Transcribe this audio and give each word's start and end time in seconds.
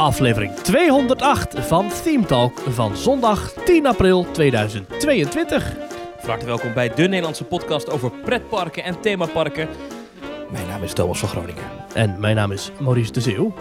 Aflevering 0.00 0.54
208 0.54 1.54
van 1.58 1.88
Theme 2.02 2.24
Talk 2.24 2.58
van 2.68 2.96
zondag 2.96 3.52
10 3.52 3.86
april 3.86 4.26
2022. 4.30 5.72
Van 6.18 6.28
harte 6.28 6.46
welkom 6.46 6.74
bij 6.74 6.88
de 6.94 7.02
Nederlandse 7.02 7.44
podcast 7.44 7.90
over 7.90 8.10
pretparken 8.10 8.84
en 8.84 9.00
themaparken. 9.00 9.68
Mijn 10.50 10.66
naam 10.66 10.82
is 10.82 10.92
Thomas 10.92 11.18
van 11.18 11.28
Groningen. 11.28 11.62
En 11.94 12.16
mijn 12.18 12.36
naam 12.36 12.52
is 12.52 12.70
Maurice 12.78 13.12
de 13.12 13.20
Zeeuw. 13.20 13.54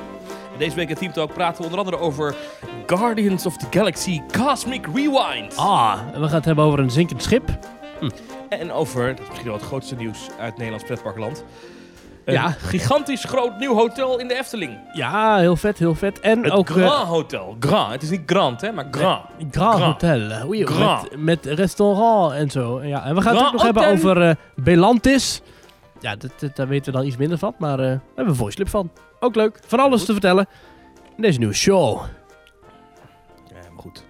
Deze 0.59 0.75
week 0.75 0.89
in 0.89 0.95
Team 0.95 1.11
Talk 1.13 1.33
praten 1.33 1.57
we 1.57 1.63
onder 1.63 1.79
andere 1.79 1.97
over 1.97 2.35
Guardians 2.87 3.45
of 3.45 3.57
the 3.57 3.65
Galaxy 3.69 4.21
Cosmic 4.31 4.85
Rewind. 4.93 5.55
Ah, 5.55 5.99
en 6.13 6.21
we 6.21 6.25
gaan 6.27 6.35
het 6.35 6.45
hebben 6.45 6.63
over 6.65 6.79
een 6.79 6.91
zinkend 6.91 7.23
schip. 7.23 7.49
En 8.49 8.71
over, 8.71 9.07
dat 9.09 9.19
is 9.19 9.27
misschien 9.27 9.47
wel 9.47 9.57
het 9.57 9.65
grootste 9.65 9.95
nieuws 9.95 10.17
uit 10.39 10.53
Nederlands 10.53 10.85
pretparkland. 10.85 11.43
Een 12.25 12.33
Ja. 12.33 12.49
gigantisch 12.49 13.23
groot 13.23 13.57
nieuw 13.59 13.73
hotel 13.75 14.19
in 14.19 14.27
de 14.27 14.37
Efteling. 14.37 14.77
Ja, 14.93 15.37
heel 15.37 15.55
vet, 15.55 15.77
heel 15.79 15.95
vet. 15.95 16.19
En 16.19 16.43
Het 16.43 16.51
ook... 16.51 16.69
eh, 16.69 16.75
Grand 16.75 17.07
Hotel. 17.07 17.55
Grand. 17.59 17.91
Het 17.91 18.01
is 18.01 18.09
niet 18.09 18.21
Grand, 18.25 18.61
hè, 18.61 18.71
maar 18.71 18.87
Grand. 18.91 19.25
Grand, 19.51 19.75
Grand. 19.75 19.83
Hotel. 20.01 20.47
Oei, 20.47 20.65
Grand. 20.65 21.01
Met, 21.17 21.43
met 21.45 21.45
restaurant 21.59 22.33
en 22.33 22.49
zo. 22.51 22.83
Ja, 22.83 23.05
en 23.05 23.15
we 23.15 23.21
gaan 23.21 23.35
het 23.35 23.45
ook 23.45 23.51
nog 23.51 23.63
hebben 23.63 23.87
over 23.87 24.21
eh, 24.21 24.35
Belantis. 24.55 25.41
Ja, 25.99 26.15
dat, 26.15 26.31
dat- 26.39 26.55
daar 26.55 26.67
weten 26.67 26.91
we 26.91 26.97
dan 26.97 27.07
iets 27.07 27.17
minder 27.17 27.37
van. 27.37 27.55
Maar 27.57 27.79
eh, 27.79 27.85
we 27.85 27.99
hebben 28.15 28.27
een 28.33 28.35
voice 28.35 28.55
clip 28.55 28.69
van. 28.69 28.91
Ook 29.19 29.35
leuk. 29.35 29.59
Van 29.65 29.79
alles 29.79 30.05
te 30.05 30.11
vertellen. 30.11 30.47
In 31.15 31.21
deze 31.21 31.37
nieuwe 31.39 31.53
show. 31.53 32.01
Ja, 33.47 33.69
maar 33.71 33.81
goed. 33.81 34.05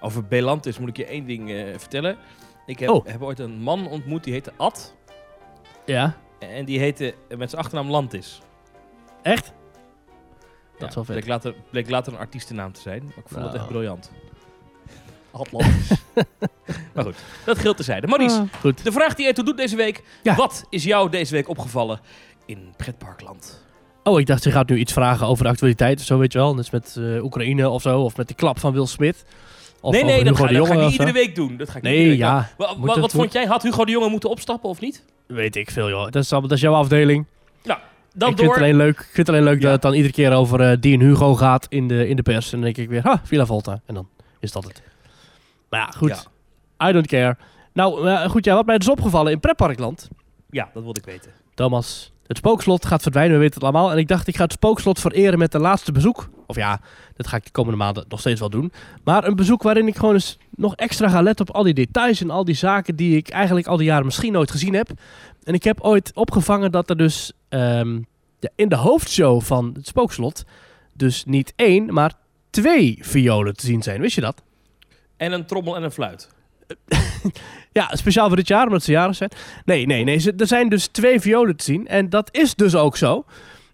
Over 0.00 0.24
Belantis 0.26 0.78
moet 0.78 0.88
ik 0.88 0.96
je 0.96 1.04
één 1.06 1.26
ding 1.26 1.50
eh, 1.50 1.64
vertellen. 1.78 2.16
Ik 2.66 2.78
heb, 2.78 2.88
Oh. 2.88 3.06
heb 3.06 3.22
ooit 3.22 3.38
een 3.38 3.58
man 3.60 3.88
ontmoet, 3.88 4.24
die 4.24 4.32
heette 4.32 4.52
Ad. 4.56 4.94
Ja, 5.86 6.16
En 6.38 6.64
die 6.64 6.78
heette 6.78 7.14
eh, 7.28 7.36
met 7.38 7.50
zijn 7.50 7.62
achternaam 7.62 7.90
Lantis. 7.90 8.40
echt? 9.22 9.52
Dat 10.78 10.88
is 10.88 10.94
wel 10.94 11.04
vet. 11.04 11.14
Bleek 11.14 11.28
later, 11.28 11.54
bleek 11.70 11.90
later 11.90 12.12
een 12.12 12.18
artiestennaam 12.18 12.72
te 12.72 12.80
zijn. 12.80 13.02
Maar 13.04 13.16
ik 13.16 13.28
vond 13.28 13.34
het 13.42 13.44
Nou. 13.44 13.56
echt 13.56 13.66
briljant. 13.68 14.10
Atlantis. 15.30 15.90
maar 16.94 17.04
goed, 17.04 17.16
dat 17.44 17.58
geldt 17.58 17.76
terzijde. 17.76 18.06
Maurice, 18.06 18.38
Ah, 18.40 18.60
goed. 18.60 18.84
de 18.84 18.92
vraag 18.92 19.14
die 19.14 19.24
jij 19.24 19.34
toe 19.34 19.44
doet 19.44 19.56
deze 19.56 19.76
week. 19.76 20.04
Ja. 20.22 20.34
Wat 20.34 20.64
is 20.70 20.84
jou 20.84 21.10
deze 21.10 21.32
week 21.34 21.48
opgevallen 21.48 22.00
in 22.46 22.74
pretparkland? 22.76 23.63
Oh, 24.04 24.20
ik 24.20 24.26
dacht, 24.26 24.42
ze 24.42 24.50
gaat 24.50 24.68
nu 24.68 24.76
iets 24.78 24.92
vragen 24.92 25.26
over 25.26 25.44
de 25.44 25.50
actualiteit 25.50 25.98
of 26.00 26.04
zo, 26.06 26.18
weet 26.18 26.32
je 26.32 26.38
wel. 26.38 26.54
Net 26.54 26.72
met 26.72 26.96
eh, 26.98 27.24
Oekraïne 27.24 27.68
of 27.68 27.82
zo. 27.82 28.00
Of 28.00 28.16
met 28.16 28.28
de 28.28 28.34
klap 28.34 28.58
van 28.58 28.72
Will 28.72 28.86
Smith. 28.86 29.24
Of 29.80 29.92
nee, 29.92 30.04
nee, 30.04 30.24
dat 30.24 30.36
ga, 30.36 30.46
dat 30.46 30.68
ik 30.68 30.74
niet 30.74 30.90
iedere 30.92 31.12
week 31.12 31.34
doen. 31.34 31.56
Dat 31.56 31.70
ga 31.70 31.76
ik 31.76 31.82
niet 31.82 31.92
Nee, 31.92 32.08
week 32.08 32.18
ja. 32.18 32.48
wat 32.56 32.94
doen. 32.94 33.10
vond 33.10 33.32
jij? 33.32 33.44
Had 33.44 33.62
Hugo 33.62 33.84
de 33.84 33.90
Jonge 33.92 34.08
moeten 34.08 34.30
opstappen 34.30 34.68
of 34.70 34.80
niet? 34.80 35.04
Weet 35.26 35.56
ik 35.56 35.70
veel, 35.70 35.88
joh. 35.88 36.04
Dat 36.10 36.22
is, 36.22 36.30
allemaal- 36.30 36.48
dat 36.48 36.58
is 36.58 36.64
jouw 36.64 36.74
afdeling. 36.74 37.26
Dan 38.16 38.30
ik, 38.30 38.36
vind 38.38 38.50
het 38.50 38.58
alleen 38.60 38.76
leuk, 38.76 38.98
ik 38.98 39.04
vind 39.12 39.16
het 39.16 39.28
alleen 39.28 39.42
leuk 39.42 39.56
Ja. 39.56 39.62
dat 39.62 39.72
het 39.72 39.82
dan 39.82 39.92
iedere 39.94 40.12
keer 40.12 40.32
over 40.32 40.60
eh, 40.60 40.76
die 40.80 40.94
en 40.94 41.00
Hugo 41.00 41.34
gaat 41.34 41.66
in 41.68 41.88
de, 41.88 42.08
in 42.08 42.16
de 42.16 42.22
pers. 42.22 42.44
En 42.44 42.50
dan 42.50 42.60
denk 42.60 42.76
ik 42.76 42.88
weer, 42.88 43.02
ha, 43.02 43.20
Villa 43.24 43.46
Volta. 43.46 43.80
En 43.86 43.94
dan 43.94 44.08
is 44.40 44.52
dat 44.52 44.64
het. 44.64 44.82
Maar 45.68 45.80
ja, 45.80 45.86
goed. 45.86 46.28
I 46.88 46.92
don't 46.92 47.06
care. 47.06 47.36
Nou, 47.72 48.08
eh, 48.08 48.28
goed, 48.28 48.44
ja, 48.44 48.54
wat 48.54 48.66
mij 48.66 48.78
dus 48.78 48.88
opgevallen 48.88 49.32
in 49.32 49.40
Pretparkland. 49.40 50.08
Ja, 50.50 50.70
dat 50.74 50.82
wilde 50.82 51.00
ik 51.00 51.06
weten. 51.06 51.30
Thomas, 51.54 52.12
het 52.26 52.36
spookslot 52.36 52.86
gaat 52.86 53.02
verdwijnen, 53.02 53.34
we 53.34 53.40
weten 53.40 53.54
het 53.54 53.62
allemaal. 53.62 53.92
En 53.92 53.98
ik 53.98 54.08
dacht, 54.08 54.26
ik 54.26 54.36
ga 54.36 54.42
het 54.42 54.52
spookslot 54.52 55.00
vereren 55.00 55.38
met 55.38 55.54
een 55.54 55.60
laatste 55.60 55.92
bezoek. 55.92 56.28
Of 56.46 56.56
ja, 56.56 56.80
dat 57.16 57.26
ga 57.26 57.36
ik 57.36 57.44
de 57.44 57.50
komende 57.50 57.78
maanden 57.78 58.04
nog 58.08 58.20
steeds 58.20 58.40
wel 58.40 58.50
doen. 58.50 58.72
Maar 59.04 59.24
een 59.24 59.36
bezoek 59.36 59.62
waarin 59.62 59.86
ik 59.86 59.96
gewoon 59.96 60.14
eens 60.14 60.38
nog 60.50 60.76
extra 60.76 61.08
ga 61.08 61.22
letten 61.22 61.48
op 61.48 61.54
al 61.54 61.62
die 61.62 61.74
details 61.74 62.20
en 62.20 62.30
al 62.30 62.44
die 62.44 62.54
zaken 62.54 62.96
die 62.96 63.16
ik 63.16 63.28
eigenlijk 63.28 63.66
al 63.66 63.76
die 63.76 63.86
jaren 63.86 64.04
misschien 64.04 64.32
nooit 64.32 64.50
gezien 64.50 64.74
heb. 64.74 64.90
En 65.44 65.54
ik 65.54 65.64
heb 65.64 65.80
ooit 65.80 66.10
opgevangen 66.14 66.72
dat 66.72 66.90
er 66.90 66.96
dus 66.96 67.32
ehm, 67.48 67.98
in 68.54 68.68
de 68.68 68.76
hoofdshow 68.76 69.40
van 69.42 69.70
het 69.74 69.86
spookslot 69.86 70.44
dus 70.92 71.24
niet 71.24 71.52
één, 71.56 71.92
maar 71.92 72.12
twee 72.50 72.98
violen 73.00 73.56
te 73.56 73.66
zien 73.66 73.82
zijn. 73.82 74.00
Wist 74.00 74.14
je 74.14 74.20
dat? 74.20 74.42
En 75.16 75.32
een 75.32 75.46
trommel 75.46 75.76
en 75.76 75.82
een 75.82 75.90
fluit. 75.90 76.28
Ja, 77.72 77.90
speciaal 77.92 78.26
voor 78.26 78.36
dit 78.36 78.48
jaar, 78.48 78.66
omdat 78.66 78.82
ze 78.82 78.90
jarig 78.92 79.16
zijn. 79.16 79.30
Nee, 79.64 79.86
nee, 79.86 80.04
nee. 80.04 80.18
ze- 80.18 80.34
Er 80.36 80.46
zijn 80.46 80.68
dus 80.68 80.86
twee 80.86 81.20
violen 81.20 81.56
te 81.56 81.64
zien. 81.64 81.86
En 81.86 82.08
dat 82.10 82.28
is 82.32 82.54
dus 82.54 82.74
ook 82.74 82.96
zo. 82.96 83.24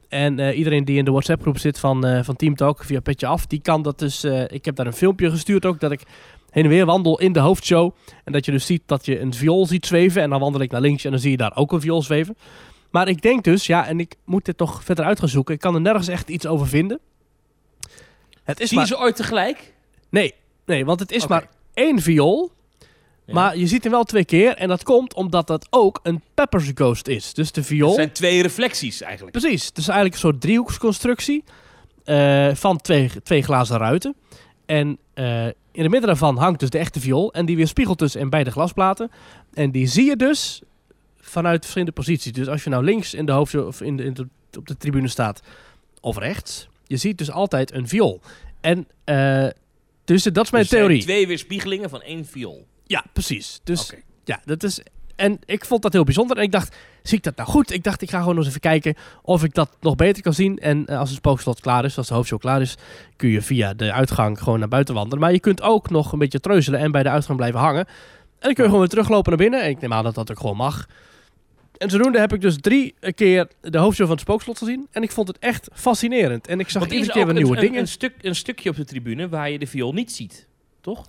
En 0.08 0.38
eh, 0.38 0.58
iedereen 0.58 0.84
die 0.84 0.98
in 0.98 1.04
de 1.04 1.10
WhatsApp-groep 1.10 1.58
zit 1.58 1.78
van, 1.78 2.06
eh, 2.06 2.22
van 2.22 2.36
Team 2.36 2.54
Talk 2.54 2.84
via 2.84 3.00
Petje 3.00 3.26
Af, 3.26 3.46
die 3.46 3.60
kan 3.60 3.82
dat 3.82 3.98
dus... 3.98 4.24
eh, 4.24 4.42
ik 4.48 4.64
heb 4.64 4.76
daar 4.76 4.86
een 4.86 4.92
filmpje 4.92 5.30
gestuurd 5.30 5.64
ook, 5.66 5.80
dat 5.80 5.92
ik 5.92 6.02
heen 6.50 6.64
en 6.64 6.70
weer 6.70 6.86
wandel 6.86 7.18
in 7.20 7.32
de 7.32 7.40
hoofdshow. 7.40 7.94
En 8.24 8.32
dat 8.32 8.44
je 8.44 8.50
dus 8.52 8.66
ziet 8.66 8.82
dat 8.86 9.06
je 9.06 9.20
een 9.20 9.34
viool 9.34 9.66
ziet 9.66 9.86
zweven. 9.86 10.22
En 10.22 10.30
dan 10.30 10.40
wandel 10.40 10.60
ik 10.60 10.70
naar 10.70 10.80
links 10.80 11.04
en 11.04 11.10
dan 11.10 11.20
zie 11.20 11.30
je 11.30 11.36
daar 11.36 11.56
ook 11.56 11.72
een 11.72 11.80
viool 11.80 12.02
zweven. 12.02 12.36
Maar 12.90 13.08
ik 13.08 13.22
denk 13.22 13.44
dus, 13.44 13.66
ja, 13.66 13.86
en 13.86 14.00
ik 14.00 14.14
moet 14.24 14.44
dit 14.44 14.58
nog 14.58 14.84
verder 14.84 15.04
uit 15.04 15.18
gaan 15.18 15.28
zoeken. 15.28 15.54
Ik 15.54 15.60
kan 15.60 15.74
er 15.74 15.80
nergens 15.80 16.08
echt 16.08 16.28
iets 16.28 16.46
over 16.46 16.66
vinden. 16.68 17.00
Het 18.44 18.60
is 18.60 18.68
Zie 18.68 18.78
maar... 18.78 18.86
je 18.86 18.94
ze 18.94 19.00
ooit 19.00 19.16
tegelijk? 19.16 19.74
Nee, 20.10 20.34
nee, 20.66 20.84
want 20.84 21.00
het 21.00 21.10
is 21.12 21.26
maar 21.26 21.48
één 21.74 21.98
viool. 22.00 22.50
Ja. 23.30 23.36
Maar 23.36 23.56
je 23.56 23.66
ziet 23.66 23.82
hem 23.82 23.92
wel 23.92 24.04
twee 24.04 24.24
keer. 24.24 24.54
En 24.56 24.68
dat 24.68 24.82
komt 24.82 25.14
omdat 25.14 25.46
dat 25.46 25.66
ook 25.70 26.00
een 26.02 26.22
Peppers 26.34 26.70
Ghost 26.74 27.08
is. 27.08 27.34
Dus 27.34 27.52
de 27.52 27.62
viool. 27.62 27.86
Het 27.88 27.96
zijn 27.96 28.12
twee 28.12 28.42
reflecties 28.42 29.00
eigenlijk. 29.00 29.38
Precies. 29.38 29.66
Het 29.66 29.78
is 29.78 29.84
eigenlijk 29.86 30.14
een 30.14 30.20
soort 30.20 30.40
driehoeksconstructie. 30.40 31.44
eh, 32.04 32.48
van 32.54 32.76
twee, 32.80 33.10
twee 33.22 33.42
glazen 33.42 33.78
ruiten. 33.78 34.14
En 34.66 34.98
eh, 35.14 35.44
in 35.46 35.82
het 35.82 35.90
midden 35.90 36.06
daarvan 36.06 36.36
hangt 36.36 36.60
dus 36.60 36.70
de 36.70 36.78
echte 36.78 37.00
viool. 37.00 37.32
En 37.32 37.46
die 37.46 37.56
weerspiegelt 37.56 37.98
dus 37.98 38.16
in 38.16 38.30
beide 38.30 38.50
glasplaten. 38.50 39.10
En 39.54 39.70
die 39.70 39.86
zie 39.86 40.04
je 40.04 40.16
dus 40.16 40.62
vanuit 41.20 41.60
verschillende 41.60 41.92
posities. 41.94 42.32
Dus 42.32 42.48
als 42.48 42.64
je 42.64 42.70
nou 42.70 42.84
links 42.84 43.14
in 43.14 43.26
de 43.26 43.32
hoofd 43.32 43.54
of 43.54 43.80
in 43.80 43.96
de, 43.96 44.04
in 44.04 44.14
de, 44.14 44.26
op 44.58 44.66
de 44.66 44.76
tribune 44.76 45.08
staat. 45.08 45.42
Of 46.00 46.18
rechts. 46.18 46.68
Je 46.86 46.96
ziet 46.96 47.18
dus 47.18 47.30
altijd 47.30 47.72
een 47.74 47.88
viool. 47.88 48.20
En 48.60 48.86
eh, 49.04 49.46
dus 50.04 50.22
dat 50.22 50.44
is 50.44 50.50
mijn 50.50 50.62
Dus 50.62 50.72
er 50.72 50.78
zijn 50.78 50.82
theorie. 50.88 51.02
twee 51.02 51.26
weerspiegelingen 51.26 51.90
van 51.90 52.02
één 52.02 52.26
viool. 52.26 52.66
Ja, 52.90 53.04
precies. 53.12 53.60
Dus 53.64 53.92
ja, 54.24 54.40
dat 54.44 54.62
is. 54.62 54.80
En 55.16 55.38
ik 55.44 55.64
vond 55.64 55.82
dat 55.82 55.92
heel 55.92 56.04
bijzonder. 56.04 56.36
En 56.36 56.42
ik 56.42 56.52
dacht, 56.52 56.76
zie 57.02 57.18
ik 57.18 57.24
dat 57.24 57.36
nou 57.36 57.48
goed? 57.48 57.72
Ik 57.72 57.84
dacht, 57.84 58.02
ik 58.02 58.10
ga 58.10 58.18
gewoon 58.20 58.36
eens 58.36 58.46
even 58.46 58.60
kijken 58.60 58.94
of 59.22 59.44
ik 59.44 59.54
dat 59.54 59.76
nog 59.80 59.96
beter 59.96 60.22
kan 60.22 60.34
zien. 60.34 60.58
En 60.58 60.86
eh, 60.86 60.98
als 60.98 61.08
het 61.08 61.18
spookslot 61.18 61.60
klaar 61.60 61.84
is, 61.84 61.96
als 61.96 62.08
de 62.08 62.14
hoofdshow 62.14 62.40
klaar 62.40 62.60
is, 62.60 62.74
kun 63.16 63.28
je 63.28 63.42
via 63.42 63.74
de 63.74 63.92
uitgang 63.92 64.38
gewoon 64.38 64.58
naar 64.58 64.68
buiten 64.68 64.94
wandelen. 64.94 65.18
Maar 65.20 65.32
je 65.32 65.40
kunt 65.40 65.62
ook 65.62 65.90
nog 65.90 66.12
een 66.12 66.18
beetje 66.18 66.40
treuzelen 66.40 66.80
en 66.80 66.92
bij 66.92 67.02
de 67.02 67.08
uitgang 67.08 67.38
blijven 67.38 67.60
hangen. 67.60 67.86
En 67.86 67.94
dan 68.38 68.54
kun 68.54 68.62
je 68.62 68.68
gewoon 68.68 68.80
weer 68.80 68.88
teruglopen 68.88 69.28
naar 69.28 69.40
binnen. 69.40 69.62
En 69.62 69.70
ik 69.70 69.80
neem 69.80 69.92
aan 69.92 70.04
dat 70.04 70.14
dat 70.14 70.30
ook 70.30 70.40
gewoon 70.40 70.56
mag. 70.56 70.86
En 71.76 71.90
zodoende 71.90 72.18
heb 72.18 72.32
ik 72.32 72.40
dus 72.40 72.56
drie 72.60 72.94
keer 73.14 73.48
de 73.60 73.78
hoofdshow 73.78 74.06
van 74.06 74.14
het 74.14 74.24
spookslot 74.24 74.58
gezien. 74.58 74.88
En 74.90 75.02
ik 75.02 75.10
vond 75.10 75.28
het 75.28 75.38
echt 75.38 75.68
fascinerend. 75.72 76.46
En 76.46 76.60
ik 76.60 76.68
zag 76.68 76.82
er 76.82 76.92
iedere 76.92 77.12
keer 77.12 77.24
weer 77.24 77.34
nieuwe 77.34 77.56
een, 77.56 77.60
dingen. 77.60 77.80
Een, 77.80 77.88
stuk, 77.88 78.14
een 78.20 78.36
stukje 78.36 78.70
op 78.70 78.76
de 78.76 78.84
tribune 78.84 79.28
waar 79.28 79.50
je 79.50 79.58
de 79.58 79.66
viool 79.66 79.92
niet 79.92 80.12
ziet. 80.12 80.46
Toch? 80.80 81.04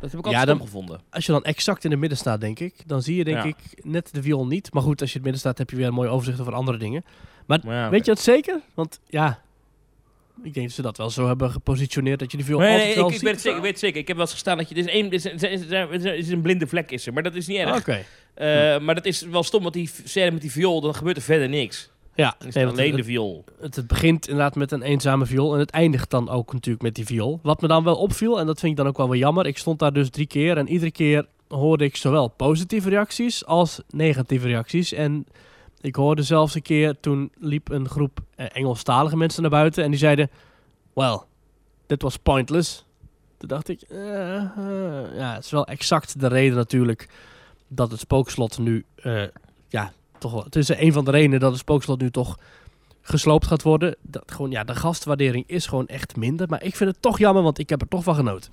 Dat 0.00 0.10
heb 0.10 0.20
ik 0.20 0.26
Ja, 0.26 0.38
altijd 0.38 0.46
dan- 0.46 0.56
stom 0.56 0.66
gevonden. 0.66 1.00
Als 1.10 1.26
je 1.26 1.32
dan 1.32 1.44
exact 1.44 1.84
in 1.84 1.90
het 1.90 2.00
midden 2.00 2.18
staat, 2.18 2.40
denk 2.40 2.58
ik, 2.60 2.74
dan 2.86 3.02
zie 3.02 3.16
je 3.16 3.24
denk 3.24 3.36
Ja. 3.36 3.44
ik 3.44 3.56
net 3.84 4.08
de 4.14 4.22
viool 4.22 4.46
niet. 4.46 4.72
Maar 4.72 4.82
goed, 4.82 5.00
als 5.00 5.12
je 5.12 5.18
in 5.18 5.24
het 5.24 5.30
midden 5.32 5.40
staat, 5.40 5.58
heb 5.58 5.70
je 5.70 5.76
weer 5.76 5.86
een 5.86 5.94
mooi 5.94 6.08
overzicht 6.08 6.40
over 6.40 6.54
andere 6.54 6.78
dingen. 6.78 7.04
Maar 7.46 7.60
ja, 7.64 7.90
Weet 7.90 8.04
je 8.04 8.10
dat 8.14 8.20
zeker? 8.20 8.60
Want 8.74 9.00
ja, 9.08 9.42
ik 10.42 10.54
denk 10.54 10.66
dat 10.66 10.74
ze 10.74 10.82
dat 10.82 10.96
wel 10.96 11.10
zo 11.10 11.26
hebben 11.26 11.50
gepositioneerd 11.50 12.18
dat 12.18 12.30
je 12.30 12.36
die 12.36 12.46
viool 12.46 12.58
Nee, 12.58 12.68
altijd 12.68 12.84
nee, 12.96 13.04
ik, 13.14 13.20
weet 13.20 13.32
het 13.32 13.40
zeker, 13.40 13.56
ik 13.56 13.62
weet 13.62 13.70
het 13.70 13.80
zeker. 13.80 14.00
Ik 14.00 14.06
heb 14.06 14.16
wel 14.16 14.24
eens 14.24 14.34
gestaan 14.34 14.56
dat 14.58 14.68
je... 14.68 14.74
Er 14.74 14.80
is, 14.80 14.86
één, 14.86 15.06
er 15.06 15.12
is, 15.52 15.70
er 15.70 16.14
is- 16.14 16.28
een 16.28 16.42
blinde 16.42 16.66
vlek 16.66 16.90
is 16.90 17.06
er, 17.06 17.12
maar 17.12 17.22
dat 17.22 17.34
is 17.34 17.46
niet 17.46 17.58
erg. 17.58 17.76
Oké. 17.78 18.04
Eh, 18.34 18.78
Maar 18.78 18.94
dat 18.94 19.04
is 19.06 19.22
wel 19.22 19.42
stom, 19.42 19.62
want 19.62 19.74
die 19.74 19.90
scène 20.04 20.30
met 20.30 20.40
die 20.40 20.50
viool, 20.52 20.80
dan 20.80 20.94
gebeurt 20.94 21.16
er 21.16 21.22
verder 21.22 21.48
niks. 21.48 21.90
Ja, 22.18 22.34
nee, 22.38 22.64
het 22.64 22.72
alleen 22.72 22.90
de 22.90 22.96
het, 22.96 23.06
viool. 23.06 23.44
het, 23.60 23.76
het 23.76 23.86
begint 23.86 24.28
inderdaad 24.28 24.54
met 24.54 24.72
een 24.72 24.82
eenzame 24.82 25.26
viool 25.26 25.54
en 25.54 25.58
het 25.58 25.70
eindigt 25.70 26.10
dan 26.10 26.28
ook 26.28 26.52
natuurlijk 26.52 26.82
met 26.82 26.94
die 26.94 27.04
viool. 27.04 27.40
Wat 27.42 27.60
me 27.60 27.68
dan 27.68 27.84
wel 27.84 27.96
opviel, 27.96 28.40
en 28.40 28.46
dat 28.46 28.58
vind 28.60 28.70
ik 28.72 28.78
dan 28.78 28.86
ook 28.86 28.96
wel 28.96 29.08
weer 29.08 29.18
jammer, 29.18 29.46
ik 29.46 29.58
stond 29.58 29.78
daar 29.78 29.92
dus 29.92 30.10
drie 30.10 30.26
keer 30.26 30.56
en 30.56 30.68
iedere 30.68 30.90
keer 30.90 31.26
hoorde 31.48 31.84
ik 31.84 31.96
zowel 31.96 32.28
positieve 32.28 32.88
reacties 32.88 33.46
als 33.46 33.80
negatieve 33.90 34.46
reacties. 34.46 34.92
En 34.92 35.26
ik 35.80 35.94
hoorde 35.94 36.22
zelfs 36.22 36.54
een 36.54 36.62
keer, 36.62 37.00
toen 37.00 37.32
liep 37.38 37.70
een 37.70 37.88
groep 37.88 38.20
eh, 38.34 38.46
Engelstalige 38.52 39.16
mensen 39.16 39.42
naar 39.42 39.50
buiten 39.50 39.84
en 39.84 39.90
die 39.90 39.98
zeiden, 39.98 40.30
well, 40.92 41.20
that 41.86 42.02
was 42.02 42.16
pointless. 42.16 42.84
Toen 43.36 43.48
dacht 43.48 43.68
ik, 43.68 43.82
eh, 43.82 44.36
eh, 44.36 45.16
ja, 45.16 45.34
het 45.34 45.44
is 45.44 45.50
wel 45.50 45.66
exact 45.66 46.20
de 46.20 46.28
reden 46.28 46.56
natuurlijk 46.56 47.08
dat 47.68 47.90
het 47.90 48.00
spookslot 48.00 48.58
nu, 48.58 48.84
ja, 49.68 49.92
toch 50.18 50.32
wel, 50.32 50.44
het 50.44 50.56
is 50.56 50.68
een 50.68 50.92
van 50.92 51.04
de 51.04 51.10
redenen 51.10 51.40
dat 51.40 51.50
het 51.50 51.60
spookslot 51.60 52.00
nu 52.00 52.10
toch 52.10 52.38
gesloopt 53.02 53.46
gaat 53.46 53.62
worden. 53.62 53.96
Dat 54.02 54.32
gewoon, 54.32 54.50
ja, 54.50 54.64
de 54.64 54.74
gastwaardering 54.74 55.44
is 55.46 55.66
gewoon 55.66 55.86
echt 55.86 56.16
minder. 56.16 56.48
Maar 56.48 56.62
ik 56.62 56.76
vind 56.76 56.90
het 56.90 57.02
toch 57.02 57.18
jammer, 57.18 57.42
want 57.42 57.58
ik 57.58 57.68
heb 57.68 57.80
er 57.80 57.88
toch 57.88 58.02
van 58.02 58.14
genoten. 58.14 58.52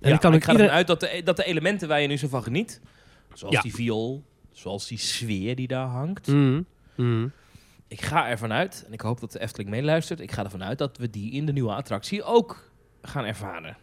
En 0.00 0.08
Ja, 0.08 0.14
ik 0.14 0.20
kan 0.20 0.34
ik 0.34 0.44
ga 0.44 0.50
iedereen... 0.50 0.72
ervan 0.72 0.76
uit 0.76 0.86
dat 0.86 1.00
de, 1.00 1.22
dat 1.24 1.36
de 1.36 1.44
elementen 1.44 1.88
waar 1.88 2.00
je 2.00 2.08
nu 2.08 2.16
zo 2.16 2.28
van 2.28 2.42
geniet, 2.42 2.80
zoals 3.34 3.54
Ja. 3.54 3.60
die 3.60 3.74
viool, 3.74 4.22
zoals 4.52 4.86
die 4.88 4.98
sfeer 4.98 5.56
die 5.56 5.66
daar 5.68 5.86
hangt, 5.86 6.26
Mhm. 6.26 6.62
Mhm. 6.94 7.26
ik 7.88 8.00
ga 8.02 8.28
ervan 8.28 8.52
uit, 8.52 8.84
en 8.86 8.92
ik 8.92 9.00
hoop 9.00 9.20
dat 9.20 9.32
de 9.32 9.40
Efteling 9.40 9.70
meeluistert, 9.70 10.20
ik 10.20 10.32
ga 10.32 10.44
ervan 10.44 10.64
uit 10.64 10.78
dat 10.78 10.96
we 10.96 11.10
die 11.10 11.32
in 11.32 11.46
de 11.46 11.52
nieuwe 11.52 11.72
attractie 11.74 12.22
ook 12.22 12.70
gaan 13.02 13.24
ervaren. 13.24 13.76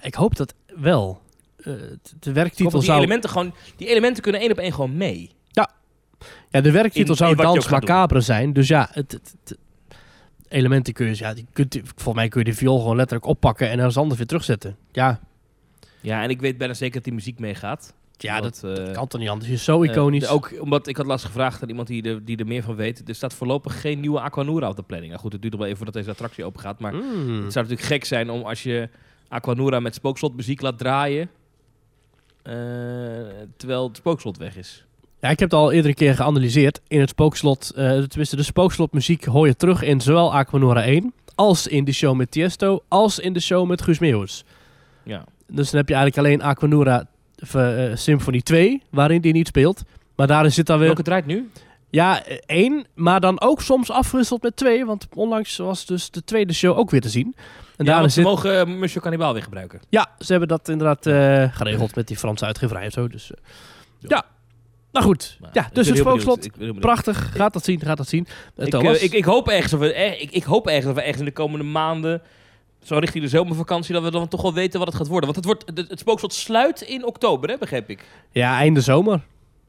Ik 0.00 0.14
hoop 0.14 0.36
dat 0.36 0.54
wel. 0.76 1.22
eh, 1.56 1.72
de 2.20 2.32
werktitel 2.32 2.70
die 2.78 2.82
zou... 2.82 2.98
elementen, 2.98 3.30
gewoon, 3.30 3.54
die 3.76 3.88
elementen 3.88 4.22
kunnen 4.22 4.40
één 4.40 4.50
op 4.50 4.58
één 4.58 4.72
gewoon 4.72 4.96
mee. 4.96 5.30
Ja, 6.54 6.60
de 6.60 6.70
werktitel 6.70 7.10
in- 7.10 7.16
zou 7.16 7.30
in 7.30 7.36
Dans. 7.36 7.68
Macabre 7.68 8.20
zijn. 8.20 8.52
Dus 8.52 8.68
ja, 8.68 8.88
het, 8.92 9.12
het- 9.12 9.34
het- 9.44 9.58
elementen 10.48 10.92
kun 10.92 11.06
je... 11.06 11.14
Ja, 11.16 11.34
die 11.34 11.46
kunt, 11.52 11.80
volgens 11.84 12.14
mij 12.14 12.28
kun 12.28 12.38
je 12.44 12.50
de 12.50 12.56
viool 12.56 12.78
gewoon 12.78 12.96
letterlijk 12.96 13.26
oppakken 13.28 13.70
en 13.70 13.76
ergens 13.78 13.96
anders 13.96 14.16
weer 14.18 14.26
terugzetten. 14.26 14.76
Ja, 14.92 15.20
Ja, 16.00 16.22
en 16.22 16.30
ik 16.30 16.40
weet 16.40 16.58
bijna 16.58 16.74
zeker 16.74 16.94
dat 16.94 17.04
die 17.04 17.12
muziek 17.12 17.38
meegaat. 17.38 17.94
ja 18.16 18.40
dat 18.40 18.60
Want, 18.60 18.78
eh, 18.78 18.92
kan 18.92 19.06
toch 19.06 19.20
niet 19.20 19.28
anders. 19.30 19.48
Het 19.50 19.58
is 19.58 19.64
zo 19.64 19.82
eh, 19.82 19.90
iconisch. 19.90 20.28
ook 20.28 20.52
omdat 20.60 20.86
ik 20.86 20.96
had 20.96 21.06
laatst 21.06 21.26
gevraagd 21.26 21.62
aan 21.62 21.68
iemand 21.68 21.88
die, 21.88 22.02
er- 22.02 22.24
die 22.24 22.36
er 22.36 22.46
meer 22.46 22.62
van 22.62 22.74
weet. 22.76 23.08
Er 23.08 23.14
staat 23.14 23.34
voorlopig 23.34 23.80
geen 23.80 24.00
nieuwe 24.00 24.20
Aquanura 24.20 24.68
op 24.68 24.76
de 24.76 24.82
planning. 24.82 25.10
Nou 25.10 25.22
goed, 25.22 25.32
het 25.32 25.40
duurt 25.40 25.52
nog 25.52 25.62
wel 25.62 25.70
even 25.72 25.84
voordat 25.84 26.02
deze 26.02 26.14
attractie 26.14 26.44
open 26.44 26.60
gaat. 26.60 26.78
Maar 26.80 26.94
Mm. 26.94 27.02
het 27.42 27.52
zou 27.52 27.64
natuurlijk 27.66 27.82
gek 27.82 28.04
zijn 28.04 28.30
om 28.30 28.42
als 28.42 28.62
je 28.62 28.88
Aquanura 29.28 29.80
met 29.80 29.94
spookslotmuziek 29.94 30.60
laat 30.60 30.78
draaien. 30.78 31.30
eh, 32.42 32.54
terwijl 33.56 33.86
het 33.88 33.96
spookslot 33.96 34.36
weg 34.36 34.56
is. 34.56 34.84
Ja, 35.24 35.30
ik 35.30 35.38
heb 35.38 35.50
het 35.50 35.60
al 35.60 35.72
eerder 35.72 35.90
een 35.90 35.96
keer 35.96 36.14
geanalyseerd. 36.14 36.80
In 36.88 37.00
het 37.00 37.08
spookslot, 37.08 37.72
eh 37.76 37.88
tenminste 37.88 38.36
de 38.36 38.42
spookslotmuziek 38.42 39.24
hoor 39.24 39.46
je 39.46 39.56
terug 39.56 39.82
in 39.82 40.00
zowel 40.00 40.34
Aquanura 40.34 40.82
1... 40.82 41.12
als 41.34 41.66
in 41.66 41.84
de 41.84 41.92
show 41.92 42.16
met 42.16 42.30
Tiesto, 42.30 42.82
als 42.88 43.18
in 43.18 43.32
de 43.32 43.40
show 43.40 43.68
met 43.68 43.82
Guus 43.82 43.98
Meeuwis. 43.98 44.44
Ja. 45.02 45.24
Dus 45.46 45.70
dan 45.70 45.80
heb 45.80 45.88
je 45.88 45.94
eigenlijk 45.94 46.26
alleen 46.26 46.42
Aquanura 46.42 47.06
uh, 47.56 47.96
Symphony 47.96 48.40
2, 48.40 48.82
waarin 48.90 49.20
die 49.20 49.32
niet 49.32 49.46
speelt. 49.46 49.82
Maar 50.16 50.26
daar 50.26 50.50
zit 50.50 50.66
dan 50.66 50.78
weer... 50.78 50.86
Welke 50.86 51.02
draait 51.02 51.26
nu? 51.26 51.50
Ja, 51.90 52.24
eh, 52.24 52.38
één, 52.46 52.86
maar 52.94 53.20
dan 53.20 53.40
ook 53.40 53.62
soms 53.62 53.90
afgewisseld 53.90 54.42
met 54.42 54.56
twee. 54.56 54.86
Want 54.86 55.06
onlangs 55.14 55.56
was 55.56 55.86
dus 55.86 56.10
de 56.10 56.24
tweede 56.24 56.52
show 56.52 56.78
ook 56.78 56.90
weer 56.90 57.00
te 57.00 57.08
zien. 57.08 57.34
En 57.76 57.84
ja, 57.84 57.90
daar 57.90 58.00
want 58.00 58.12
ze 58.12 58.20
zit... 58.20 58.28
mogen 58.28 58.68
uh, 58.68 58.78
Monsieur 58.78 59.02
Cannibal 59.02 59.32
weer 59.32 59.42
gebruiken. 59.42 59.80
Ja, 59.88 60.10
ze 60.18 60.30
hebben 60.30 60.48
dat 60.48 60.68
inderdaad 60.68 61.06
uh, 61.06 61.56
geregeld 61.56 61.94
met 61.94 62.06
die 62.08 62.16
Franse 62.16 62.44
uitgeverij 62.44 62.84
en 62.84 62.90
zo. 62.90 63.08
Dus 63.08 63.30
uh, 63.30 63.36
ja. 63.98 64.08
ja. 64.08 64.33
Nou 64.94 65.06
goed, 65.06 65.38
ja, 65.52 65.68
dus 65.72 65.88
het 65.88 65.96
spookslot, 65.96 66.48
prachtig, 66.80 67.32
gaat 67.36 67.52
dat 67.52 67.64
zien, 67.64 67.80
gaat 67.80 67.96
dat 67.96 68.08
zien. 68.08 68.26
Ik, 68.56 68.74
uh, 68.74 69.02
ik, 69.02 69.12
ik, 69.12 69.24
hoop 69.24 69.48
ergens 69.48 69.70
dat 69.70 69.80
we, 69.80 69.92
er, 69.92 70.20
ik, 70.20 70.30
ik, 70.30 70.42
hoop 70.42 70.66
ergens 70.66 70.84
dat 70.84 70.94
we 70.94 71.00
ergens 71.00 71.18
in 71.18 71.24
de 71.24 71.32
komende 71.32 71.64
maanden, 71.64 72.22
zo 72.82 72.98
richting 72.98 73.24
de 73.24 73.30
zomervakantie, 73.30 73.94
dat 73.94 74.02
we 74.02 74.10
dan 74.10 74.28
toch 74.28 74.42
wel 74.42 74.54
weten 74.54 74.78
wat 74.78 74.88
het 74.88 74.96
gaat 74.96 75.06
worden. 75.06 75.32
Want 75.32 75.36
het, 75.36 75.44
wordt, 75.44 75.78
het, 75.78 75.88
het 75.90 75.98
spookslot 75.98 76.32
sluit 76.32 76.80
in 76.80 77.06
oktober, 77.06 77.50
hè, 77.50 77.58
begreep 77.58 77.90
ik. 77.90 78.04
Ja, 78.30 78.58
einde 78.58 78.80
zomer. 78.80 79.20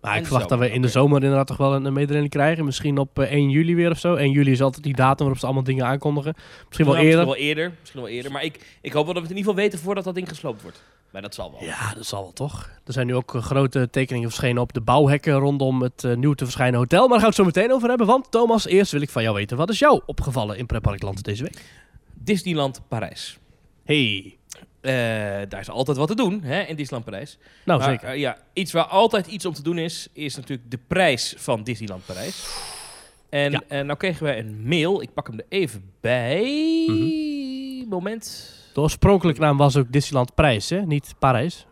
Maar 0.02 0.18
ik 0.18 0.26
verwacht 0.26 0.50
dat 0.50 0.60
we 0.60 0.72
in 0.72 0.82
de 0.82 0.88
zomer 0.88 1.24
inderdaad 1.24 1.48
toch 1.48 1.58
wel 1.58 1.76
een, 1.76 1.86
een 1.86 1.94
mededeling 1.94 2.30
krijgen. 2.30 2.66
Misschien 2.66 2.98
op 2.98 3.20
uh, 3.20 3.32
1 3.32 3.50
juli 3.50 3.76
weer 3.76 3.92
of 3.92 4.00
zo. 4.00 4.16
1 4.16 4.32
juli 4.32 4.52
is 4.52 4.62
altijd 4.62 4.84
die 4.84 4.96
datum 4.96 5.18
waarop 5.18 5.38
ze 5.38 5.46
allemaal 5.46 5.64
dingen 5.64 5.86
aankondigen. 5.86 6.34
Misschien 6.68 6.86
wel 6.86 6.96
eerder. 6.96 7.26
Misschien 7.26 7.40
wel 7.40 7.48
eerder. 7.48 7.72
Misschien 7.80 8.02
wel 8.02 8.10
eerder. 8.10 8.32
Maar 8.32 8.44
ik, 8.44 8.80
ik 8.82 8.94
hoop 8.94 9.06
wel 9.06 9.14
dat 9.14 9.24
we 9.24 9.30
het 9.30 9.32
in 9.32 9.38
ieder 9.38 9.52
geval 9.52 9.64
weten 9.64 9.80
voordat 9.80 10.04
dat 10.04 10.16
ding 10.16 10.30
gesloopt 10.30 10.62
wordt. 10.62 10.84
Maar 11.16 11.24
dat 11.24 11.36
zal 11.36 11.52
wel. 11.52 11.64
Ja, 11.64 11.94
dat 11.94 12.06
zal 12.06 12.22
wel 12.22 12.34
toch. 12.34 12.70
Er 12.86 12.94
zijn 12.94 13.08
nu 13.08 13.16
ook 13.16 13.34
uh, 13.34 13.42
grote 13.42 13.90
tekeningen 13.90 14.30
verschenen 14.30 14.62
op 14.62 14.74
de 14.74 14.82
bouwhekken 14.82 15.34
rondom 15.34 15.82
het 15.82 16.04
uh, 16.04 16.16
nieuw 16.16 16.34
te 16.34 16.44
verschijnen 16.44 16.80
hotel. 16.80 17.00
Maar 17.00 17.10
daar 17.10 17.20
gaan 17.20 17.30
we 17.36 17.42
het 17.44 17.54
zo 17.54 17.62
meteen 17.62 17.76
over 17.76 17.90
hebben. 17.90 18.08
Want 18.08 18.32
Thomas, 18.32 18.66
eerst 18.66 18.92
wil 18.92 19.02
ik 19.02 19.10
van 19.10 19.24
jou 19.24 19.36
weten. 19.36 19.58
Wat 19.58 19.70
is 19.70 19.80
jou 19.80 20.02
opgevallen 20.06 20.58
in 20.58 20.66
Pretparkland 20.66 21.24
deze 21.24 21.44
week? 21.44 21.64
Disneyland 22.14 22.82
Parijs. 22.88 23.38
Hey. 23.86 24.38
Uh, 24.82 24.92
daar 25.50 25.60
is 25.60 25.70
altijd 25.70 25.98
wat 25.98 26.08
te 26.08 26.16
doen 26.16 26.42
hè, 26.42 26.62
in 26.62 26.76
Disneyland 26.76 27.06
Parijs. 27.06 27.38
Nou, 27.66 27.80
maar, 27.80 27.90
zeker. 27.90 28.14
Uh, 28.14 28.20
ja, 28.20 28.38
iets 28.54 28.72
waar 28.72 28.86
altijd 28.86 29.28
iets 29.28 29.46
om 29.46 29.54
te 29.54 29.64
doen 29.64 29.78
is, 29.78 30.08
is 30.14 30.36
natuurlijk 30.36 30.72
de 30.72 30.80
prijs 30.88 31.34
van 31.38 31.64
Disneyland 31.64 32.06
Parijs. 32.06 32.48
En 33.30 33.52
Ja. 33.52 33.62
ja. 33.70 33.82
nou 33.82 33.98
kregen 33.98 34.24
wij 34.24 34.40
een 34.40 34.62
mail. 34.68 35.02
Ik 35.02 35.14
pak 35.14 35.28
hem 35.28 35.40
er 35.40 35.46
even 35.50 35.92
bij. 36.02 36.44
Mhm. 36.88 37.90
Moment. 37.90 38.54
De 38.76 38.82
oorspronkelijke 38.82 39.42
naam 39.42 39.58
was 39.58 39.78
ook 39.78 39.92
Disneyland 39.92 40.34
Parijs, 40.34 40.70
hè? 40.70 40.82
Niet 40.82 41.16
Parijs. 41.20 41.66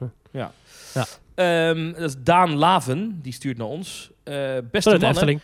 Um, 1.36 1.92
dat 1.92 2.02
is 2.02 2.16
Daan 2.20 2.56
Laven, 2.56 3.20
die 3.22 3.34
stuurt 3.34 3.58
naar 3.58 3.68
ons. 3.68 4.12
Uh, 4.24 4.34
beste 4.72 4.90
Sorry, 4.90 5.00
de 5.00 5.14
mannen, 5.14 5.42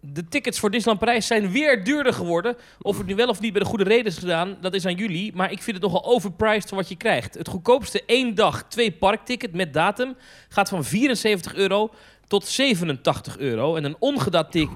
de 0.00 0.28
tickets 0.28 0.58
voor 0.58 0.70
Disneyland 0.70 1.04
Parijs 1.04 1.26
zijn 1.26 1.50
weer 1.50 1.84
duurder 1.84 2.12
geworden. 2.12 2.56
Of 2.80 2.98
het 2.98 3.06
nu 3.06 3.14
wel 3.14 3.28
of 3.28 3.40
niet 3.40 3.52
bij 3.52 3.62
de 3.62 3.68
goede 3.68 3.84
reden 3.84 4.04
is 4.04 4.18
gedaan, 4.18 4.56
dat 4.60 4.74
is 4.74 4.86
aan 4.86 4.94
jullie. 4.94 5.32
Maar 5.34 5.52
ik 5.52 5.62
vind 5.62 5.76
het 5.76 5.92
nogal 5.92 6.04
overpriced 6.04 6.68
voor 6.68 6.78
wat 6.78 6.88
je 6.88 6.96
krijgt. 6.96 7.34
Het 7.34 7.48
goedkoopste 7.48 8.02
één 8.06 8.34
dag 8.34 8.64
twee 8.68 8.92
parkticket 8.92 9.52
met 9.52 9.72
datum 9.72 10.16
gaat 10.48 10.68
van 10.68 10.84
74 10.84 11.54
euro 11.54 11.90
tot 12.26 12.46
87 12.46 13.38
euro. 13.38 13.76
En 13.76 13.84
een 13.84 13.96
ongedate 13.98 14.68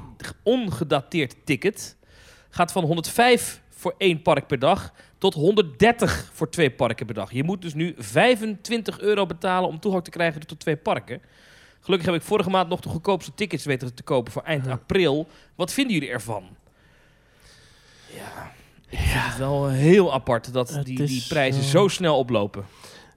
ongedateerd 0.42 1.34
ticket 1.44 1.96
gaat 2.50 2.72
van 2.72 2.84
105 2.84 3.62
voor 3.78 3.94
één 3.98 4.22
park 4.22 4.46
per 4.46 4.58
dag 4.58 4.92
tot 5.18 5.34
130 5.34 6.30
voor 6.32 6.50
twee 6.50 6.70
parken 6.70 7.06
per 7.06 7.14
dag. 7.14 7.32
Je 7.32 7.44
moet 7.44 7.62
dus 7.62 7.74
nu 7.74 7.94
25 7.98 9.00
euro 9.00 9.26
betalen 9.26 9.68
om 9.68 9.80
toegang 9.80 10.04
te 10.04 10.10
krijgen 10.10 10.46
tot 10.46 10.60
twee 10.60 10.76
parken. 10.76 11.20
Gelukkig 11.80 12.06
heb 12.08 12.16
ik 12.16 12.26
vorige 12.26 12.50
maand 12.50 12.68
nog 12.68 12.80
de 12.80 12.88
goedkoopste 12.88 13.34
tickets 13.34 13.64
weten 13.64 13.94
te 13.94 14.02
kopen 14.02 14.32
voor 14.32 14.42
eind 14.42 14.66
april. 14.66 15.28
Wat 15.54 15.72
vinden 15.72 15.94
jullie 15.94 16.10
ervan? 16.10 16.44
Ja, 18.14 18.52
ik 18.88 18.98
vind 18.98 19.24
het 19.24 19.38
wel 19.38 19.68
heel 19.68 20.12
apart 20.12 20.52
dat 20.52 20.68
Het 20.68 20.86
die, 20.86 21.02
die 21.04 21.24
prijzen 21.28 21.62
zo 21.62 21.88
snel 21.88 22.18
oplopen. 22.18 22.64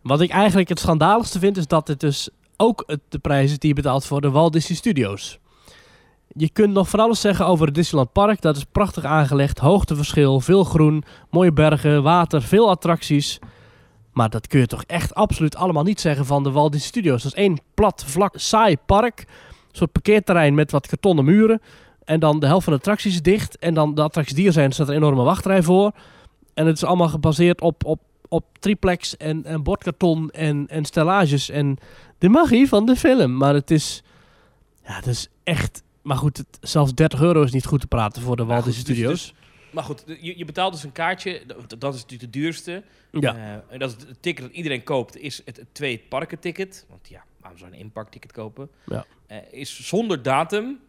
Wat 0.02 0.22
ik 0.22 0.30
eigenlijk 0.30 0.70
het 0.70 0.80
schandaligste 0.80 1.40
vind, 1.40 1.58
is 1.58 1.68
dat 1.68 1.88
dit 1.88 2.00
dus 2.00 2.30
ook 2.58 2.84
het, 2.88 3.00
de 3.10 3.20
prijs 3.20 3.52
is 3.52 3.60
die 3.60 3.70
je 3.70 3.76
betaalt 3.76 4.06
voor 4.06 4.22
de 4.22 4.30
Walt 4.30 4.54
Disney 4.54 4.78
Studios. 4.78 5.40
Je 6.34 6.50
kunt 6.50 6.74
nog 6.74 6.90
van 6.90 7.00
alles 7.00 7.22
zeggen 7.22 7.46
over 7.46 7.66
het 7.66 7.76
Disneyland 7.76 8.12
Park. 8.12 8.42
Dat 8.42 8.58
is 8.58 8.64
prachtig 8.64 9.04
aangelegd, 9.04 9.60
hoogteverschil, 9.60 10.40
veel 10.40 10.64
groen, 10.64 11.04
mooie 11.30 11.54
bergen, 11.54 12.04
water, 12.04 12.42
veel 12.42 12.70
attracties. 12.70 13.40
Maar 14.14 14.30
dat 14.30 14.48
kun 14.48 14.60
je 14.60 14.68
toch 14.68 14.84
echt 14.84 15.16
absoluut 15.16 15.56
allemaal 15.56 15.84
niet 15.84 16.02
zeggen 16.02 16.26
van 16.26 16.44
de 16.44 16.52
Walt 16.52 16.72
Disney 16.72 16.90
Studios. 16.90 17.24
Dat 17.24 17.32
is 17.32 17.38
één 17.38 17.60
plat, 17.74 18.04
vlak, 18.08 18.34
saai 18.38 18.78
park. 18.86 19.20
Een 19.20 19.78
soort 19.78 19.92
parkeerterrein 19.92 20.54
met 20.54 20.72
wat 20.72 20.88
kartonnen 20.88 21.26
muren. 21.26 21.62
En 22.04 22.20
dan 22.20 22.40
de 22.40 22.46
helft 22.46 22.64
van 22.64 22.74
de 22.74 22.80
attracties 22.80 23.22
dicht. 23.22 23.58
En 23.58 23.74
dan 23.74 23.96
de 23.96 24.02
attracties 24.02 24.36
die 24.36 24.48
er 24.48 24.54
zijn, 24.54 24.72
staat 24.72 24.88
er 24.88 24.96
een 24.96 25.02
enorme 25.02 25.24
wachtrij 25.24 25.64
voor. 25.64 25.92
En 26.54 26.66
het 26.66 26.76
is 26.76 26.84
allemaal 26.84 27.10
gebaseerd 27.10 27.62
op, 27.62 27.86
op, 27.86 28.02
op 28.28 28.46
triplex 28.60 29.18
en, 29.18 29.46
en 29.46 29.64
bordkarton 29.64 30.30
en, 30.30 30.68
en 30.68 30.86
stellages. 30.86 31.50
En 31.50 31.78
de 32.18 32.30
magie 32.30 32.68
van 32.68 32.86
de 32.86 32.96
film. 32.96 33.38
Maar 33.38 33.54
het 33.54 33.72
is... 33.72 34.04
Ja, 34.86 34.94
het 34.94 35.08
is 35.08 35.28
echt... 35.44 35.84
Maar 36.02 36.18
goed, 36.18 36.38
het, 36.38 36.58
zelfs 36.62 36.94
30 36.94 37.22
euro 37.22 37.44
is 37.44 37.52
niet 37.52 37.66
goed 37.66 37.80
te 37.82 37.88
praten 37.88 38.22
voor 38.22 38.36
de 38.36 38.46
Walt 38.46 38.64
Disney 38.66 38.84
dus- 38.84 38.94
Studios. 38.94 39.22
dus- 39.22 39.34
Maar 39.72 39.84
goed, 39.84 40.04
je, 40.08 40.38
je 40.38 40.46
betaalt 40.46 40.74
dus 40.74 40.84
een 40.84 40.92
kaartje. 40.92 41.44
Dat, 41.48 41.80
dat 41.80 41.94
is 41.94 42.02
natuurlijk 42.02 42.34
de 42.34 42.40
duurste. 42.40 42.84
ja. 43.12 43.36
Eh, 43.36 43.74
en 43.74 43.80
dat 43.80 43.90
is 43.98 44.08
het 44.08 44.22
ticket 44.22 44.46
dat 44.46 44.54
iedereen 44.54 44.84
koopt, 44.84 45.18
is 45.18 45.42
het, 45.46 45.58
het 45.58 45.68
twee 45.72 46.00
parken 46.10 46.40
ticket. 46.40 46.86
Want 46.90 47.10
ja, 47.10 47.24
waarom 47.40 47.60
zou 47.60 47.70
je 47.72 47.76
een 47.78 47.84
één 47.84 47.92
parkticket 47.92 48.32
kopen? 48.32 48.70
Ja. 48.86 49.06
Eh, 49.28 49.38
is 49.52 49.88
zonder 49.88 50.22
datum 50.22 50.80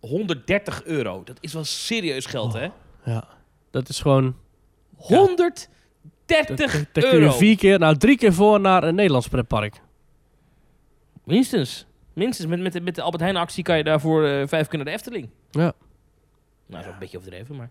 130 0.00 0.84
euro. 0.84 1.22
Dat 1.24 1.36
is 1.40 1.52
wel 1.52 1.64
serieus 1.64 2.26
geld, 2.26 2.54
Oh, 2.54 2.60
hè? 2.60 2.68
ja. 3.12 3.28
Dat 3.70 3.88
is 3.88 4.00
gewoon... 4.00 4.36
130 4.96 5.68
Daar 6.26 6.44
kun 6.92 7.02
je 7.02 7.12
euro. 7.12 7.30
vier 7.32 7.56
keer, 7.56 7.78
nou 7.78 7.96
drie 7.96 8.16
keer 8.16 8.32
voor 8.32 8.60
naar 8.60 8.84
een 8.84 8.94
Nederlands 8.94 9.28
pretpark. 9.28 9.80
Minstens. 11.24 11.86
Minstens. 12.14 12.48
Met, 12.48 12.60
met, 12.60 12.72
de, 12.72 12.80
met 12.80 12.94
de 12.94 13.02
Albert 13.02 13.22
Heijn 13.22 13.36
actie 13.36 13.62
kan 13.62 13.76
je 13.76 13.84
daarvoor 13.84 14.24
eh, 14.24 14.46
vijf 14.46 14.66
keer 14.68 14.76
naar 14.76 14.86
de 14.86 14.92
Efteling. 14.92 15.28
Ja. 15.50 15.60
Nou, 15.62 15.72
dat 16.66 16.80
is 16.80 16.86
een 16.86 16.98
beetje 16.98 17.18
overdreven, 17.18 17.56
maar... 17.56 17.70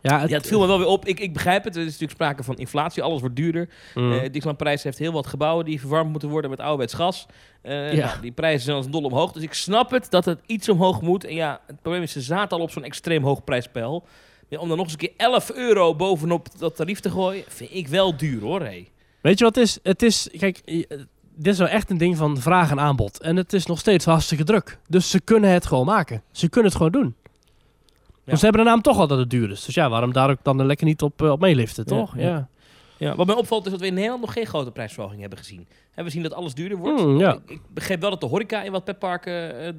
Ja, 0.00 0.20
het, 0.20 0.30
Ja, 0.30 0.36
het 0.36 0.46
viel 0.46 0.60
me 0.60 0.66
wel 0.66 0.78
weer 0.78 0.86
op. 0.86 1.06
Ik, 1.06 1.20
ik 1.20 1.32
begrijp 1.32 1.64
het. 1.64 1.74
Er 1.74 1.80
is 1.80 1.86
natuurlijk 1.86 2.12
sprake 2.12 2.42
van 2.42 2.56
inflatie. 2.56 3.02
Alles 3.02 3.20
wordt 3.20 3.36
duurder. 3.36 3.68
Mm. 3.94 4.12
Eh 4.12 4.20
Disneyland 4.22 4.56
Parijs 4.56 4.82
heeft 4.82 4.98
heel 4.98 5.12
wat 5.12 5.26
gebouwen 5.26 5.64
die 5.64 5.80
verwarmd 5.80 6.10
moeten 6.10 6.28
worden 6.28 6.50
met 6.50 6.60
ouderwets 6.60 6.94
gas. 6.94 7.26
Eh, 7.62 7.92
Ja. 7.92 8.06
nou, 8.06 8.20
die 8.20 8.32
prijzen 8.32 8.60
zijn 8.62 8.76
als 8.76 8.86
een 8.86 8.92
dol 8.92 9.04
omhoog. 9.04 9.32
Dus 9.32 9.42
ik 9.42 9.52
snap 9.54 9.90
het 9.90 10.10
dat 10.10 10.24
het 10.24 10.40
iets 10.46 10.68
omhoog 10.68 11.00
moet. 11.00 11.24
En 11.24 11.34
ja, 11.34 11.60
het 11.66 11.82
probleem 11.82 12.02
is, 12.02 12.12
ze 12.12 12.20
zaten 12.20 12.56
al 12.56 12.62
op 12.62 12.70
zo'n 12.70 12.84
extreem 12.84 13.22
hoog 13.24 13.44
prijsspel. 13.44 14.06
Ja, 14.48 14.58
om 14.58 14.68
dan 14.68 14.76
nog 14.76 14.84
eens 14.86 14.94
een 14.94 15.00
keer 15.00 15.12
11 15.16 15.52
euro 15.52 15.94
bovenop 15.94 16.58
dat 16.58 16.76
tarief 16.76 17.00
te 17.00 17.10
gooien, 17.10 17.44
vind 17.48 17.74
ik 17.74 17.88
wel 17.88 18.16
duur 18.16 18.40
hoor. 18.40 18.60
Hey. 18.60 18.88
Weet 19.20 19.38
je 19.38 19.44
wat 19.44 19.54
het 19.54 19.64
is? 19.64 19.78
Het 19.82 20.02
is, 20.02 20.28
kijk, 20.38 20.58
eh, 20.64 21.00
dit 21.34 21.52
is 21.52 21.58
wel 21.58 21.68
echt 21.68 21.90
een 21.90 21.98
ding 21.98 22.16
van 22.16 22.36
vraag 22.38 22.70
en 22.70 22.80
aanbod. 22.80 23.20
En 23.20 23.36
het 23.36 23.52
is 23.52 23.66
nog 23.66 23.78
steeds 23.78 24.04
hartstikke 24.04 24.44
druk. 24.44 24.78
Dus 24.88 25.10
ze 25.10 25.20
kunnen 25.20 25.50
het 25.50 25.66
gewoon 25.66 25.86
maken. 25.86 26.22
Ze 26.30 26.48
kunnen 26.48 26.70
het 26.70 26.76
gewoon 26.80 26.92
doen. 26.92 27.14
Want 28.24 28.38
ze 28.38 28.44
hebben 28.44 28.64
de 28.64 28.70
naam 28.70 28.82
toch 28.82 28.98
al 28.98 29.06
dat 29.06 29.18
het 29.18 29.30
duur 29.30 29.50
is. 29.50 29.64
Dus 29.64 29.74
ja, 29.74 29.88
waarom 29.90 30.12
daar 30.12 30.30
ook 30.30 30.38
dan 30.42 30.66
lekker 30.66 30.86
niet 30.86 31.02
op, 31.02 31.22
eh, 31.22 31.30
op 31.30 31.40
meeliften, 31.40 31.86
toch? 31.86 32.16
ja. 32.16 32.22
Ja. 32.28 32.48
Ja, 32.96 33.14
wat 33.16 33.26
mij 33.26 33.34
opvalt 33.36 33.64
is 33.64 33.70
dat 33.70 33.80
we 33.80 33.86
in 33.86 33.94
Nederland 33.94 34.20
nog 34.20 34.32
geen 34.32 34.46
grote 34.46 34.70
prijsverhoging 34.70 35.20
hebben 35.20 35.38
gezien. 35.38 35.66
We 35.94 36.10
zien 36.10 36.22
dat 36.22 36.34
alles 36.34 36.54
duurder 36.54 36.78
wordt. 36.78 37.02
Mm, 37.04 37.18
ja. 37.18 37.32
ik, 37.32 37.40
ik 37.50 37.60
begreep 37.68 38.00
wel 38.00 38.10
dat 38.10 38.20
de 38.20 38.26
horeca 38.26 38.62
in 38.62 38.72
wat 38.72 38.84
petparken 38.84 39.58
eh, 39.60 39.72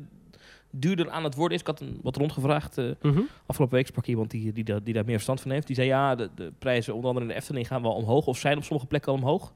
duurder 0.72 1.10
aan 1.10 1.24
het 1.24 1.36
worden 1.36 1.54
is. 1.56 1.60
Ik 1.62 1.68
had 1.68 1.80
een, 1.82 2.00
wat 2.02 2.16
rondgevraagd. 2.16 2.78
eh, 2.78 2.86
Mhm. 3.02 3.20
Afgelopen 3.46 3.78
week 3.78 3.88
sprak 3.88 4.06
iemand 4.06 4.32
die, 4.32 4.54
die, 4.54 4.64
daar- 4.64 4.84
die 4.84 4.94
daar 4.94 5.04
meer 5.04 5.14
verstand 5.14 5.42
van 5.42 5.52
heeft. 5.52 5.68
Die 5.68 5.76
zei 5.76 5.88
ja, 5.88 6.16
de, 6.16 6.30
de 6.36 6.52
prijzen 6.60 6.94
onder 6.94 7.08
andere 7.10 7.26
in 7.26 7.32
de 7.32 7.38
Efteling 7.40 7.68
gaan 7.68 7.82
wel 7.82 7.94
omhoog. 7.94 8.26
Of 8.28 8.38
zijn 8.38 8.58
op 8.58 8.64
sommige 8.64 8.88
plekken 8.88 9.12
al 9.12 9.18
omhoog. 9.18 9.54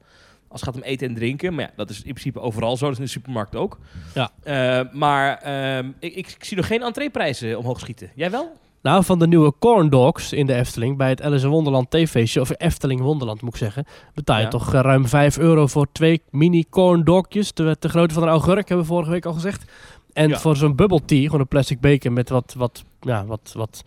Als 0.48 0.60
het 0.60 0.70
gaat 0.70 0.78
om 0.82 0.88
eten 0.88 1.08
en 1.08 1.14
drinken. 1.14 1.54
Maar 1.54 1.64
ja, 1.64 1.70
dat 1.76 1.90
is 1.90 1.96
in 1.96 2.02
principe 2.02 2.40
overal 2.40 2.76
zo. 2.76 2.84
Dat 2.84 2.92
is 2.92 2.98
in 2.98 3.04
de 3.04 3.10
supermarkt 3.10 3.56
ook. 3.56 3.78
Ja. 4.14 4.30
Eh, 4.42 4.92
maar 4.92 5.36
ehm, 5.38 5.90
ik, 5.98 6.14
ik, 6.14 6.36
zie 6.40 6.56
nog 6.56 6.66
geen 6.66 6.82
entreeprijzen 6.82 7.58
omhoog 7.58 7.80
schieten. 7.80 8.10
Jij 8.14 8.30
wel? 8.30 8.56
Nou, 8.82 9.04
van 9.04 9.18
de 9.18 9.26
nieuwe 9.26 9.52
corn 9.58 9.88
dogs 9.88 10.32
in 10.32 10.46
de 10.46 10.54
Efteling 10.54 10.96
bij 10.96 11.08
het 11.08 11.22
Alice 11.22 11.44
in 11.44 11.50
Wonderland 11.52 11.90
TV-feestje, 11.90 12.40
of 12.40 12.50
Efteling 12.56 13.00
Wonderland 13.00 13.40
moet 13.42 13.52
ik 13.52 13.58
zeggen, 13.58 13.84
betaal 14.14 14.36
je 14.36 14.42
Ja. 14.42 14.48
toch 14.48 14.74
eh, 14.74 14.80
ruim 14.80 15.06
5 15.06 15.38
euro 15.38 15.66
voor 15.66 15.86
twee 15.92 16.22
mini 16.30 16.64
corn 16.70 17.04
dogjes, 17.04 17.52
de, 17.52 17.76
de 17.78 17.88
grootte 17.88 18.14
van 18.14 18.22
een 18.22 18.28
augurk, 18.28 18.68
hebben 18.68 18.86
we 18.86 18.92
vorige 18.92 19.10
week 19.10 19.26
al 19.26 19.32
gezegd. 19.32 19.70
En 20.12 20.28
Ja. 20.28 20.38
voor 20.38 20.56
zo'n 20.56 20.76
bubble 20.76 21.04
tea, 21.04 21.22
gewoon 21.24 21.40
een 21.40 21.48
plastic 21.48 21.80
beker 21.80 22.12
met 22.12 22.28
wat, 22.28 22.54
wat, 22.56 22.84
ja, 23.00 23.24
wat, 23.26 23.52
wat 23.56 23.84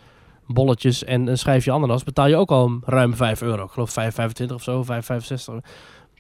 bolletjes 0.48 1.04
en 1.04 1.28
een 1.28 1.38
schijfje 1.38 1.72
ananas, 1.72 2.04
betaal 2.04 2.28
je 2.28 2.36
ook 2.36 2.52
al 2.52 2.80
ruim 2.86 3.16
5 3.16 3.42
euro. 3.42 3.64
Ik 3.64 3.72
geloof 3.72 3.94
5,25 3.94 4.54
of 4.54 4.64
zo, 4.64 4.84
5,65. 4.84 5.56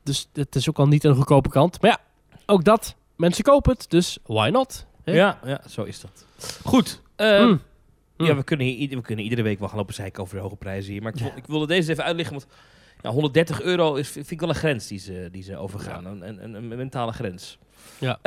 Dus 0.03 0.29
het 0.33 0.55
is 0.55 0.69
ook 0.69 0.79
al 0.79 0.87
niet 0.87 1.03
een 1.03 1.15
goedkope 1.15 1.49
kant. 1.49 1.81
Maar 1.81 1.91
ja, 1.91 1.99
ook 2.45 2.63
dat, 2.63 2.95
mensen 3.15 3.43
kopen 3.43 3.71
het, 3.71 3.85
dus 3.89 4.17
why 4.25 4.49
not? 4.51 4.85
Hè? 5.03 5.11
Ja, 5.13 5.39
ja, 5.45 5.61
zo 5.69 5.83
is 5.83 5.99
dat. 6.01 6.25
Goed. 6.63 7.01
ehm, 7.15 7.43
Mm. 7.47 7.61
Mm. 8.17 8.27
Ja, 8.27 8.35
we 8.35 8.43
kunnen, 8.43 8.65
hier, 8.67 8.89
we 8.89 9.01
kunnen 9.01 9.23
iedere 9.23 9.41
week 9.41 9.59
wel 9.59 9.67
gaan 9.67 9.77
lopen 9.77 9.93
zeiken 9.93 10.23
over 10.23 10.35
de 10.35 10.41
hoge 10.41 10.55
prijzen 10.55 10.91
hier. 10.91 11.01
Maar 11.01 11.13
ik, 11.15 11.35
ik 11.35 11.45
wilde 11.47 11.67
deze 11.67 11.91
even 11.91 12.03
uitleggen, 12.03 12.35
want 12.35 12.47
ja, 13.01 13.09
130 13.09 13.61
euro 13.61 13.95
is, 13.95 14.07
vind 14.09 14.31
ik 14.31 14.39
wel 14.39 14.49
een 14.49 14.55
grens 14.55 14.87
die 14.87 14.99
ze, 14.99 15.29
die 15.31 15.43
ze 15.43 15.57
overgaan. 15.57 16.05
Een, 16.05 16.27
een, 16.27 16.43
een, 16.43 16.53
een 16.53 16.67
mentale 16.77 17.11
grens. 17.11 17.57
Ja. 17.97 18.19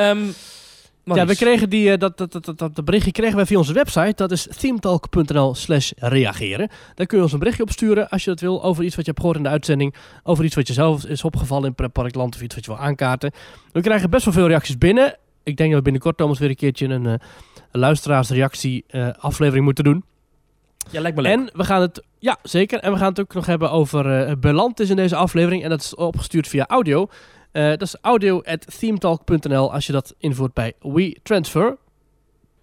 Ja, 1.04 1.26
we 1.26 1.36
kregen 1.36 1.70
die, 1.70 1.90
eh, 1.92 1.98
dat, 1.98 2.18
dat, 2.18 2.32
dat, 2.32 2.44
dat, 2.44 2.58
dat 2.58 2.84
berichtje 2.84 3.12
kregen 3.12 3.36
wij 3.36 3.46
via 3.46 3.58
onze 3.58 3.72
website. 3.72 4.12
Dat 4.16 4.30
is 4.30 4.48
themetalk.nl 4.58 5.54
slash 5.54 5.90
reageren. 5.96 6.68
Daar 6.94 7.06
kun 7.06 7.16
je 7.16 7.22
ons 7.22 7.32
een 7.32 7.38
berichtje 7.38 7.62
op 7.62 7.70
sturen 7.70 8.08
als 8.08 8.24
je 8.24 8.30
dat 8.30 8.40
wil. 8.40 8.64
Over 8.64 8.84
iets 8.84 8.96
wat 8.96 9.04
je 9.04 9.10
hebt 9.10 9.18
gehoord 9.20 9.38
in 9.38 9.44
de 9.44 9.48
uitzending. 9.52 9.94
Over 10.22 10.44
iets 10.44 10.54
wat 10.54 10.66
je 10.66 10.72
zelf 10.72 11.04
is 11.04 11.24
opgevallen 11.24 11.68
in 11.68 11.74
Pretparkland. 11.74 12.34
Of 12.34 12.42
iets 12.42 12.54
wat 12.54 12.64
je 12.64 12.70
wil 12.70 12.80
aankaarten. 12.80 13.32
We 13.72 13.80
krijgen 13.80 14.10
best 14.10 14.24
wel 14.24 14.34
veel 14.34 14.46
reacties 14.46 14.78
binnen. 14.78 15.16
Ik 15.42 15.56
denk 15.56 15.68
dat 15.68 15.78
we 15.78 15.84
binnenkort 15.84 16.16
Thomas 16.16 16.38
weer 16.38 16.48
een 16.48 16.56
keertje 16.56 16.88
een, 16.88 17.04
een 17.04 17.20
luisteraarsreactie 17.70 18.84
eh, 18.88 19.08
aflevering 19.18 19.64
moeten 19.64 19.84
doen. 19.84 20.04
Ja, 20.90 21.00
lijkt 21.00 21.16
me 21.16 21.22
leuk. 21.22 21.32
En 21.32 21.50
we 21.52 21.64
gaan 21.64 21.80
het, 21.80 22.02
ja 22.18 22.38
zeker. 22.42 22.78
En 22.78 22.92
we 22.92 22.98
gaan 22.98 23.08
het 23.08 23.20
ook 23.20 23.34
nog 23.34 23.46
hebben 23.46 23.70
over 23.70 24.26
eh 24.26 24.32
Belantis 24.40 24.90
in 24.90 24.96
deze 24.96 25.16
aflevering. 25.16 25.62
En 25.62 25.70
dat 25.70 25.80
is 25.80 25.94
opgestuurd 25.94 26.48
via 26.48 26.66
audio. 26.66 27.08
Eh, 27.54 27.68
dat 27.68 27.82
is 27.82 27.96
audio.themetalk.nl 28.00 29.72
als 29.72 29.86
je 29.86 29.92
dat 29.92 30.14
invoert 30.18 30.52
bij 30.54 30.72
WeTransfer. 30.80 31.76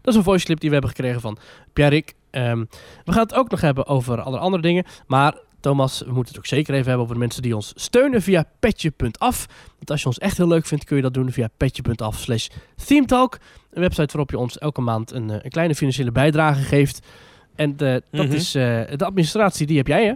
Dat 0.02 0.14
is 0.14 0.16
een 0.16 0.24
voice 0.24 0.46
clip 0.46 0.60
die 0.60 0.70
we 0.70 0.76
hebben 0.76 0.96
gekregen 0.96 1.22
van 1.22 1.38
Pierrick. 1.74 2.14
Ehm 2.30 2.66
we 3.06 3.12
gaan 3.12 3.22
het 3.22 3.34
ook 3.34 3.50
nog 3.50 3.62
hebben 3.62 3.86
over 3.88 4.22
alle 4.22 4.38
andere 4.38 4.62
dingen. 4.64 4.86
Maar 5.08 5.38
Thomas, 5.60 6.00
we 6.00 6.06
moeten 6.12 6.28
het 6.28 6.38
ook 6.38 6.46
zeker 6.46 6.74
even 6.74 6.86
hebben 6.86 7.04
over 7.04 7.14
de 7.14 7.20
mensen 7.22 7.42
die 7.42 7.56
ons 7.56 7.72
steunen 7.76 8.22
via 8.22 8.46
petje.af. 8.60 9.46
Want 9.76 9.92
als 9.92 10.02
je 10.02 10.08
ons 10.08 10.18
echt 10.18 10.38
heel 10.38 10.48
leuk 10.48 10.66
vindt, 10.66 10.84
kun 10.86 10.96
je 10.96 11.02
dat 11.02 11.14
doen 11.14 11.32
via 11.32 11.50
petje.af 11.58 12.18
slash 12.20 12.48
themetalk. 12.86 13.38
Een 13.72 13.82
website 13.82 14.08
waarop 14.08 14.30
je 14.30 14.38
ons 14.38 14.58
elke 14.58 14.82
maand 14.82 15.12
een, 15.12 15.30
eh, 15.30 15.38
een 15.42 15.50
kleine 15.50 15.76
financiële 15.76 16.12
bijdrage 16.12 16.62
geeft. 16.62 17.08
En 17.56 17.70
eh, 17.78 17.92
dat 18.12 18.26
Mhm. 18.26 18.32
is 18.32 18.52
de 18.52 18.96
administratie, 19.06 19.68
die 19.68 19.78
heb 19.78 19.88
jij 19.88 20.06
hè? 20.06 20.14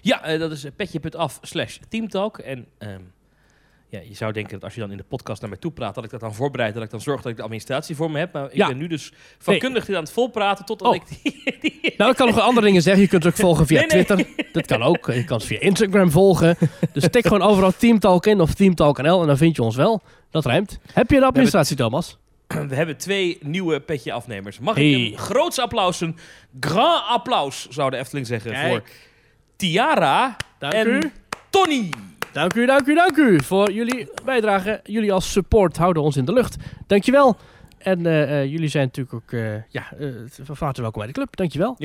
Ja, 0.00 0.36
dat 0.38 0.50
is 0.52 0.66
petje.af 0.76 1.38
slash 1.42 1.78
teamtalk. 1.88 2.38
En 2.38 2.66
ehm, 2.78 3.00
ja, 3.92 4.00
je 4.08 4.14
zou 4.14 4.32
denken 4.32 4.52
dat 4.52 4.64
als 4.64 4.74
je 4.74 4.80
dan 4.80 4.90
in 4.90 4.96
de 4.96 5.02
podcast 5.02 5.40
naar 5.40 5.50
mij 5.50 5.58
toe 5.58 5.70
praat, 5.70 5.94
dat 5.94 6.04
ik 6.04 6.10
dat 6.10 6.20
dan 6.20 6.34
voorbereid, 6.34 6.74
dat 6.74 6.82
ik 6.82 6.90
dan 6.90 7.00
zorg 7.00 7.22
dat 7.22 7.30
ik 7.30 7.36
de 7.36 7.42
administratie 7.42 7.96
voor 7.96 8.10
me 8.10 8.18
heb. 8.18 8.32
Maar 8.32 8.44
ik 8.44 8.54
Ja. 8.54 8.66
ben 8.68 8.76
nu 8.76 8.86
dus 8.86 9.12
vakkundig 9.38 9.84
dit 9.84 9.96
aan 9.96 10.02
het 10.02 10.12
volpraten 10.12 10.64
totdat 10.64 10.88
Oh. 10.88 10.94
ik 10.94 11.02
die, 11.08 11.32
die- 11.60 11.94
Nou, 11.96 12.10
ik 12.10 12.16
kan 12.16 12.26
nog 12.26 12.40
andere 12.40 12.66
dingen 12.66 12.82
zeggen. 12.82 13.02
Je 13.02 13.08
kunt 13.08 13.24
het 13.24 13.32
ook 13.32 13.38
volgen 13.40 13.66
via 13.66 13.78
Nee, 13.78 13.88
nee. 13.88 14.04
Twitter. 14.04 14.44
Dat 14.52 14.66
kan 14.66 14.82
ook. 14.82 15.06
Je 15.06 15.24
kan 15.24 15.36
het 15.36 15.46
via 15.46 15.60
Instagram 15.60 16.10
volgen. 16.10 16.56
Dus 16.92 17.08
tik 17.10 17.22
gewoon 17.26 17.42
overal 17.42 17.72
Teamtalk 17.76 18.26
in 18.26 18.40
of 18.40 18.54
Teamtalk.nl 18.54 19.20
en 19.20 19.26
dan 19.26 19.36
vind 19.36 19.56
je 19.56 19.62
ons 19.62 19.76
wel. 19.76 20.02
Dat 20.30 20.46
rijmt. 20.46 20.78
Heb 20.92 21.10
je 21.10 21.18
de 21.18 21.26
administratie, 21.26 21.76
Thomas? 21.76 22.18
We 22.68 22.74
hebben 22.74 22.96
twee 22.96 23.38
nieuwe 23.42 23.80
petje 23.80 24.12
afnemers. 24.12 24.58
Mag 24.58 24.74
Hey. 24.74 24.90
ik 24.90 25.12
een 25.12 25.18
groots 25.18 25.58
applaus, 25.58 26.00
een 26.00 26.16
grand 26.60 27.04
applaus, 27.08 27.68
zou 27.68 27.90
de 27.90 27.96
Efteling 27.96 28.26
zeggen, 28.26 28.50
Kijk. 28.52 28.68
voor 28.68 28.82
Tiara 29.56 30.36
Dank 30.58 30.72
en 30.72 30.86
u. 30.86 31.12
Tony. 31.50 31.88
Dank 32.32 32.54
u, 32.54 32.66
dank 32.66 32.86
u, 32.86 32.94
dank 32.94 33.16
u 33.16 33.40
voor 33.42 33.72
jullie 33.72 34.08
bijdrage. 34.24 34.80
Jullie 34.84 35.12
als 35.12 35.32
support 35.32 35.76
houden 35.76 36.02
ons 36.02 36.16
in 36.16 36.24
de 36.24 36.32
lucht. 36.32 36.56
Dankjewel. 36.86 37.36
En 37.78 38.06
eh, 38.06 38.40
eh, 38.40 38.50
jullie 38.50 38.68
zijn 38.68 38.84
natuurlijk 38.84 39.14
ook 39.14 39.32
eh, 39.32 39.68
ja, 39.68 39.92
van 40.42 40.56
harte 40.58 40.80
welkom 40.80 40.98
bij 40.98 41.06
de 41.06 41.18
club. 41.18 41.36
Dankjewel. 41.36 41.76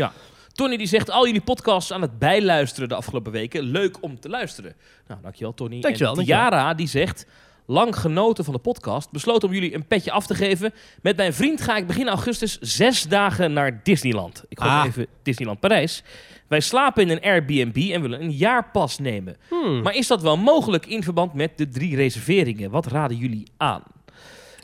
Tony 0.51 0.77
die 0.77 0.87
zegt 0.87 1.09
al 1.09 1.25
jullie 1.25 1.41
podcasts 1.41 1.93
aan 1.93 2.01
het 2.01 2.19
bijluisteren 2.19 2.89
de 2.89 2.95
afgelopen 2.95 3.31
weken. 3.31 3.63
Leuk 3.63 4.03
om 4.03 4.19
te 4.19 4.29
luisteren. 4.29 4.73
Nou, 5.07 5.21
dankjewel 5.21 5.53
Tony. 5.53 5.79
Dankjewel, 5.79 6.09
en 6.09 6.15
dankjewel. 6.15 6.49
Tiara 6.49 6.73
die 6.73 6.87
zegt... 6.87 7.25
Lang 7.69 7.95
genoten 7.95 8.43
van 8.43 8.53
de 8.53 8.59
podcast. 8.59 9.11
Besloot 9.11 9.43
om 9.43 9.53
jullie 9.53 9.73
een 9.75 9.87
petje 9.87 10.11
af 10.11 10.27
te 10.27 10.35
geven. 10.35 10.73
Met 11.01 11.17
mijn 11.17 11.33
vriend 11.33 11.61
ga 11.61 11.77
ik 11.77 11.87
begin 11.87 12.07
augustus 12.07 12.57
zes 12.59 13.03
dagen 13.03 13.53
naar 13.53 13.79
Disneyland. 13.83 14.43
Ik 14.49 14.57
hoop 14.57 14.69
Ah. 14.69 14.83
even 14.87 15.07
Disneyland 15.23 15.59
Parijs. 15.59 16.03
Wij 16.47 16.59
slapen 16.59 17.03
in 17.03 17.09
een 17.09 17.21
Airbnb 17.21 17.91
en 17.93 18.01
willen 18.01 18.21
een 18.21 18.31
jaarpas 18.31 18.99
nemen. 18.99 19.37
Hmm. 19.49 19.81
Maar 19.81 19.95
is 19.95 20.07
dat 20.07 20.21
wel 20.21 20.37
mogelijk 20.37 20.85
in 20.85 21.03
verband 21.03 21.33
met 21.33 21.57
de 21.57 21.67
drie 21.69 21.95
reserveringen? 21.95 22.71
Wat 22.71 22.85
raden 22.87 23.17
jullie 23.17 23.47
aan? 23.57 23.83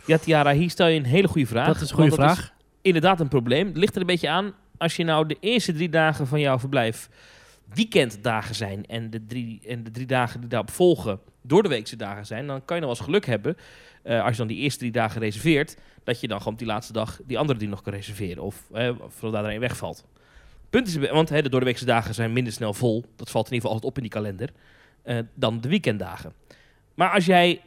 Ja, 0.05 0.17
Tiara, 0.17 0.53
hier 0.53 0.69
stel 0.69 0.87
je 0.87 0.99
een 0.99 1.05
hele 1.05 1.27
goede 1.27 1.47
vraag. 1.47 1.67
dat 1.67 1.81
is 1.81 1.89
een 1.89 1.95
goede 1.95 2.11
vraag. 2.11 2.53
inderdaad 2.81 3.19
een 3.19 3.27
probleem. 3.27 3.67
Het 3.67 3.77
ligt 3.77 3.95
er 3.95 4.01
een 4.01 4.07
beetje 4.07 4.29
aan 4.29 4.53
als 4.77 4.95
je 4.95 5.03
nou 5.03 5.25
de 5.27 5.37
eerste 5.39 5.73
drie 5.73 5.89
dagen 5.89 6.27
van 6.27 6.39
jouw 6.39 6.59
verblijf 6.59 7.09
weekenddagen 7.73 8.55
zijn 8.55 8.85
en 8.85 9.09
de 9.09 9.25
drie, 9.25 9.61
en 9.67 9.83
de 9.83 9.91
drie 9.91 10.05
dagen 10.05 10.39
die 10.39 10.49
daarop 10.49 10.71
volgen 10.71 11.19
door 11.43 11.63
de 11.63 11.69
weekse 11.69 11.95
dagen 11.95 12.25
zijn, 12.25 12.47
dan 12.47 12.65
kan 12.65 12.75
je 12.77 12.81
nog 12.81 12.91
wel 12.91 12.99
eens 12.99 13.07
geluk 13.07 13.25
hebben 13.25 13.57
eh, 14.03 14.23
als 14.23 14.31
je 14.31 14.37
dan 14.37 14.47
die 14.47 14.57
eerste 14.57 14.79
drie 14.79 14.91
dagen 14.91 15.21
reserveert, 15.21 15.77
dat 16.03 16.19
je 16.19 16.27
dan 16.27 16.37
gewoon 16.37 16.53
op 16.53 16.59
die 16.59 16.67
laatste 16.67 16.93
dag 16.93 17.19
die 17.25 17.37
andere 17.37 17.57
drie 17.57 17.69
nog 17.69 17.81
kan 17.81 17.93
reserveren 17.93 18.43
of 18.43 18.63
eh, 18.73 18.89
voordat 19.07 19.45
er 19.45 19.59
wegvalt. 19.59 20.05
Punt 20.69 20.87
is, 20.87 20.95
want 20.95 21.29
hè, 21.29 21.41
de 21.41 21.49
doordeweekse 21.49 21.85
dagen 21.85 22.13
zijn 22.13 22.33
minder 22.33 22.53
snel 22.53 22.73
vol, 22.73 23.05
dat 23.15 23.29
valt 23.29 23.47
in 23.47 23.53
ieder 23.53 23.69
geval 23.69 23.71
altijd 23.71 23.91
op 23.91 23.95
in 23.97 24.03
die 24.03 24.11
kalender, 24.11 24.49
eh, 25.01 25.17
dan 25.33 25.61
de 25.61 25.69
weekenddagen. 25.69 26.33
Maar 26.93 27.09
als 27.09 27.25
jij 27.25 27.61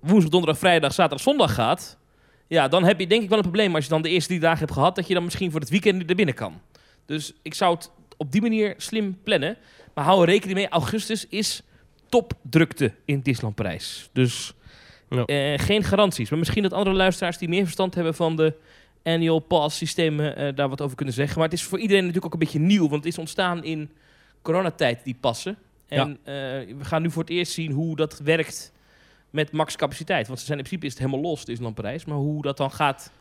woensdag, 0.00 0.30
donderdag, 0.30 0.58
vrijdag, 0.58 0.92
zaterdag, 0.92 1.20
zondag 1.20 1.54
gaat, 1.54 1.98
ja, 2.46 2.68
dan 2.68 2.84
heb 2.84 3.00
je 3.00 3.06
denk 3.06 3.22
ik 3.22 3.28
wel 3.28 3.38
een 3.38 3.44
probleem 3.44 3.74
als 3.74 3.84
je 3.84 3.90
dan 3.90 4.02
de 4.02 4.08
eerste 4.08 4.28
drie 4.28 4.40
dagen 4.40 4.58
hebt 4.58 4.72
gehad, 4.72 4.94
dat 4.94 5.06
je 5.08 5.14
dan 5.14 5.24
misschien 5.24 5.50
voor 5.50 5.60
het 5.60 5.70
weekend 5.70 6.10
er 6.10 6.16
binnen 6.16 6.34
kan. 6.34 6.60
Dus 7.06 7.32
ik 7.42 7.54
zou 7.54 7.74
het 7.74 7.90
op 8.16 8.32
die 8.32 8.42
manier 8.42 8.74
slim 8.76 9.18
plannen. 9.22 9.56
Maar 9.94 10.04
hou 10.04 10.20
er 10.20 10.28
rekening 10.28 10.58
mee, 10.58 10.68
augustus 10.68 11.26
is 11.28 11.62
topdrukte 12.12 12.92
in 13.04 13.20
Disneyland 13.20 13.54
Parijs. 13.54 14.10
Dus 14.12 14.54
eh, 15.08 15.58
geen 15.58 15.84
garanties. 15.84 16.30
Maar 16.30 16.38
misschien 16.38 16.62
dat 16.62 16.72
andere 16.72 16.96
luisteraars 16.96 17.38
die 17.38 17.48
meer 17.48 17.62
verstand 17.62 17.94
hebben 17.94 18.14
van 18.14 18.36
de 18.36 18.54
annual 19.02 19.38
pass 19.38 19.76
systemen 19.76 20.36
eh, 20.36 20.54
daar 20.54 20.68
wat 20.68 20.80
over 20.80 20.96
kunnen 20.96 21.14
zeggen. 21.14 21.38
Maar 21.38 21.48
het 21.48 21.58
is 21.58 21.64
voor 21.64 21.78
iedereen 21.78 22.04
natuurlijk 22.04 22.26
ook 22.26 22.32
een 22.32 22.46
beetje 22.46 22.58
nieuw, 22.58 22.88
want 22.88 23.04
het 23.04 23.12
is 23.12 23.18
ontstaan 23.18 23.64
in 23.64 23.90
coronatijd 24.42 25.04
die 25.04 25.16
passen. 25.20 25.56
En 25.88 26.18
eh, 26.24 26.34
we 26.78 26.84
gaan 26.84 27.02
nu 27.02 27.10
voor 27.10 27.22
het 27.22 27.30
eerst 27.30 27.52
zien 27.52 27.72
hoe 27.72 27.96
dat 27.96 28.18
werkt 28.18 28.72
met 29.30 29.52
max 29.52 29.76
capaciteit. 29.76 30.26
Want 30.26 30.38
ze 30.38 30.46
zijn 30.46 30.58
in 30.58 30.64
principe 30.64 30.86
is 30.86 30.92
het 30.92 31.02
helemaal 31.02 31.30
los, 31.30 31.44
Disneyland 31.44 31.74
Parijs. 31.74 32.04
Maar 32.04 32.16
hoe 32.16 32.42
dat 32.42 32.56
dan 32.56 32.70
gaat 32.70 33.12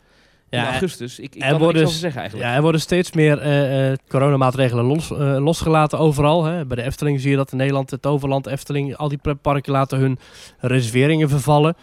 in 0.52 0.60
Ja, 0.60 0.72
augustus, 0.72 1.20
ik, 1.20 1.36
ik 1.36 1.44
er 1.44 1.50
kan 1.50 1.60
worden 1.60 1.84
niks 1.84 2.00
zeggen 2.00 2.20
eigenlijk. 2.20 2.50
Ja, 2.50 2.56
er 2.56 2.62
worden 2.62 2.82
steeds 2.82 3.12
meer 3.12 3.38
eh, 3.40 3.98
coronamaatregelen 4.08 4.86
los, 4.86 5.12
eh, 5.12 5.38
losgelaten 5.38 6.00
overal. 6.00 6.44
Hè. 6.44 6.66
Bij 6.66 6.76
de 6.76 6.84
Efteling 6.84 7.20
zie 7.20 7.30
je 7.30 7.36
dat 7.36 7.52
in 7.52 7.58
Nederland, 7.58 7.92
het 7.92 8.02
Toverland, 8.02 8.48
Efteling, 8.48 8.96
al 8.96 9.10
die 9.10 9.18
pretparken 9.18 9.72
laten 9.72 9.98
hun 9.98 10.20
reserveringen 10.60 11.30
vervallen. 11.30 11.76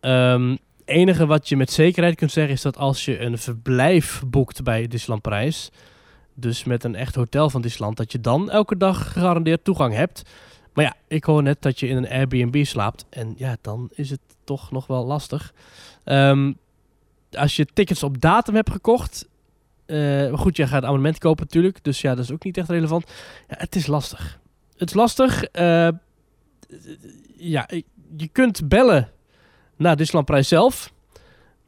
Ehm 0.00 0.54
enige 0.90 1.26
wat 1.26 1.48
je 1.48 1.56
met 1.56 1.70
zekerheid 1.70 2.14
kunt 2.14 2.32
zeggen 2.32 2.54
is 2.54 2.62
dat 2.62 2.76
als 2.76 3.04
je 3.04 3.20
een 3.20 3.38
verblijf 3.38 4.22
boekt 4.26 4.62
bij 4.62 4.88
Disneyland 4.88 5.22
Parijs, 5.22 5.70
dus 6.34 6.64
met 6.64 6.84
een 6.84 6.94
echt 6.94 7.14
hotel 7.14 7.50
van 7.50 7.62
Disneyland, 7.62 7.96
dat 7.96 8.12
je 8.12 8.20
dan 8.20 8.50
elke 8.50 8.76
dag 8.76 9.12
gegarandeerd 9.12 9.64
toegang 9.64 9.94
hebt. 9.94 10.22
Maar 10.72 10.84
ja, 10.84 10.94
ik 11.08 11.24
hoor 11.24 11.42
net 11.42 11.62
dat 11.62 11.80
je 11.80 11.88
in 11.88 11.96
een 11.96 12.08
Airbnb 12.08 12.64
slaapt 12.64 13.04
en 13.10 13.34
ja, 13.36 13.56
dan 13.60 13.90
is 13.94 14.10
het 14.10 14.20
toch 14.44 14.70
nog 14.70 14.86
wel 14.86 15.06
lastig. 15.06 15.52
Ehm, 16.04 16.52
als 17.30 17.56
je 17.56 17.66
tickets 17.66 18.02
op 18.02 18.20
datum 18.20 18.54
hebt 18.54 18.70
gekocht, 18.70 19.28
maar 19.86 20.38
goed, 20.38 20.56
jij 20.56 20.66
gaat 20.66 20.82
een 20.82 20.88
abonnement 20.88 21.18
kopen 21.18 21.44
natuurlijk. 21.44 21.84
Dus 21.84 22.00
ja, 22.00 22.14
dat 22.14 22.24
is 22.24 22.30
ook 22.32 22.44
niet 22.44 22.56
echt 22.56 22.68
relevant. 22.68 23.10
Ja, 23.48 23.54
het 23.58 23.74
is 23.76 23.86
lastig. 23.86 24.38
Het 24.76 24.88
is 24.88 24.94
lastig. 24.94 25.44
eh, 25.44 25.88
ja, 27.36 27.68
je 28.16 28.28
kunt 28.32 28.68
bellen 28.68 29.10
naar 29.76 29.96
Disneyland 29.96 30.26
Prijs 30.26 30.48
zelf. 30.48 30.92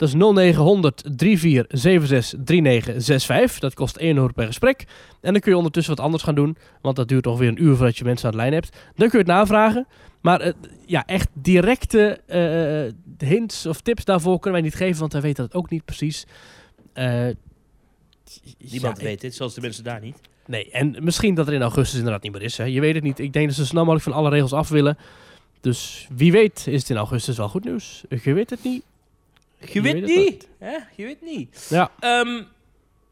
Dat 0.03 0.11
is 0.11 0.17
0900 0.17 1.03
3476 1.17 2.41
3965. 2.45 3.59
Dat 3.59 3.75
kost 3.75 3.97
1 3.97 4.17
euro 4.17 4.33
per 4.33 4.47
gesprek. 4.47 4.85
En 5.21 5.33
dan 5.33 5.41
kun 5.41 5.51
je 5.51 5.57
ondertussen 5.57 5.95
wat 5.95 6.05
anders 6.05 6.23
gaan 6.23 6.35
doen. 6.35 6.57
Want 6.81 6.97
dat 6.97 7.09
duurt 7.09 7.27
ongeveer 7.27 7.49
een 7.49 7.63
uur 7.63 7.77
voordat 7.77 7.99
je 7.99 8.05
mensen 8.05 8.27
aan 8.27 8.33
de 8.33 8.37
lijn 8.37 8.53
hebt. 8.53 8.77
Dan 8.95 9.09
kun 9.09 9.19
je 9.19 9.25
het 9.25 9.35
navragen. 9.35 9.87
Maar 10.21 10.41
eh, 10.41 10.53
ja, 10.87 11.07
echt 11.07 11.29
directe 11.33 12.21
eh, 12.27 13.29
hints 13.29 13.67
of 13.67 13.81
tips 13.81 14.05
daarvoor 14.05 14.39
kunnen 14.39 14.61
wij 14.61 14.69
niet 14.69 14.79
geven. 14.79 15.01
Want 15.01 15.13
wij 15.13 15.23
weten 15.23 15.45
dat 15.45 15.55
ook 15.55 15.71
niet 15.71 15.85
precies. 15.85 16.27
Eh, 16.93 17.27
Niemand 18.59 18.99
ja, 18.99 19.05
weet 19.05 19.21
dit, 19.21 19.35
zelfs 19.35 19.55
de 19.55 19.61
mensen 19.61 19.85
daar 19.85 20.01
niet. 20.01 20.17
Nee, 20.47 20.71
en 20.71 20.97
misschien 21.01 21.35
dat 21.35 21.47
er 21.47 21.55
in 21.55 21.63
augustus 21.63 21.99
inderdaad 21.99 22.23
niet 22.23 22.33
meer 22.33 22.43
is. 22.43 22.57
Hè. 22.57 22.65
Je 22.65 22.81
weet 22.81 22.95
het 22.95 23.05
niet. 23.05 23.19
Ik 23.19 23.33
denk 23.33 23.47
dat 23.47 23.57
ze 23.57 23.67
snel 23.67 23.83
mogelijk 23.83 24.05
van 24.05 24.13
alle 24.13 24.31
regels 24.31 24.53
af 24.53 24.69
willen. 24.69 24.99
Dus 25.61 26.09
wie 26.17 26.33
weet 26.33 26.67
is 26.67 26.81
het 26.81 26.91
in 26.91 26.97
augustus 26.97 27.37
wel 27.37 27.49
goed 27.49 27.65
nieuws. 27.65 28.05
Je 28.23 28.33
weet 28.33 28.51
het 28.51 28.65
niet. 28.65 28.83
Je, 29.71 29.81
weet 29.81 30.03
niet. 30.05 30.49
Hè? 30.59 30.77
Je 30.97 31.05
weet 31.05 31.23
niet. 31.23 31.67
Ja. 31.71 31.91
Ehm, 32.01 32.43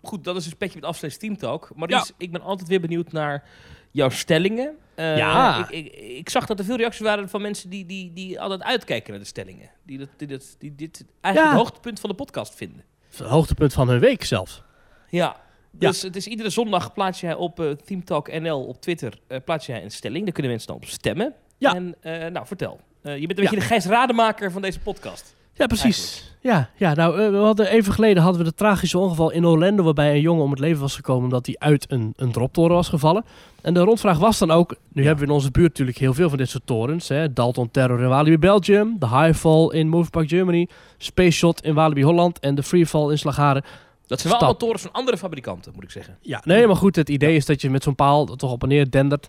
goed, 0.02 0.25
dat 0.25 0.37
is 0.37 0.45
dus 0.45 0.54
petje 0.54 0.75
met 0.80 0.88
afsluit 0.88 1.21
Team 1.21 1.37
Talk. 1.37 1.71
Maar 1.76 2.11
ik 2.19 2.33
ben 2.33 2.40
altijd 2.42 2.69
weer 2.69 2.80
benieuwd 2.80 3.12
naar 3.12 3.45
jouw 3.90 4.09
stellingen. 4.09 4.76
Eh, 4.95 5.16
Ja. 5.16 5.69
Ik, 5.69 5.87
ik, 5.87 5.95
ik 6.19 6.28
zag 6.28 6.47
dat 6.47 6.59
er 6.59 6.64
veel 6.64 6.76
reacties 6.76 7.00
waren 7.00 7.28
van 7.28 7.42
mensen 7.42 7.71
die, 7.71 7.87
die, 7.87 8.12
die 8.12 8.40
altijd 8.40 8.62
uitkijken 8.62 9.11
naar 9.11 9.21
de 9.21 9.26
stellingen. 9.26 9.71
Die, 9.83 9.99
dat, 9.99 10.09
die, 10.16 10.28
dat, 10.28 10.57
die 10.59 10.75
dit 10.75 11.04
eigenlijk 11.21 11.54
Ja. 11.54 11.59
het 11.59 11.66
hoogtepunt 11.66 12.00
van 12.00 12.11
de 12.11 12.16
podcast 12.16 12.54
vinden. 12.54 12.85
Het 13.16 13.26
hoogtepunt 13.26 13.73
van 13.73 13.88
hun 13.88 14.00
week 14.00 14.25
zelfs. 14.25 14.62
Ja. 15.09 15.37
Dus 15.73 16.02
het 16.02 16.16
is 16.16 16.26
iedere 16.26 16.50
zondag 16.50 16.92
plaats 16.92 17.21
jij 17.21 17.35
op 17.35 17.61
eh 17.61 17.71
Team 17.71 18.04
Talk 18.04 18.33
NL 18.40 18.64
op 18.66 18.80
Twitter 18.80 19.19
eh, 19.26 19.38
plaats 19.45 19.66
jij 19.66 19.83
een 19.83 19.90
stelling. 19.90 20.25
Daar 20.25 20.33
kunnen 20.33 20.50
mensen 20.50 20.69
dan 20.69 20.76
op 20.76 20.85
stemmen. 20.85 21.35
Ja. 21.59 21.75
En 21.75 21.97
nou, 22.33 22.47
vertel. 22.47 22.80
Je 23.02 23.11
bent 23.11 23.30
een 23.30 23.37
beetje 23.37 23.54
de 23.54 23.61
Gijs 23.61 23.87
Rademaker 23.87 24.50
van 24.52 24.62
deze 24.62 24.80
podcast. 24.80 25.35
Ja, 25.61 25.67
precies. 25.67 26.25
Ja, 26.40 26.71
ja, 26.76 26.95
nou, 26.95 27.21
eh, 27.21 27.31
we 27.31 27.37
hadden 27.37 27.71
even 27.71 27.93
geleden 27.93 28.23
hadden 28.23 28.40
we 28.40 28.47
het 28.47 28.57
tragische 28.57 28.99
ongeval 28.99 29.31
in 29.31 29.47
Orlando... 29.47 29.83
waarbij 29.83 30.14
een 30.14 30.21
jongen 30.21 30.45
om 30.45 30.50
het 30.50 30.59
leven 30.59 30.81
was 30.81 30.95
gekomen 30.95 31.25
omdat 31.25 31.47
hij 31.47 31.57
uit 31.59 31.87
een, 31.88 32.12
een 32.17 32.33
droptoren 32.33 32.75
was 32.75 32.88
gevallen. 32.88 33.25
En 33.62 33.75
de 33.75 33.81
rondvraag 33.81 34.19
was 34.19 34.38
dan 34.38 34.50
ook... 34.50 34.76
Nu 34.93 35.05
hebben 35.05 35.25
we 35.25 35.31
in 35.31 35.37
onze 35.37 35.50
buurt 35.50 35.69
natuurlijk 35.69 35.99
heel 35.99 36.14
veel 36.14 36.29
van 36.29 36.38
dit 36.38 36.49
soort 36.49 36.67
torens. 36.67 37.09
Hè? 37.09 37.33
Dalton 37.33 37.71
Terror 37.71 38.00
in 38.00 38.09
Walibi, 38.09 38.38
Belgium. 38.38 38.97
De 38.99 39.09
Highfall 39.09 39.67
in 39.67 39.88
Movepark, 39.88 40.29
Germany. 40.29 40.69
Space 40.99 41.31
Shot 41.31 41.64
in 41.64 41.75
Walibi, 41.75 42.05
Holland. 42.05 42.38
En 42.38 42.55
de 42.55 42.62
Freefall 42.62 43.11
in 43.11 43.19
Slagharen. 43.19 43.64
Dat 44.07 44.21
zijn 44.21 44.33
wel 44.33 44.43
allemaal 44.43 44.59
torens 44.59 44.83
van 44.83 44.93
andere 44.93 45.17
fabrikanten, 45.17 45.73
moet 45.75 45.85
ik 45.85 45.90
zeggen. 45.90 46.19
Ja, 46.21 46.40
nee, 46.45 46.67
maar 46.67 46.76
goed, 46.76 46.97
het 46.97 47.09
idee 47.09 47.37
is 47.37 47.47
dat 47.47 47.61
je 47.61 47.71
met 47.71 47.83
zo'n 47.83 47.95
paal 47.95 48.25
toch 48.25 48.52
op 48.52 48.62
en 48.62 48.69
neer 48.69 48.90
dendert. 48.90 49.29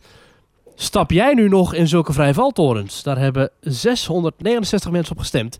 Stap 0.75 1.11
jij 1.11 1.33
nu 1.33 1.49
nog 1.49 1.73
in 1.73 1.87
zulke 1.87 2.13
vrijvaltorens? 2.13 3.03
Daar 3.03 3.17
hebben 3.17 3.49
669 3.59 4.91
mensen 4.91 5.11
op 5.11 5.19
gestemd. 5.19 5.57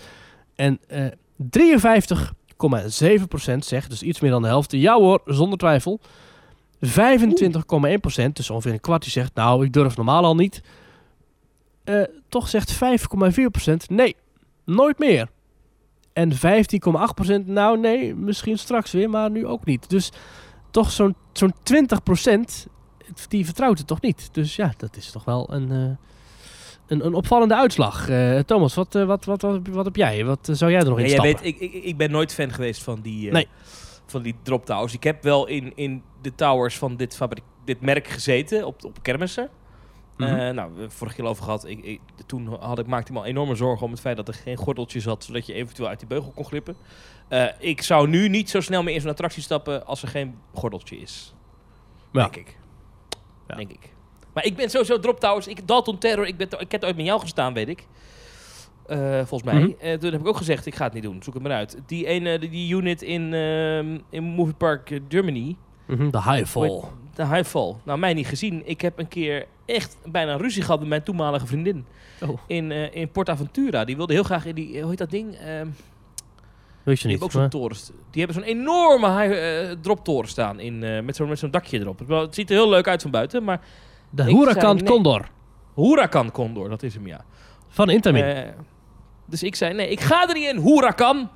En 0.62 0.80
eh 0.88 1.06
53,7% 1.58 3.58
zegt, 3.58 3.90
dus 3.90 4.04
iets 4.04 4.20
meer 4.20 4.32
dan 4.32 4.42
de 4.42 4.48
helft, 4.48 4.72
ja 4.72 4.96
hoor, 4.96 5.22
zonder 5.26 5.58
twijfel. 5.58 6.00
25,1%, 6.86 6.90
dus 8.34 8.50
ongeveer 8.50 8.74
een 8.74 8.80
kwart, 8.80 9.02
die 9.02 9.12
zegt, 9.12 9.36
nou, 9.36 9.66
ik 9.66 9.74
durf 9.74 9.96
normaal 9.96 10.24
al 10.24 10.36
niet. 10.36 10.62
Eh, 11.84 12.02
toch 12.30 12.50
zegt 12.50 12.74
5,4%, 12.74 12.78
nee, 13.88 14.16
nooit 14.66 15.00
meer. 15.00 15.30
En 16.14 16.34
15,8%, 16.34 17.46
nou 17.46 17.80
nee, 17.80 18.16
misschien 18.16 18.58
straks 18.58 18.92
weer, 18.92 19.10
maar 19.10 19.32
nu 19.32 19.48
ook 19.48 19.66
niet. 19.66 19.90
Dus 19.90 20.12
toch 20.72 20.92
zo'n 20.92 21.16
zo'n 21.34 21.54
20% 21.64 22.68
die 23.28 23.46
vertrouwt 23.46 23.78
het 23.78 23.88
toch 23.88 24.02
niet. 24.02 24.34
Dus 24.34 24.56
ja, 24.56 24.74
dat 24.78 24.96
is 24.96 25.12
toch 25.12 25.24
wel 25.24 25.54
een, 25.54 25.72
eh, 25.72 25.92
een, 26.92 27.06
een 27.06 27.14
opvallende 27.14 27.56
uitslag. 27.56 28.10
Eh, 28.10 28.40
Thomas, 28.40 28.74
wat, 28.76 28.96
eh, 28.96 29.06
wat, 29.06 29.26
wat, 29.26 29.42
wat, 29.42 29.60
wat 29.70 29.86
heb 29.86 29.96
jij? 29.96 30.26
Wat 30.26 30.50
eh, 30.50 30.56
zou 30.56 30.72
jij 30.72 30.80
er 30.80 30.86
nog 30.90 31.00
in 31.00 31.04
Ja, 31.06 31.10
jij 31.10 31.20
stappen? 31.20 31.44
weet, 31.44 31.62
ik, 31.62 31.74
ik, 31.74 31.84
ik 31.84 31.98
ben 31.98 32.12
nooit 32.12 32.34
fan 32.34 32.52
geweest 32.52 32.84
van 32.84 33.02
die, 33.02 33.32
Nee. 33.32 33.48
van 34.06 34.22
die 34.22 34.36
drop 34.44 34.66
towers. 34.66 34.94
Ik 34.94 35.04
heb 35.04 35.24
wel 35.24 35.48
in, 35.48 35.72
in 35.76 36.04
de 36.22 36.36
towers 36.36 36.78
van 36.78 36.96
dit, 36.96 37.16
fabri- 37.16 37.42
dit 37.66 37.82
merk 37.82 38.08
gezeten, 38.08 38.66
op, 38.66 38.86
op 38.86 39.04
kermissen. 39.04 39.50
Mhm. 40.18 40.56
Nou, 40.56 40.72
we 40.76 40.90
vorige 40.90 41.16
keer 41.16 41.26
over 41.26 41.44
gehad. 41.44 41.66
Ik, 41.66 41.84
ik, 41.84 42.00
toen 42.26 42.58
had 42.60 42.80
ik, 42.80 42.88
maakte 42.88 43.08
ik 43.12 43.14
me 43.18 43.24
al 43.24 43.30
enorme 43.30 43.56
zorgen 43.56 43.86
om 43.86 43.92
het 43.92 44.02
feit 44.02 44.16
dat 44.18 44.28
er 44.28 44.34
geen 44.34 44.58
gordeltje 44.58 45.00
zat, 45.00 45.24
zodat 45.24 45.46
je 45.46 45.54
eventueel 45.54 45.88
uit 45.90 46.00
die 46.00 46.08
beugel 46.08 46.32
kon 46.36 46.46
glippen. 46.46 46.76
Ik 47.60 47.82
zou 47.82 48.08
nu 48.08 48.30
niet 48.30 48.50
zo 48.50 48.62
snel 48.62 48.84
meer 48.84 48.94
in 48.94 49.02
zo'n 49.02 49.10
attractie 49.10 49.42
stappen 49.44 49.86
als 49.86 50.02
er 50.02 50.08
geen 50.08 50.36
gordeltje 50.54 50.98
is. 50.98 51.34
Ja. 52.12 52.22
Denk 52.22 52.36
ik. 52.36 52.58
Ja. 53.48 53.56
Denk 53.56 53.72
ik. 53.72 53.94
Maar 54.34 54.46
ik 54.46 54.56
ben 54.56 54.70
sowieso 54.70 55.00
drop 55.00 55.20
towers. 55.20 55.48
Ik, 55.48 55.68
Dalton 55.68 55.98
Terror, 55.98 56.28
ik, 56.28 56.38
ben, 56.38 56.48
ik 56.60 56.72
heb 56.72 56.84
ooit 56.84 56.96
met 56.96 57.06
jou 57.06 57.20
gestaan, 57.20 57.54
weet 57.54 57.68
ik. 57.68 57.88
Eh, 58.88 59.16
volgens 59.26 59.44
mij. 59.44 59.62
Mhm. 59.62 59.72
Eh, 59.80 59.98
toen 59.98 60.12
heb 60.12 60.22
ik 60.22 60.28
ook 60.28 60.38
gezegd, 60.38 60.66
ik 60.66 60.76
ga 60.76 60.84
het 60.84 60.94
niet 60.94 61.04
doen. 61.04 61.24
Zoek 61.24 61.34
het 61.34 61.44
maar 61.44 61.52
uit. 61.52 61.78
Die 61.86 62.06
ene, 62.06 62.40
die, 62.40 62.50
die 62.50 62.76
unit 62.76 63.02
in, 63.02 63.34
ehm 63.34 63.98
in 64.10 64.24
Movie 64.24 64.54
Park 64.54 64.92
eh, 64.92 65.00
Germany. 65.10 65.56
Mhm, 65.86 66.10
de 66.10 66.22
Highfall. 66.22 66.82
De 67.16 67.28
Highfall. 67.28 67.76
Nou, 67.84 68.00
mij 68.00 68.14
niet 68.14 68.28
gezien. 68.28 68.62
Ik 68.66 68.82
heb 68.82 69.00
een 69.00 69.08
keer 69.08 69.46
echt 69.66 69.98
bijna 70.06 70.36
ruzie 70.36 70.62
gehad 70.62 70.80
met 70.80 70.90
mijn 70.90 71.04
toenmalige 71.04 71.48
vriendin. 71.48 71.86
Oh, 72.22 72.40
In, 72.48 72.72
eh 72.72 72.96
in 72.96 73.10
Portaventura. 73.12 73.86
Die 73.86 73.96
wilde 73.96 74.14
heel 74.14 74.24
graag 74.24 74.46
in 74.46 74.56
die, 74.56 74.80
hoe 74.80 74.90
heet 74.90 74.98
dat 74.98 75.10
ding? 75.10 75.36
Ehm, 75.36 75.68
weet 76.84 77.00
je 77.00 77.08
die 77.08 77.18
niet. 77.18 77.22
hebben 77.22 77.22
ook 77.22 77.32
zo'n 77.32 77.50
toren. 77.50 77.78
Die 78.12 78.24
hebben 78.26 78.44
zo'n 78.44 78.54
enorme 78.54 79.20
high, 79.22 79.34
eh, 79.34 79.78
droptoren 79.82 80.30
staan. 80.30 80.60
In, 80.60 80.84
eh, 80.84 81.02
met 81.02 81.16
zo'n 81.16 81.30
met 81.30 81.40
zo'n 81.40 81.52
dakje 81.52 81.80
erop. 81.80 82.00
Het 82.08 82.36
ziet 82.36 82.50
er 82.50 82.56
heel 82.56 82.70
leuk 82.70 82.88
uit 82.88 83.02
van 83.02 83.12
buiten. 83.12 83.44
Maar 83.44 83.62
de 84.12 84.22
ik 84.24 84.28
Huracan 84.36 84.62
zei 84.62 84.74
nee. 84.74 84.84
Condor 84.84 85.30
Huracan 85.76 86.32
Condor, 86.32 86.70
dat 86.70 86.84
is 86.84 86.94
hem 86.94 87.08
ja. 87.08 87.22
van 87.70 87.90
Intamin. 87.90 88.24
Eh, 88.24 88.50
dus 89.26 89.44
ik 89.44 89.56
zei, 89.56 89.74
nee, 89.74 89.90
ik 89.90 90.00
ga 90.00 90.28
er 90.28 90.34
niet 90.34 90.48
in. 90.54 90.62
Huracan. 90.62 91.30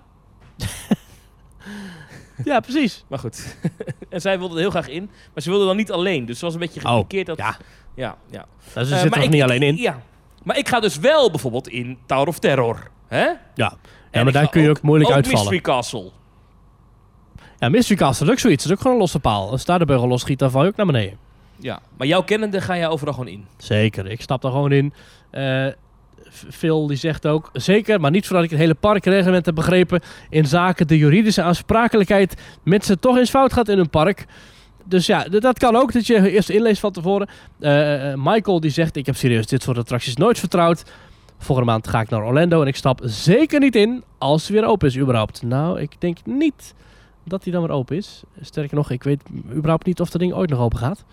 ja, 2.43 2.59
precies. 2.59 3.05
Maar 3.07 3.19
goed. 3.19 3.57
en 4.09 4.21
zij 4.21 4.39
wilde 4.39 4.53
er 4.53 4.59
heel 4.59 4.69
graag 4.69 4.87
in. 4.87 5.09
Maar 5.33 5.43
ze 5.43 5.49
wilde 5.49 5.65
dan 5.65 5.75
niet 5.75 5.91
alleen. 5.91 6.25
Dus 6.25 6.39
ze 6.39 6.45
was 6.45 6.53
een 6.53 6.59
beetje 6.59 6.83
Oh, 6.85 6.95
gepikeerd. 6.95 7.25
dat, 7.25 7.37
ja. 7.37 7.57
ja, 7.95 8.17
ja. 8.29 8.45
Nou, 8.75 8.87
ze 8.87 8.95
Eh, 8.95 9.01
zit 9.01 9.15
er 9.15 9.23
ik- 9.23 9.29
niet 9.29 9.41
alleen 9.43 9.61
in. 9.61 9.75
Ja. 9.75 9.99
Maar 10.43 10.57
ik 10.57 10.67
ga 10.67 10.79
dus 10.79 10.97
wel 10.99 11.29
bijvoorbeeld 11.31 11.67
in 11.67 11.97
Tower 12.05 12.27
of 12.27 12.39
Terror. 12.39 12.87
Hè? 13.07 13.23
Ja, 13.25 13.37
ja 13.55 13.73
En 14.11 14.23
maar 14.23 14.33
daar 14.33 14.49
kun 14.49 14.61
je 14.61 14.69
ook 14.69 14.81
moeilijk 14.81 15.09
ook 15.09 15.15
uitvallen. 15.15 15.39
Mystery 15.39 15.61
Castle. 15.61 16.11
Ja, 17.59 17.69
Mystery 17.69 17.99
Castle 17.99 18.25
is 18.25 18.31
ook 18.31 18.39
zoiets. 18.39 18.63
Dat 18.63 18.71
is 18.71 18.77
ook 18.77 18.81
gewoon 18.81 18.93
een 18.95 19.01
losse 19.01 19.19
paal. 19.19 19.49
Als 19.49 19.65
daar 19.65 19.79
de 19.79 19.85
beugel 19.85 20.07
los 20.07 20.21
schiet, 20.21 20.39
dan 20.39 20.51
val 20.51 20.63
je 20.63 20.69
ook 20.69 20.75
naar 20.75 20.85
beneden. 20.85 21.17
Ja. 21.59 21.79
Maar 21.97 22.07
jouw 22.07 22.23
kennende 22.23 22.61
ga 22.61 22.77
jij 22.77 22.87
overal 22.87 23.13
gewoon 23.13 23.29
in. 23.29 23.45
Zeker, 23.57 24.05
ik 24.07 24.21
stap 24.21 24.41
daar 24.41 24.51
gewoon 24.51 24.71
in. 24.71 24.93
Eh, 25.29 25.67
Phil 26.29 26.87
die 26.87 26.97
zegt 26.97 27.27
ook, 27.27 27.49
zeker, 27.53 27.99
maar 27.99 28.11
niet 28.11 28.25
voordat 28.27 28.43
ik 28.45 28.49
het 28.49 28.59
hele 28.59 28.73
parkreglement 28.73 29.45
heb 29.45 29.55
begrepen 29.55 30.01
in 30.29 30.45
zaken 30.45 30.87
de 30.87 30.97
juridische 30.97 31.41
aansprakelijkheid 31.41 32.41
met 32.63 32.85
ze 32.85 32.99
toch 32.99 33.17
eens 33.17 33.29
fout 33.29 33.53
gaat 33.53 33.69
in 33.69 33.79
een 33.79 33.89
park. 33.89 34.25
Dus 34.85 35.05
ja, 35.05 35.23
dat 35.23 35.59
kan 35.59 35.75
ook, 35.75 35.93
dat 35.93 36.07
je 36.07 36.31
eerst 36.31 36.49
inleest 36.49 36.79
van 36.79 36.91
tevoren. 36.91 37.27
Eh, 37.59 38.11
eh, 38.11 38.19
Michael 38.23 38.59
die 38.59 38.71
zegt, 38.71 38.95
ik 38.95 39.05
heb 39.05 39.15
serieus 39.15 39.47
dit 39.47 39.63
soort 39.63 39.77
attracties 39.77 40.15
nooit 40.15 40.39
vertrouwd. 40.39 40.83
Volgende 41.37 41.71
maand 41.71 41.87
ga 41.87 41.99
ik 41.99 42.09
naar 42.09 42.23
Orlando 42.23 42.61
en 42.61 42.67
ik 42.67 42.75
stap 42.75 42.99
zeker 43.03 43.59
niet 43.59 43.75
in 43.75 44.03
als 44.17 44.41
het 44.41 44.51
weer 44.51 44.65
open 44.65 44.87
is 44.87 44.97
überhaupt. 44.97 45.41
Nou, 45.41 45.79
ik 45.79 46.01
denk 46.01 46.17
niet 46.25 46.73
dat 47.23 47.43
hij 47.43 47.53
dan 47.53 47.61
weer 47.61 47.71
open 47.71 47.95
is. 47.95 48.23
Sterker 48.41 48.75
nog, 48.75 48.89
ik 48.89 49.03
weet 49.03 49.21
überhaupt 49.51 49.85
niet 49.85 49.99
of 49.99 50.09
dat 50.09 50.21
ding 50.21 50.33
ooit 50.33 50.49
nog 50.49 50.59
open 50.59 50.77
gaat. 50.77 51.05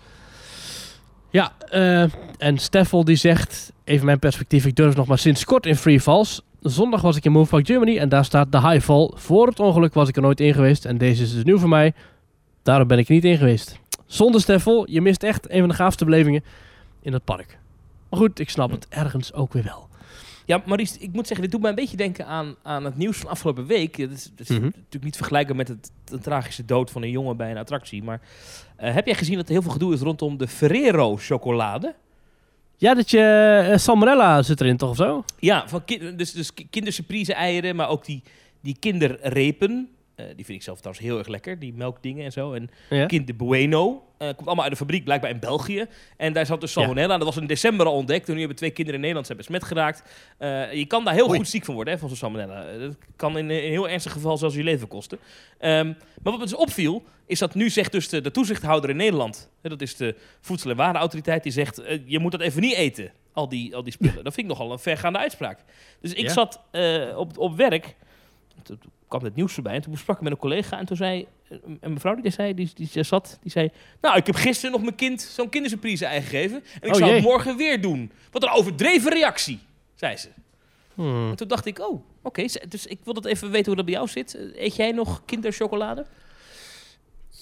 Ja, 1.33 1.51
eh, 1.69 2.05
en 2.37 2.57
Steffel 2.57 3.03
die 3.05 3.15
zegt, 3.15 3.71
even 3.83 4.05
mijn 4.05 4.19
perspectief, 4.19 4.65
ik 4.65 4.75
durf 4.75 4.95
nog 4.95 5.07
maar 5.07 5.17
sinds 5.17 5.45
kort 5.45 5.65
in 5.65 5.75
Free 5.75 5.99
Falls. 6.01 6.41
Zondag 6.61 7.01
was 7.01 7.15
ik 7.17 7.25
in 7.25 7.31
Move 7.31 7.49
Park 7.49 7.65
Germany 7.65 7.97
en 7.97 8.09
daar 8.09 8.25
staat 8.25 8.51
de 8.51 8.61
Highfall. 8.61 9.11
Voor 9.15 9.47
het 9.47 9.59
ongeluk 9.59 9.93
was 9.93 10.09
ik 10.09 10.15
er 10.15 10.21
nooit 10.21 10.39
in 10.39 10.53
geweest 10.53 10.85
en 10.85 10.97
deze 10.97 11.23
is 11.23 11.33
dus 11.33 11.43
nieuw 11.43 11.57
voor 11.57 11.69
mij. 11.69 11.93
Daarom 12.63 12.87
ben 12.87 12.97
ik 12.97 13.07
er 13.07 13.13
niet 13.13 13.23
in 13.25 13.37
geweest. 13.37 13.79
Zonder 14.05 14.41
Steffel, 14.41 14.89
je 14.91 15.01
mist 15.01 15.23
echt 15.23 15.49
een 15.51 15.59
van 15.59 15.69
de 15.69 15.75
gaafste 15.75 16.05
belevingen 16.05 16.43
in 17.01 17.13
het 17.13 17.23
park. 17.23 17.57
Maar 18.09 18.19
goed, 18.19 18.39
ik 18.39 18.49
snap 18.49 18.71
het 18.71 18.87
ergens 18.89 19.33
ook 19.33 19.53
weer 19.53 19.63
wel. 19.63 19.87
Ja, 20.45 20.61
Maurice, 20.65 20.99
ik 20.99 21.13
moet 21.13 21.27
zeggen, 21.27 21.41
dit 21.41 21.51
doet 21.51 21.61
mij 21.61 21.69
een 21.69 21.75
beetje 21.75 21.97
denken 21.97 22.25
aan, 22.25 22.55
aan 22.63 22.85
het 22.85 22.97
nieuws 22.97 23.17
van 23.17 23.29
afgelopen 23.29 23.65
week. 23.65 23.97
Het 23.97 24.31
is, 24.37 24.49
Mhm. 24.49 24.61
natuurlijk 24.63 25.03
niet 25.03 25.15
vergelijkbaar 25.15 25.55
met 25.55 25.67
het, 25.67 25.91
de 26.03 26.19
tragische 26.19 26.65
dood 26.65 26.91
van 26.91 27.01
een 27.03 27.09
jongen 27.11 27.37
bij 27.37 27.51
een 27.51 27.57
attractie. 27.57 28.03
Maar 28.03 28.21
heb 28.75 29.05
jij 29.05 29.15
gezien 29.15 29.35
dat 29.35 29.45
er 29.45 29.51
heel 29.51 29.61
veel 29.61 29.71
gedoe 29.71 29.93
is 29.93 29.99
rondom 29.99 30.37
de 30.37 30.47
Ferrero 30.47 31.17
chocolade? 31.17 31.95
Ja, 32.77 32.93
dat 32.93 33.09
je 33.11 33.19
eh, 33.71 33.77
salmonella 33.77 34.41
zit 34.41 34.61
erin 34.61 34.77
toch 34.77 34.89
of 34.89 34.95
zo? 34.95 35.23
Ja, 35.39 35.67
van 35.67 35.83
dus, 36.15 36.31
dus 36.31 36.53
ki- 36.53 36.67
kindersurprise 36.69 37.33
eieren, 37.33 37.75
maar 37.75 37.89
ook 37.89 38.05
die, 38.05 38.23
die 38.61 38.77
kinderrepen. 38.79 39.89
Eh, 40.15 40.25
die 40.35 40.45
vind 40.45 40.57
ik 40.57 40.63
zelf 40.63 40.77
trouwens 40.79 41.05
heel 41.05 41.17
erg 41.17 41.27
lekker, 41.27 41.59
die 41.59 41.73
melkdingen 41.73 42.25
en 42.25 42.31
zo. 42.31 42.53
En 42.53 42.69
Ja. 42.89 43.05
Kinder 43.05 43.35
Bueno. 43.35 44.03
eh, 44.17 44.27
komt 44.27 44.45
allemaal 44.45 44.63
uit 44.63 44.71
de 44.73 44.77
fabriek, 44.79 45.03
blijkbaar 45.03 45.29
in 45.29 45.39
België. 45.39 45.85
En 46.17 46.33
daar 46.33 46.45
zat 46.45 46.61
dus 46.61 46.71
salmonella. 46.71 47.17
Dat 47.17 47.25
was 47.27 47.37
in 47.37 47.47
december 47.47 47.85
al 47.85 47.93
ontdekt. 47.93 48.27
En 48.27 48.33
nu 48.33 48.39
hebben 48.39 48.57
twee 48.57 48.69
kinderen 48.69 48.93
in 48.93 48.99
Nederland 48.99 49.25
zijn 49.25 49.37
besmet 49.37 49.63
geraakt. 49.63 50.03
Eh, 50.37 50.73
je 50.73 50.85
kan 50.85 51.05
daar 51.05 51.13
heel 51.13 51.27
Oei. 51.29 51.37
goed 51.37 51.47
ziek 51.47 51.65
van 51.65 51.75
worden, 51.75 51.93
hè, 51.93 51.99
van 51.99 52.07
zo'n 52.09 52.17
salmonella. 52.17 52.77
Dat 52.77 52.97
kan 53.15 53.37
in, 53.37 53.51
in 53.51 53.63
een 53.63 53.69
heel 53.69 53.89
ernstig 53.89 54.11
geval 54.11 54.37
zelfs 54.37 54.55
je 54.55 54.63
leven 54.63 54.87
kosten. 54.87 55.19
Ehm, 55.59 55.85
maar 55.87 55.95
wat 56.23 56.33
me 56.37 56.39
dus 56.39 56.55
opviel, 56.55 57.03
is 57.25 57.39
dat 57.39 57.55
nu 57.55 57.69
zegt 57.69 57.91
dus 57.91 58.09
de, 58.09 58.21
de 58.21 58.31
toezichthouder 58.31 58.89
in 58.89 58.95
Nederland... 58.95 59.49
Hè, 59.61 59.69
dat 59.69 59.81
is 59.81 59.95
de 59.95 60.15
Voedsel- 60.41 60.69
en 60.69 60.75
Warenautoriteit, 60.75 61.43
die 61.43 61.51
zegt... 61.51 61.81
je 62.05 62.19
moet 62.19 62.31
dat 62.31 62.41
even 62.41 62.61
niet 62.61 62.75
eten, 62.75 63.11
al 63.31 63.49
die, 63.49 63.75
al 63.75 63.83
die 63.83 63.93
spullen. 63.93 64.23
Dat 64.23 64.33
vind 64.33 64.37
ik 64.51 64.57
nogal 64.57 64.71
een 64.71 64.79
vergaande 64.79 65.19
uitspraak. 65.19 65.59
Dus 66.01 66.13
ik 66.13 66.29
zat 66.29 66.59
op, 67.15 67.37
op 67.37 67.55
werk... 67.57 67.95
kwam 69.17 69.25
het 69.25 69.35
nieuws 69.35 69.53
voorbij 69.53 69.73
en 69.73 69.81
toen 69.81 69.97
sprak 69.97 70.15
ik 70.15 70.23
met 70.23 70.31
een 70.31 70.37
collega 70.37 70.79
en 70.79 70.85
toen 70.85 70.97
zei 70.97 71.27
eh, 71.49 71.57
een 71.79 71.93
mevrouw 71.93 72.13
die 72.13 72.23
daar 72.23 72.31
zei, 72.31 72.53
die, 72.53 72.71
die 72.73 73.03
zat, 73.03 73.37
die 73.41 73.51
zei, 73.51 73.69
nou 74.01 74.17
ik 74.17 74.25
heb 74.25 74.35
gisteren 74.35 74.71
nog 74.71 74.81
mijn 74.81 74.95
kind 74.95 75.21
zo'n 75.21 75.49
kindersurprise 75.49 76.05
gegeven 76.05 76.63
en 76.81 76.87
ik 76.87 76.93
Oh, 76.93 76.95
zou 76.95 77.11
het 77.11 77.23
morgen 77.23 77.57
weer 77.57 77.81
doen. 77.81 78.11
Wat 78.31 78.43
een 78.43 78.49
overdreven 78.49 79.11
reactie, 79.11 79.59
zei 79.95 80.17
ze. 80.17 80.27
Hmm. 80.93 81.29
En 81.29 81.35
toen 81.35 81.47
dacht 81.47 81.65
ik, 81.65 81.79
oh, 81.79 82.03
oké, 82.21 82.45
dus 82.67 82.85
ik 82.85 82.99
wil 83.03 83.13
dat 83.13 83.25
even 83.25 83.51
weten 83.51 83.65
hoe 83.65 83.75
dat 83.75 83.85
bij 83.85 83.93
jou 83.93 84.07
zit. 84.07 84.35
Eh, 84.35 84.63
Eet 84.63 84.75
jij 84.75 84.91
nog 84.91 85.21
kinderchocolade? 85.25 86.05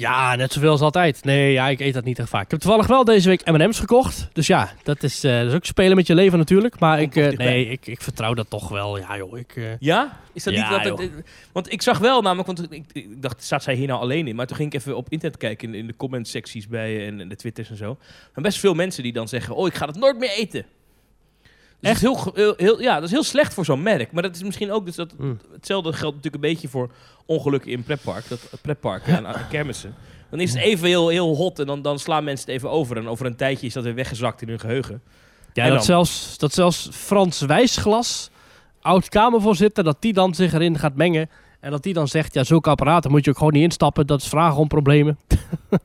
Ja, 0.02 0.36
net 0.36 0.54
zoveel 0.54 0.72
als 0.72 0.82
altijd. 0.82 1.24
Nee, 1.24 1.52
ja, 1.52 1.68
ik 1.70 1.80
eet 1.80 1.94
dat 1.94 2.04
niet 2.04 2.20
echt 2.20 2.30
vaak. 2.30 2.44
Ik 2.46 2.52
heb 2.52 2.60
toevallig 2.60 2.88
wel 2.88 3.04
deze 3.04 3.30
week 3.30 3.46
M&M's 3.46 3.80
gekocht. 3.80 4.28
Dus 4.34 4.48
ja, 4.48 4.72
dat 4.84 5.04
is, 5.04 5.24
eh, 5.24 5.38
dat 5.38 5.48
is 5.48 5.54
ook 5.54 5.66
spelen 5.66 5.96
met 5.96 6.08
je 6.08 6.16
leven 6.16 6.38
natuurlijk. 6.38 6.80
Maar 6.80 7.02
ik, 7.02 7.16
eh, 7.16 7.38
nee, 7.38 7.66
ik, 7.68 7.88
ik 7.88 8.02
vertrouw 8.02 8.34
dat 8.34 8.50
toch 8.50 8.70
wel. 8.70 8.98
Ja 8.98 9.18
joh, 9.18 9.38
ik... 9.38 9.56
eh, 9.56 9.64
Ja? 9.80 10.20
Is 10.34 10.44
dat 10.44 10.54
Ja, 10.54 10.74
niet 10.74 10.84
dat 10.84 11.00
het, 11.00 11.12
Want 11.52 11.72
ik 11.72 11.82
zag 11.82 11.98
wel 11.98 12.22
namelijk, 12.22 12.48
want 12.48 12.72
ik, 12.72 12.84
ik 12.92 13.22
dacht, 13.22 13.44
staat 13.44 13.64
zij 13.64 13.74
hier 13.76 13.88
nou 13.88 14.02
alleen 14.02 14.28
in? 14.28 14.36
Maar 14.36 14.48
toen 14.48 14.58
ging 14.58 14.74
ik 14.74 14.80
even 14.80 14.98
op 14.98 15.10
internet 15.10 15.38
kijken 15.40 15.68
in, 15.68 15.74
in 15.76 15.88
de 15.88 15.96
comment 15.96 16.28
secties 16.28 16.68
bij 16.68 17.08
en, 17.08 17.20
en 17.20 17.30
de 17.30 17.36
twitters 17.36 17.70
en 17.70 17.78
zo. 17.78 17.98
En 18.34 18.42
best 18.42 18.60
veel 18.60 18.74
mensen 18.74 19.04
die 19.04 19.14
dan 19.14 19.28
zeggen, 19.28 19.56
oh, 19.56 19.68
ik 19.68 19.74
ga 19.74 19.86
het 19.86 19.96
nooit 20.00 20.18
meer 20.20 20.32
eten. 20.32 20.66
Dus 21.82 21.90
Echt? 21.90 22.02
heel, 22.02 22.32
heel, 22.34 22.54
heel- 22.58 22.82
ja, 22.82 22.96
dat 22.96 23.04
is 23.04 23.12
heel 23.12 23.24
slecht 23.24 23.54
voor 23.54 23.66
zo'n 23.66 23.82
merk. 23.84 24.12
Maar 24.12 24.24
dat 24.24 24.36
is 24.36 24.44
misschien 24.44 24.72
ook 24.72 24.86
dus 24.86 24.96
dat 24.96 25.14
mm. 25.18 25.40
hetzelfde 25.54 25.94
geldt 25.94 26.16
natuurlijk 26.16 26.44
een 26.44 26.50
beetje 26.50 26.68
voor 26.68 26.92
ongelukken 27.26 27.72
in 27.72 27.84
pretpark, 27.84 28.28
dat 28.30 28.40
pretparken 28.62 29.16
en 29.16 29.28
aan 29.28 29.48
kermissen. 29.50 29.96
Dan 30.30 30.40
is 30.40 30.54
het 30.54 30.62
even 30.62 30.88
heel, 30.88 31.08
heel 31.08 31.36
hot 31.36 31.60
en 31.60 31.66
dan, 31.66 31.82
dan 31.82 32.00
slaan 32.00 32.24
mensen 32.24 32.46
het 32.46 32.56
even 32.56 32.70
over. 32.70 32.98
En 32.98 33.08
over 33.08 33.26
een 33.26 33.36
tijdje 33.36 33.68
is 33.68 33.74
dat 33.74 33.84
weer 33.84 33.96
weggezakt 33.96 34.42
in 34.42 34.48
hun 34.50 34.60
geheugen. 34.60 35.02
Ja, 35.54 35.64
En 35.64 35.70
dat 35.70 35.78
dan? 35.78 35.86
zelfs, 35.86 36.38
dat 36.38 36.54
zelfs 36.54 36.90
Frans 36.92 37.42
Wijsglas, 37.42 38.30
oud-Kamervoorzitter, 38.82 39.84
dat 39.84 39.98
die 40.00 40.14
dan 40.14 40.34
zich 40.36 40.54
erin 40.54 40.80
gaat 40.80 40.96
mengen. 40.96 41.30
En 41.60 41.72
dat 41.72 41.84
die 41.84 41.94
dan 41.94 42.08
zegt, 42.08 42.34
ja, 42.34 42.44
zulke 42.44 42.70
apparaten 42.70 43.12
moet 43.12 43.24
je 43.24 43.30
ook 43.30 43.38
gewoon 43.38 43.54
niet 43.54 43.64
instappen. 43.64 44.08
Dat 44.08 44.22
is 44.22 44.28
vragen 44.28 44.60
om 44.60 44.68
problemen. 44.68 45.20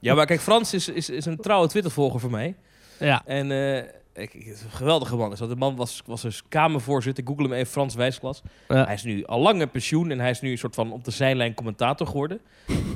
Ja, 0.00 0.14
maar 0.14 0.26
kijk, 0.26 0.40
Frans 0.40 0.74
is, 0.74 0.88
is, 0.88 1.10
is 1.10 1.24
een 1.24 1.36
trouwe 1.36 1.68
Twittervolger 1.68 2.20
voor 2.20 2.30
mij. 2.30 2.54
Ja, 2.98 3.22
En 3.24 3.50
eh, 3.50 3.82
ik, 4.16 4.34
ik- 4.34 4.46
een 4.46 4.70
geweldige 4.70 5.16
man. 5.16 5.32
is 5.32 5.38
dat. 5.38 5.48
De 5.48 5.56
man 5.56 5.76
was, 5.76 6.02
was 6.06 6.22
dus 6.22 6.42
Kamervoorzitter. 6.48 7.24
Google 7.26 7.42
hem 7.44 7.52
even, 7.52 7.72
Frans 7.72 7.94
Wijsglas. 7.94 8.42
Ja. 8.68 8.84
Hij 8.84 8.94
is 8.94 9.02
nu 9.02 9.24
al 9.24 9.40
lang 9.40 9.58
met 9.58 9.72
pensioen 9.72 10.10
en 10.10 10.20
hij 10.20 10.30
is 10.30 10.40
nu 10.40 10.50
een 10.50 10.58
soort 10.58 10.74
van 10.74 10.92
op 10.92 11.04
de 11.04 11.10
zijlijn 11.10 11.54
commentator 11.54 12.06
geworden. 12.06 12.40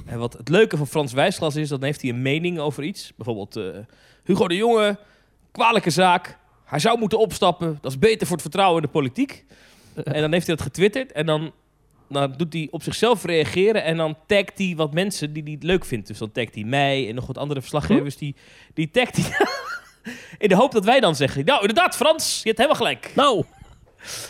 en 0.07 0.19
wat 0.19 0.33
het 0.33 0.49
leuke 0.49 0.77
van 0.77 0.87
Frans 0.87 1.13
Wijsglas 1.13 1.57
is, 1.57 1.69
dan 1.69 1.83
heeft 1.83 2.01
hij 2.01 2.11
een 2.11 2.23
mening 2.23 2.59
over 2.59 2.83
iets. 2.85 3.13
Bijvoorbeeld 3.17 3.57
eh, 3.57 3.65
Hugo 4.25 4.49
de 4.49 4.57
Jonge, 4.57 4.99
kwalijke 5.53 5.91
zaak. 5.91 6.39
Hij 6.65 6.79
zou 6.79 6.99
moeten 6.99 7.19
opstappen. 7.19 7.79
Dat 7.81 7.91
is 7.93 7.99
beter 7.99 8.27
voor 8.27 8.37
het 8.37 8.43
vertrouwen 8.43 8.77
in 8.83 8.87
de 8.87 8.93
politiek. 8.93 9.45
en 9.95 10.21
dan 10.21 10.33
heeft 10.33 10.47
hij 10.47 10.57
dat 10.57 10.65
getwitterd 10.65 11.13
en 11.13 11.27
dan, 11.27 11.53
dan 12.09 12.35
doet 12.37 12.53
hij 12.53 12.69
op 12.71 12.83
zichzelf 12.83 13.25
reageren 13.25 13.85
en 13.85 13.97
dan 13.97 14.17
tagt 14.27 14.59
hij 14.59 14.73
wat 14.77 14.95
mensen 14.95 15.33
die 15.33 15.43
hij 15.43 15.53
het 15.53 15.63
leuk 15.63 15.85
vindt. 15.85 16.07
Dus 16.07 16.19
dan 16.19 16.33
tagt 16.33 16.55
hij 16.55 16.65
mij 16.65 17.09
en 17.09 17.15
nog 17.15 17.27
wat 17.27 17.39
andere 17.39 17.61
verslaggevers. 17.61 18.17
Die, 18.17 18.35
die 18.75 18.91
tagt 18.91 19.17
hij 19.17 19.47
in 20.39 20.49
de 20.49 20.55
hoop 20.55 20.73
dat 20.73 20.85
wij 20.85 21.01
dan 21.01 21.17
zeggen, 21.17 21.45
nou 21.45 21.61
inderdaad 21.61 21.97
Frans, 21.97 22.41
je 22.43 22.49
hebt 22.49 22.57
helemaal 22.59 22.79
gelijk. 22.81 23.11
nou, 23.15 23.45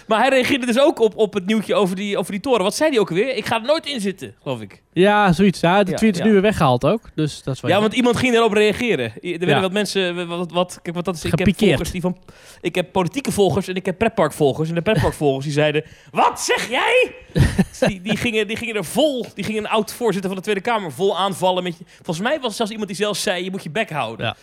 Maar 0.07 0.19
hij 0.21 0.29
reageerde 0.29 0.67
dus 0.67 0.79
ook 0.81 0.99
op, 1.01 1.17
op 1.17 1.35
het 1.35 1.47
nieuwtje 1.47 1.75
over 1.75 1.97
die, 1.97 2.19
over 2.19 2.33
die 2.33 2.41
toren. 2.41 2.63
Wat 2.63 2.75
zei 2.77 2.91
hij 2.91 2.99
ook 2.99 3.09
weer? 3.09 3.37
Ik 3.37 3.47
ga 3.47 3.57
er 3.61 3.67
nooit 3.67 3.87
in 3.87 4.01
zitten, 4.01 4.35
geloof 4.43 4.61
ik. 4.61 4.83
ja, 4.93 5.33
zoiets. 5.33 5.61
Ja, 5.61 5.83
de 5.83 5.95
tweet 5.95 6.13
is 6.13 6.19
ja. 6.19 6.25
nu 6.25 6.33
weer 6.33 6.41
weggehaald 6.43 6.85
ook. 6.85 7.01
Dus 7.15 7.43
dat 7.43 7.55
is 7.55 7.61
wel 7.61 7.71
Ja, 7.71 7.81
want 7.81 7.93
iemand 7.93 8.17
ging 8.17 8.35
erop 8.35 8.53
reageren. 8.53 9.05
Er 9.05 9.31
werden 9.31 9.49
Ja. 9.49 9.61
wat 9.61 9.73
mensen, 9.73 10.29
wat, 10.29 10.53
wat, 10.53 10.79
kijk, 10.83 10.97
wat 10.97 11.05
dat 11.05 11.15
is. 11.15 11.25
Ik 11.25 11.39
heb 11.39 11.57
volgers 11.59 11.91
die 11.91 12.01
van, 12.01 12.17
ik 12.61 12.75
heb 12.75 12.93
politieke 12.93 13.33
volgers 13.33 13.69
en 13.69 13.75
ik 13.75 13.87
heb 13.87 13.99
pretparkvolgers. 13.99 14.69
En 14.69 14.75
de 14.75 14.83
pretparkvolgers 14.83 15.45
die 15.45 15.55
zeiden, 15.55 15.85
wat 16.11 16.41
zeg 16.41 16.69
jij? 16.69 17.15
Dus 17.71 17.89
die, 17.89 18.01
die, 18.03 18.17
gingen, 18.17 18.47
die 18.47 18.57
gingen 18.57 18.75
er 18.75 18.85
vol, 18.85 19.27
die 19.35 19.45
gingen 19.45 19.65
een 19.65 19.71
oud 19.71 19.93
voorzitter 19.93 20.29
van 20.31 20.39
de 20.39 20.45
Tweede 20.45 20.61
Kamer 20.61 20.93
vol 20.93 21.19
aanvallen. 21.19 21.63
Met 21.63 21.79
je, 21.79 21.85
volgens 21.97 22.21
mij 22.27 22.41
was 22.41 22.49
er 22.51 22.55
zelfs 22.57 22.71
iemand 22.71 22.89
die 22.89 22.99
zelfs 22.99 23.23
zei, 23.23 23.45
je 23.45 23.51
moet 23.51 23.63
je 23.63 23.71
bek 23.71 23.91
houden. 23.91 24.27
Ja. 24.27 24.37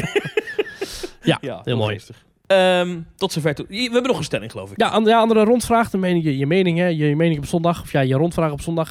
Ja, 1.23 1.39
heel 1.65 1.77
mooi. 1.77 2.01
Ehm, 2.47 2.99
tot 3.17 3.33
zover 3.33 3.55
toe. 3.55 3.67
We 3.69 3.77
hebben 3.83 4.03
nog 4.07 4.19
een 4.19 4.25
stelling, 4.25 4.51
geloof 4.51 4.71
ik. 4.71 4.81
Ja, 4.81 4.89
an- 4.89 5.05
ja, 5.05 5.19
andere 5.19 5.45
rondvraag. 5.45 5.91
Dan 5.91 6.01
mening 6.01 6.25
je, 6.25 6.39
je 6.39 6.47
mening, 6.47 6.79
hè. 6.79 6.87
Je, 6.87 7.09
je 7.09 7.17
mening 7.17 7.39
op 7.39 7.47
zondag. 7.47 7.83
Of 7.83 7.93
ja, 7.93 8.01
je 8.01 8.15
rondvraag 8.15 8.53
op 8.53 8.61
zondag. 8.61 8.89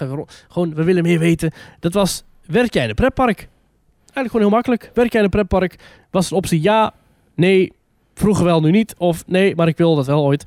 Gewoon, 0.48 0.74
we 0.76 0.84
willen 0.84 1.04
meer 1.04 1.20
weten. 1.20 1.52
Dat 1.80 1.94
was, 1.94 2.24
werk 2.46 2.74
jij 2.74 2.84
in 2.84 2.90
een 2.90 2.96
pretpark? 2.96 3.38
Eigenlijk 4.00 4.28
gewoon 4.32 4.42
heel 4.42 4.50
makkelijk. 4.50 4.92
Werk 4.94 5.12
jij 5.12 5.20
in 5.20 5.26
een 5.26 5.32
pretpark? 5.32 5.76
Was 6.12 6.32
een 6.32 6.38
optie 6.38 6.62
ja, 6.62 6.94
nee, 7.36 7.74
vroeger 8.14 8.46
wel, 8.46 8.62
nu 8.62 8.72
niet. 8.72 8.96
Of 8.98 9.24
nee, 9.28 9.56
maar 9.56 9.68
ik 9.68 9.78
wil 9.78 9.96
dat 9.96 10.06
wel 10.06 10.24
ooit. 10.24 10.44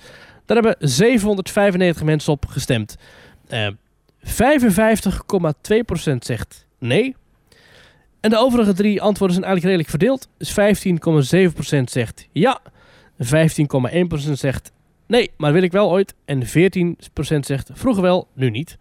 Daar 0.47 0.63
hebben 0.63 0.89
795 0.89 2.03
mensen 2.03 2.33
op 2.33 2.47
gestemd. 2.47 2.97
Eh 3.49 3.69
55,2% 4.27 4.33
zegt 6.19 6.67
nee. 6.79 7.17
En 8.23 8.31
de 8.31 8.39
overige 8.39 8.73
drie 8.73 9.03
antwoorden 9.03 9.37
zijn 9.37 9.49
eigenlijk 9.49 9.65
redelijk 9.65 9.89
verdeeld. 9.89 10.29
Dus 10.37 10.51
15,7% 11.79 11.83
zegt 11.85 12.29
ja. 12.33 12.61
15,1% 13.23 14.33
zegt 14.33 14.73
nee, 15.07 15.31
maar 15.37 15.53
wil 15.53 15.63
ik 15.63 15.73
wel 15.73 15.91
ooit. 15.91 16.15
En 16.25 16.47
14% 16.47 16.49
zegt 17.41 17.71
vroeger 17.73 18.03
wel, 18.03 18.29
nu 18.35 18.51
niet. 18.51 18.79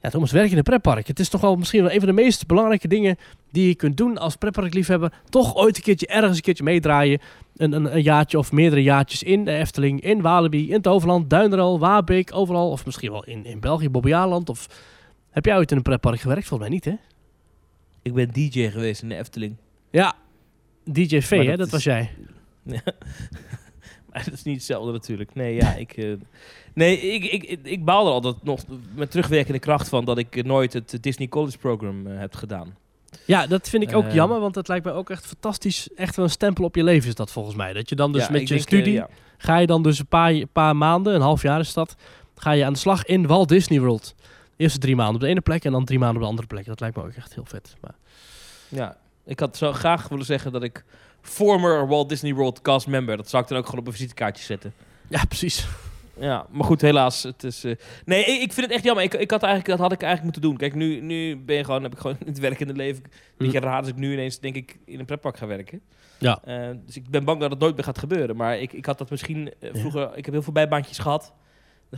Ja, 0.00 0.10
Thomas, 0.10 0.32
werk 0.32 0.50
in 0.50 0.56
een 0.56 0.62
pretpark. 0.62 1.06
Het 1.06 1.18
is 1.18 1.28
toch 1.28 1.40
wel 1.40 1.56
misschien 1.56 1.82
wel 1.82 1.92
een 1.92 1.98
van 1.98 2.08
de 2.08 2.14
meest 2.14 2.46
belangrijke 2.46 2.88
dingen 2.88 3.16
die 3.50 3.68
je 3.68 3.74
kunt 3.74 3.96
doen 3.96 4.18
als 4.18 4.36
pretparkliefhebber. 4.36 5.12
Toch 5.28 5.56
ooit 5.56 5.76
een 5.76 5.82
keertje 5.82 6.06
ergens 6.06 6.36
een 6.36 6.42
keertje 6.42 6.64
meedraaien. 6.64 7.20
Een, 7.56 7.72
een, 7.72 8.02
jaartje 8.02 8.38
of 8.38 8.52
meerdere 8.52 8.82
jaartjes 8.82 9.22
in 9.22 9.44
de 9.44 9.52
Efteling, 9.52 10.00
in 10.00 10.20
Walibi, 10.20 10.72
in 10.72 10.80
Toverland, 10.80 11.30
Duinderel, 11.30 11.78
Wabeek, 11.78 12.34
overal. 12.34 12.70
Of 12.70 12.84
misschien 12.86 13.10
wel 13.10 13.24
in, 13.24 13.44
in 13.44 13.60
België, 13.60 13.90
Bobbejaanland. 13.90 14.48
Of 14.48 14.68
heb 15.30 15.44
jij 15.44 15.56
ooit 15.56 15.70
in 15.70 15.76
een 15.76 15.82
pretpark 15.82 16.20
gewerkt? 16.20 16.46
Volgens 16.46 16.68
mij 16.68 16.78
niet, 16.78 16.84
hè? 16.84 16.94
Ik 18.04 18.14
ben 18.14 18.30
DJ 18.32 18.68
geweest 18.70 19.02
in 19.02 19.08
de 19.08 19.16
Efteling. 19.16 19.56
Ja, 19.90 20.14
DJ 20.84 21.20
V, 21.20 21.30
hè? 21.30 21.44
dat 21.44 21.56
Dat 21.58 21.66
is- 21.66 21.72
was 21.72 21.84
jij. 21.84 22.10
Ja. 22.62 22.80
maar 24.12 24.24
dat 24.24 24.32
is 24.34 24.42
niet 24.42 24.54
hetzelfde 24.56 24.92
natuurlijk. 24.92 25.34
Nee, 25.34 25.54
ja, 25.54 25.74
ik, 25.74 25.92
eh, 25.92 26.12
nee, 26.74 27.00
ik, 27.00 27.24
ik, 27.24 27.42
ik, 27.44 27.58
ik 27.62 27.84
baal 27.84 28.06
er 28.06 28.12
altijd 28.12 28.42
nog 28.42 28.60
met 28.94 29.10
terugwerkende 29.10 29.58
kracht 29.58 29.88
van 29.88 30.04
dat 30.04 30.18
ik 30.18 30.44
nooit 30.44 30.72
het 30.72 30.98
Disney 31.00 31.28
College 31.28 31.58
Program 31.58 32.06
eh, 32.06 32.18
heb 32.18 32.34
gedaan. 32.34 32.76
Ja, 33.26 33.46
dat 33.46 33.68
vind 33.68 33.82
ik 33.82 33.94
ook 33.94 34.04
Eh. 34.04 34.14
jammer, 34.14 34.40
want 34.40 34.54
dat 34.54 34.68
lijkt 34.68 34.84
mij 34.84 34.94
ook 34.94 35.10
echt 35.10 35.26
fantastisch. 35.26 35.88
Echt 35.94 36.16
wel 36.16 36.24
een 36.24 36.30
stempel 36.30 36.64
op 36.64 36.74
je 36.76 36.84
leven 36.84 37.08
is 37.08 37.14
dat 37.14 37.32
volgens 37.32 37.56
mij. 37.56 37.72
Dat 37.72 37.88
je 37.88 37.94
dan 37.94 38.12
dus 38.12 38.22
Ja, 38.26 38.30
met 38.30 38.40
je 38.40 38.46
denk, 38.46 38.60
studie, 38.60 38.92
ja. 38.92 39.08
ga 39.38 39.56
je 39.58 39.66
dan 39.66 39.82
dus 39.82 39.98
een 39.98 40.06
paar, 40.06 40.46
paar 40.52 40.76
maanden, 40.76 41.14
een 41.14 41.20
half 41.20 41.42
jaar 41.42 41.60
is 41.60 41.72
dat, 41.72 41.96
ga 42.36 42.50
je 42.50 42.64
aan 42.64 42.72
de 42.72 42.78
slag 42.78 43.04
in 43.04 43.26
Walt 43.26 43.48
Disney 43.48 43.80
World. 43.80 44.14
Eerste 44.56 44.78
drie 44.78 44.96
maanden 44.96 45.14
op 45.14 45.20
de 45.20 45.26
ene 45.26 45.40
plek 45.40 45.64
en 45.64 45.72
dan 45.72 45.84
drie 45.84 45.98
maanden 45.98 46.16
op 46.16 46.22
de 46.22 46.28
andere 46.28 46.48
plek. 46.48 46.64
Dat 46.66 46.80
lijkt 46.80 46.96
me 46.96 47.02
ook 47.02 47.12
echt 47.12 47.34
heel 47.34 47.44
vet. 47.44 47.76
Maar, 47.80 47.94
Ja, 48.68 48.96
ik 49.24 49.40
had 49.40 49.56
zo 49.56 49.72
graag 49.72 50.08
willen 50.08 50.24
zeggen 50.24 50.52
dat 50.52 50.62
ik 50.62 50.84
former 51.20 51.88
Walt 51.88 52.08
Disney 52.08 52.34
World 52.34 52.62
cast 52.62 52.86
member, 52.86 53.16
dat 53.16 53.28
zou 53.28 53.42
ik 53.42 53.48
dan 53.48 53.58
ook 53.58 53.64
gewoon 53.64 53.80
op 53.80 53.86
een 53.86 53.92
visitekaartje 53.92 54.44
zetten. 54.44 54.72
ja, 55.08 55.24
precies. 55.24 55.66
Ja, 56.18 56.46
maar 56.50 56.64
goed, 56.66 56.80
helaas. 56.80 57.22
Het 57.22 57.44
is, 57.44 57.64
eh, 57.64 57.74
nee, 58.04 58.24
ik, 58.24 58.52
vind 58.52 58.66
het 58.66 58.70
echt 58.74 58.84
jammer. 58.84 59.04
Ik, 59.04 59.14
ik 59.14 59.30
had 59.30 59.42
eigenlijk, 59.42 59.70
dat 59.70 59.80
had 59.80 59.92
ik 59.92 60.02
eigenlijk 60.02 60.22
moeten 60.22 60.42
doen. 60.50 60.56
Kijk, 60.56 60.74
nu, 60.74 61.00
nu 61.00 61.36
ben 61.36 61.56
je 61.56 61.64
gewoon, 61.64 61.82
heb 61.82 61.92
ik 61.92 61.98
gewoon 61.98 62.16
in 62.20 62.26
het 62.26 62.38
werkende 62.38 62.72
leven. 62.72 63.02
Een 63.04 63.10
beetje 63.36 63.60
raar 63.60 63.78
als 63.78 63.88
ik 63.88 63.96
nu 63.96 64.12
ineens, 64.12 64.38
denk 64.40 64.54
ik, 64.56 64.78
in 64.84 64.98
een 64.98 65.04
pretpark 65.04 65.36
ga 65.36 65.46
werken. 65.46 65.80
Ja. 66.18 66.40
Eh, 66.44 66.70
dus 66.86 66.96
ik 66.96 67.08
ben 67.08 67.24
bang 67.24 67.40
dat 67.40 67.50
het 67.50 67.58
nooit 67.60 67.74
meer 67.74 67.84
gaat 67.84 67.98
gebeuren. 67.98 68.36
Maar 68.36 68.58
ik, 68.58 68.72
ik 68.72 68.86
had 68.86 68.98
dat 68.98 69.10
misschien 69.10 69.52
eh, 69.60 69.72
Ja. 69.72 69.78
vroeger... 69.80 70.10
Ik 70.16 70.24
heb 70.24 70.34
heel 70.34 70.42
veel 70.42 70.52
bijbaantjes 70.52 70.98
gehad. 70.98 71.32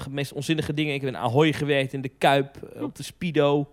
De 0.05 0.11
meest 0.11 0.33
onzinnige 0.33 0.75
dingen. 0.75 0.95
Ik 0.95 1.01
heb 1.01 1.11
in 1.11 1.17
Ahoy 1.17 1.53
gewerkt, 1.53 1.93
in 1.93 2.01
de 2.01 2.09
Kuip, 2.19 2.57
eh, 2.77 2.83
op 2.83 2.97
de 2.97 3.03
Speedo. 3.03 3.71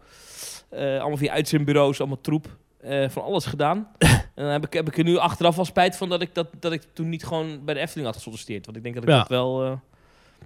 Eh, 0.69 0.99
allemaal 0.99 1.17
via 1.17 1.31
uitzendbureaus, 1.33 1.99
allemaal 1.99 2.21
troep. 2.21 2.47
Eh, 2.81 3.09
van 3.09 3.23
alles 3.23 3.45
gedaan. 3.45 3.88
en 3.99 4.09
dan 4.43 4.45
heb 4.45 4.65
ik, 4.65 4.73
heb 4.73 4.88
ik 4.88 4.97
er 4.97 5.03
nu 5.03 5.17
achteraf 5.17 5.55
wel 5.55 5.65
spijt 5.65 5.97
van 5.97 6.09
dat 6.09 6.21
ik, 6.21 6.33
dat, 6.33 6.47
dat 6.59 6.71
ik 6.71 6.81
toen 6.93 7.09
niet 7.09 7.25
gewoon 7.25 7.65
bij 7.65 7.73
de 7.73 7.79
Efteling 7.79 8.05
had 8.07 8.15
gesolliciteerd. 8.15 8.65
Want 8.65 8.77
ik 8.77 8.83
denk 8.83 8.95
dat 8.95 9.03
ik 9.03 9.09
Ja. 9.09 9.17
dat 9.17 9.27
wel... 9.27 9.63
eh, 9.63 9.71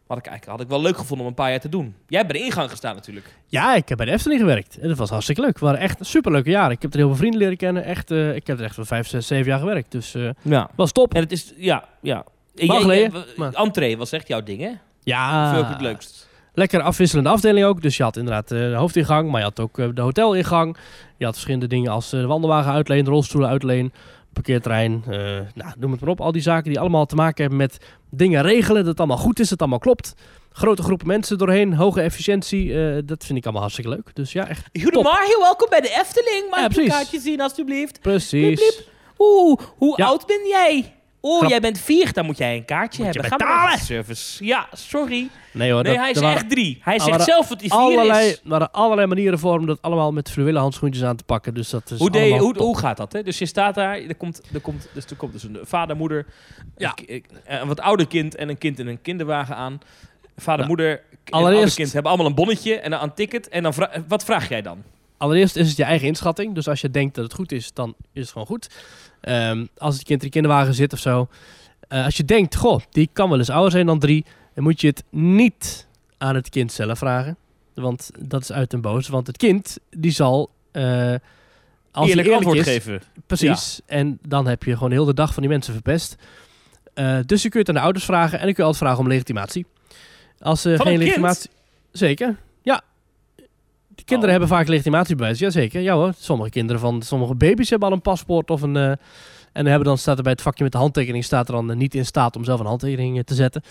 had 0.08 0.18
ik, 0.18 0.26
eigenlijk, 0.26 0.58
had 0.58 0.62
ik 0.62 0.68
wel 0.72 0.82
leuk 0.82 0.98
gevonden 0.98 1.20
om 1.26 1.28
een 1.28 1.34
paar 1.38 1.50
jaar 1.50 1.60
te 1.60 1.70
doen. 1.70 1.96
Jij 2.08 2.20
hebt 2.20 2.32
bij 2.32 2.40
de 2.42 2.46
ingang 2.46 2.70
gestaan 2.70 2.96
natuurlijk. 2.96 3.36
Ja, 3.48 3.76
ik 3.76 3.90
heb 3.90 3.98
bij 3.98 4.06
de 4.08 4.12
Efteling 4.12 4.40
gewerkt. 4.40 4.78
En 4.78 4.88
dat 4.88 4.98
was 4.98 5.10
hartstikke 5.10 5.42
leuk. 5.42 5.50
Het 5.50 5.60
waren 5.60 5.80
echt 5.80 6.06
superleuke 6.06 6.50
jaren. 6.50 6.72
Ik 6.72 6.82
heb 6.82 6.92
er 6.92 6.98
heel 6.98 7.08
veel 7.08 7.18
vrienden 7.18 7.40
leren 7.40 7.58
kennen. 7.58 7.84
Echt, 7.84 8.12
ik 8.12 8.48
heb 8.48 8.58
er 8.60 8.64
echt 8.64 8.76
wel 8.76 8.86
vijf, 8.86 9.08
zes, 9.08 9.28
zeven 9.28 9.46
jaar 9.48 9.60
gewerkt. 9.60 9.92
Dus 9.92 10.16
Ja. 10.42 10.70
was 10.76 10.92
top. 10.92 11.14
En 11.14 11.22
het 11.22 11.32
is... 11.32 11.54
Ja, 11.58 11.88
ja. 12.02 12.24
Jij- 12.54 12.80
geleden, 12.82 13.26
Entree 13.54 13.98
was 13.98 14.12
echt 14.12 14.28
jouw 14.28 14.44
ding, 14.44 14.62
hè? 14.62 14.72
Ja, 15.12 15.54
Vind 15.56 15.68
het 15.68 15.82
leukst? 15.82 16.28
lekker 16.54 16.82
afwisselende 16.82 17.30
afdeling 17.30 17.66
ook. 17.66 17.82
Dus 17.82 17.98
je 17.98 18.04
had 18.04 18.18
inderdaad 18.18 18.52
eh, 18.52 18.60
de 18.60 18.76
hoofdingang, 18.76 19.30
maar 19.30 19.40
je 19.40 19.46
had 19.46 19.60
ook 19.60 19.80
eh, 19.80 19.88
de 19.94 20.02
hotelingang. 20.02 20.78
Je 21.18 21.24
had 21.26 21.34
verschillende 21.34 21.68
dingen 21.68 21.92
als 21.92 22.14
eh, 22.14 22.20
de 22.20 22.26
wandelwagen 22.28 22.72
uitleen, 22.72 23.04
de 23.04 23.10
rolstoelen 23.10 23.50
uitleen, 23.50 23.94
parkeerterrein. 24.34 25.04
eh, 25.08 25.20
nou, 25.54 25.72
noem 25.80 25.92
het 25.92 26.00
maar 26.02 26.10
op. 26.10 26.22
Al 26.22 26.32
die 26.32 26.42
zaken 26.42 26.70
die 26.70 26.80
allemaal 26.80 27.06
te 27.06 27.16
maken 27.16 27.42
hebben 27.42 27.58
met 27.60 27.78
dingen 28.10 28.42
regelen. 28.42 28.78
Dat 28.78 28.88
het 28.88 28.98
allemaal 29.00 29.18
goed 29.18 29.40
is, 29.40 29.42
dat 29.42 29.50
het 29.50 29.60
allemaal 29.62 29.80
klopt. 29.80 30.14
Grote 30.52 30.84
groepen 30.84 31.08
mensen 31.08 31.38
doorheen, 31.38 31.74
hoge 31.74 32.02
efficiëntie. 32.02 32.74
eh, 32.96 32.98
dat 33.06 33.26
vind 33.26 33.38
ik 33.38 33.44
allemaal 33.44 33.62
hartstikke 33.62 33.90
leuk. 33.92 34.10
Dus 34.16 34.32
ja, 34.32 34.48
echt 34.48 34.70
Goedemorgen, 34.82 35.40
welkom 35.40 35.70
bij 35.70 35.82
de 35.82 35.98
Efteling. 36.02 36.50
Mag 36.50 36.60
Ja, 36.60 36.66
ik 36.70 36.76
een 36.78 36.88
kaartje 36.88 37.20
zien, 37.20 37.42
alsjeblieft? 37.42 38.02
precies. 38.02 38.84
Oeh, 39.18 39.60
hoe 39.78 39.94
Ja. 39.98 40.06
oud 40.06 40.26
ben 40.26 40.48
jij? 40.48 40.96
Oeh, 41.28 41.38
Grap. 41.38 41.50
jij 41.50 41.60
bent 41.60 41.80
vier, 41.80 42.14
dan 42.14 42.26
moet 42.26 42.38
jij 42.38 42.56
een 42.56 42.66
kaartje 42.66 43.04
Moet 43.04 43.14
je 43.14 43.20
hebben. 43.20 43.38
betalen. 43.38 43.64
maar 43.64 43.74
even 43.74 43.86
service. 43.86 44.46
Ja, 44.46 44.68
sorry. 44.74 45.30
Nee 45.52 45.72
hoor, 45.72 45.84
Nee, 45.84 45.92
dat, 45.94 46.02
hij 46.02 46.12
is 46.12 46.20
waren 46.20 46.36
echt 46.36 46.50
drie. 46.50 46.78
Hij 46.82 47.00
zegt 47.00 47.24
zelf 47.24 47.48
dat 47.48 47.60
hij 47.60 47.70
vier 47.70 47.78
allerlei, 47.80 48.28
is. 48.28 48.34
er 48.34 48.40
waren 48.44 48.72
allerlei 48.72 49.08
manieren 49.08 49.40
voor 49.40 49.60
om 49.60 49.66
dat 49.66 49.82
allemaal 49.82 50.12
met 50.12 50.32
fluwelen 50.32 50.62
handschoentjes 50.62 51.04
aan 51.04 51.16
te 51.16 51.24
pakken. 51.24 51.54
Dus 51.54 51.70
dat 51.70 51.92
is 51.92 52.00
Hoe, 52.00 52.12
deed, 52.12 52.38
hoe, 52.38 52.58
hoe 52.58 52.78
gaat 52.78 52.98
dat? 52.98 53.14
Hè? 53.14 53.24
Dus 53.24 53.38
je 53.38 53.46
staat 53.46 53.76
daar, 53.76 53.98
er 54.00 54.16
komt, 54.16 54.42
er 54.54 54.60
komt, 54.60 54.88
dus 54.94 55.06
er 55.06 55.16
komt 55.16 55.34
dus 55.34 55.44
een 55.44 55.58
vader, 55.64 55.96
moeder, 55.96 56.26
Ja. 56.78 56.90
een, 56.90 57.06
ki- 57.06 57.24
een 57.46 57.68
wat 57.68 57.80
ouder 57.80 58.08
kind 58.08 58.36
en 58.36 58.50
een 58.50 58.58
kind 58.58 58.80
in 58.80 58.88
een 58.88 59.02
kinderwagen 59.02 59.56
aan. 59.56 59.80
Vader, 60.38 60.62
Ja. 60.62 60.68
moeder 60.68 60.90
en 61.24 61.32
Allereerst- 61.34 61.76
kind 61.76 61.94
hebben 61.94 62.12
allemaal 62.12 62.30
een 62.30 62.36
bonnetje 62.36 62.80
en 62.80 62.92
een 63.04 63.14
ticket. 63.14 63.50
En 63.50 63.64
dan 63.64 63.74
vra- 63.74 63.92
wat 64.08 64.24
vraag 64.24 64.50
jij 64.50 64.62
dan? 64.62 64.84
Allereerst 65.18 65.56
is 65.56 65.68
het 65.68 65.78
je 65.78 65.84
eigen 65.84 66.08
inschatting. 66.08 66.56
Dus 66.56 66.68
als 66.68 66.82
je 66.82 66.90
denkt 66.92 67.16
dat 67.16 67.24
het 67.24 67.34
goed 67.34 67.52
is, 67.52 67.74
dan 67.74 67.96
is 68.14 68.22
het 68.22 68.32
gewoon 68.32 68.48
goed. 68.48 68.68
Ehm, 69.22 69.66
als 69.78 69.94
het 69.96 70.04
kind 70.04 70.20
in 70.22 70.26
de 70.28 70.34
kinderwagen 70.34 70.74
zit 70.74 70.94
of 70.94 71.00
zo. 71.00 71.28
Eh, 71.88 72.06
als 72.06 72.18
je 72.18 72.26
denkt, 72.26 72.56
goh, 72.56 72.82
die 72.90 73.10
kan 73.14 73.30
wel 73.30 73.38
eens 73.38 73.50
ouder 73.50 73.72
zijn 73.72 73.86
dan 73.86 74.00
drie. 74.00 74.26
Dan 74.54 74.64
moet 74.64 74.82
je 74.82 74.88
het 74.88 75.04
niet 75.10 75.88
aan 76.18 76.36
het 76.36 76.50
kind 76.50 76.72
zelf 76.72 76.98
vragen. 76.98 77.38
Want 77.74 78.10
dat 78.20 78.42
is 78.42 78.52
uit 78.52 78.74
en 78.74 78.82
boos. 78.82 79.08
Want 79.08 79.28
het 79.28 79.38
kind, 79.38 79.78
die 79.90 80.12
zal... 80.12 80.50
eh, 80.72 81.14
als 81.92 82.06
hij 82.06 82.16
Eerlijk 82.16 82.36
antwoord 82.36 82.58
is, 82.58 82.64
geven. 82.64 83.02
Precies. 83.26 83.82
En 83.86 84.20
dan 84.28 84.48
heb 84.48 84.64
je 84.64 84.74
gewoon 84.74 84.92
heel 84.92 85.06
de 85.06 85.14
dag 85.14 85.34
van 85.34 85.42
die 85.42 85.52
mensen 85.52 85.74
verpest. 85.74 86.16
Eh, 86.94 87.18
dus 87.26 87.42
je 87.42 87.50
kunt 87.50 87.68
het 87.68 87.70
aan 87.70 87.82
de 87.82 87.86
ouders 87.86 88.06
vragen. 88.06 88.40
En 88.40 88.46
dan 88.46 88.54
kun 88.54 88.64
je 88.64 88.70
altijd 88.70 88.84
vragen 88.84 89.00
om 89.00 89.08
legitimatie. 89.08 89.66
Als 90.40 90.62
ze 90.62 90.70
Van 90.76 90.86
geen 90.86 90.94
kind? 90.94 91.00
legitimatie... 91.04 91.50
Zeker. 91.92 92.36
De 93.98 94.04
kinderen 94.04 94.34
Oh. 94.34 94.40
hebben 94.40 94.58
vaak 94.58 94.68
legitimatiebewijs. 94.68 95.40
Jazeker, 95.40 95.82
ja 95.82 95.94
hoor. 95.96 96.14
Sommige 96.20 96.50
kinderen 96.50 96.82
van... 96.82 97.02
Sommige 97.02 97.36
baby's 97.36 97.70
hebben 97.70 97.88
al 97.88 97.94
een 97.94 98.02
paspoort 98.02 98.50
of 98.50 98.62
een... 98.62 98.76
eh, 98.76 98.92
en 99.54 99.66
hebben 99.66 99.84
dan 99.88 99.98
staat 99.98 100.18
er 100.18 100.24
bij 100.24 100.32
het 100.32 100.42
vakje 100.42 100.64
met 100.64 100.72
de 100.72 100.78
handtekening... 100.78 101.24
staat 101.24 101.48
er 101.48 101.54
dan 101.54 101.72
eh, 101.72 101.78
niet 101.78 101.96
in 101.96 102.06
staat 102.06 102.36
om 102.36 102.44
zelf 102.44 102.60
een 102.60 102.66
handtekening 102.66 103.18
eh, 103.18 103.24
te 103.24 103.36
zetten. 103.36 103.62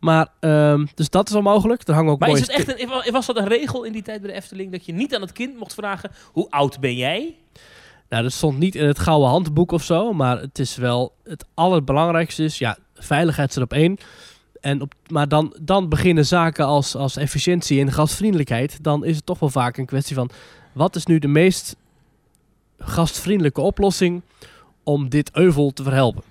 Maar, 0.00 0.28
ehm, 0.40 0.86
dus 0.94 1.10
dat 1.10 1.28
is 1.28 1.34
al 1.34 1.42
mogelijk. 1.42 1.88
Er 1.88 1.94
hangen 1.94 2.12
ook 2.12 2.18
Maar 2.18 2.30
is 2.30 2.40
het 2.40 2.50
echt 2.50 2.80
een, 2.82 3.12
was 3.12 3.26
dat 3.26 3.36
een 3.36 3.48
regel 3.48 3.84
in 3.84 3.92
die 3.92 4.02
tijd 4.02 4.20
bij 4.20 4.30
de 4.30 4.36
Efteling 4.36 4.72
dat 4.72 4.86
je 4.86 4.92
niet 4.92 5.14
aan 5.14 5.20
het 5.20 5.32
kind 5.32 5.58
mocht 5.58 5.74
vragen 5.74 6.10
hoe 6.32 6.50
oud 6.50 6.80
ben 6.80 6.96
jij? 6.96 7.36
Nou, 8.08 8.22
dat 8.22 8.32
stond 8.32 8.58
niet 8.58 8.74
in 8.74 8.86
het 8.86 8.98
gouden 8.98 9.28
handboek 9.28 9.72
of 9.72 9.82
zo, 9.82 10.12
maar 10.12 10.40
het 10.40 10.58
is 10.58 10.76
wel 10.76 11.12
het 11.24 11.44
allerbelangrijkste 11.54 12.44
is, 12.44 12.58
ja, 12.58 12.76
veiligheid 12.94 13.50
staat 13.50 13.64
op 13.64 13.72
één. 13.72 13.98
En 14.62 14.80
op, 14.80 14.94
maar 15.06 15.28
dan, 15.28 15.56
dan 15.60 15.88
beginnen 15.88 16.26
zaken 16.26 16.66
als, 16.66 16.94
als 16.94 17.16
efficiëntie 17.16 17.80
en 17.80 17.92
gastvriendelijkheid. 17.92 18.84
Dan 18.84 19.04
is 19.04 19.16
het 19.16 19.26
toch 19.26 19.38
wel 19.38 19.48
vaak 19.48 19.76
een 19.76 19.86
kwestie 19.86 20.14
van, 20.14 20.30
wat 20.72 20.96
is 20.96 21.06
nu 21.06 21.18
de 21.18 21.28
meest 21.28 21.76
gastvriendelijke 22.78 23.60
oplossing 23.60 24.22
om 24.82 25.08
dit 25.08 25.30
euvel 25.32 25.70
te 25.70 25.82
verhelpen? 25.82 26.22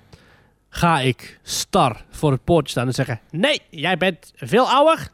Ga 0.69 0.99
ik 0.99 1.39
star 1.41 2.05
voor 2.09 2.31
het 2.31 2.43
poortje 2.43 2.71
staan 2.71 2.87
en 2.87 2.93
zeggen, 2.93 3.19
nee, 3.31 3.61
jij 3.69 3.97
bent 3.97 4.31
veel 4.35 4.69
ouder? 4.69 5.11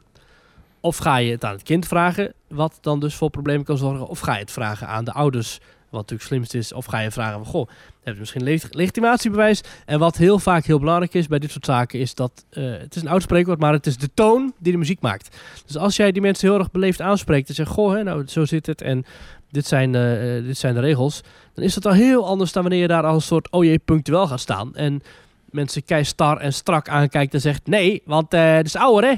Of 0.79 0.97
ga 0.97 1.17
je 1.17 1.31
het 1.31 1.43
aan 1.43 1.53
het 1.53 1.63
kind 1.63 1.87
vragen, 1.87 2.33
wat 2.47 2.77
dan 2.81 2.99
dus 2.99 3.15
voor 3.15 3.29
problemen 3.29 3.65
kan 3.65 3.77
zorgen? 3.77 4.07
Of 4.07 4.19
ga 4.19 4.33
je 4.33 4.39
het 4.39 4.51
vragen 4.51 4.87
aan 4.87 5.05
de 5.05 5.11
ouders, 5.11 5.59
wat 5.89 6.01
natuurlijk 6.01 6.29
slimst 6.29 6.53
is? 6.53 6.73
Of 6.73 6.85
ga 6.85 6.99
je 6.99 7.11
vragen 7.11 7.33
van, 7.33 7.45
goh, 7.45 7.67
heb 8.03 8.13
je 8.13 8.19
misschien 8.19 8.43
leg- 8.43 8.71
legitimatiebewijs? 8.71 9.61
En 9.85 9.99
wat 9.99 10.17
heel 10.17 10.39
vaak 10.39 10.65
heel 10.65 10.79
belangrijk 10.79 11.13
is 11.13 11.27
bij 11.27 11.39
dit 11.39 11.51
soort 11.51 11.65
zaken, 11.65 11.99
is 11.99 12.15
dat, 12.15 12.45
eh, 12.49 12.63
het 12.63 12.95
is 12.95 13.01
een 13.01 13.07
oud 13.07 13.21
spreekwoord, 13.21 13.59
maar 13.59 13.73
het 13.73 13.87
is 13.87 13.97
de 13.97 14.09
toon 14.13 14.53
die 14.59 14.71
de 14.71 14.77
muziek 14.77 15.01
maakt. 15.01 15.37
Dus 15.65 15.77
als 15.77 15.95
jij 15.95 16.11
die 16.11 16.21
mensen 16.21 16.49
heel 16.49 16.59
erg 16.59 16.71
beleefd 16.71 17.01
aanspreekt 17.01 17.49
en 17.49 17.55
zegt, 17.55 17.69
goh, 17.69 17.93
hè, 17.93 18.03
nou, 18.03 18.27
zo 18.27 18.45
zit 18.45 18.65
het 18.65 18.81
en 18.81 19.05
dit 19.51 19.65
zijn, 19.65 19.95
eh, 19.95 20.37
eh, 20.37 20.45
dit 20.45 20.57
zijn 20.57 20.73
de 20.73 20.79
regels, 20.79 21.21
dan 21.53 21.63
is 21.63 21.73
dat 21.73 21.85
al 21.85 21.93
heel 21.93 22.27
anders 22.27 22.51
dan 22.51 22.61
wanneer 22.61 22.81
je 22.81 22.87
daar 22.87 23.03
als 23.03 23.15
een 23.15 23.21
soort, 23.21 23.47
jee, 23.51 23.79
punctueel 23.79 24.27
gaat 24.27 24.39
staan. 24.39 24.75
En 24.75 25.01
mensen 25.45 25.83
kei 25.83 26.03
star 26.03 26.37
en 26.37 26.53
strak 26.53 26.89
aankijkt 26.89 27.33
en 27.33 27.41
zegt, 27.41 27.67
nee, 27.67 28.01
want 28.05 28.31
het 28.31 28.65
is 28.65 28.75
ouder, 28.75 29.09
hè? 29.09 29.15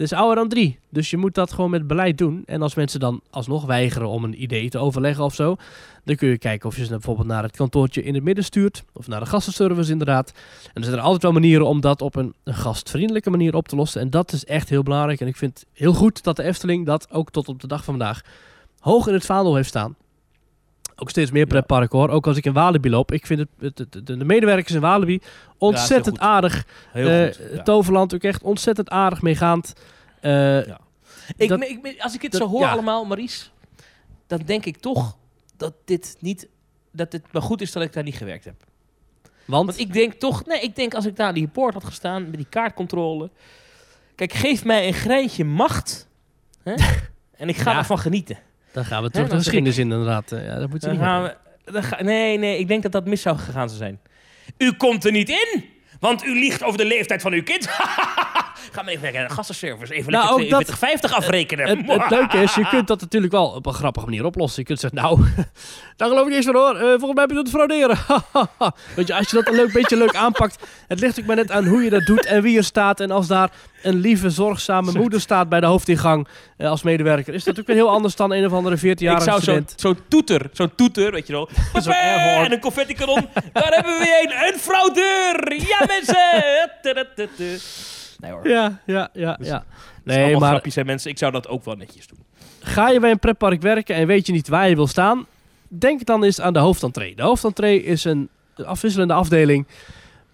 Is 0.00 0.12
ouder 0.12 0.36
dan 0.36 0.48
drie. 0.48 0.78
Dus 0.88 1.10
je 1.10 1.16
moet 1.16 1.34
dat 1.34 1.52
gewoon 1.52 1.70
met 1.70 1.86
beleid 1.86 2.18
doen. 2.18 2.42
En 2.46 2.62
als 2.62 2.74
mensen 2.74 3.00
dan 3.00 3.20
alsnog 3.30 3.64
weigeren 3.64 4.08
om 4.08 4.24
een 4.24 4.42
idee 4.42 4.68
te 4.68 4.78
overleggen 4.78 5.24
of 5.24 5.34
zo, 5.34 5.56
dan 6.04 6.16
kun 6.16 6.28
je 6.28 6.38
kijken 6.38 6.68
of 6.68 6.76
je 6.76 6.84
ze 6.84 6.90
bijvoorbeeld 6.90 7.26
naar 7.26 7.42
het 7.42 7.56
kantoortje 7.56 8.02
in 8.02 8.14
het 8.14 8.22
midden 8.22 8.44
stuurt. 8.44 8.84
Of 8.92 9.06
naar 9.06 9.20
de 9.20 9.26
gastenservice 9.26 9.92
inderdaad. 9.92 10.32
En 10.64 10.72
er 10.74 10.84
zijn 10.84 10.96
er 10.96 11.02
altijd 11.02 11.22
wel 11.22 11.32
manieren 11.32 11.66
om 11.66 11.80
dat 11.80 12.02
op 12.02 12.14
een, 12.14 12.34
gastvriendelijke 12.44 13.30
manier 13.30 13.54
op 13.54 13.68
te 13.68 13.76
lossen. 13.76 14.00
En 14.00 14.10
dat 14.10 14.32
is 14.32 14.44
echt 14.44 14.68
heel 14.68 14.82
belangrijk. 14.82 15.20
En 15.20 15.26
ik 15.26 15.36
vind 15.36 15.64
heel 15.72 15.92
goed 15.92 16.22
dat 16.22 16.36
de 16.36 16.42
Efteling 16.42 16.86
dat 16.86 17.10
ook 17.10 17.30
tot 17.30 17.48
op 17.48 17.60
de 17.60 17.66
dag 17.66 17.84
van 17.84 17.96
vandaag 17.96 18.20
hoog 18.78 19.06
in 19.06 19.14
het 19.14 19.26
vaandel 19.26 19.54
heeft 19.54 19.68
staan. 19.68 19.96
Ook 21.00 21.10
steeds 21.10 21.30
meer 21.30 21.46
pretparken 21.46 21.98
hoor. 21.98 22.08
Ook 22.08 22.26
als 22.26 22.36
ik 22.36 22.44
in 22.44 22.52
Walibi 22.52 22.90
loop. 22.90 23.12
Ik 23.12 23.26
vind 23.26 23.40
het, 23.40 23.48
het, 23.58 23.78
het- 23.78 24.06
de, 24.06 24.16
de 24.16 24.24
medewerkers 24.24 24.74
in 24.74 24.80
Walibi 24.80 25.20
ontzettend 25.58 26.18
aardig. 26.18 26.66
Heel 26.92 27.08
Eh, 27.08 27.24
goed. 27.26 27.40
ja. 27.52 27.62
Toverland 27.62 28.14
ook 28.14 28.22
echt 28.22 28.42
ontzettend 28.42 28.90
aardig 28.90 29.22
meegaand. 29.22 29.72
Eh, 30.20 30.66
Ja. 30.66 30.80
Ik, 31.36 31.48
dat- 31.48 31.62
ik- 31.62 31.96
als 32.00 32.14
ik 32.14 32.20
dit 32.20 32.32
dat- 32.32 32.40
zo 32.40 32.48
hoor 32.48 32.60
ja. 32.60 32.70
allemaal, 32.70 33.04
Maries, 33.04 33.52
dan 34.26 34.38
denk 34.44 34.64
ik 34.64 34.76
toch 34.76 35.16
dat 35.56 35.74
dit 35.84 36.16
niet, 36.20 36.48
dat 36.92 37.12
het 37.12 37.22
maar 37.32 37.42
goed 37.42 37.60
is 37.60 37.72
dat 37.72 37.82
ik 37.82 37.92
daar 37.92 38.02
niet 38.04 38.16
gewerkt 38.16 38.44
heb. 38.44 38.54
want, 39.44 39.66
Want 39.66 39.78
ik 39.78 39.92
denk 39.92 40.12
toch, 40.12 40.46
nee, 40.46 40.60
ik 40.60 40.76
denk 40.76 40.94
als 40.94 41.06
ik 41.06 41.16
daar 41.16 41.26
aan 41.28 41.34
die 41.34 41.48
poort 41.48 41.74
had 41.74 41.84
gestaan 41.84 42.22
met 42.22 42.34
die 42.36 42.46
kaartcontrole. 42.50 43.30
Kijk, 44.14 44.32
geef 44.32 44.64
mij 44.64 44.86
een 44.86 44.92
greintje 44.94 45.44
macht. 45.44 46.08
Hè? 46.62 46.74
en 47.42 47.48
ik 47.48 47.56
ga 47.56 47.70
Ja. 47.72 47.78
ervan 47.78 47.98
genieten. 47.98 48.38
Dan 48.72 48.84
gaan 48.84 49.02
we 49.02 49.10
terug 49.10 49.28
de 49.28 49.36
geschiedenis 49.36 49.78
in 49.78 49.90
inderdaad. 49.90 50.32
Eh, 50.32 50.44
ja, 50.46 50.58
dat 50.58 50.68
moet 50.70 50.80
je 50.80 50.86
Dan 50.86 50.96
niet 50.96 51.04
gaan 51.06 51.22
hebben. 51.22 51.38
we, 51.64 51.72
dan 51.72 51.82
ga- 51.82 52.02
nee, 52.02 52.38
nee, 52.38 52.58
ik 52.58 52.68
denk 52.68 52.82
dat 52.82 52.92
dat 52.92 53.06
mis 53.06 53.22
zou 53.22 53.36
gegaan 53.38 53.68
zou 53.68 53.78
zijn. 53.78 54.00
U 54.58 54.72
komt 54.72 55.04
er 55.04 55.12
niet 55.12 55.28
in, 55.28 55.64
want 56.00 56.24
u 56.24 56.38
liegt 56.38 56.62
over 56.64 56.78
de 56.78 56.84
leeftijd 56.84 57.22
van 57.22 57.32
uw 57.32 57.42
kind. 57.42 57.68
Ga 58.72 58.82
maar 58.82 58.92
even 58.92 59.12
naar 59.12 59.28
de 59.28 59.34
gastenservice, 59.34 59.94
even 59.94 60.12
Nou, 60.12 60.38
lekker 60.40 60.58
ook 60.58 60.66
dat- 60.66 60.78
42,50 60.78 61.12
afrekenen. 61.14 61.68
Het, 61.68 61.78
het 61.86 62.10
leuke 62.10 62.38
is, 62.42 62.54
je 62.54 62.68
kunt 62.68 62.86
dat 62.88 63.00
natuurlijk 63.00 63.32
wel 63.32 63.46
op 63.46 63.66
een 63.66 63.74
grappige 63.74 64.06
manier 64.06 64.24
oplossen. 64.24 64.60
Je 64.60 64.66
kunt 64.66 64.80
zeggen, 64.80 65.02
nou, 65.02 65.20
daar 65.96 66.08
geloof 66.08 66.22
ik 66.22 66.28
niet 66.28 66.36
eens 66.36 66.46
van 66.46 66.54
hoor. 66.54 66.74
Eh, 66.76 66.80
volgens 66.80 67.12
mij 67.12 67.22
heb 67.22 67.28
je 67.30 67.36
dat 67.36 67.44
te 67.44 67.50
frauderen. 67.50 67.98
Weet 68.96 69.06
je, 69.06 69.14
als 69.14 69.30
je 69.30 69.36
dat 69.36 69.48
een 69.48 69.54
leuk 69.54 69.72
beetje 69.72 69.96
leuk 69.96 70.14
aanpakt. 70.14 70.66
Het 70.88 71.00
ligt 71.00 71.20
ook 71.20 71.26
maar 71.26 71.36
net 71.36 71.50
aan 71.50 71.66
hoe 71.66 71.82
je 71.82 71.90
dat 71.90 72.06
doet 72.06 72.26
en 72.26 72.42
wie 72.42 72.56
er 72.56 72.64
staat. 72.64 73.00
En 73.00 73.10
als 73.10 73.26
daar 73.26 73.50
een 73.82 73.96
lieve, 74.00 74.30
zorgzame 74.30 74.92
moeder 74.92 75.20
staat 75.20 75.48
bij 75.48 75.60
de 75.60 75.66
hoofdingang 75.66 76.28
eh, 76.56 76.70
als 76.70 76.82
medewerker. 76.82 77.34
Is 77.34 77.44
dat 77.44 77.56
natuurlijk 77.56 77.66
weer 77.66 77.76
heel 77.76 77.90
anders 77.94 78.16
dan 78.16 78.32
een 78.32 78.46
of 78.46 78.52
andere 78.52 78.76
14-jarige 78.78 79.24
ik 79.24 79.30
zou 79.30 79.40
zo'n 79.40 79.40
student. 79.40 79.72
zo 79.76 79.94
toeter, 80.08 80.50
zo'n 80.52 80.74
toeter, 80.74 81.12
weet 81.12 81.26
je 81.26 81.32
wel. 81.32 81.48
En 82.44 82.52
een 82.52 82.60
confetti 82.60 82.94
kanon. 82.94 83.28
Daar 83.52 83.72
hebben 83.72 83.98
we 83.98 84.04
weer 84.04 84.32
een, 84.38 84.52
een 84.54 84.58
fraudeur. 84.60 85.54
Ja, 85.68 85.86
mensen. 85.86 87.89
Nee 88.20 88.30
hoor. 88.30 88.48
Ja, 88.48 88.80
ja, 88.86 89.10
ja, 89.12 89.34
Dus- 89.34 89.46
ja. 89.46 89.64
Nee, 90.04 90.36
maar 90.36 90.50
grapjes, 90.50 90.74
hè, 90.74 90.84
mensen. 90.84 91.10
Ik 91.10 91.18
zou 91.18 91.32
dat 91.32 91.48
ook 91.48 91.64
wel 91.64 91.74
netjes 91.74 92.06
doen. 92.06 92.18
Ga 92.60 92.88
je 92.90 93.00
bij 93.00 93.10
een 93.10 93.18
pretpark 93.18 93.62
werken 93.62 93.94
en 93.94 94.06
weet 94.06 94.26
je 94.26 94.32
niet 94.32 94.48
waar 94.48 94.68
je 94.68 94.74
wil 94.74 94.86
staan? 94.86 95.26
Denk 95.68 96.04
dan 96.06 96.24
eens 96.24 96.40
aan 96.40 96.52
de 96.52 96.58
hoofdentree. 96.58 97.14
De 97.16 97.22
hoofdentree 97.22 97.82
is 97.82 98.04
een 98.04 98.28
afwisselende 98.64 99.14
afdeling 99.14 99.66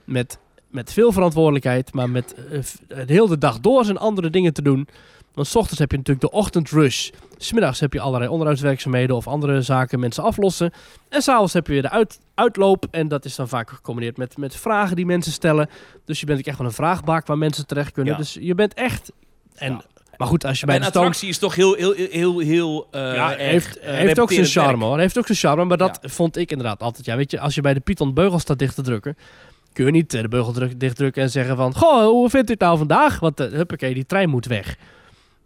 met, 0.04 0.38
met 0.68 0.92
veel 0.92 1.12
verantwoordelijkheid, 1.12 1.92
maar 1.92 2.10
met 2.10 2.34
eh, 2.50 2.60
heel 3.06 3.26
de 3.26 3.38
dag 3.38 3.60
door 3.60 3.84
zijn 3.84 3.98
andere 3.98 4.30
dingen 4.30 4.52
te 4.52 4.62
doen. 4.62 4.88
Want 5.36 5.48
's 5.48 5.54
ochtends 5.54 5.78
heb 5.78 5.90
je 5.90 5.96
natuurlijk 5.96 6.32
de 6.32 6.38
ochtendrush. 6.38 7.10
Smiddags 7.36 7.80
heb 7.80 7.92
je 7.92 8.00
allerlei 8.00 8.30
onderhoudswerkzaamheden 8.30 9.16
of 9.16 9.26
andere 9.26 9.62
zaken 9.62 10.00
mensen 10.00 10.22
aflossen. 10.22 10.72
En 11.08 11.22
s'avonds 11.22 11.52
heb 11.52 11.66
je 11.66 11.72
weer 11.72 11.82
de 11.82 11.90
uit, 11.90 12.18
uitloop. 12.34 12.86
En 12.90 13.08
dat 13.08 13.24
is 13.24 13.36
dan 13.36 13.48
vaak 13.48 13.70
gecombineerd 13.70 14.16
met, 14.16 14.36
met 14.36 14.56
vragen 14.56 14.96
die 14.96 15.06
mensen 15.06 15.32
stellen. 15.32 15.68
Dus 16.04 16.20
je 16.20 16.26
bent 16.26 16.38
ook 16.38 16.46
echt 16.46 16.58
wel 16.58 16.66
een 16.66 16.72
vraagbak 16.72 17.26
waar 17.26 17.38
mensen 17.38 17.66
terecht 17.66 17.92
kunnen. 17.92 18.12
Ja. 18.12 18.18
Dus 18.18 18.36
je 18.40 18.54
bent 18.54 18.74
echt... 18.74 19.12
En, 19.54 19.72
Ja. 19.72 19.84
Maar 20.16 20.28
goed, 20.28 20.44
als 20.44 20.60
je 20.60 20.66
Bij 20.66 20.74
een 20.74 20.80
de 20.80 20.86
attractie 20.86 21.28
is 21.28 21.38
toch 21.38 21.54
heel, 21.54 21.74
heel, 21.74 21.92
heel, 21.92 22.38
heel 22.38 22.88
eh 22.90 23.14
Ja, 23.14 23.28
heeft, 23.28 23.78
eh, 23.78 23.94
heeft 23.94 24.18
ook 24.18 24.32
zijn 24.32 24.46
charme 24.46 24.84
hoor. 24.84 24.98
Heeft 24.98 25.18
ook 25.18 25.26
zijn 25.26 25.38
charme, 25.38 25.64
maar 25.64 25.76
dat 25.76 25.98
vond 26.02 26.36
ik 26.36 26.50
inderdaad 26.50 26.82
altijd. 26.82 27.06
Ja, 27.06 27.16
weet 27.16 27.30
je, 27.30 27.40
als 27.40 27.54
je 27.54 27.60
bij 27.60 27.74
de 27.74 27.80
Python 27.80 28.14
beugel 28.14 28.38
staat 28.38 28.58
dicht 28.58 28.74
te 28.74 28.82
drukken, 28.82 29.16
kun 29.72 29.84
je 29.84 29.90
niet 29.90 30.14
eh, 30.14 30.20
de 30.22 30.28
beugel 30.28 30.52
dicht 30.76 30.96
drukken 30.96 31.22
en 31.22 31.30
zeggen 31.30 31.56
van, 31.56 31.74
goh, 31.74 32.04
hoe 32.04 32.30
vindt 32.30 32.48
u 32.48 32.52
het 32.52 32.60
nou 32.60 32.78
vandaag? 32.78 33.20
Want 33.20 33.40
uh, 33.40 33.46
huppakee, 33.46 33.94
die 33.94 34.06
trein 34.06 34.28
moet 34.28 34.46
weg. 34.46 34.76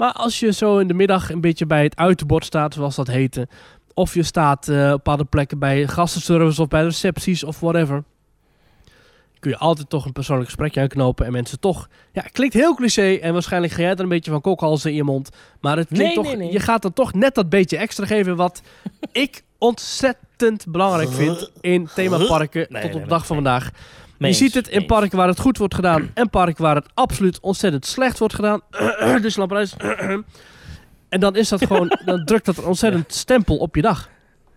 Maar 0.00 0.12
als 0.12 0.40
je 0.40 0.52
zo 0.52 0.78
in 0.78 0.88
de 0.88 0.94
middag 0.94 1.30
een 1.30 1.40
beetje 1.40 1.66
bij 1.66 1.82
het 1.82 1.96
uitenbord 1.96 2.44
staat, 2.44 2.74
zoals 2.74 2.96
dat 2.96 3.06
heette, 3.06 3.48
of 3.94 4.14
je 4.14 4.22
staat 4.22 4.68
eh, 4.68 4.84
op 4.84 4.90
bepaalde 4.90 5.24
plekken 5.24 5.58
bij 5.58 5.88
gastenservice 5.88 6.62
of 6.62 6.68
bij 6.68 6.82
recepties 6.82 7.44
of 7.44 7.60
whatever, 7.60 8.04
kun 9.38 9.50
je 9.50 9.56
altijd 9.56 9.88
toch 9.88 10.04
een 10.04 10.12
persoonlijk 10.12 10.48
gesprekje 10.48 10.80
aanknopen 10.80 11.26
en 11.26 11.32
mensen 11.32 11.60
toch... 11.60 11.88
Ja, 12.12 12.22
het 12.22 12.32
klinkt 12.32 12.54
heel 12.54 12.74
cliché 12.74 13.14
en 13.14 13.32
waarschijnlijk 13.32 13.72
ga 13.72 13.82
jij 13.82 13.90
er 13.90 14.00
een 14.00 14.08
beetje 14.08 14.30
van 14.30 14.40
kokhalzen 14.40 14.90
in 14.90 14.96
je 14.96 15.04
mond. 15.04 15.30
Maar 15.60 15.76
het 15.76 15.88
klinkt 15.88 16.06
Nee, 16.06 16.14
toch, 16.14 16.24
nee, 16.24 16.36
nee. 16.36 16.52
je 16.52 16.60
gaat 16.60 16.82
dan 16.82 16.92
toch 16.92 17.14
net 17.14 17.34
dat 17.34 17.48
beetje 17.48 17.76
extra 17.76 18.06
geven 18.06 18.36
wat 18.36 18.62
ik 19.12 19.42
ontzettend 19.58 20.66
belangrijk 20.68 21.12
vind 21.12 21.50
in 21.60 21.88
themaparken 21.94 22.66
Nee, 22.68 22.82
tot 22.82 22.90
op 22.90 22.96
nee, 22.96 23.04
de 23.04 23.08
dag 23.08 23.26
van 23.26 23.36
vandaag. 23.36 23.70
Je 24.28 24.32
ziet 24.32 24.54
het 24.54 24.68
in 24.68 24.86
parken 24.86 25.16
waar 25.18 25.28
het 25.28 25.40
goed 25.40 25.58
wordt 25.58 25.74
gedaan 25.74 26.10
en 26.14 26.30
parken 26.30 26.62
waar 26.62 26.74
het 26.74 26.86
absoluut 26.94 27.40
ontzettend 27.40 27.86
slecht 27.86 28.18
wordt 28.18 28.34
gedaan. 28.34 28.60
dus 29.22 29.36
Lampreis. 29.36 29.74
en 31.08 31.20
dan 31.20 31.36
is 31.36 31.48
dat 31.48 31.66
gewoon, 31.66 31.98
dan 32.04 32.24
drukt 32.24 32.44
dat 32.46 32.56
een 32.56 32.64
ontzettend 32.64 33.14
stempel 33.14 33.56
op 33.56 33.74
je 33.74 33.82
dag. 33.82 34.08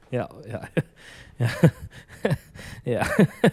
Ja, 0.10 0.30
ja. 0.48 0.62
ja. 1.38 1.50
ja. 2.84 3.06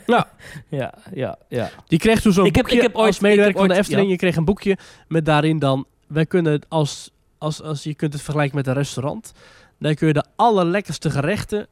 Ja. 0.07 0.31
ja, 0.69 0.95
ja, 1.15 1.37
ja. 1.49 1.71
Je 1.87 1.97
kreeg 1.99 2.21
toen 2.21 2.33
zo'n 2.33 2.47
Ik 2.47 2.55
heb- 2.55 2.65
boekje 2.65 2.79
ik 2.79 2.87
heb 2.87 2.97
ooit- 2.97 3.07
als 3.07 3.21
medewerker 3.21 3.59
van 3.59 3.69
de 3.69 3.75
Efteling. 3.75 4.05
ja. 4.07 4.11
Je 4.13 4.17
kreeg 4.19 4.37
een 4.37 4.45
boekje 4.45 4.77
met 5.09 5.25
daarin 5.25 5.59
dan... 5.59 5.87
Wij 6.07 6.27
kunnen 6.27 6.61
als, 6.69 7.11
als, 7.39 7.63
als 7.63 7.83
je 7.83 7.95
kunt 7.95 8.13
het 8.13 8.23
vergelijken 8.23 8.57
met 8.57 8.67
een 8.67 8.75
restaurant. 8.75 9.33
Dan 9.79 9.95
kun 9.95 10.07
je 10.07 10.13
de 10.13 10.25
allerlekkerste 10.37 11.11
gerechten 11.11 11.67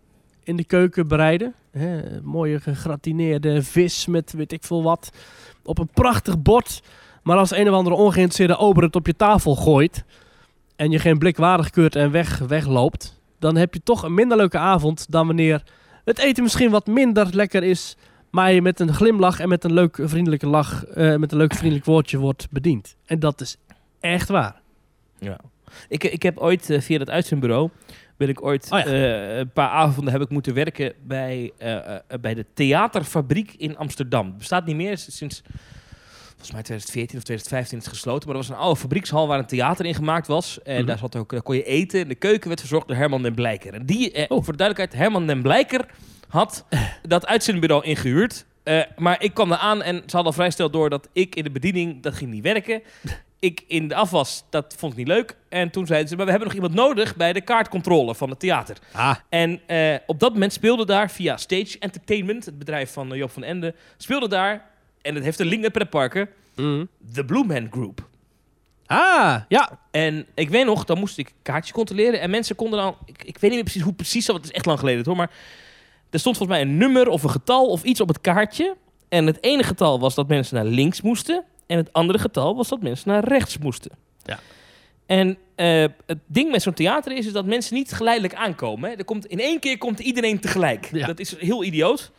in 0.48 0.56
de 0.56 0.64
keuken 0.64 1.08
bereiden. 1.08 1.54
Hè, 1.70 2.20
mooie 2.22 2.60
gegratineerde 2.60 3.62
vis 3.62 4.06
met 4.06 4.32
weet 4.32 4.52
ik 4.52 4.64
veel 4.64 4.82
wat. 4.82 5.10
Op 5.62 5.78
een 5.78 5.90
prachtig 5.94 6.42
bord. 6.42 6.82
Maar 7.22 7.36
als 7.36 7.50
een 7.50 7.68
of 7.68 7.74
andere 7.74 7.96
ongeïnteresseerde 7.96 8.56
ober 8.56 8.82
het 8.82 8.96
op 8.96 9.06
je 9.06 9.16
tafel 9.16 9.54
gooit... 9.56 10.04
en 10.76 10.90
je 10.90 10.98
geen 10.98 11.18
blik 11.18 11.36
waardig 11.36 11.70
keurt 11.70 11.96
en 11.96 12.10
weg, 12.10 12.38
wegloopt... 12.38 13.20
dan 13.38 13.56
heb 13.56 13.74
je 13.74 13.82
toch 13.82 14.02
een 14.02 14.14
minder 14.14 14.36
leuke 14.36 14.58
avond 14.58 15.10
dan 15.10 15.26
wanneer 15.26 15.62
het 16.04 16.18
eten 16.18 16.42
misschien 16.42 16.70
wat 16.70 16.86
minder 16.86 17.28
lekker 17.30 17.62
is, 17.62 17.96
maar 18.30 18.52
je 18.52 18.62
met 18.62 18.80
een 18.80 18.94
glimlach 18.94 19.40
en 19.40 19.48
met 19.48 19.64
een 19.64 19.72
leuk 19.72 19.98
vriendelijke 20.02 20.46
lach, 20.46 20.84
eh, 20.84 21.16
met 21.16 21.32
een 21.32 21.38
leuk 21.38 21.54
vriendelijk 21.54 21.86
woordje 21.86 22.18
wordt 22.18 22.46
bediend. 22.50 22.96
En 23.06 23.18
dat 23.18 23.40
is 23.40 23.56
echt 24.00 24.28
waar. 24.28 24.60
Ja. 25.18 25.40
Ik, 25.88 26.04
ik 26.04 26.22
heb 26.22 26.38
ooit 26.38 26.70
eh, 26.70 26.80
via 26.80 26.98
het 26.98 27.10
uitzendbureau 27.10 27.70
ben 28.18 28.28
ik 28.28 28.42
ooit 28.42 28.68
Oh 28.72 28.78
ja. 28.78 28.84
eh, 28.84 29.36
een 29.36 29.50
paar 29.52 29.68
avonden 29.68 30.12
heb 30.12 30.22
ik 30.22 30.28
moeten 30.30 30.54
werken 30.54 30.92
bij, 31.06 31.52
eh, 31.58 31.94
eh, 31.94 32.00
bij 32.20 32.34
de 32.34 32.44
theaterfabriek 32.54 33.54
in 33.56 33.76
Amsterdam. 33.76 34.26
Het 34.26 34.38
bestaat 34.38 34.66
niet 34.66 34.76
meer 34.76 34.98
sinds 34.98 35.42
volgens 36.26 36.52
mij 36.52 36.62
2014 36.62 37.18
of 37.18 37.24
2015 37.24 37.78
is 37.78 37.84
het 37.84 37.94
gesloten, 37.94 38.28
maar 38.28 38.36
er 38.36 38.42
was 38.46 38.50
een 38.50 38.62
oude 38.62 38.80
fabriekshal 38.80 39.26
waar 39.26 39.38
een 39.38 39.46
theater 39.46 39.84
in 39.84 39.94
gemaakt 39.94 40.26
was 40.26 40.62
en 40.62 40.76
Mhm. 40.76 40.86
daar 40.86 40.98
zat 40.98 41.16
ook 41.16 41.30
daar 41.30 41.42
kon 41.42 41.54
je 41.56 41.62
eten. 41.64 42.00
En 42.00 42.08
de 42.08 42.14
keuken 42.14 42.48
werd 42.48 42.60
verzorgd 42.60 42.88
door 42.88 42.96
Herman 42.96 43.22
den 43.22 43.34
Blijker. 43.34 43.74
En 43.74 43.86
die, 43.86 44.12
eh, 44.12 44.22
Oh. 44.28 44.44
voor 44.44 44.52
de 44.52 44.58
duidelijkheid, 44.58 45.02
Herman 45.02 45.26
den 45.26 45.42
Blijker 45.42 45.86
had 46.28 46.64
dat 47.02 47.26
uitzendbureau 47.26 47.84
ingehuurd. 47.84 48.46
Eh, 48.62 48.80
maar 48.96 49.22
ik 49.22 49.34
kwam 49.34 49.52
er 49.52 49.58
aan 49.58 49.82
en 49.82 49.94
ze 49.94 50.02
hadden 50.02 50.24
al 50.24 50.32
vrij 50.32 50.50
snel 50.50 50.70
door 50.70 50.90
dat 50.90 51.08
ik 51.12 51.34
in 51.34 51.44
de 51.44 51.50
bediening, 51.50 52.02
dat 52.02 52.14
ging 52.14 52.30
niet 52.30 52.42
werken. 52.42 52.82
Ik 53.40 53.64
in 53.66 53.88
de 53.88 53.94
afwas, 53.94 54.44
dat 54.50 54.74
vond 54.78 54.92
ik 54.92 54.98
niet 54.98 55.08
leuk. 55.08 55.36
En 55.48 55.70
toen 55.70 55.86
zeiden 55.86 56.08
ze, 56.08 56.16
maar 56.16 56.24
we 56.24 56.30
hebben 56.30 56.48
nog 56.48 56.56
iemand 56.56 56.74
nodig 56.74 57.16
bij 57.16 57.32
de 57.32 57.40
kaartcontrole 57.40 58.14
van 58.14 58.30
het 58.30 58.40
theater. 58.40 58.76
Ah, 58.92 59.14
En 59.28 59.60
eh, 59.66 59.94
op 60.06 60.20
dat 60.20 60.32
moment 60.32 60.52
speelde 60.52 60.86
daar 60.86 61.10
via 61.10 61.36
Stage 61.36 61.76
Entertainment, 61.78 62.44
het 62.44 62.58
bedrijf 62.58 62.92
van 62.92 63.12
eh, 63.12 63.18
Job 63.18 63.30
van 63.30 63.42
Ende, 63.44 63.74
speelde 63.96 64.28
daar, 64.28 64.70
en 65.02 65.14
het 65.14 65.24
heeft 65.24 65.40
een 65.40 65.46
link 65.46 65.60
naar 65.62 65.70
pretparken, 65.70 66.28
mm. 66.56 66.88
The 67.12 67.24
Blue 67.24 67.44
Man 67.44 67.68
Group. 67.70 68.08
ah 68.86 69.36
ja. 69.48 69.78
En 69.90 70.26
ik 70.34 70.48
weet 70.48 70.64
nog, 70.64 70.84
dan 70.84 70.98
moest 70.98 71.18
ik 71.18 71.32
kaartjes 71.42 71.72
controleren. 71.72 72.20
En 72.20 72.30
mensen 72.30 72.56
konden 72.56 72.78
dan... 72.78 72.96
Ik, 73.04 73.24
ik 73.24 73.38
weet 73.38 73.40
niet 73.42 73.52
meer 73.52 73.62
precies 73.62 73.82
hoe 73.82 73.92
precies 73.94 74.26
dat... 74.26 74.36
Het 74.36 74.44
is 74.44 74.52
echt 74.52 74.66
lang 74.66 74.78
geleden 74.78 75.04
hoor. 75.04 75.16
Maar 75.16 75.30
er 76.10 76.18
stond 76.18 76.36
volgens 76.36 76.58
mij 76.58 76.68
een 76.68 76.76
nummer 76.76 77.08
of 77.08 77.22
een 77.22 77.30
getal 77.30 77.66
of 77.66 77.82
iets 77.82 78.00
op 78.00 78.08
het 78.08 78.20
kaartje. 78.20 78.76
En 79.08 79.26
het 79.26 79.42
ene 79.42 79.62
getal 79.62 80.00
was 80.00 80.14
dat 80.14 80.28
mensen 80.28 80.54
naar 80.54 80.64
links 80.64 81.00
moesten. 81.00 81.44
En 81.68 81.76
het 81.76 81.92
andere 81.92 82.18
getal 82.18 82.56
was 82.56 82.68
dat 82.68 82.82
mensen 82.82 83.08
naar 83.08 83.24
rechts 83.24 83.58
moesten. 83.58 83.90
Ja. 84.24 84.38
En 85.06 85.38
eh, 85.54 85.84
het 86.06 86.18
ding 86.26 86.50
met 86.50 86.62
zo'n 86.62 86.72
theater 86.72 87.12
is, 87.12 87.26
is 87.26 87.32
dat 87.32 87.46
mensen 87.46 87.74
niet 87.74 87.92
geleidelijk 87.92 88.34
aankomen. 88.34 88.90
Hè. 88.90 88.96
Er 88.96 89.04
komt, 89.04 89.26
in 89.26 89.40
één 89.40 89.60
keer 89.60 89.78
komt 89.78 90.00
iedereen 90.00 90.40
tegelijk. 90.40 90.88
Ja. 90.92 91.06
Dat 91.06 91.18
is 91.18 91.38
heel 91.38 91.64
idioot. 91.64 92.10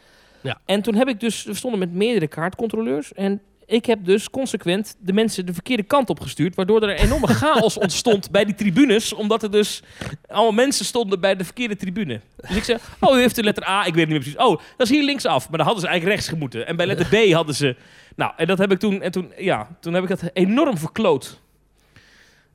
Ja. 0.42 0.62
En 0.66 0.82
toen 0.82 0.96
heb 0.96 1.08
ik 1.08 1.20
dus... 1.20 1.44
We 1.44 1.54
stonden 1.54 1.80
met 1.80 1.94
meerdere 1.94 2.28
kaartcontroleurs. 2.28 3.14
En 3.14 3.42
ik 3.66 3.86
heb 3.86 4.06
dus 4.06 4.30
consequent 4.30 4.96
de 5.00 5.14
mensen 5.14 5.46
de 5.46 5.54
verkeerde 5.54 5.84
kant 5.84 6.10
op 6.10 6.20
gestuurd. 6.20 6.56
Waardoor 6.56 6.84
er 6.84 6.90
een 6.90 7.06
enorme 7.06 7.28
chaos 7.44 7.78
ontstond 7.78 8.32
bij 8.32 8.46
die 8.46 8.56
tribunes. 8.56 9.14
Omdat 9.14 9.44
er 9.44 9.52
dus 9.52 9.84
allemaal 10.28 10.52
mensen 10.52 10.86
stonden 10.86 11.20
bij 11.20 11.36
de 11.36 11.44
verkeerde 11.44 11.76
tribune. 11.76 12.22
Dus 12.48 12.56
ik 12.56 12.64
zei, 12.64 12.78
oh, 13.00 13.18
u 13.18 13.20
heeft 13.20 13.36
de 13.36 13.44
letter 13.44 13.68
A. 13.68 13.86
Ik 13.86 13.94
weet 13.94 14.08
niet 14.08 14.08
meer 14.08 14.20
precies. 14.20 14.40
Oh, 14.40 14.60
dat 14.78 14.90
is 14.90 14.96
hier 14.96 15.04
linksaf. 15.04 15.50
Maar 15.50 15.58
dan 15.58 15.66
hadden 15.66 15.84
ze 15.84 15.88
eigenlijk 15.88 16.18
rechts 16.18 16.34
gemoeten. 16.34 16.68
En 16.68 16.76
bij 16.76 16.86
letter 16.86 17.06
B 17.06 17.32
hadden 17.32 17.56
ze... 17.56 17.76
Nou, 18.20 18.32
en 18.38 18.48
dat 18.48 18.58
heb 18.58 18.72
ik 18.72 18.80
toen... 18.80 19.02
En 19.02 19.12
toen, 19.12 19.34
ja, 19.38 19.68
toen 19.80 19.94
heb 19.94 20.04
ik 20.04 20.10
dat 20.10 20.22
enorm 20.34 20.78
verkloot. 20.78 21.40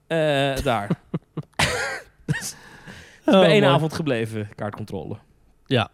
Eh, 0.07 0.57
daar. 0.62 0.88
Oh, 3.27 3.33
bij 3.40 3.50
één 3.50 3.61
mooi. 3.62 3.74
avond 3.74 3.92
gebleven, 3.94 4.48
kaartcontrole. 4.55 5.16
Ja. 5.66 5.88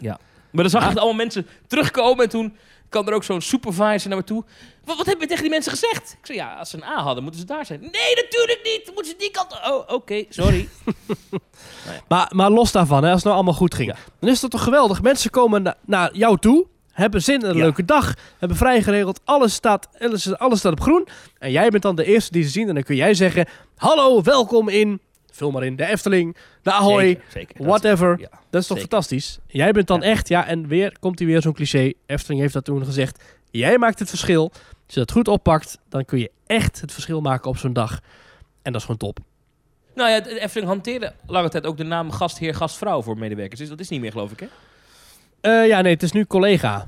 ja. 0.00 0.18
Maar 0.50 0.62
dan 0.62 0.70
zag 0.70 0.82
ik 0.90 0.96
allemaal 0.96 1.14
mensen 1.14 1.46
terugkomen 1.66 2.24
en 2.24 2.30
toen 2.30 2.56
kwam 2.88 3.06
er 3.08 3.14
ook 3.14 3.24
zo'n 3.24 3.40
supervisor 3.40 4.08
naar 4.08 4.18
me 4.18 4.24
toe. 4.24 4.44
Wat, 4.84 4.96
wat 4.96 5.06
heb 5.06 5.20
je 5.20 5.26
tegen 5.26 5.42
die 5.42 5.50
mensen 5.50 5.72
gezegd? 5.72 6.16
Ik 6.20 6.26
zei, 6.26 6.38
ja, 6.38 6.54
als 6.54 6.70
ze 6.70 6.76
een 6.76 6.84
A 6.84 7.02
hadden, 7.02 7.22
moeten 7.22 7.40
ze 7.40 7.46
daar 7.46 7.66
zijn. 7.66 7.80
Nee, 7.80 8.14
natuurlijk 8.14 8.60
niet. 8.64 8.82
Dan 8.84 8.94
moeten 8.94 9.12
ze 9.12 9.18
die 9.18 9.30
kant... 9.30 9.52
Oh, 9.70 9.88
oké, 9.94 10.24
sorry. 10.28 10.68
Maar, 12.08 12.30
maar 12.34 12.50
los 12.50 12.72
daarvan, 12.72 13.02
hè, 13.02 13.06
als 13.08 13.14
het 13.16 13.24
nou 13.24 13.34
allemaal 13.36 13.54
goed 13.54 13.74
ging, 13.74 13.88
Ja. 13.90 13.96
dan 14.20 14.30
is 14.30 14.40
dat 14.40 14.50
toch 14.50 14.62
geweldig. 14.62 15.02
Mensen 15.02 15.30
komen 15.30 15.62
na- 15.62 15.76
naar 15.86 16.16
jou 16.16 16.38
toe, 16.38 16.66
hebben 16.98 17.22
zin 17.22 17.40
in 17.40 17.46
een 17.48 17.56
Ja. 17.56 17.62
leuke 17.62 17.84
dag, 17.84 18.14
hebben 18.38 18.56
vrij 18.56 18.82
geregeld, 18.82 19.20
alles 19.24 19.54
staat, 19.54 19.88
alles, 20.00 20.36
alles 20.38 20.58
staat 20.58 20.72
op 20.72 20.80
groen. 20.80 21.08
En 21.38 21.50
jij 21.50 21.68
bent 21.68 21.82
dan 21.82 21.96
de 21.96 22.04
eerste 22.04 22.32
die 22.32 22.42
ze 22.42 22.50
zien 22.50 22.68
en 22.68 22.74
dan 22.74 22.82
kun 22.82 22.96
jij 22.96 23.14
zeggen, 23.14 23.46
hallo, 23.76 24.22
welkom 24.22 24.68
in, 24.68 25.00
vul 25.32 25.50
maar 25.50 25.62
in, 25.64 25.76
de 25.76 25.86
Efteling, 25.86 26.36
de 26.62 26.72
Ahoy, 26.72 27.04
Zeker, 27.06 27.22
zeker. 27.32 27.54
Dat 27.56 27.60
is- 27.60 27.66
whatever. 27.66 28.18
ja. 28.20 28.28
Dat 28.50 28.60
is 28.62 28.66
toch 28.66 28.78
zeker. 28.78 28.80
fantastisch? 28.92 29.38
Jij 29.46 29.72
bent 29.72 29.86
dan 29.86 30.00
Ja. 30.00 30.06
echt, 30.06 30.28
ja, 30.28 30.46
en 30.46 30.66
weer 30.68 30.96
komt 31.00 31.18
hij 31.18 31.28
weer 31.28 31.42
zo'n 31.42 31.52
cliché. 31.52 31.92
Efteling 32.06 32.40
heeft 32.40 32.52
dat 32.54 32.64
toen 32.64 32.84
gezegd. 32.84 33.22
Jij 33.50 33.78
maakt 33.78 33.98
het 33.98 34.08
verschil. 34.08 34.50
Als 34.86 34.94
je 34.94 35.00
dat 35.00 35.12
goed 35.12 35.28
oppakt, 35.28 35.78
dan 35.88 36.04
kun 36.04 36.18
je 36.18 36.30
echt 36.46 36.80
het 36.80 36.92
verschil 36.92 37.20
maken 37.20 37.50
op 37.50 37.56
zo'n 37.56 37.72
dag. 37.72 37.92
En 38.62 38.72
dat 38.72 38.74
is 38.74 38.80
gewoon 38.82 38.96
top. 38.96 39.18
Nou 39.94 40.10
ja, 40.10 40.20
de 40.20 40.40
Efteling 40.40 40.70
hanteerde 40.70 41.12
lange 41.26 41.48
tijd 41.48 41.66
ook 41.66 41.76
de 41.76 41.84
naam 41.84 42.10
gastheer, 42.10 42.54
gastvrouw 42.54 43.02
voor 43.02 43.18
medewerkers. 43.18 43.60
Dus 43.60 43.68
dat 43.68 43.80
is 43.80 43.88
niet 43.88 44.00
meer, 44.00 44.10
geloof 44.12 44.32
ik, 44.32 44.40
hè? 44.40 44.46
Eh, 45.40 45.66
ja, 45.66 45.80
nee, 45.80 45.92
het 45.92 46.02
is 46.02 46.12
nu 46.12 46.24
collega. 46.26 46.86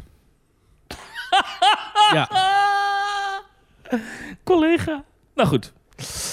ja. 2.15 2.29
Collega. 4.45 5.05
Nou 5.35 5.49
goed. 5.49 5.73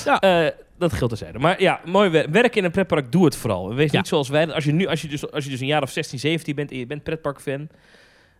Ja. 0.05 0.19
Eh, 0.19 0.51
dat 0.77 0.93
geldt 0.93 1.09
terzijde. 1.17 1.39
Maar 1.39 1.61
ja, 1.61 1.79
mooi 1.85 2.09
wer- 2.09 2.31
werken 2.31 2.57
in 2.57 2.63
een 2.63 2.71
pretpark, 2.71 3.11
doe 3.11 3.25
het 3.25 3.35
vooral. 3.35 3.73
Wees 3.73 3.91
Ja. 3.91 3.97
niet 3.97 4.07
zoals 4.07 4.29
wij. 4.29 4.53
Als 4.53 4.63
je 4.63 4.71
nu, 4.71 4.85
als 4.87 5.01
je, 5.01 5.07
dus, 5.07 5.31
als 5.31 5.43
je 5.43 5.49
dus 5.49 5.59
een 5.59 5.67
jaar 5.67 5.81
of 5.81 5.89
16, 5.91 6.19
17 6.19 6.55
bent 6.55 6.71
en 6.71 6.77
je 6.77 6.85
bent 6.85 7.03
pretparkfan, 7.03 7.67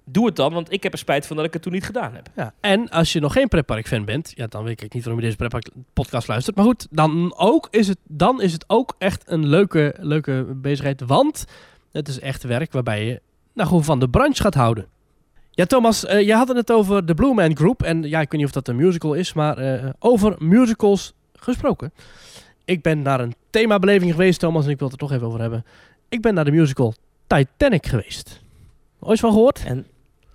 doe 0.06 0.26
het 0.26 0.36
dan. 0.36 0.54
Want 0.54 0.72
ik 0.72 0.84
heb 0.84 0.92
er 0.94 0.98
spijt 1.00 1.28
van 1.28 1.36
dat 1.36 1.46
ik 1.46 1.54
het 1.54 1.62
toen 1.62 1.72
niet 1.74 1.86
gedaan 1.86 2.14
heb. 2.14 2.30
ja. 2.36 2.54
En 2.60 2.90
als 2.90 3.14
je 3.14 3.20
nog 3.20 3.34
geen 3.34 3.48
pretpark-fan 3.48 4.06
bent, 4.06 4.32
ja, 4.36 4.48
dan 4.48 4.64
weet 4.64 4.82
ik 4.84 4.94
niet 4.94 5.04
waarom 5.04 5.20
je 5.22 5.26
deze 5.26 5.38
pretpark-podcast 5.38 6.28
luistert. 6.28 6.56
Maar 6.56 6.66
goed, 6.66 6.88
dan, 6.92 7.34
ook 7.38 7.68
is 7.72 7.88
het, 7.88 7.98
dan 8.04 8.42
is 8.42 8.54
het 8.54 8.64
ook 8.68 8.96
echt 8.98 9.24
een 9.32 9.48
leuke, 9.48 9.96
leuke 10.00 10.46
bezigheid. 10.56 11.02
Want 11.06 11.46
het 11.92 12.08
is 12.08 12.20
echt 12.20 12.44
werk 12.44 12.72
waarbij 12.72 13.06
je 13.06 13.22
nou, 13.58 13.70
gewoon 13.70 13.84
van 13.84 14.00
de 14.00 14.10
branche 14.10 14.42
gaat 14.42 14.54
houden. 14.54 14.88
Ja, 15.52 15.66
Thomas, 15.66 16.06
eh 16.06 16.26
je 16.26 16.34
had 16.34 16.48
het 16.48 16.72
over 16.72 17.06
de 17.06 17.14
Blue 17.14 17.34
Man 17.34 17.56
Group. 17.56 17.84
En 17.84 18.04
ja, 18.04 18.22
ik 18.22 18.32
weet 18.32 18.40
niet 18.40 18.50
of 18.50 18.52
dat 18.52 18.68
een 18.68 18.76
musical 18.76 19.14
is, 19.14 19.34
maar 19.34 19.58
eh, 19.58 19.90
over 20.00 20.36
musicals 20.40 21.14
gesproken. 21.34 21.94
Ik 22.66 22.82
ben 22.82 23.02
naar 23.02 23.20
een 23.20 23.36
themabeleving 23.50 24.12
geweest, 24.12 24.40
Thomas, 24.40 24.66
en 24.66 24.72
ik 24.72 24.80
wil 24.80 24.88
het 24.88 25.02
er 25.02 25.08
toch 25.08 25.16
even 25.16 25.28
over 25.28 25.40
hebben. 25.40 25.66
Ik 26.10 26.22
ben 26.22 26.34
naar 26.34 26.46
de 26.46 26.52
musical 26.52 26.94
Titanic 27.28 27.86
geweest. 27.86 28.42
Ooit 29.00 29.20
van 29.20 29.32
gehoord? 29.32 29.64
En 29.66 29.88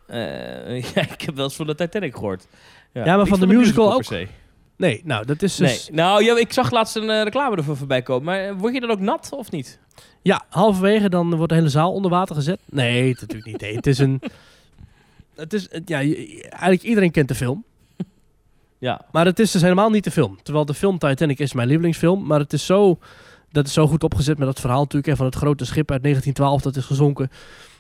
eh, 0.07 0.83
ja, 0.95 1.03
ik 1.03 1.21
heb 1.21 1.35
wel 1.35 1.45
eens 1.45 1.57
van 1.57 1.67
de 1.67 1.75
Titanic 1.75 2.15
gehoord. 2.15 2.47
Ja, 2.93 3.17
maar 3.17 3.27
van 3.27 3.41
de 3.41 3.47
musical 3.47 3.93
ook? 3.95 4.05
Nee, 4.77 5.01
nou, 5.05 5.27
dat 5.27 5.43
is 5.43 5.57
dus... 5.57 5.89
Nee. 5.89 5.97
Nou, 5.97 6.25
ja, 6.25 6.39
ik 6.39 6.53
zag 6.53 6.71
laatst 6.71 6.97
een 6.97 7.23
reclame 7.25 7.57
ervoor 7.57 7.77
voorbij 7.77 8.03
komen. 8.03 8.25
Maar 8.25 8.57
word 8.57 8.75
je 8.75 8.81
dan 8.81 8.91
ook 8.91 9.01
nat 9.01 9.29
of 9.33 9.51
niet? 9.51 9.81
Ja, 10.23 10.45
halverwege 10.49 11.09
dan 11.09 11.35
wordt 11.35 11.49
de 11.49 11.59
hele 11.59 11.69
zaal 11.69 11.93
onder 11.93 12.11
water 12.11 12.35
gezet. 12.35 12.61
Nee, 12.65 13.09
het 13.09 13.21
natuurlijk 13.21 13.51
niet. 13.51 13.61
Nee, 13.61 13.77
het 13.77 13.87
is 13.87 13.99
een... 13.99 14.21
Het 15.35 15.53
is, 15.53 15.69
ja, 15.85 15.99
eigenlijk 15.99 16.83
iedereen 16.83 17.11
kent 17.11 17.29
de 17.29 17.35
film. 17.35 17.65
Ja. 18.79 19.01
Maar 19.13 19.25
het 19.25 19.39
is 19.39 19.51
dus 19.51 19.63
helemaal 19.63 19.91
niet 19.91 20.05
de 20.05 20.11
film. 20.11 20.39
Terwijl 20.43 20.65
de 20.65 20.75
film 20.75 20.99
Titanic 20.99 21.39
is 21.39 21.53
mijn 21.53 21.69
lievelingsfilm. 21.69 22.27
Maar 22.27 22.39
het 22.39 22.53
is 22.53 22.67
zo, 22.67 22.99
dat 23.51 23.67
is 23.67 23.73
zo 23.73 23.87
goed 23.87 24.05
opgezet 24.05 24.39
met 24.39 24.47
dat 24.47 24.61
verhaal 24.61 24.81
natuurlijk. 24.81 25.17
van 25.17 25.27
het 25.27 25.35
grote 25.35 25.65
schip 25.65 25.91
uit 25.91 26.03
1912 26.03 26.63
dat 26.63 26.77
is 26.77 26.85
gezonken. 26.85 27.31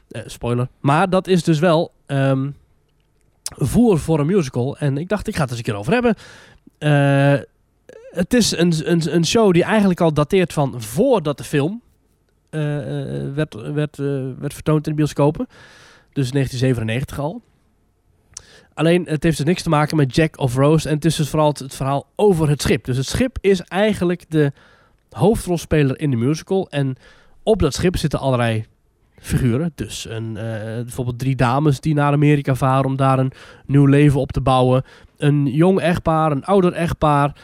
Eh, 0.09 0.22
spoiler. 0.27 0.68
Maar 0.81 1.11
dat 1.11 1.27
is 1.27 1.42
dus 1.42 1.59
wel 1.59 1.92
ehm, 2.07 2.51
voer 3.44 3.98
voor 3.98 4.20
een 4.20 4.27
musical. 4.27 4.77
En 4.77 4.98
ik 4.98 5.09
dacht, 5.09 5.29
ik 5.29 5.35
ga 5.35 5.40
het 5.40 5.51
eens 5.51 5.59
een 5.59 5.64
keer 5.64 5.75
over 5.75 5.92
hebben. 5.92 6.14
Eh, 6.79 7.44
het 8.11 8.35
is 8.35 8.57
een, 8.57 8.90
een, 8.90 9.14
een 9.14 9.27
show 9.27 9.53
die 9.53 9.64
eigenlijk 9.64 10.01
al 10.01 10.12
dateert 10.12 10.53
van 10.53 10.83
voordat 10.83 11.38
de 11.38 11.44
film 11.44 11.83
werd, 13.35 13.55
werd, 13.55 13.99
eh, 13.99 14.29
werd 14.38 14.55
vertoond 14.55 14.87
in 14.87 14.93
de 14.93 14.99
bioscopen. 14.99 15.47
Dus 16.12 16.31
1997 16.33 17.19
al. 17.19 17.43
Alleen, 18.75 19.07
het 19.07 19.23
heeft 19.23 19.37
dus 19.37 19.47
niks 19.47 19.62
te 19.62 19.69
maken 19.69 19.97
met 19.97 20.15
Jack 20.15 20.38
of 20.38 20.55
Rose. 20.55 20.88
En 20.88 20.95
het 20.95 21.05
is 21.05 21.17
dus 21.17 21.29
vooral 21.29 21.49
het, 21.49 21.75
verhaal 21.75 22.07
over 22.17 22.49
het 22.49 22.62
schip. 22.62 22.85
Dus 22.85 22.97
het 22.97 23.07
schip 23.07 23.38
is 23.41 23.61
eigenlijk 23.61 24.25
de 24.29 24.53
hoofdrolspeler 25.11 26.01
in 26.01 26.11
de 26.11 26.17
musical. 26.17 26.69
En 26.71 26.97
op 27.43 27.59
dat 27.59 27.75
schip 27.75 27.97
zitten 27.97 28.19
allerlei 28.19 28.65
figuren. 29.19 29.73
Dus 29.75 30.07
een, 30.09 30.37
eh, 30.37 30.62
bijvoorbeeld 30.62 31.19
drie 31.19 31.37
dames 31.37 31.81
die 31.81 31.95
naar 31.95 32.12
Amerika 32.12 32.55
varen 32.55 32.85
om 32.85 32.97
daar 32.97 33.19
een 33.19 33.33
nieuw 33.67 33.87
leven 33.87 34.21
op 34.21 34.33
te 34.33 34.41
bouwen. 34.41 34.85
Een 35.17 35.47
jong 35.47 35.81
echtpaar, 35.81 36.33
een 36.33 36.45
ouder 36.45 36.73
echtpaar. 36.73 37.37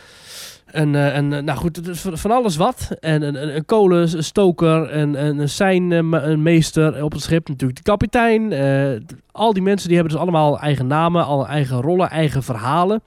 En, 0.71 0.95
eh, 0.95 1.17
en 1.17 1.33
eh, 1.33 1.43
nou 1.43 1.59
goed, 1.59 1.81
van 2.13 2.31
alles 2.31 2.57
wat. 2.57 2.91
En 3.01 3.23
een, 3.23 3.43
een, 3.43 3.57
een 3.57 3.65
kolenstoker, 3.65 4.95
een, 4.97 5.25
een, 5.25 5.39
een 5.39 5.49
seinmeester 5.49 7.05
op 7.05 7.13
het 7.13 7.23
schip. 7.23 7.49
Natuurlijk 7.49 7.79
de 7.79 7.91
kapitein. 7.91 8.53
eh, 8.53 9.01
al 9.33 9.53
die 9.53 9.63
mensen 9.63 9.87
die 9.89 9.97
hebben 9.97 10.15
dus 10.15 10.23
allemaal 10.23 10.59
eigen 10.61 10.87
namen, 10.87 11.25
alle 11.25 11.47
eigen 11.47 11.81
rollen, 11.81 12.11
eigen 12.11 12.43
verhalen. 12.43 13.03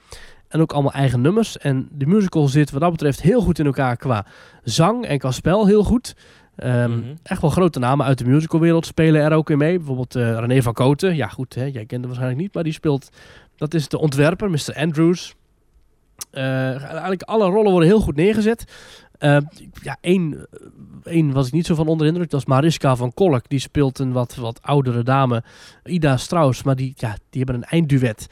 En 0.48 0.62
ook 0.62 0.72
allemaal 0.74 0.92
eigen 0.94 1.22
nummers. 1.22 1.58
En 1.58 1.88
de 1.92 2.06
musical 2.06 2.48
zit 2.48 2.72
wat 2.72 2.82
dat 2.82 2.92
betreft 2.92 3.22
heel 3.22 3.42
goed 3.42 3.60
in 3.60 3.66
elkaar 3.66 3.98
qua 3.98 4.26
zang 4.64 5.06
en 5.06 5.18
qua 5.18 5.32
spel 5.32 5.66
heel 5.68 5.84
goed. 5.84 6.16
Ehm, 6.56 6.90
Mhm. 6.92 7.00
Echt 7.24 7.42
wel 7.42 7.50
grote 7.50 7.80
namen 7.80 8.06
uit 8.06 8.18
de 8.18 8.26
musicalwereld 8.26 8.86
spelen 8.86 9.22
er 9.22 9.34
ook 9.34 9.50
in 9.50 9.58
mee. 9.58 9.78
Bijvoorbeeld 9.78 10.16
eh, 10.16 10.38
René 10.40 10.62
van 10.62 10.74
Koten. 10.74 11.16
Ja 11.16 11.28
goed, 11.28 11.56
hè, 11.56 11.64
jij 11.64 11.74
kent 11.74 11.92
hem 11.92 12.02
waarschijnlijk 12.02 12.42
niet, 12.42 12.54
maar 12.54 12.64
die 12.64 12.74
speelt... 12.74 13.10
Dat 13.56 13.74
is 13.74 13.88
de 13.88 14.00
ontwerper, 14.00 14.50
Mr. 14.50 14.74
Andrews. 14.76 15.36
Eh, 16.32 16.84
eigenlijk 16.84 17.22
alle 17.22 17.46
rollen 17.46 17.72
worden 17.72 17.90
heel 17.90 18.00
goed 18.00 18.16
neergezet. 18.16 18.64
Eh, 19.18 19.38
ja, 19.82 19.98
één, 20.02 20.48
één 21.04 21.32
was 21.32 21.48
ik 21.48 21.54
niet 21.54 21.66
zo 21.66 21.76
van 21.76 21.88
onder 21.88 22.06
de 22.06 22.12
indruk. 22.12 22.30
Dat 22.30 22.40
is 22.40 22.46
Mariska 22.46 22.96
van 22.96 23.14
Kolk. 23.14 23.50
Die 23.50 23.60
speelt 23.60 24.00
een 24.00 24.12
wat, 24.12 24.36
wat 24.36 24.60
oudere 24.62 25.04
dame. 25.04 25.44
Ida 25.84 26.18
Strauss. 26.18 26.64
Maar 26.64 26.76
die, 26.76 26.94
ja, 26.96 27.18
die 27.30 27.44
hebben 27.44 27.56
een 27.56 27.70
eindduet. 27.70 28.28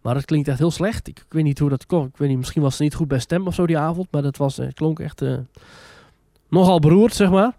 Maar 0.00 0.14
dat 0.14 0.24
klinkt 0.24 0.48
echt 0.48 0.58
heel 0.58 0.70
slecht. 0.70 1.08
Ik, 1.08 1.24
weet 1.28 1.44
niet 1.44 1.58
hoe 1.58 1.68
dat 1.68 1.86
komt. 1.86 2.08
Ik 2.08 2.16
weet 2.16 2.28
niet, 2.28 2.38
misschien 2.38 2.62
was 2.62 2.76
ze 2.76 2.82
niet 2.82 2.94
goed 2.94 3.08
bij 3.08 3.18
stem 3.18 3.46
of 3.46 3.54
zo 3.54 3.66
die 3.66 3.78
avond. 3.78 4.08
Maar 4.10 4.22
dat 4.22 4.36
was, 4.36 4.58
eh, 4.58 4.68
klonk 4.74 5.00
echt 5.00 5.22
nogal 6.48 6.78
beroerd, 6.78 7.14
zeg 7.14 7.30
maar. 7.30 7.52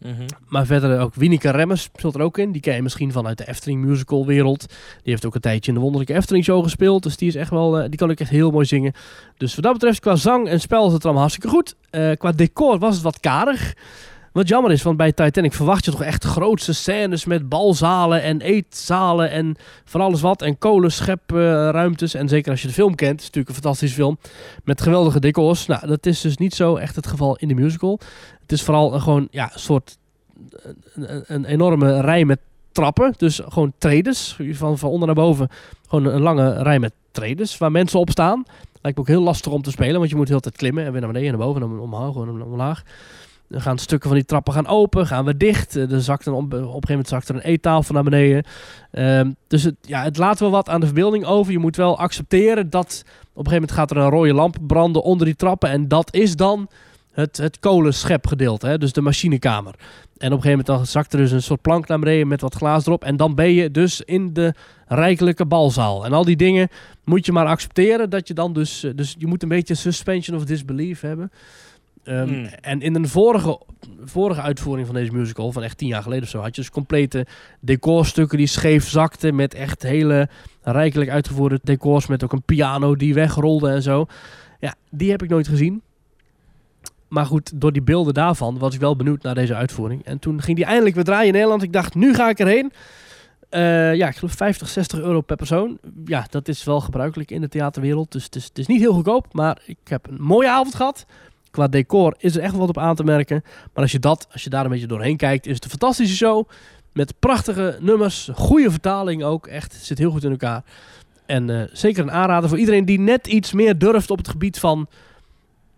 Mhm. 0.00 0.26
Maar 0.48 0.66
verder 0.66 1.00
ook 1.00 1.14
Wieneke 1.14 1.50
Remmers 1.50 1.82
speelt 1.82 2.14
er 2.14 2.20
ook 2.20 2.38
in. 2.38 2.52
Die 2.52 2.60
ken 2.60 2.74
je 2.74 2.82
misschien 2.82 3.12
vanuit 3.12 3.38
de 3.38 3.48
Efteling 3.48 3.84
musical 3.84 4.26
wereld. 4.26 4.66
Die 4.68 5.12
heeft 5.12 5.26
ook 5.26 5.34
een 5.34 5.40
tijdje 5.40 5.68
in 5.68 5.74
de 5.74 5.82
Wonderlijke 5.82 6.14
Efteling 6.14 6.44
show 6.44 6.62
gespeeld. 6.62 7.02
Dus 7.02 7.16
die 7.16 7.28
is 7.28 7.34
echt 7.34 7.50
wel, 7.50 7.78
eh, 7.78 7.88
die 7.88 7.98
kan 7.98 8.10
ook 8.10 8.20
echt 8.20 8.30
heel 8.30 8.50
mooi 8.50 8.66
zingen. 8.66 8.92
Dus 9.36 9.54
wat 9.54 9.64
dat 9.64 9.72
betreft, 9.72 10.00
qua 10.00 10.16
zang 10.16 10.48
en 10.48 10.60
spel 10.60 10.86
is 10.86 10.92
het 10.92 11.04
allemaal 11.04 11.22
hartstikke 11.22 11.56
goed. 11.56 11.74
Eh, 11.90 12.10
qua 12.12 12.32
decor 12.32 12.78
was 12.78 12.94
het 12.94 13.02
wat 13.04 13.20
karig. 13.20 13.74
Wat 14.32 14.48
jammer 14.48 14.72
is, 14.72 14.82
want 14.82 14.96
bij 14.96 15.12
Titanic 15.12 15.52
verwacht 15.52 15.84
je 15.84 15.90
toch 15.90 16.02
echt 16.02 16.24
grootste 16.24 16.72
scènes 16.72 17.24
met 17.24 17.48
balzalen 17.48 18.22
en 18.22 18.40
eetzalen 18.40 19.30
en 19.30 19.56
van 19.84 20.00
alles 20.00 20.20
wat. 20.20 20.42
En 20.42 20.58
kolenschepruimtes. 20.58 22.14
en 22.14 22.28
zeker 22.28 22.50
als 22.50 22.62
je 22.62 22.68
de 22.68 22.74
film 22.74 22.94
kent, 22.94 23.20
is 23.20 23.26
natuurlijk 23.26 23.48
een 23.48 23.62
fantastische 23.62 23.94
film. 23.94 24.18
Met 24.64 24.82
geweldige 24.82 25.20
decors. 25.20 25.66
Nou, 25.66 25.86
dat 25.86 26.06
is 26.06 26.20
dus 26.20 26.36
niet 26.36 26.54
zo 26.54 26.76
echt 26.76 26.96
het 26.96 27.06
geval 27.06 27.36
in 27.36 27.48
de 27.48 27.54
musical. 27.54 28.00
Het 28.48 28.58
is 28.58 28.62
vooral 28.64 28.90
gewoon 29.00 29.28
ja, 29.30 29.50
een 29.52 29.60
soort 29.60 29.98
een, 30.94 31.24
een- 31.26 31.44
enorme 31.44 32.00
rij 32.00 32.24
met 32.24 32.38
trappen. 32.72 33.14
Dus 33.16 33.40
gewoon 33.48 33.72
tredes. 33.78 34.36
Van, 34.50 34.78
van 34.78 34.90
onder 34.90 35.06
naar 35.06 35.16
boven. 35.16 35.48
Gewoon 35.88 36.04
een 36.14 36.20
lange 36.20 36.62
rij 36.62 36.78
met 36.78 36.92
tredes 37.10 37.58
waar 37.58 37.70
mensen 37.70 37.98
op 38.00 38.10
staan. 38.10 38.42
Lijkt 38.82 38.98
me 38.98 39.04
ook 39.04 39.08
heel 39.08 39.22
lastig 39.22 39.52
om 39.52 39.62
te 39.62 39.70
spelen, 39.70 39.98
want 39.98 40.10
je 40.10 40.16
moet 40.16 40.24
de 40.26 40.30
hele 40.30 40.42
tijd 40.44 40.56
klimmen 40.56 40.84
en 40.84 40.92
weer 40.92 41.00
naar 41.00 41.10
beneden 41.12 41.32
en 41.32 41.38
naar 41.38 41.46
boven 41.46 41.62
en 41.62 41.68
dan 41.68 41.80
omhoog 41.80 42.16
en 42.26 42.42
omlaag. 42.42 42.82
Dan 43.48 43.60
gaan 43.60 43.78
stukken 43.78 44.08
van 44.08 44.18
die 44.18 44.26
trappen 44.26 44.52
gaan 44.52 44.66
open, 44.66 45.06
gaan 45.06 45.24
we 45.24 45.36
dicht. 45.36 45.76
Eh, 45.76 45.92
Er 45.92 46.02
zakt 46.02 46.26
een, 46.26 46.32
op, 46.32 46.52
een 46.52 46.58
gegeven 46.58 46.80
moment 46.88 47.08
zakt 47.08 47.28
er 47.28 47.34
een 47.34 47.40
eettafel 47.40 47.94
naar 47.94 48.02
beneden. 48.02 48.44
Ehm, 48.90 49.30
dus 49.46 49.62
het, 49.62 49.74
ja, 49.80 50.02
het 50.02 50.16
laat 50.16 50.40
wel 50.40 50.50
wat 50.50 50.68
aan 50.68 50.80
de 50.80 50.86
verbeelding 50.86 51.24
over. 51.24 51.52
Je 51.52 51.58
moet 51.58 51.76
wel 51.76 51.98
accepteren 51.98 52.70
dat 52.70 53.02
op 53.04 53.46
een 53.46 53.50
gegeven 53.50 53.52
moment 53.52 53.72
gaat 53.72 53.90
er 53.90 53.96
een 53.96 54.10
rode 54.10 54.34
lamp 54.34 54.56
branden 54.66 55.02
onder 55.02 55.26
die 55.26 55.36
trappen. 55.36 55.70
En 55.70 55.88
dat 55.88 56.14
is 56.14 56.36
dan 56.36 56.68
het, 57.20 57.36
het 57.36 57.58
kolenschepgedeelte, 57.58 58.66
hè? 58.66 58.78
dus 58.78 58.92
de 58.92 59.00
machinekamer. 59.00 59.74
En 59.74 60.32
op 60.32 60.36
een 60.36 60.42
gegeven 60.42 60.48
moment 60.48 60.66
dan 60.66 60.86
zakt 60.86 61.12
er 61.12 61.18
dus 61.18 61.30
een 61.30 61.42
soort 61.42 61.60
plank 61.60 61.88
naar 61.88 61.98
beneden 61.98 62.28
met 62.28 62.40
wat 62.40 62.54
glaas 62.54 62.86
erop. 62.86 63.04
En 63.04 63.16
dan 63.16 63.34
ben 63.34 63.52
je 63.52 63.70
dus 63.70 64.00
in 64.00 64.32
de 64.32 64.54
rijkelijke 64.86 65.46
balzaal. 65.46 66.04
En 66.04 66.12
al 66.12 66.24
die 66.24 66.36
dingen 66.36 66.68
moet 67.04 67.26
je 67.26 67.32
maar 67.32 67.46
accepteren 67.46 68.10
dat 68.10 68.28
je 68.28 68.34
dan 68.34 68.52
dus... 68.52 68.84
eh, 68.84 68.90
Dus 68.94 69.14
je 69.18 69.26
moet 69.26 69.42
een 69.42 69.48
beetje 69.48 69.74
suspension 69.74 70.36
of 70.36 70.44
disbelief 70.44 71.00
hebben. 71.00 71.30
Ehm, 72.04 72.28
Hmm. 72.28 72.44
En 72.60 72.80
in 72.80 72.94
een 72.94 73.08
vorige, 73.08 73.60
vorige 74.04 74.40
uitvoering 74.40 74.86
van 74.86 74.96
deze 74.96 75.12
musical, 75.12 75.52
van 75.52 75.62
echt 75.62 75.78
tien 75.78 75.88
jaar 75.88 76.02
geleden 76.02 76.24
of 76.24 76.28
zo, 76.30 76.38
had 76.38 76.54
je 76.56 76.60
dus 76.60 76.70
complete 76.70 77.26
decorstukken 77.60 78.38
die 78.38 78.46
scheef 78.46 78.88
zakten 78.88 79.34
met 79.34 79.54
echt 79.54 79.82
hele 79.82 80.28
rijkelijk 80.62 81.10
uitgevoerde 81.10 81.60
decors 81.62 82.06
met 82.06 82.24
ook 82.24 82.32
een 82.32 82.42
piano 82.42 82.96
die 82.96 83.14
wegrolde 83.14 83.68
en 83.70 83.82
zo. 83.82 84.06
Ja, 84.60 84.74
die 84.90 85.10
heb 85.10 85.22
ik 85.22 85.28
nooit 85.28 85.48
gezien. 85.48 85.82
Maar 87.08 87.26
goed, 87.26 87.60
door 87.60 87.72
die 87.72 87.82
beelden 87.82 88.14
daarvan 88.14 88.58
was 88.58 88.74
ik 88.74 88.80
wel 88.80 88.96
benieuwd 88.96 89.22
naar 89.22 89.34
deze 89.34 89.54
uitvoering. 89.54 90.04
En 90.04 90.18
toen 90.18 90.42
ging 90.42 90.56
die 90.56 90.66
eindelijk 90.66 90.94
weer 90.94 91.04
draaien 91.04 91.26
in 91.26 91.32
Nederland. 91.32 91.62
Ik 91.62 91.72
dacht, 91.72 91.94
nu 91.94 92.14
ga 92.14 92.28
ik 92.28 92.38
erheen. 92.38 92.72
Eh, 93.48 93.94
ja, 93.94 94.08
ik 94.08 94.16
geloof 94.16 94.32
50, 94.32 94.68
60 94.68 94.98
euro 94.98 95.20
per 95.20 95.36
persoon. 95.36 95.78
Ja, 96.04 96.26
dat 96.30 96.48
is 96.48 96.64
wel 96.64 96.80
gebruikelijk 96.80 97.30
in 97.30 97.40
de 97.40 97.48
theaterwereld. 97.48 98.12
Dus 98.12 98.24
het 98.24 98.36
is, 98.36 98.44
het 98.44 98.58
is 98.58 98.66
niet 98.66 98.80
heel 98.80 98.92
goedkoop. 98.92 99.26
Maar 99.32 99.58
ik 99.64 99.78
heb 99.84 100.06
een 100.06 100.22
mooie 100.22 100.48
avond 100.48 100.74
gehad. 100.74 101.06
Qua 101.50 101.68
decor 101.68 102.14
is 102.18 102.36
er 102.36 102.42
echt 102.42 102.54
wat 102.54 102.68
op 102.68 102.78
aan 102.78 102.94
te 102.94 103.04
merken. 103.04 103.42
Maar 103.44 103.82
als 103.82 103.92
je, 103.92 103.98
dat, 103.98 104.28
als 104.32 104.44
je 104.44 104.50
daar 104.50 104.64
een 104.64 104.70
beetje 104.70 104.86
doorheen 104.86 105.16
kijkt, 105.16 105.46
is 105.46 105.54
het 105.54 105.64
een 105.64 105.70
fantastische 105.70 106.16
show. 106.16 106.48
Met 106.92 107.14
prachtige 107.18 107.76
nummers. 107.80 108.28
Goede 108.34 108.70
vertaling 108.70 109.24
ook. 109.24 109.46
Echt, 109.46 109.74
zit 109.74 109.98
heel 109.98 110.10
goed 110.10 110.24
in 110.24 110.30
elkaar. 110.30 110.62
En 111.26 111.50
eh, 111.50 111.68
zeker 111.72 112.02
een 112.02 112.10
aanrader 112.10 112.48
voor 112.48 112.58
iedereen 112.58 112.84
die 112.84 113.00
net 113.00 113.26
iets 113.26 113.52
meer 113.52 113.78
durft 113.78 114.10
op 114.10 114.18
het 114.18 114.28
gebied 114.28 114.58
van 114.58 114.88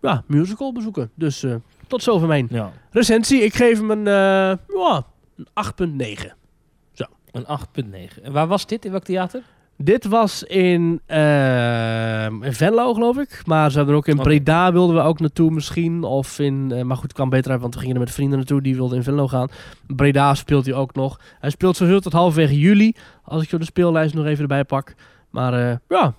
ja, 0.01 0.23
musical 0.27 0.73
bezoeken. 0.73 1.11
Dus 1.15 1.43
eh, 1.43 1.55
tot 1.87 2.03
zover 2.03 2.27
mijn 2.27 2.47
Ja. 2.49 2.71
recensie. 2.91 3.41
Ik 3.43 3.53
geef 3.53 3.77
hem 3.79 3.91
een, 3.91 4.07
eh, 4.07 4.57
ja, 4.77 5.03
een 5.35 5.47
8,9. 5.53 6.33
Een 7.31 7.45
8,9. 7.47 8.23
En 8.23 8.31
waar 8.31 8.47
was 8.47 8.65
dit? 8.67 8.85
In 8.85 8.91
welk 8.91 9.03
theater? 9.03 9.41
Dit 9.77 10.05
was 10.05 10.43
in, 10.43 11.01
eh, 11.05 12.25
in 12.25 12.53
Venlo, 12.53 12.93
geloof 12.93 13.17
ik. 13.17 13.41
Maar 13.45 13.69
ze 13.71 13.75
hebben 13.77 13.93
er 13.93 13.99
ook 13.99 14.07
in. 14.07 14.17
Breda 14.17 14.71
wilden 14.71 14.95
we 14.95 15.01
ook 15.01 15.19
naartoe 15.19 15.51
misschien. 15.51 16.03
Of 16.03 16.39
in, 16.39 16.67
maar 16.87 16.95
goed, 16.95 17.03
het 17.03 17.13
kwam 17.13 17.29
beter 17.29 17.51
uit, 17.51 17.61
want 17.61 17.73
we 17.73 17.79
gingen 17.79 17.95
er 17.95 18.01
met 18.01 18.11
vrienden 18.11 18.37
naartoe. 18.37 18.61
Die 18.61 18.75
wilden 18.75 18.97
in 18.97 19.03
Venlo 19.03 19.27
gaan. 19.27 19.47
Breda 19.87 20.33
speelt 20.35 20.65
hij 20.65 20.73
ook 20.75 20.93
nog. 20.95 21.19
Hij 21.39 21.49
speelt 21.49 21.75
sowieso 21.75 21.99
tot 21.99 22.13
halverwege 22.13 22.59
juli. 22.59 22.95
Als 23.23 23.43
ik 23.43 23.49
zo 23.49 23.57
de 23.57 23.65
speellijst 23.65 24.13
nog 24.13 24.25
even 24.25 24.41
erbij 24.41 24.63
pak. 24.63 24.93
Maar 25.29 25.79
ja. 25.87 26.13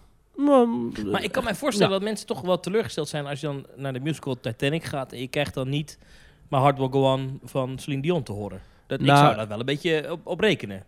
Maar 1.11 1.25
ik 1.25 1.33
kan 1.33 1.45
mij 1.45 1.55
voorstellen 1.55 1.93
dat 1.93 2.03
mensen 2.03 2.27
toch 2.27 2.41
wel 2.41 2.61
teleurgesteld 2.61 3.09
zijn 3.09 3.27
als 3.27 3.41
je 3.41 3.47
dan 3.47 3.67
naar 3.77 3.93
de 3.93 4.01
musical 4.01 4.41
Titanic 4.41 4.85
gaat 4.85 5.13
en 5.13 5.21
je 5.21 5.29
krijgt 5.29 5.55
dan 5.55 5.69
niet 5.69 5.99
maar 6.53 6.61
Hard 6.61 6.79
Will 6.79 6.89
Go 6.91 7.13
On 7.13 7.41
van 7.45 7.79
Celine 7.79 8.03
Dion 8.03 8.23
te 8.23 8.33
horen. 8.33 8.61
Dat, 8.87 9.01
ik 9.01 9.07
Nou- 9.07 9.19
zou 9.19 9.37
daar 9.37 9.49
wel 9.49 9.59
een 9.59 9.67
beetje 9.67 10.13
op, 10.13 10.21
op 10.25 10.41
rekenen. 10.41 10.85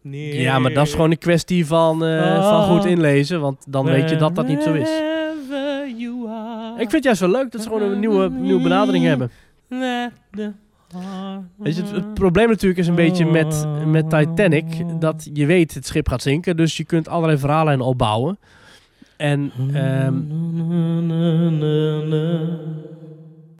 Nee. 0.00 0.40
Ja, 0.40 0.58
maar 0.58 0.72
dat 0.72 0.86
is 0.86 0.92
gewoon 0.92 1.10
een 1.10 1.18
kwestie 1.18 1.66
van, 1.66 2.04
eh, 2.04 2.48
van 2.48 2.64
goed 2.64 2.84
inlezen. 2.84 3.40
Want 3.40 3.64
dan 3.68 3.84
weet 3.84 4.10
je 4.10 4.16
dat 4.16 4.34
dat 4.34 4.46
niet 4.46 4.62
zo 4.62 4.72
is. 4.72 4.88
Wherever 4.88 5.90
you 5.96 6.28
are, 6.28 6.72
Ik 6.72 6.78
vind 6.78 6.92
het 6.92 7.04
juist 7.04 7.20
wel 7.20 7.30
leuk 7.30 7.52
dat 7.52 7.62
ze 7.62 7.68
gewoon 7.68 7.82
een 7.90 8.00
nieuwe, 8.00 8.28
nieuwe 8.30 8.62
benadering 8.62 9.04
hebben. 9.04 9.30
Weet 11.56 11.76
je, 11.76 11.82
het, 11.82 11.90
het 11.90 12.14
probleem 12.14 12.48
natuurlijk 12.48 12.80
is 12.80 12.86
een 12.86 12.94
beetje 12.94 13.26
met, 13.26 13.66
met 13.86 14.10
Titanic 14.10 15.00
dat 15.00 15.30
je 15.32 15.46
weet 15.46 15.74
het 15.74 15.86
schip 15.86 16.08
gaat 16.08 16.22
zinken, 16.22 16.56
dus 16.56 16.76
je 16.76 16.84
kunt 16.84 17.08
allerlei 17.08 17.38
verhalen 17.38 17.80
opbouwen. 17.80 18.38
En 19.18 19.52
ehm, 19.74 20.20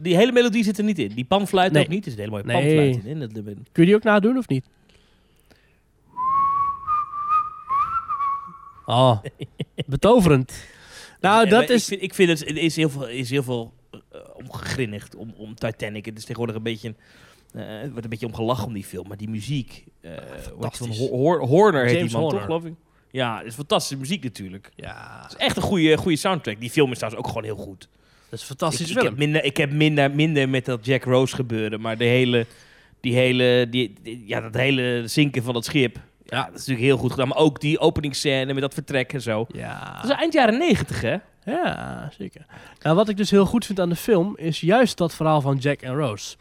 Die 0.01 0.15
hele 0.15 0.31
melodie 0.31 0.63
zit 0.63 0.77
er 0.77 0.83
niet 0.83 0.99
in. 0.99 1.07
Die 1.15 1.25
panfluit 1.25 1.71
Nee. 1.71 1.83
ook 1.83 1.89
niet. 1.89 2.05
Er 2.05 2.11
zit 2.11 2.19
een 2.19 2.29
hele 2.31 2.43
mooie 2.43 2.61
Nee. 2.61 2.75
panfluit 2.91 3.05
in. 3.05 3.19
Dat, 3.19 3.31
kun 3.71 3.83
je 3.83 3.85
die 3.85 3.95
ook 3.95 4.03
nadoen 4.03 4.37
of 4.37 4.47
niet? 4.47 4.65
Oh, 8.85 9.19
betoverend. 9.87 10.65
Nou, 11.21 11.49
dat 11.49 11.69
is... 11.69 11.81
Ik 11.81 11.87
vind, 11.87 12.01
ik 12.01 12.13
vind 12.13 12.39
het 12.39 12.57
is 12.57 12.75
heel 12.75 12.89
veel, 12.89 13.07
is 13.07 13.29
heel 13.29 13.43
veel 13.43 13.73
eh, 13.91 13.99
om 14.33 14.51
gegrinnikt 14.51 15.15
om, 15.15 15.33
om 15.37 15.55
Titanic. 15.55 16.05
Het 16.05 16.17
is 16.17 16.21
tegenwoordig 16.23 16.55
een 16.55 16.63
beetje... 16.63 16.95
eh, 17.53 17.81
er 17.81 17.89
wordt 17.89 18.03
een 18.03 18.09
beetje 18.09 18.25
om 18.25 18.33
gelachen 18.35 18.67
om 18.67 18.73
die 18.73 18.83
film. 18.83 19.07
Maar 19.07 19.17
die 19.17 19.29
muziek... 19.29 19.83
eh 20.01 20.11
van 20.15 20.41
fantastisch. 20.61 20.99
Ho- 20.99 21.07
Hor- 21.17 21.41
Horner 21.45 21.85
heet 21.85 21.95
James 21.95 22.11
die 22.11 22.19
man 22.21 22.21
Horner. 22.21 22.47
toch, 22.47 22.57
geloof 22.57 22.65
ik? 22.65 22.73
Ja, 23.11 23.37
het 23.37 23.45
is 23.45 23.53
fantastische 23.55 23.97
muziek 23.97 24.23
natuurlijk. 24.23 24.69
Ja, 24.75 25.19
Het 25.21 25.31
is 25.31 25.37
echt 25.37 25.55
een 25.55 25.61
goede, 25.61 25.97
goede 25.97 26.17
soundtrack. 26.17 26.59
Die 26.59 26.69
film 26.69 26.91
is 26.91 26.97
trouwens 26.97 27.23
ook 27.23 27.27
gewoon 27.29 27.43
heel 27.43 27.55
goed. 27.65 27.87
dat 28.29 28.39
is 28.73 28.79
een 28.79 28.97
Ik, 28.97 29.01
heb, 29.03 29.17
minder, 29.17 29.43
ik 29.43 29.57
heb 29.57 29.71
minder, 29.71 30.11
minder 30.11 30.49
met 30.49 30.65
dat 30.65 30.85
Jack 30.85 31.03
Rose 31.03 31.35
gebeuren. 31.35 31.81
Maar 31.81 31.97
de 31.97 32.03
hele... 32.05 32.45
Die 33.01 33.13
hele... 33.13 33.67
Die, 33.69 33.93
die- 34.01 34.23
ja, 34.27 34.41
dat 34.41 34.53
hele 34.53 35.03
zinken 35.05 35.43
van 35.43 35.53
dat 35.53 35.65
schip. 35.65 35.97
Ja, 36.25 36.43
dat 36.43 36.47
is 36.53 36.59
natuurlijk 36.59 36.85
heel 36.85 36.97
goed 36.97 37.11
gedaan. 37.11 37.27
Maar 37.27 37.37
ook 37.37 37.59
die 37.61 37.79
openingsscène 37.79 38.53
met 38.53 38.61
dat 38.61 38.73
vertrek 38.73 39.13
en 39.13 39.21
zo. 39.21 39.45
Ja. 39.53 39.93
Dat 40.01 40.11
is 40.11 40.17
eind 40.17 40.33
jaren 40.33 40.57
negentig, 40.57 41.01
hè? 41.01 41.15
Ja, 41.45 42.11
zeker. 42.17 42.45
Nou, 42.81 42.95
wat 42.95 43.09
ik 43.09 43.17
dus 43.17 43.31
heel 43.31 43.45
goed 43.45 43.65
vind 43.65 43.79
aan 43.79 43.89
de 43.89 43.95
film 43.95 44.37
is 44.37 44.59
juist 44.59 44.97
dat 44.97 45.15
verhaal 45.15 45.41
van 45.41 45.57
Jack 45.57 45.81
en 45.81 45.95
Rose. 45.95 46.35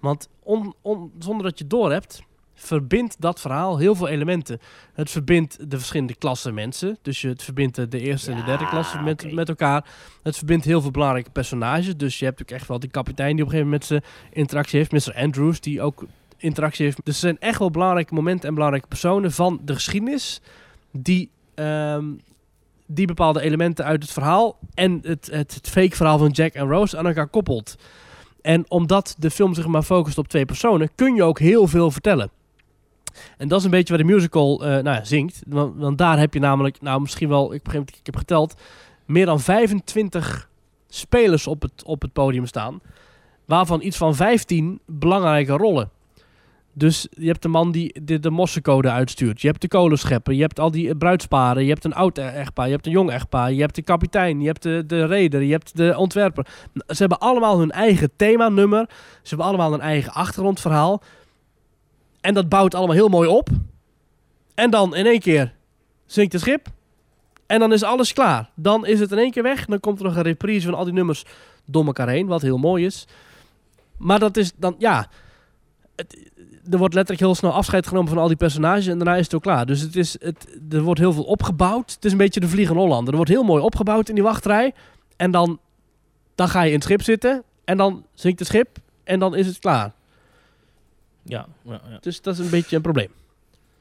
Want 0.00 0.28
on, 0.42 0.74
on- 0.82 1.12
zonder 1.18 1.42
dat 1.46 1.58
je 1.58 1.64
het 1.64 1.72
doorhebt, 1.72 2.22
verbindt 2.54 3.16
dat 3.18 3.40
verhaal 3.40 3.78
heel 3.78 3.94
veel 3.94 4.08
elementen. 4.08 4.60
Het 4.92 5.10
verbindt 5.10 5.70
de 5.70 5.76
verschillende 5.76 6.14
klassen 6.14 6.54
mensen. 6.54 6.98
Dus 7.02 7.20
je, 7.20 7.28
het 7.28 7.42
verbindt 7.42 7.90
de, 7.90 8.00
eerste 8.00 8.30
en 8.30 8.36
de 8.36 8.44
derde 8.44 8.68
klasse 8.68 9.02
met, 9.02 9.32
met 9.32 9.48
elkaar. 9.48 9.84
Het 10.22 10.36
verbindt 10.36 10.64
heel 10.64 10.80
veel 10.80 10.90
belangrijke 10.90 11.30
personages. 11.30 11.96
Dus 11.96 12.18
je 12.18 12.24
hebt 12.24 12.42
ook 12.42 12.50
echt 12.50 12.68
wel 12.68 12.78
die 12.78 12.90
kapitein 12.90 13.36
die 13.36 13.44
op 13.44 13.52
een 13.52 13.58
gegeven 13.58 13.70
moment 13.70 13.84
zijn 13.84 14.02
interactie 14.32 14.78
heeft. 14.78 14.92
Mr. 14.92 15.14
Andrews, 15.14 15.60
die 15.60 15.82
ook 15.82 16.04
interactie 16.36 16.84
heeft. 16.84 17.00
Dus 17.04 17.14
er 17.14 17.20
zijn 17.20 17.38
echt 17.38 17.58
wel 17.58 17.70
belangrijke 17.70 18.14
momenten 18.14 18.48
en 18.48 18.54
belangrijke 18.54 18.88
personen 18.88 19.32
van 19.32 19.60
de 19.64 19.74
geschiedenis. 19.74 20.40
Die, 20.90 21.30
ehm, 21.54 22.04
die 22.86 23.06
bepaalde 23.06 23.40
elementen 23.40 23.84
uit 23.84 24.02
het 24.02 24.12
verhaal 24.12 24.58
en 24.74 25.00
het, 25.02 25.28
het, 25.30 25.54
het 25.54 25.68
fake 25.68 25.96
verhaal 25.96 26.18
van 26.18 26.30
Jack 26.30 26.52
en 26.52 26.68
Rose 26.68 26.96
aan 26.98 27.06
elkaar 27.06 27.28
koppelt. 27.28 27.76
En 28.42 28.70
omdat 28.70 29.14
de 29.18 29.30
film 29.30 29.54
zich 29.54 29.66
maar 29.66 29.82
focust 29.82 30.18
op 30.18 30.28
twee 30.28 30.44
personen, 30.44 30.90
kun 30.94 31.14
je 31.14 31.22
ook 31.22 31.38
heel 31.38 31.66
veel 31.66 31.90
vertellen. 31.90 32.30
En 33.38 33.48
dat 33.48 33.58
is 33.58 33.64
een 33.64 33.70
beetje 33.70 33.94
waar 33.94 34.06
de 34.06 34.12
musical 34.12 34.64
eh, 34.64 34.82
nou 34.82 35.04
zingt. 35.04 35.42
Want, 35.46 35.76
want 35.76 35.98
daar 35.98 36.18
heb 36.18 36.34
je 36.34 36.40
namelijk, 36.40 36.80
nou 36.80 37.00
misschien 37.00 37.28
wel, 37.28 37.54
ik, 37.54 37.72
ik 37.72 37.98
heb 38.02 38.16
geteld, 38.16 38.54
meer 39.06 39.26
dan 39.26 39.40
25 39.40 40.48
spelers 40.88 41.46
op 41.46 41.62
het, 41.62 41.84
op 41.84 42.02
het 42.02 42.12
podium 42.12 42.46
staan. 42.46 42.80
Waarvan 43.44 43.82
iets 43.82 43.96
van 43.96 44.14
15 44.14 44.80
belangrijke 44.86 45.52
rollen. 45.52 45.90
Dus 46.76 47.06
je 47.10 47.26
hebt 47.26 47.42
de 47.42 47.48
man 47.48 47.72
die 47.72 48.04
de, 48.04 48.20
de 48.20 48.30
mossencode 48.30 48.90
uitstuurt. 48.90 49.40
Je 49.40 49.48
hebt 49.48 49.60
de 49.60 49.68
kolenschepper. 49.68 50.34
Je 50.34 50.40
hebt 50.40 50.60
al 50.60 50.70
die 50.70 50.96
bruidsparen. 50.96 51.62
Je 51.62 51.68
hebt 51.68 51.84
een 51.84 51.94
oud 51.94 52.18
e- 52.18 52.22
echtpaar. 52.22 52.66
Je 52.66 52.72
hebt 52.72 52.86
een 52.86 52.92
jong 52.92 53.10
echtpaar. 53.10 53.52
Je 53.52 53.60
hebt 53.60 53.74
de 53.74 53.82
kapitein. 53.82 54.40
Je 54.40 54.46
hebt 54.46 54.62
de, 54.62 54.84
de 54.86 55.06
reder. 55.06 55.42
Je 55.42 55.52
hebt 55.52 55.76
de 55.76 55.94
ontwerper. 55.96 56.46
Ze 56.72 56.96
hebben 56.96 57.18
allemaal 57.18 57.58
hun 57.58 57.70
eigen 57.70 58.10
themanummer. 58.16 58.86
Ze 59.22 59.28
hebben 59.28 59.46
allemaal 59.46 59.74
een 59.74 59.80
eigen 59.80 60.12
achtergrondverhaal. 60.12 61.02
En 62.24 62.34
dat 62.34 62.48
bouwt 62.48 62.74
allemaal 62.74 62.94
heel 62.94 63.08
mooi 63.08 63.28
op. 63.28 63.48
En 64.54 64.70
dan 64.70 64.96
in 64.96 65.06
één 65.06 65.20
keer 65.20 65.52
zinkt 66.06 66.32
het 66.32 66.42
schip. 66.42 66.66
En 67.46 67.58
dan 67.58 67.72
is 67.72 67.82
alles 67.82 68.12
klaar. 68.12 68.50
Dan 68.54 68.86
is 68.86 69.00
het 69.00 69.12
in 69.12 69.18
één 69.18 69.30
keer 69.30 69.42
weg. 69.42 69.64
Dan 69.64 69.80
komt 69.80 69.98
er 69.98 70.04
nog 70.04 70.16
een 70.16 70.22
reprise 70.22 70.66
van 70.66 70.78
al 70.78 70.84
die 70.84 70.92
nummers 70.92 71.24
door 71.64 71.86
elkaar 71.86 72.08
heen. 72.08 72.26
Wat 72.26 72.42
heel 72.42 72.58
mooi 72.58 72.84
is. 72.84 73.06
Maar 73.96 74.18
dat 74.18 74.36
is 74.36 74.52
dan, 74.56 74.74
ja. 74.78 75.08
Het, 75.96 76.30
er 76.70 76.78
wordt 76.78 76.94
letterlijk 76.94 77.26
heel 77.26 77.34
snel 77.34 77.52
afscheid 77.52 77.86
genomen 77.86 78.08
van 78.08 78.18
al 78.18 78.28
die 78.28 78.36
personages. 78.36 78.86
En 78.86 78.98
daarna 78.98 79.16
is 79.16 79.24
het 79.24 79.34
ook 79.34 79.42
klaar. 79.42 79.66
Dus 79.66 79.80
het 79.80 79.96
is, 79.96 80.16
het, 80.20 80.58
er 80.70 80.82
wordt 80.82 81.00
heel 81.00 81.12
veel 81.12 81.24
opgebouwd. 81.24 81.92
Het 81.92 82.04
is 82.04 82.12
een 82.12 82.18
beetje 82.18 82.40
de 82.40 82.48
Vliegende 82.48 82.80
Hollander. 82.80 83.08
Er 83.08 83.16
wordt 83.16 83.30
heel 83.30 83.44
mooi 83.44 83.62
opgebouwd 83.62 84.08
in 84.08 84.14
die 84.14 84.24
wachtrij. 84.24 84.74
En 85.16 85.30
dan, 85.30 85.58
dan 86.34 86.48
ga 86.48 86.62
je 86.62 86.68
in 86.68 86.74
het 86.74 86.84
schip 86.84 87.02
zitten. 87.02 87.42
En 87.64 87.76
dan 87.76 88.04
zinkt 88.14 88.38
het 88.38 88.48
schip. 88.48 88.68
En 89.04 89.18
dan 89.18 89.34
is 89.34 89.46
het 89.46 89.58
klaar. 89.58 89.92
Ja, 91.24 91.46
ja, 91.62 91.80
ja. 91.88 91.98
Dus 92.00 92.20
dat 92.22 92.38
is 92.38 92.44
een 92.44 92.50
beetje 92.50 92.76
een 92.76 92.82
probleem. 92.82 93.10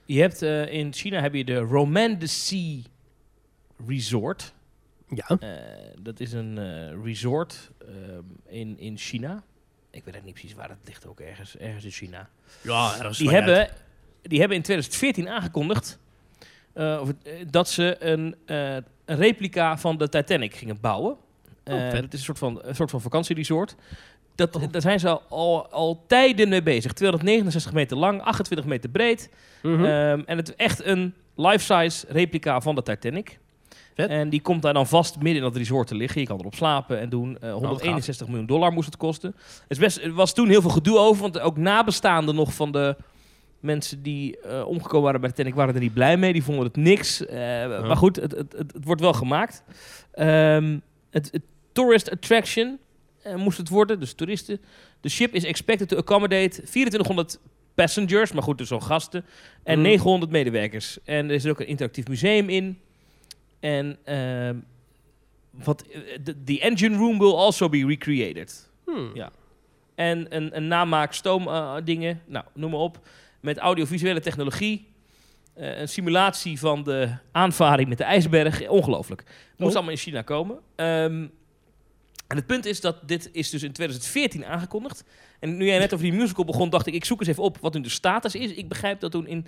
Je 0.06 0.20
hebt 0.22 0.41
eh, 0.41 0.74
in 0.74 0.94
China 0.94 1.22
heb 1.22 1.34
je 1.34 1.44
de 1.44 1.56
Roman 1.58 2.20
de 2.20 2.28
Sea 2.28 2.80
Resort. 3.88 4.54
Ja. 5.10 5.28
Eh, 5.39 5.50
dat 6.00 6.20
is 6.20 6.34
een 6.34 6.58
eh, 6.58 7.04
resort 7.04 7.72
ehm, 7.80 8.24
in, 8.46 8.80
in 8.80 8.98
China. 8.98 9.44
Ik 9.91 10.04
weet 10.04 10.16
echt 10.16 10.24
niet 10.24 10.34
precies 10.34 10.54
waar 10.54 10.70
het 10.70 10.78
ligt, 10.86 11.08
ook 11.08 11.20
ergens, 11.20 11.58
ergens 11.58 11.84
in 11.86 11.91
China. 11.91 12.30
Ja, 12.62 12.98
dat 12.98 13.12
is 13.12 13.18
Die 13.18 13.30
hebben, 13.30 13.70
die 14.22 14.39
hebben 14.39 14.58
in 14.58 14.64
2014 14.64 15.30
aangekondigd 15.30 16.00
eh, 16.74 16.98
of 17.02 17.08
het- 17.08 17.52
dat 17.54 17.70
ze 17.70 17.96
een, 18.00 18.36
eh, 18.46 18.74
een 19.06 19.16
replica 19.18 19.78
van 19.78 19.98
de 19.98 20.10
Titanic 20.10 20.56
gingen 20.56 20.78
bouwen. 20.82 21.16
Eh, 21.64 21.74
Oh, 21.76 21.91
dat 21.91 22.04
is 22.14 22.20
een 22.20 22.26
soort 22.26 22.38
van, 22.38 22.60
een 22.64 22.76
soort 22.76 22.89
van 22.91 23.02
vakantieresort. 23.02 23.76
Dat, 24.36 24.56
Oh. 24.56 24.64
Daar 24.72 24.82
zijn 24.82 25.00
ze 25.00 25.20
al, 25.30 25.68
al 25.72 26.04
tijden 26.08 26.50
mee 26.50 26.64
bezig. 26.64 26.94
269 26.94 27.74
meter 27.74 27.98
lang, 27.98 28.22
28 28.22 28.66
meter 28.66 28.90
breed. 28.90 29.30
Mhm. 29.62 29.86
Ehm, 29.86 30.22
en 30.26 30.38
het 30.38 30.50
is 30.50 30.56
echt 30.56 30.86
een 30.86 31.14
life-size 31.36 32.06
replica 32.10 32.62
van 32.62 32.76
de 32.76 32.84
Titanic. 32.84 33.40
Vet. 33.96 34.10
En 34.10 34.30
die 34.30 34.42
komt 34.42 34.62
daar 34.62 34.74
dan 34.74 34.88
vast 34.88 35.16
midden 35.16 35.36
in 35.36 35.42
dat 35.42 35.56
resort 35.56 35.88
te 35.88 35.96
liggen. 35.96 36.22
Je 36.22 36.28
kan 36.28 36.40
erop 36.40 36.56
slapen 36.56 37.00
en 37.00 37.10
doen. 37.10 37.38
Eh 37.40 37.54
161 37.54 38.28
miljoen 38.28 38.46
dollar 38.46 38.72
moest 38.72 38.86
het 38.86 38.98
kosten. 38.98 39.36
Het 39.68 39.80
best, 39.80 39.98
er 39.98 40.14
was 40.14 40.34
toen 40.34 40.50
heel 40.50 40.62
veel 40.62 40.70
gedoe 40.70 40.98
over. 40.98 41.22
Want 41.22 41.40
ook 41.40 41.58
nabestaanden 41.58 42.36
nog 42.36 42.54
van 42.54 42.72
de 42.72 42.96
mensen 43.60 44.04
die 44.04 44.40
eh, 44.40 44.68
omgekomen 44.68 45.04
waren 45.04 45.20
bij 45.20 45.30
de 45.30 45.36
Titanic 45.36 45.56
waren 45.58 45.74
er 45.74 45.80
niet 45.82 45.94
blij 45.94 46.18
mee. 46.18 46.34
Die 46.34 46.44
vonden 46.44 46.66
het 46.66 46.76
niks. 46.76 47.26
Eh, 47.26 47.38
Maar 47.88 47.98
goed, 47.98 48.16
het, 48.16 48.32
het, 48.32 48.52
het, 48.58 48.74
het 48.74 48.86
wordt 48.86 49.02
wel 49.02 49.14
gemaakt. 49.14 49.64
Ehm, 50.12 50.80
het, 51.10 51.40
tourist 51.72 52.12
attraction 52.12 52.68
eh, 52.68 52.83
moest 53.36 53.57
het 53.57 53.69
worden. 53.69 53.99
Dus 53.99 54.13
toeristen. 54.13 54.61
The 54.99 55.09
ship 55.09 55.34
is 55.34 55.43
expected 55.43 55.88
to 55.88 55.97
accommodate 55.97 56.49
2400 56.61 57.39
passengers. 57.76 58.32
Maar 58.32 58.43
goed, 58.43 58.57
dus 58.57 58.67
zo'n 58.67 58.84
gasten. 58.84 59.26
En 59.63 59.78
Mm. 59.78 59.84
900 59.84 60.32
medewerkers. 60.32 60.97
En 61.03 61.30
er 61.30 61.36
is 61.36 61.45
ook 61.47 61.59
een 61.59 61.67
interactief 61.67 62.07
museum 62.07 62.49
in. 62.49 62.80
En 63.59 63.97
ehm, 64.03 64.55
wat, 65.51 65.82
eh, 65.88 65.99
de 66.24 66.43
the 66.43 66.59
engine 66.59 66.97
room 66.97 67.19
will 67.19 67.34
also 67.34 67.69
be 67.69 67.86
recreated. 67.86 68.69
Hmm. 68.86 69.11
Ja. 69.13 69.32
En 69.95 70.36
een, 70.36 70.55
een 70.55 70.67
namaak 70.67 71.13
stoom 71.13 71.47
eh, 71.47 71.76
dingen, 71.84 72.21
nou, 72.26 72.45
noem 72.53 72.71
maar 72.71 72.80
op. 72.80 72.99
Met 73.39 73.57
audiovisuele 73.57 74.19
technologie. 74.19 74.88
Eh, 75.53 75.80
een 75.80 75.88
simulatie 75.89 76.59
van 76.59 76.84
de 76.84 77.09
aanvaring 77.32 77.89
met 77.89 77.97
de 77.97 78.03
ijsberg. 78.03 78.67
Ongelooflijk. 78.69 79.24
Moest 79.57 79.69
Oh. 79.69 79.76
allemaal 79.76 79.91
in 79.93 79.97
China 79.99 80.21
komen. 80.21 80.59
Ehm, 80.76 81.26
en 82.28 82.36
het 82.38 82.45
punt 82.45 82.65
is 82.65 82.82
dat 82.82 83.07
dit 83.07 83.30
is 83.32 83.49
dus 83.49 83.63
in 83.63 83.71
2014 83.71 84.45
aangekondigd. 84.45 85.03
En 85.39 85.57
nu 85.57 85.65
jij 85.65 85.80
net 85.80 85.93
over 85.93 86.05
die 86.05 86.15
musical 86.19 86.45
begon, 86.45 86.69
dacht 86.69 86.88
ik, 86.88 86.93
ik 86.93 87.05
zoek 87.05 87.19
eens 87.19 87.30
even 87.30 87.43
op 87.43 87.57
wat 87.61 87.74
nu 87.74 87.82
de 87.82 87.89
status 87.89 88.36
is. 88.36 88.53
Ik 88.53 88.67
begrijp 88.67 88.99
dat 88.99 89.11
toen 89.11 89.28
in, 89.28 89.47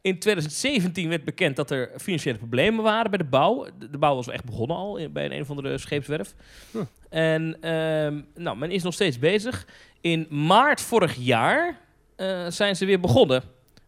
in 0.00 0.18
2017 0.18 1.08
werd 1.08 1.24
bekend 1.24 1.56
dat 1.56 1.70
er 1.70 1.90
financiële 2.00 2.38
problemen 2.38 2.82
waren 2.84 3.10
bij 3.10 3.18
de 3.18 3.24
bouw. 3.24 3.66
De, 3.78 3.90
de 3.90 3.98
bouw 3.98 4.14
was 4.14 4.26
wel 4.26 4.34
echt 4.34 4.44
begonnen 4.44 4.76
al 4.76 4.96
in- 4.96 5.12
bij 5.12 5.24
een, 5.24 5.32
een 5.32 5.40
of 5.40 5.50
andere 5.50 5.78
scheepswerf. 5.78 6.34
En 7.08 7.56
ehm, 7.60 8.20
nou, 8.34 8.56
men 8.56 8.70
is 8.70 8.82
nog 8.82 8.94
steeds 8.94 9.18
bezig. 9.18 9.66
In 10.00 10.26
maart 10.30 10.80
vorig 10.80 11.14
jaar 11.18 11.78
eh, 12.16 12.46
zijn 12.48 12.76
ze 12.76 12.84
weer 12.84 13.00
begonnen. 13.00 13.42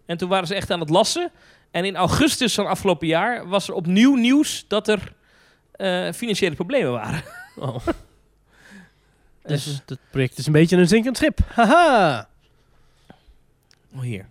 En 0.06 0.16
toen 0.16 0.28
waren 0.28 0.46
ze 0.46 0.54
echt 0.54 0.70
aan 0.70 0.80
het 0.80 0.90
lassen. 0.90 1.30
En 1.70 1.84
in 1.84 1.96
augustus 1.96 2.54
van 2.54 2.66
afgelopen 2.66 3.06
jaar 3.06 3.48
was 3.48 3.68
er 3.68 3.74
opnieuw 3.74 4.14
nieuws 4.14 4.64
dat 4.68 4.88
er 4.88 5.12
eh, 5.72 6.12
financiële 6.12 6.54
problemen 6.54 6.92
waren. 6.92 7.22
Oh. 7.56 7.76
Dus, 9.46 9.82
het 9.86 9.98
project 10.10 10.38
is 10.38 10.46
een 10.46 10.52
beetje 10.52 10.76
een 10.76 10.88
zinkend 10.88 11.16
schip. 11.16 11.38
Haha. 11.48 12.28
oh, 13.94 14.00
hier. 14.00 14.26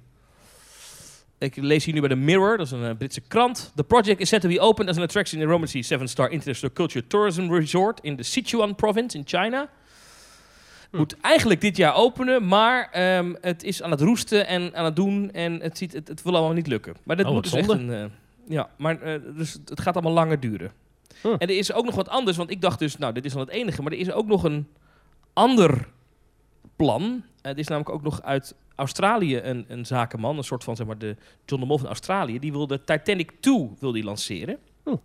Ik 1.38 1.56
lees 1.56 1.86
hier 1.86 1.94
nu 1.94 2.00
bij 2.00 2.10
de 2.10 2.16
Mirror, 2.16 2.58
dat 2.58 2.66
is 2.66 2.72
een 2.72 2.84
eh, 2.86 2.96
Britse 2.98 3.22
krant. 3.22 3.72
The 3.76 3.84
project 3.84 4.20
is 4.22 4.30
set 4.30 4.42
to 4.42 4.48
be 4.50 4.60
opened 4.60 4.90
as 4.90 4.98
an 4.98 5.04
attraction 5.04 5.40
in 5.42 5.48
the 5.48 5.52
Roman 5.54 5.68
Sea 5.68 6.00
7-star 6.00 6.30
International 6.30 6.76
Culture 6.76 7.08
Tourism 7.08 7.52
Resort 7.54 8.00
in 8.02 8.16
the 8.16 8.24
Sichuan 8.24 8.76
province 8.76 9.18
in 9.18 9.24
China. 9.26 9.70
Hm. 10.92 10.98
Moet 10.98 11.16
eigenlijk 11.22 11.62
dit 11.62 11.78
jaar 11.78 11.96
openen, 11.96 12.48
maar 12.48 12.90
ehm, 12.92 13.34
het 13.42 13.64
is 13.64 13.82
aan 13.84 13.92
het 13.92 14.02
roesten 14.02 14.48
en 14.48 14.76
aan 14.76 14.86
het 14.86 14.96
doen 14.96 15.32
en 15.32 15.60
het, 15.62 15.78
ziet, 15.78 15.94
het, 15.94 16.08
het 16.08 16.22
wil 16.22 16.36
allemaal 16.36 16.54
niet 16.54 16.68
lukken. 16.68 16.96
Maar 17.04 17.16
dit 17.16 17.26
Oh, 17.26 17.32
moet 17.32 17.44
dus 17.44 17.54
echt 17.54 17.70
een... 17.70 17.94
eh, 17.94 18.06
ja, 18.48 18.70
maar 18.78 19.02
eh, 19.02 19.20
dus 19.36 19.54
het- 19.54 19.70
het 19.70 19.80
gaat 19.82 19.94
allemaal 19.94 20.14
langer 20.14 20.40
duren. 20.40 20.72
Huh. 21.22 21.32
En 21.38 21.48
er 21.48 21.58
is 21.58 21.74
ook 21.74 21.86
nog 21.86 21.96
wat 21.96 22.10
anders, 22.10 22.38
want 22.38 22.50
ik 22.50 22.62
dacht 22.62 22.80
dus, 22.80 22.98
nou, 22.98 23.14
dit 23.14 23.26
is 23.26 23.34
al 23.34 23.40
het 23.40 23.50
enige, 23.50 23.82
maar 23.82 23.92
er 23.92 23.98
is 23.98 24.12
ook 24.12 24.28
nog 24.28 24.44
een 24.44 24.68
ander 25.36 25.88
plan. 26.76 27.24
Eh, 27.42 27.52
er 27.52 27.58
is 27.58 27.68
namelijk 27.68 27.96
ook 27.96 28.04
nog 28.04 28.22
uit 28.22 28.56
Australië 28.76 29.38
een, 29.38 29.66
een 29.68 29.86
zakenman, 29.86 30.38
een 30.38 30.44
soort 30.44 30.64
van 30.64 30.76
zeg 30.76 30.88
maar 30.88 30.98
de 30.98 31.16
John 31.46 31.62
de 31.62 31.68
Mol 31.68 31.78
van 31.78 31.88
Australië, 31.88 32.40
die 32.40 32.52
wil 32.52 32.68
de 32.68 32.84
Titanic 32.84 33.32
2 33.40 33.70
wil 33.80 33.92
die 33.92 34.04
lanceren. 34.04 34.58
Oeh. 34.86 34.98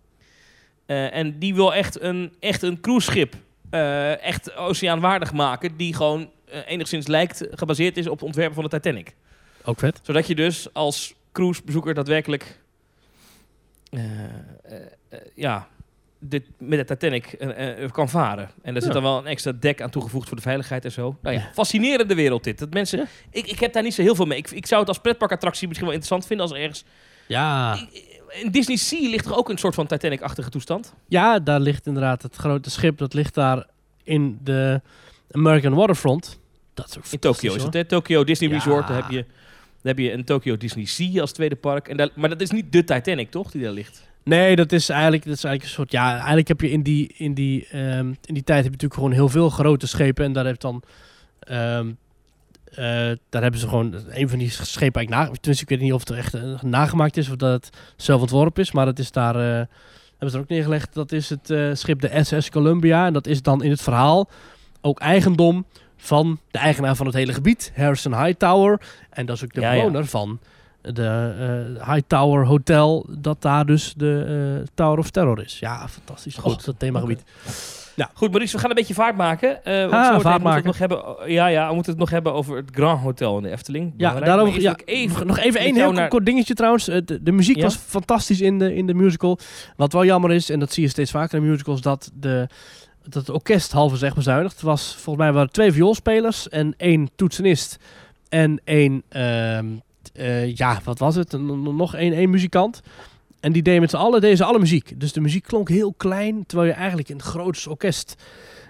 Eh, 0.85 1.15
en 1.15 1.39
die 1.39 1.55
wil 1.55 1.73
echt 1.73 2.01
een, 2.01 2.33
echt 2.39 2.61
een 2.61 2.81
cruiseschip 2.81 3.35
eh, 3.69 4.23
echt 4.23 4.55
oceaanwaardig 4.55 5.33
maken, 5.33 5.77
die 5.77 5.95
gewoon 5.95 6.29
eh, 6.45 6.59
enigszins 6.67 7.07
lijkt, 7.07 7.47
gebaseerd 7.51 7.97
is 7.97 8.07
op 8.07 8.13
het 8.13 8.23
ontwerpen 8.23 8.55
van 8.55 8.63
de 8.63 8.69
Titanic. 8.69 9.15
Ook 9.63 9.79
vet. 9.79 9.99
Zodat 10.03 10.27
je 10.27 10.35
dus 10.35 10.73
als 10.73 11.13
cruisebezoeker 11.31 11.93
daadwerkelijk 11.93 12.59
eh, 13.91 14.23
eh, 14.23 14.31
eh, 15.09 15.19
ja, 15.35 15.67
dit, 16.23 16.43
met 16.57 16.79
de 16.87 16.95
Titanic 16.95 17.25
eh, 17.25 17.83
eh, 17.83 17.91
kan 17.91 18.09
varen. 18.09 18.49
En 18.61 18.75
er 18.75 18.81
zit 18.81 18.93
dan 18.93 19.03
wel 19.03 19.17
een 19.17 19.25
extra 19.25 19.51
dek 19.51 19.81
aan 19.81 19.89
toegevoegd 19.89 20.27
voor 20.27 20.37
de 20.37 20.43
veiligheid 20.43 20.85
en 20.85 20.91
zo. 20.91 21.17
Nou 21.21 21.35
ja, 21.35 21.49
fascinerende 21.53 22.15
wereld 22.15 22.43
dit. 22.43 22.59
Dat 22.59 22.73
mensen, 22.73 23.07
ik, 23.29 23.47
ik 23.47 23.59
heb 23.59 23.73
daar 23.73 23.83
niet 23.83 23.93
zo 23.93 24.01
heel 24.01 24.15
veel 24.15 24.25
mee. 24.25 24.37
Ik, 24.37 24.51
ik 24.51 24.65
zou 24.65 24.79
het 24.79 24.89
als 24.89 24.99
pretparkattractie 24.99 25.67
misschien 25.67 25.87
wel 25.87 25.95
interessant 25.97 26.27
vinden 26.27 26.45
als 26.45 26.55
er 26.55 26.61
ergens... 26.61 26.83
Ja. 27.27 27.77
In 28.41 28.51
Disney 28.51 28.77
Sea 28.77 29.09
ligt 29.09 29.25
er 29.25 29.35
ook 29.37 29.49
een 29.49 29.57
soort 29.57 29.75
van 29.75 29.87
Titanic-achtige 29.87 30.49
toestand. 30.49 30.93
ja, 31.07 31.39
daar 31.39 31.59
ligt 31.59 31.87
inderdaad 31.87 32.21
het 32.21 32.35
grote 32.35 32.69
schip. 32.69 32.97
Dat 32.97 33.13
ligt 33.13 33.33
daar 33.33 33.65
in 34.03 34.39
de 34.43 34.81
American 35.31 35.73
Waterfront. 35.73 36.39
Dat 36.73 36.89
is 36.89 36.97
ook 36.97 37.03
In 37.11 37.19
Tokio 37.19 37.55
is 37.55 37.63
het, 37.63 37.73
hè? 37.73 37.85
Tokio 37.85 38.23
Disney 38.23 38.49
Ja. 38.49 38.55
Resort, 38.55 38.87
daar 38.87 38.97
heb 38.97 39.09
je... 39.09 39.25
Daar 39.83 39.93
heb 39.95 40.05
je 40.05 40.11
een 40.11 40.25
Tokyo 40.25 40.57
Disney 40.57 40.85
Sea 40.85 41.21
als 41.21 41.31
tweede 41.31 41.55
park. 41.55 41.87
En 41.87 41.97
daar, 41.97 42.09
maar 42.15 42.29
dat 42.29 42.41
is 42.41 42.51
niet 42.51 42.71
de 42.71 42.83
Titanic, 42.83 43.31
toch? 43.31 43.51
Die 43.51 43.61
daar 43.61 43.71
ligt. 43.71 44.09
Nee, 44.23 44.55
dat 44.55 44.71
is 44.71 44.89
eigenlijk, 44.89 45.25
dat 45.25 45.33
is 45.35 45.43
eigenlijk 45.43 45.63
een 45.73 45.77
soort. 45.79 45.91
Ja, 45.91 46.15
eigenlijk 46.17 46.47
heb 46.47 46.61
je 46.61 46.71
in 46.71 46.81
die, 46.83 47.13
in 47.17 47.33
die, 47.33 47.67
ehm, 47.67 48.07
in 48.07 48.33
die 48.33 48.43
tijd 48.43 48.57
heb 48.63 48.65
je 48.65 48.69
natuurlijk 48.71 48.93
gewoon 48.93 49.11
heel 49.11 49.29
veel 49.29 49.49
grote 49.49 49.87
schepen. 49.87 50.25
En 50.25 50.33
daar 50.33 50.45
heeft 50.45 50.61
dan. 50.61 50.83
ehm, 51.39 51.91
eh, 52.71 53.11
daar 53.29 53.41
hebben 53.41 53.59
ze 53.59 53.67
gewoon 53.67 53.93
een 54.09 54.29
van 54.29 54.39
die 54.39 54.49
schepen 54.49 54.95
eigenlijk 54.99 55.09
na. 55.09 55.23
Tenminste, 55.39 55.63
ik 55.63 55.69
weet 55.69 55.79
niet 55.79 55.93
of 55.93 55.99
het 55.99 56.09
er 56.09 56.17
echt 56.17 56.33
eh, 56.33 56.61
nagemaakt 56.61 57.17
is 57.17 57.29
of 57.29 57.35
dat 57.35 57.51
het 57.65 57.77
zelf 57.95 58.21
ontworpen 58.21 58.63
is. 58.63 58.71
Maar 58.71 58.85
het 58.85 58.99
is 58.99 59.11
daar. 59.11 59.35
eh, 59.35 59.65
hebben 60.09 60.29
ze 60.29 60.35
er 60.35 60.41
ook 60.41 60.49
neergelegd. 60.49 60.93
Dat 60.93 61.11
is 61.11 61.29
het 61.29 61.77
schip 61.79 62.01
de 62.01 62.23
SS 62.23 62.49
Columbia. 62.49 63.05
En 63.05 63.13
dat 63.13 63.27
is 63.27 63.41
dan 63.41 63.63
in 63.63 63.69
het 63.69 63.81
verhaal 63.81 64.29
ook 64.81 64.99
eigendom 64.99 65.65
van 65.97 66.39
de 66.51 66.57
eigenaar 66.57 66.95
van 66.95 67.05
het 67.05 67.15
hele 67.15 67.33
gebied, 67.33 67.71
Harrison 67.75 68.23
Hightower. 68.23 68.81
En 69.09 69.25
dat 69.25 69.35
is 69.35 69.43
ook 69.43 69.53
de 69.53 69.61
Ja, 69.61 69.71
ja. 69.71 69.79
bewoner 69.81 70.05
van 70.05 70.39
de 70.81 71.33
eh 71.77 71.87
Hightower 71.93 72.45
Hotel, 72.45 73.05
dat 73.17 73.41
daar 73.41 73.65
dus 73.65 73.93
de 73.97 74.25
eh, 74.61 74.67
Tower 74.73 74.97
of 74.97 75.09
Terror 75.09 75.41
is. 75.43 75.59
Ja, 75.59 75.87
fantastisch. 75.87 76.35
Goed. 76.35 76.65
Dat 76.65 76.79
themagebied. 76.79 77.23
Goed, 78.13 78.29
Maurice, 78.29 78.53
we 78.55 78.59
gaan 78.61 78.69
een 78.69 78.75
beetje 78.75 78.93
vaart 78.93 79.15
maken. 79.17 79.63
Ah, 79.63 80.19
vaart 80.19 80.41
moeten 80.43 80.53
het 80.53 80.63
nog 80.63 80.77
hebben, 80.77 81.03
ja, 81.25 81.47
ja, 81.47 81.67
we 81.67 81.73
moeten 81.73 81.91
het 81.91 81.99
nog 82.01 82.09
hebben 82.09 82.33
over 82.33 82.55
het 82.55 82.69
Grand 82.73 83.01
Hotel 83.01 83.37
in 83.37 83.43
de 83.43 83.49
Efteling. 83.49 83.93
Ja, 83.97 84.19
daarover, 84.19 84.61
ja, 84.61 84.75
even 84.85 85.27
nog 85.27 85.37
even 85.37 85.59
één 85.59 85.75
heel 85.75 85.91
naar- 85.91 86.07
kort 86.07 86.25
dingetje 86.25 86.53
trouwens. 86.53 86.87
Eh, 86.87 87.01
De, 87.05 87.23
de 87.23 87.31
muziek 87.31 87.55
Ja? 87.55 87.63
was 87.63 87.75
fantastisch 87.75 88.41
in 88.41 88.59
de, 88.59 88.75
in 88.75 88.87
de 88.87 88.93
musical. 88.93 89.39
Wat 89.75 89.93
wel 89.93 90.05
jammer 90.05 90.31
is, 90.31 90.49
en 90.49 90.59
dat 90.59 90.73
zie 90.73 90.83
je 90.83 90.89
steeds 90.89 91.11
vaker 91.11 91.37
in 91.37 91.49
musicals, 91.49 91.81
dat, 91.81 92.11
de, 92.13 92.47
dat 93.03 93.13
het 93.13 93.29
orkest 93.29 93.73
is 93.75 94.01
echt 94.01 94.15
bezuinigd. 94.15 94.61
Was, 94.61 94.93
volgens 94.93 95.15
mij 95.25 95.33
waren 95.33 95.47
er 95.47 95.53
twee 95.53 95.71
vioolspelers 95.71 96.49
en 96.49 96.73
één 96.77 97.09
toetsenist 97.15 97.77
En 98.29 98.61
één, 98.63 99.03
ehm, 99.09 99.65
eh, 100.13 100.55
ja, 100.55 100.79
wat 100.83 100.99
was 100.99 101.15
het? 101.15 101.31
Nog 101.63 101.95
één, 101.95 102.13
één 102.13 102.29
muzikant. 102.29 102.81
En 103.39 103.51
die 103.51 103.61
deden 103.61 103.81
met 103.81 103.89
z'n 103.89 103.95
allen, 103.95 104.21
deden 104.21 104.37
ze 104.37 104.43
alle 104.43 104.59
muziek. 104.59 104.99
Dus 104.99 105.13
de 105.13 105.21
muziek 105.21 105.43
klonk 105.43 105.69
heel 105.69 105.93
klein, 105.97 106.45
terwijl 106.45 106.69
je 106.69 106.75
eigenlijk 106.75 107.09
een 107.09 107.21
groots 107.21 107.67
orkest 107.67 108.15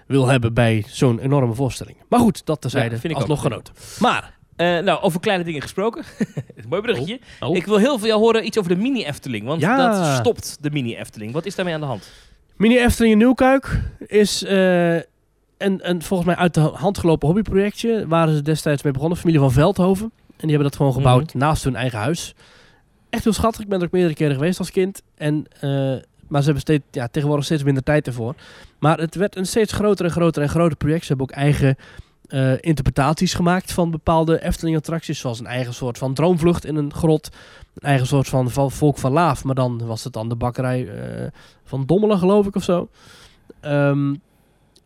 wil 0.06 0.26
hebben 0.26 0.54
bij 0.54 0.84
zo'n 0.88 1.18
enorme 1.18 1.54
voorstelling. 1.54 1.96
Maar 2.08 2.20
goed, 2.20 2.46
dat 2.46 2.60
terzijde, 2.60 2.94
Ja, 2.94 3.00
vind 3.00 3.12
ik 3.12 3.18
alsnog 3.18 3.40
genoten. 3.40 3.74
Maar, 3.98 4.40
Eh, 4.56 4.78
nou, 4.78 5.00
over 5.02 5.20
kleine 5.20 5.44
dingen 5.44 5.62
gesproken. 5.62 6.04
Mooi 6.68 6.82
bruggetje. 6.82 7.20
oh. 7.40 7.56
Ik 7.56 7.66
wil 7.66 7.76
heel 7.76 7.86
veel 7.88 7.98
van 7.98 8.08
jou 8.08 8.20
horen 8.20 8.46
iets 8.46 8.58
over 8.58 8.74
de 8.74 8.80
mini 8.80 9.04
Efteling. 9.04 9.44
Want 9.46 9.60
Ja. 9.60 9.76
dat 9.76 10.16
stopt 10.18 10.56
de 10.60 10.70
mini 10.70 10.96
Efteling. 10.96 11.32
Wat 11.32 11.46
is 11.46 11.54
daarmee 11.54 11.74
aan 11.74 11.80
de 11.80 11.86
hand? 11.86 12.10
Mini 12.56 12.78
Efteling 12.78 13.12
in 13.12 13.18
Nieuwkuik 13.18 13.80
is 14.06 14.44
eh, 14.44 14.94
een, 14.94 15.02
een 15.58 16.02
volgens 16.02 16.28
mij 16.28 16.36
uit 16.36 16.54
de 16.54 16.60
hand 16.60 16.98
gelopen 16.98 17.26
hobbyprojectje. 17.26 18.06
Waren 18.08 18.34
ze 18.36 18.42
destijds 18.42 18.82
mee 18.82 18.92
begonnen, 18.92 19.18
familie 19.18 19.40
van 19.40 19.52
Veldhoven. 19.52 20.12
En 20.42 20.48
die 20.48 20.56
hebben 20.56 20.68
dat 20.68 20.76
gewoon 20.76 20.92
gebouwd 20.92 21.34
naast 21.34 21.64
hun 21.64 21.76
eigen 21.76 21.98
huis. 21.98 22.34
Echt 23.10 23.24
heel 23.24 23.32
schattig. 23.32 23.60
Ik 23.60 23.68
ben 23.68 23.78
er 23.78 23.84
ook 23.84 23.92
meerdere 23.92 24.14
keren 24.14 24.34
geweest 24.34 24.58
als 24.58 24.70
kind. 24.70 25.02
En, 25.14 25.46
eh, 25.60 25.70
maar 26.28 26.40
ze 26.40 26.44
hebben 26.44 26.60
steeds, 26.60 26.84
ja, 26.90 27.08
tegenwoordig 27.08 27.44
steeds 27.44 27.62
minder 27.62 27.82
tijd 27.82 28.06
ervoor. 28.06 28.34
Maar 28.78 28.98
het 28.98 29.14
werd 29.14 29.36
een 29.36 29.46
steeds 29.46 29.72
groter 29.72 30.04
en 30.04 30.10
groter 30.10 30.42
en 30.42 30.48
groter 30.48 30.76
project. 30.76 31.02
Ze 31.02 31.08
hebben 31.08 31.26
ook 31.26 31.36
eigen 31.36 31.76
eh, 32.26 32.52
interpretaties 32.60 33.34
gemaakt 33.34 33.72
van 33.72 33.90
bepaalde 33.90 34.42
Efteling-attracties. 34.42 35.18
Zoals 35.18 35.40
een 35.40 35.46
eigen 35.46 35.74
soort 35.74 35.98
van 35.98 36.14
droomvlucht 36.14 36.64
in 36.64 36.76
een 36.76 36.94
grot. 36.94 37.28
Een 37.74 37.88
eigen 37.88 38.06
soort 38.06 38.28
van, 38.28 38.50
van 38.50 38.70
Volk 38.70 38.98
van 38.98 39.12
Laaf. 39.12 39.44
Maar 39.44 39.54
dan 39.54 39.86
was 39.86 40.04
het 40.04 40.12
dan 40.12 40.28
de 40.28 40.36
bakkerij 40.36 40.88
eh, 40.88 41.26
van 41.64 41.86
Dommelen, 41.86 42.18
geloof 42.18 42.46
ik, 42.46 42.54
of 42.54 42.62
zo. 42.62 42.88
Ehm, 43.60 44.14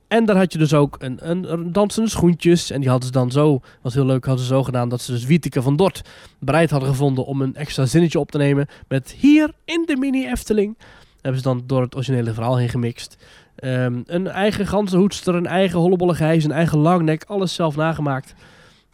en 0.09 0.25
daar 0.25 0.37
had 0.37 0.53
je 0.53 0.59
dus 0.59 0.75
ook 0.75 0.97
een, 0.99 1.31
een, 1.31 1.73
dansende 1.73 2.11
schoentjes. 2.11 2.71
En 2.71 2.81
die 2.81 2.89
hadden 2.89 3.07
ze 3.07 3.13
dan 3.13 3.31
zo, 3.31 3.61
was 3.83 3.95
heel 3.95 4.07
leuk, 4.07 4.25
hadden 4.25 4.45
ze 4.45 4.53
zo 4.53 4.63
gedaan 4.63 4.89
dat 4.89 5.01
ze 5.01 5.13
dus 5.13 5.25
Wieteke 5.25 5.63
van 5.63 5.77
Dort 5.77 6.03
bereid 6.39 6.71
hadden 6.71 6.89
gevonden 6.89 7.25
om 7.25 7.41
een 7.43 7.55
extra 7.55 7.87
zinnetje 7.87 8.19
op 8.19 8.31
te 8.31 8.39
nemen 8.39 8.67
met 8.89 9.11
hier 9.11 9.53
in 9.65 9.83
de 9.87 9.97
mini 9.97 10.27
Efteling. 10.27 10.79
Hebben 11.21 11.41
ze 11.41 11.49
dan 11.49 11.63
door 11.67 11.83
het 11.83 11.95
originele 11.95 12.33
verhaal 12.33 12.57
heen 12.57 12.69
gemixt. 12.69 13.17
Ehm, 13.57 14.03
een 14.07 14.27
eigen 14.27 14.67
ganzenhoedster, 14.67 15.35
een 15.35 15.47
eigen 15.47 15.79
hollebolle 15.79 16.15
gijs, 16.15 16.45
een 16.45 16.53
eigen 16.53 16.79
langnek, 16.79 17.25
alles 17.25 17.55
zelf 17.55 17.77
nagemaakt. 17.77 18.35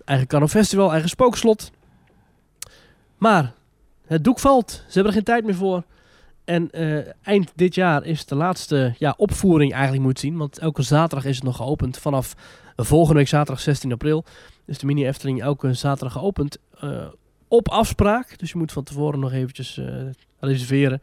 Eigen 0.04 0.26
carnavalfestival, 0.26 0.90
eigen 0.90 1.08
spookslot. 1.08 1.70
Maar 3.18 3.52
het 4.06 4.24
doek 4.24 4.38
valt. 4.38 4.70
Ze 4.70 4.92
hebben 4.92 5.06
er 5.06 5.12
geen 5.12 5.24
tijd 5.24 5.44
meer 5.44 5.54
voor. 5.54 5.82
En 6.44 6.70
eh, 6.70 7.12
eind 7.22 7.52
dit 7.54 7.74
jaar 7.74 8.04
is 8.04 8.24
de 8.26 8.34
laatste 8.34 8.94
ja, 8.98 9.14
opvoering 9.16 9.72
eigenlijk 9.72 10.02
moet 10.02 10.18
zien. 10.18 10.36
Want 10.36 10.58
elke 10.58 10.82
zaterdag 10.82 11.24
is 11.28 11.34
het 11.34 11.44
nog 11.44 11.56
geopend. 11.56 11.98
Vanaf 11.98 12.34
volgende 12.76 13.18
week 13.18 13.28
zaterdag 13.28 13.60
16 13.62 13.92
april 13.92 14.24
is 14.64 14.78
de 14.78 14.86
mini 14.86 15.06
Efteling 15.06 15.42
elke 15.42 15.74
zaterdag 15.74 16.12
geopend. 16.12 16.58
eh, 16.80 17.06
op 17.48 17.68
afspraak. 17.68 18.38
Dus 18.38 18.52
je 18.52 18.58
moet 18.58 18.72
van 18.72 18.82
tevoren 18.84 19.20
nog 19.20 19.32
eventjes 19.32 19.78
eh, 19.78 19.86
reserveren. 20.40 21.02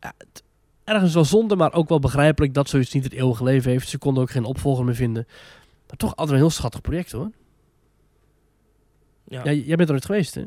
Ja, 0.00 0.12
het- 0.18 0.42
ergens 0.84 1.14
wel 1.14 1.24
zonde, 1.24 1.56
maar 1.56 1.72
ook 1.72 1.88
wel 1.88 1.98
begrijpelijk 1.98 2.54
dat 2.54 2.68
zoiets 2.68 2.92
niet 2.92 3.04
het 3.04 3.12
eeuwige 3.12 3.44
leven 3.44 3.70
heeft. 3.70 3.88
Ze 3.88 3.98
konden 3.98 4.22
ook 4.22 4.30
geen 4.30 4.44
opvolger 4.44 4.84
meer 4.84 4.94
vinden. 4.94 5.26
Maar 5.88 5.96
toch 5.96 6.10
altijd 6.16 6.30
een 6.30 6.42
heel 6.42 6.50
schattig 6.50 6.80
project 6.80 7.12
hoor. 7.12 7.30
Ja. 9.24 9.40
Ja, 9.44 9.50
jij 9.52 9.76
bent 9.76 9.80
er 9.88 9.94
nooit 9.94 10.04
geweest 10.04 10.34
hè? 10.34 10.42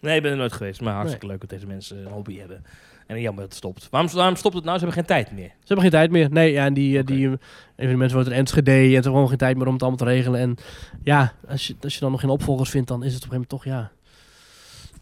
Nee, 0.00 0.16
ik 0.16 0.22
ben 0.22 0.30
er 0.30 0.36
nooit 0.36 0.52
geweest. 0.52 0.80
Maar 0.80 0.94
hartstikke 0.94 1.26
leuk 1.26 1.40
dat 1.40 1.50
deze 1.50 1.66
mensen 1.66 1.98
een 1.98 2.12
hobby 2.12 2.38
hebben. 2.38 2.64
En 3.08 3.20
jammer 3.20 3.42
dat 3.42 3.48
het 3.48 3.58
stopt. 3.58 3.88
Waarom, 3.90 4.10
waarom 4.12 4.36
stopt 4.36 4.54
het 4.54 4.64
nou? 4.64 4.78
Ze 4.78 4.84
hebben 4.84 5.04
geen 5.04 5.16
tijd 5.16 5.32
meer. 5.36 5.48
Ze 5.48 5.54
hebben 5.66 5.80
geen 5.80 5.90
tijd 5.90 6.10
meer. 6.10 6.30
Nee, 6.30 6.52
ja, 6.52 6.64
en 6.64 6.74
die, 6.74 6.94
eh, 6.94 7.00
Oké. 7.00 7.12
die, 7.12 7.26
eh, 7.26 7.32
een 7.76 7.88
de 7.88 7.96
mensen 7.96 8.16
woont 8.16 8.28
in 8.30 8.36
Enschede 8.36 8.70
en 8.70 8.92
hebben 8.92 9.02
gewoon 9.02 9.28
geen 9.28 9.36
tijd 9.38 9.56
meer 9.56 9.66
om 9.66 9.72
het 9.72 9.82
allemaal 9.82 9.98
te 10.06 10.12
regelen. 10.12 10.40
En 10.40 10.56
ja, 11.02 11.32
als 11.48 11.66
je, 11.66 11.74
als 11.82 11.94
je 11.94 12.00
dan 12.00 12.10
nog 12.10 12.20
geen 12.20 12.30
opvolgers 12.30 12.70
vindt, 12.70 12.88
dan 12.88 13.02
is 13.04 13.14
het 13.14 13.24
op 13.24 13.32
een 13.32 13.36
gegeven 13.36 13.56
moment 13.64 13.80
toch, 13.80 13.90
ja... 13.92 13.96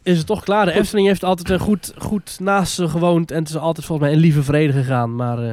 Is 0.02 0.18
het 0.18 0.26
toch 0.26 0.44
klaar. 0.44 0.64
De. 0.66 0.72
Efteling 0.72 1.06
heeft 1.06 1.24
altijd 1.24 1.50
een 1.50 1.58
goed, 1.58 1.92
goed 1.98 2.40
naast 2.40 2.72
ze 2.74 2.88
gewoond 2.88 3.30
en 3.30 3.38
het 3.38 3.48
is 3.48 3.56
altijd 3.56 3.86
volgens 3.86 4.08
mij 4.08 4.16
in 4.16 4.22
lieve 4.22 4.42
vrede 4.42 4.72
gegaan. 4.72 5.14
Maar 5.14 5.38
eh, 5.38 5.48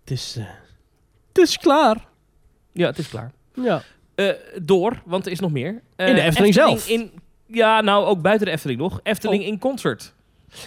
het, 0.00 0.10
is, 0.10 0.36
eh, 0.38 0.44
het 1.28 1.38
is 1.38 1.58
klaar. 1.58 1.96
Ja, 2.72 2.86
het 2.86 2.98
is 2.98 3.08
klaar. 3.08 3.32
Ja. 3.54 3.82
Eh, 4.14 4.28
door, 4.62 5.02
want 5.04 5.26
er 5.26 5.32
is 5.32 5.40
nog 5.40 5.50
meer. 5.50 5.82
Eh, 5.96 6.08
In 6.08 6.14
de 6.14 6.20
Efteling 6.20 6.54
zelf. 6.54 6.88
In, 6.88 7.10
ja, 7.46 7.80
nou 7.80 8.04
ook 8.04 8.22
buiten 8.22 8.46
de 8.46 8.52
Efteling 8.52 8.80
nog. 8.80 9.00
Efteling 9.02 9.44
in 9.44 9.58
concert. 9.58 10.14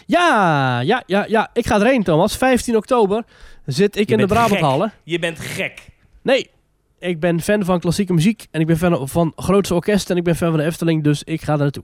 Ja, 0.05 0.79
ja, 0.79 1.03
ja, 1.05 1.25
ja. 1.27 1.49
Ik 1.53 1.67
ga 1.67 1.79
erheen, 1.79 2.03
Thomas. 2.03 2.37
15 2.37 2.75
oktober 2.75 3.23
zit 3.65 3.95
ik 3.95 4.07
Je 4.07 4.13
in 4.13 4.19
de 4.19 4.27
Brabanthallen. 4.27 4.93
Je 5.03 5.19
bent 5.19 5.39
gek. 5.39 5.87
Nee, 6.21 6.49
ik 6.99 7.19
ben 7.19 7.41
fan 7.41 7.65
van 7.65 7.79
klassieke 7.79 8.13
muziek 8.13 8.47
en 8.51 8.61
ik 8.61 8.67
ben 8.67 8.77
fan 8.77 9.07
van 9.07 9.33
grootste 9.35 9.73
orkesten 9.73 10.11
en 10.11 10.17
ik 10.17 10.23
ben 10.23 10.35
fan 10.35 10.49
van 10.49 10.57
de 10.57 10.65
Efteling, 10.65 11.03
dus 11.03 11.23
ik 11.23 11.41
ga 11.41 11.53
er 11.53 11.59
naartoe. 11.59 11.83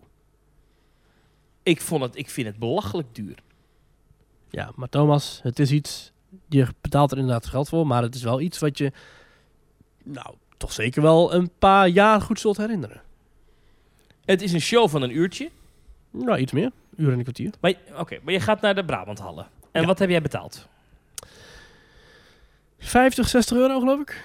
Ik, 1.63 1.81
vond 1.81 2.03
het, 2.03 2.17
ik 2.17 2.29
vind 2.29 2.47
het 2.47 2.57
belachelijk 2.57 3.15
duur. 3.15 3.35
Ja, 4.49 4.71
maar 4.75 4.89
Thomas, 4.89 5.39
het 5.43 5.59
is 5.59 5.71
iets. 5.71 6.11
Je 6.49 6.67
betaalt 6.81 7.11
er 7.11 7.17
inderdaad 7.17 7.45
geld 7.45 7.69
voor, 7.69 7.87
maar 7.87 8.01
het 8.01 8.15
is 8.15 8.23
wel 8.23 8.41
iets 8.41 8.59
wat 8.59 8.77
je. 8.77 8.91
Nou, 10.03 10.35
toch 10.57 10.71
zeker 10.71 11.01
wel 11.01 11.33
een 11.33 11.51
paar 11.59 11.87
jaar 11.87 12.21
goed 12.21 12.39
zult 12.39 12.57
herinneren. 12.57 13.01
Het 14.25 14.41
is 14.41 14.53
een 14.53 14.61
show 14.61 14.89
van 14.89 15.01
een 15.01 15.17
uurtje. 15.17 15.49
Nou, 16.11 16.39
iets 16.39 16.51
meer. 16.51 16.71
Uur 16.97 17.07
en 17.11 17.17
een 17.17 17.21
kwartier. 17.23 17.51
Maar, 17.59 17.73
oké, 17.97 18.17
maar 18.23 18.33
je 18.33 18.39
gaat 18.39 18.61
naar 18.61 18.75
de 18.75 18.85
Brabanthallen. 18.85 19.47
En 19.71 19.81
Ja. 19.81 19.87
wat 19.87 19.99
heb 19.99 20.09
jij 20.09 20.21
betaald? 20.21 20.67
50, 22.79 23.27
60 23.29 23.57
euro, 23.57 23.79
geloof 23.79 23.99
ik. 23.99 24.23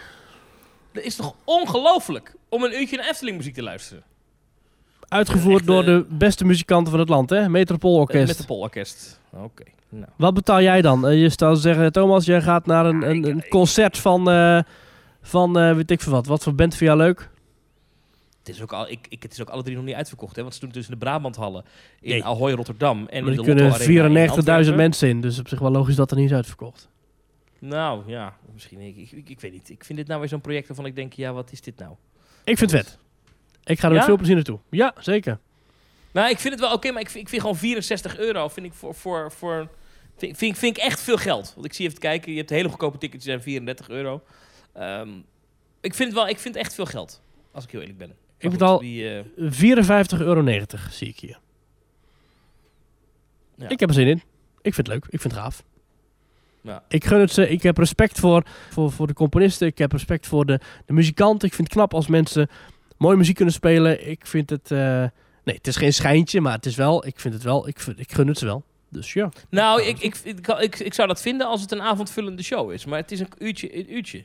Dat 0.92 1.02
is 1.04 1.16
toch 1.16 1.34
ongelooflijk 1.44 2.34
om 2.48 2.62
een 2.62 2.72
uurtje 2.80 2.96
naar 2.96 3.08
Efteling 3.08 3.36
muziek 3.36 3.54
te 3.54 3.62
luisteren? 3.62 4.02
Uitgevoerd 5.08 5.56
Echt, 5.58 5.66
door 5.66 5.80
eh, 5.80 5.86
de 5.86 6.06
beste 6.08 6.44
muzikanten 6.44 6.90
van 6.90 7.00
het 7.00 7.08
land, 7.08 7.30
hè? 7.30 7.48
Metropoolorkest. 7.48 8.26
Met 8.28 8.36
de 8.38 8.44
Polorkest. 8.44 9.20
Oké. 9.30 9.62
Nou. 9.88 10.06
Wat 10.16 10.34
betaal 10.34 10.62
jij 10.62 10.82
dan? 10.82 11.06
Eh, 11.08 11.20
je 11.22 11.30
zou 11.36 11.56
zeggen, 11.56 11.92
Thomas, 11.92 12.24
jij 12.24 12.42
gaat 12.42 12.66
naar 12.66 12.86
een, 12.86 13.10
een, 13.10 13.24
een 13.28 13.48
concert 13.48 13.98
van. 13.98 14.30
eh, 14.30 14.58
van 15.22 15.58
eh, 15.58 15.74
weet 15.74 15.90
ik 15.90 16.00
veel 16.00 16.12
wat. 16.12 16.26
Wat 16.26 16.42
voor 16.42 16.54
band 16.54 16.74
vind 16.74 16.90
jij 16.90 16.98
leuk? 16.98 17.30
Het 18.46 18.54
is, 18.54 18.62
ook 18.62 18.72
al, 18.72 18.88
ik, 18.88 19.06
ik, 19.08 19.22
het 19.22 19.32
is 19.32 19.40
ook 19.40 19.48
alle 19.48 19.62
drie 19.62 19.76
nog 19.76 19.84
niet 19.84 19.94
uitverkocht. 19.94 20.36
Hè? 20.36 20.42
Want 20.42 20.54
ze 20.54 20.60
doen 20.60 20.68
het 20.68 20.78
tussen 20.78 20.98
de 20.98 21.04
Brabanthallen 21.04 21.64
in 22.00 22.10
Nee. 22.10 22.24
Ahoy 22.24 22.52
Rotterdam. 22.52 22.98
En 22.98 23.04
maar 23.04 23.14
in 23.16 23.24
er 23.26 23.36
de 23.36 23.42
kunnen 23.42 23.64
Lotto 23.64 23.84
Arena 23.84 24.06
in 24.06 24.28
94.000 24.28 24.30
Antwerpen. 24.30 24.76
mensen 24.76 25.08
in. 25.08 25.20
Dus 25.20 25.38
op 25.38 25.48
zich 25.48 25.58
wel 25.58 25.70
logisch 25.70 25.96
dat 25.96 26.10
er 26.10 26.16
niet 26.16 26.30
is 26.30 26.36
uitverkocht. 26.36 26.88
Nou 27.58 28.02
ja, 28.06 28.36
misschien. 28.52 28.80
Ik, 28.80 28.96
ik, 28.96 29.10
ik, 29.10 29.28
ik 29.28 29.40
weet 29.40 29.52
niet. 29.52 29.70
Ik 29.70 29.84
vind 29.84 29.98
dit 29.98 30.08
nou 30.08 30.20
weer 30.20 30.28
zo'n 30.28 30.40
project 30.40 30.66
waarvan 30.66 30.86
ik 30.86 30.94
denk, 30.94 31.12
ja, 31.12 31.32
wat 31.32 31.52
is 31.52 31.60
dit 31.60 31.78
nou? 31.78 31.94
Ik 32.44 32.58
vind 32.58 32.70
het 32.70 32.80
vet. 32.80 32.98
Ik 33.64 33.78
ga 33.78 33.86
er 33.86 33.92
met 33.92 34.00
Ja? 34.00 34.06
veel 34.06 34.16
plezier 34.16 34.34
naartoe. 34.34 34.58
Ja, 34.70 34.94
zeker. 34.98 35.38
Nou, 36.12 36.30
ik 36.30 36.38
vind 36.38 36.52
het 36.54 36.62
wel 36.62 36.72
oké, 36.72 36.90
maar 36.90 37.00
ik 37.02 37.10
vind, 37.10 37.22
ik 37.24 37.28
vind 37.28 37.40
gewoon 37.42 37.56
64 37.56 38.18
euro 38.18 38.48
vind 38.48 38.66
ik 38.66 38.72
voor, 38.72 38.94
voor, 38.94 39.32
voor 39.32 39.68
vind, 40.16 40.36
vind, 40.36 40.58
vind 40.58 40.76
ik 40.76 40.82
echt 40.82 41.00
veel 41.00 41.16
geld. 41.16 41.52
Want 41.54 41.66
ik 41.66 41.72
zie 41.72 41.86
even 41.86 41.98
kijken, 41.98 42.32
je 42.32 42.38
hebt 42.38 42.50
hele 42.50 42.68
goedkope 42.68 42.98
tickets, 42.98 43.24
die 43.24 43.32
zijn 43.32 43.42
34 43.44 43.88
euro. 43.88 44.22
Ehm, 44.72 45.08
ik 45.80 45.94
vind 45.94 46.08
het 46.08 46.18
wel, 46.18 46.28
ik 46.28 46.38
vind 46.38 46.56
echt 46.56 46.74
veel 46.74 46.86
geld, 46.86 47.22
als 47.52 47.64
ik 47.64 47.70
heel 47.70 47.80
eerlijk 47.80 47.98
ben. 47.98 48.14
Ik 48.38 48.50
betaal 48.50 48.80
wie, 48.80 49.10
eh, 49.10 49.24
54,90 49.36 50.20
euro 50.20 50.44
zie 50.90 51.08
ik 51.08 51.18
hier. 51.18 51.38
Ja. 53.56 53.68
Ik 53.68 53.80
heb 53.80 53.88
er 53.88 53.94
zin 53.94 54.06
in. 54.06 54.22
Ik 54.62 54.74
vind 54.74 54.86
het 54.86 54.88
leuk. 54.88 55.04
Ik 55.08 55.20
vind 55.20 55.32
het 55.34 55.42
gaaf. 55.42 55.64
Ja. 56.60 56.82
Ik 56.88 57.04
gun 57.04 57.20
het 57.20 57.32
ze. 57.32 57.48
Ik 57.48 57.62
heb 57.62 57.78
respect 57.78 58.18
voor, 58.18 58.42
voor, 58.70 58.92
voor 58.92 59.06
de 59.06 59.12
componisten. 59.12 59.66
Ik 59.66 59.78
heb 59.78 59.92
respect 59.92 60.26
voor 60.26 60.46
de, 60.46 60.60
de 60.86 60.92
muzikanten. 60.92 61.48
Ik 61.48 61.54
vind 61.54 61.68
het 61.68 61.76
knap 61.76 61.94
als 61.94 62.06
mensen 62.06 62.48
mooie 62.96 63.16
muziek 63.16 63.34
kunnen 63.36 63.54
spelen. 63.54 64.08
Ik 64.08 64.26
vind 64.26 64.50
het... 64.50 64.70
eh, 64.70 64.78
nee, 65.44 65.56
het 65.56 65.66
is 65.66 65.76
geen 65.76 65.92
schijntje, 65.92 66.40
maar 66.40 66.52
het 66.52 66.66
is 66.66 66.76
wel... 66.76 67.06
Ik 67.06 67.20
vind 67.20 67.34
het 67.34 67.42
wel... 67.42 67.68
Ik, 67.68 67.80
vind, 67.80 67.98
ik 68.00 68.12
gun 68.12 68.28
het 68.28 68.38
ze 68.38 68.44
wel. 68.44 68.64
Dus 68.88 69.12
ja. 69.12 69.28
nou, 69.50 69.82
ik, 69.82 69.98
ik, 69.98 70.16
ik, 70.24 70.48
ik, 70.48 70.78
ik 70.78 70.94
zou 70.94 71.08
dat 71.08 71.20
vinden 71.20 71.46
als 71.46 71.60
het 71.60 71.72
een 71.72 71.82
avondvullende 71.82 72.42
show 72.42 72.72
is. 72.72 72.84
Maar 72.84 72.98
het 72.98 73.12
is 73.12 73.20
een 73.20 73.28
uurtje, 73.38 73.76
een 73.78 73.94
uurtje. 73.94 74.24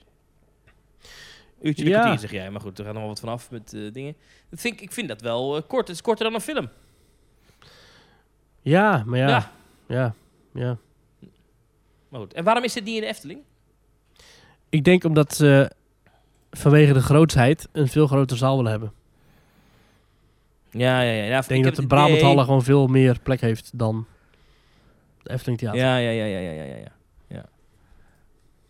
Uurtje 1.62 1.86
Ja. 1.86 1.99
kwartier, 1.99 2.20
zeg 2.20 2.32
jij. 2.32 2.51
Maar 2.51 2.62
goed, 2.62 2.80
er 2.80 2.84
gaat 2.86 2.93
nog 2.93 3.01
wel 3.01 3.12
wat 3.12 3.20
vanaf 3.20 3.51
met 3.51 3.74
eh, 3.74 3.91
dingen. 3.91 4.16
Dat 4.49 4.59
vind 4.59 4.74
ik, 4.74 4.82
ik 4.82 4.91
vind 4.91 5.07
dat 5.07 5.22
wel 5.22 5.57
eh, 5.57 5.62
kort. 5.68 5.88
Het 5.88 5.95
is 5.95 6.01
korter 6.01 6.26
dan 6.26 6.34
een 6.34 6.41
film. 6.41 6.70
Ja, 8.62 9.03
maar 9.05 9.20
ja. 9.20 9.28
Ja. 9.28 9.51
Ja. 9.88 10.14
ja. 10.53 10.78
Maar 12.09 12.20
goed. 12.20 12.34
En 12.34 12.43
waarom 12.43 12.64
is 12.64 12.74
dit 12.74 12.84
niet 12.84 12.95
in 12.95 13.01
de 13.01 13.07
Efteling? 13.07 13.39
Ik 14.70 14.84
denk 14.84 15.03
omdat 15.03 15.36
ze 15.36 15.72
vanwege 16.51 16.93
de 16.93 17.01
grootsheid 17.01 17.68
een 17.72 17.88
veel 17.88 18.07
grotere 18.07 18.39
zaal 18.39 18.55
willen 18.55 18.72
hebben. 18.72 18.93
Ja, 20.70 21.01
ja, 21.01 21.12
ja. 21.12 21.24
ja 21.24 21.39
Ik 21.39 21.47
denk 21.47 21.64
dat 21.64 21.76
de 21.76 21.88
Brabanthallen 21.88 22.45
gewoon 22.45 22.64
veel 22.64 22.88
meer 22.88 23.20
plek 23.24 23.41
heeft 23.41 23.72
dan 23.74 24.05
de 25.24 25.32
Efteling 25.32 25.59
Theater. 25.59 25.80
Ja, 25.80 25.97
ja, 25.97 26.09
ja, 26.09 26.26
ja, 26.26 26.39
ja, 26.39 26.51
ja, 26.51 26.64
ja, 26.64 26.76
ja. 26.76 26.91
Ja, 27.28 27.45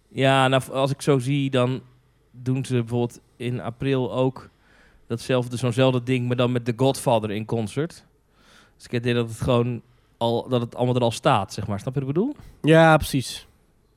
ja 0.10 0.48
nou, 0.48 0.72
als 0.72 0.92
ik 0.92 1.02
zo 1.02 1.20
zie, 1.20 1.50
dan 1.50 1.82
doen 2.44 2.66
ze 2.66 2.74
bijvoorbeeld 2.74 3.20
in 3.36 3.60
april 3.62 4.14
ook 4.14 4.50
datzelfde, 5.08 5.58
zo'nzelfde 5.58 6.04
ding, 6.04 6.28
maar 6.28 6.36
dan 6.36 6.52
met 6.52 6.66
The 6.66 6.74
Godfather 6.76 7.32
in 7.32 7.46
concert. 7.46 8.06
Dus 8.78 8.86
ik 8.88 9.04
denk 9.04 9.16
dat 9.16 9.30
het 9.30 9.42
gewoon 9.42 9.82
al, 10.18 10.50
dat 10.50 10.62
het 10.62 10.76
allemaal 10.76 10.96
er 10.96 11.02
al 11.02 11.12
staat, 11.12 11.54
zeg 11.54 11.68
maar. 11.68 11.80
Snap 11.80 11.94
je 11.94 12.00
wat 12.00 12.10
ik 12.10 12.16
bedoel? 12.16 12.36
Ja, 12.62 12.98
precies. 12.98 13.48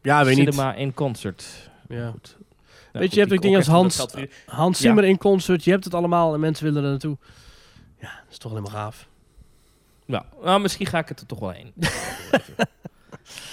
Ja, 0.02 0.24
weet 0.24 0.36
niet. 0.36 0.54
Cinema 0.54 0.74
in 0.74 0.94
concert. 0.94 1.70
Ja. 1.88 2.10
Goed. 2.10 2.36
Weet 2.92 3.08
je, 3.10 3.14
je 3.14 3.20
hebt 3.20 3.32
ook 3.32 3.42
dingen 3.42 3.58
als 3.58 3.66
Hans- 3.66 4.06
Hans 4.46 4.78
Ja. 4.78 4.84
Zimmer 4.84 5.04
in 5.04 5.18
concert, 5.18 5.64
je 5.64 5.70
hebt 5.70 5.84
het 5.84 5.94
allemaal 5.94 6.34
en 6.34 6.40
mensen 6.40 6.64
willen 6.64 6.82
er 6.84 6.90
naartoe. 6.90 7.16
Ja, 8.00 8.08
dat 8.24 8.30
is 8.30 8.38
toch 8.38 8.50
helemaal 8.50 8.72
gaaf. 8.72 9.08
Ja, 10.06 10.24
nou, 10.42 10.60
misschien 10.60 10.86
ga 10.86 10.98
ik 10.98 11.08
het 11.08 11.20
er 11.20 11.26
toch 11.26 11.38
wel 11.38 11.50
heen. 11.50 11.72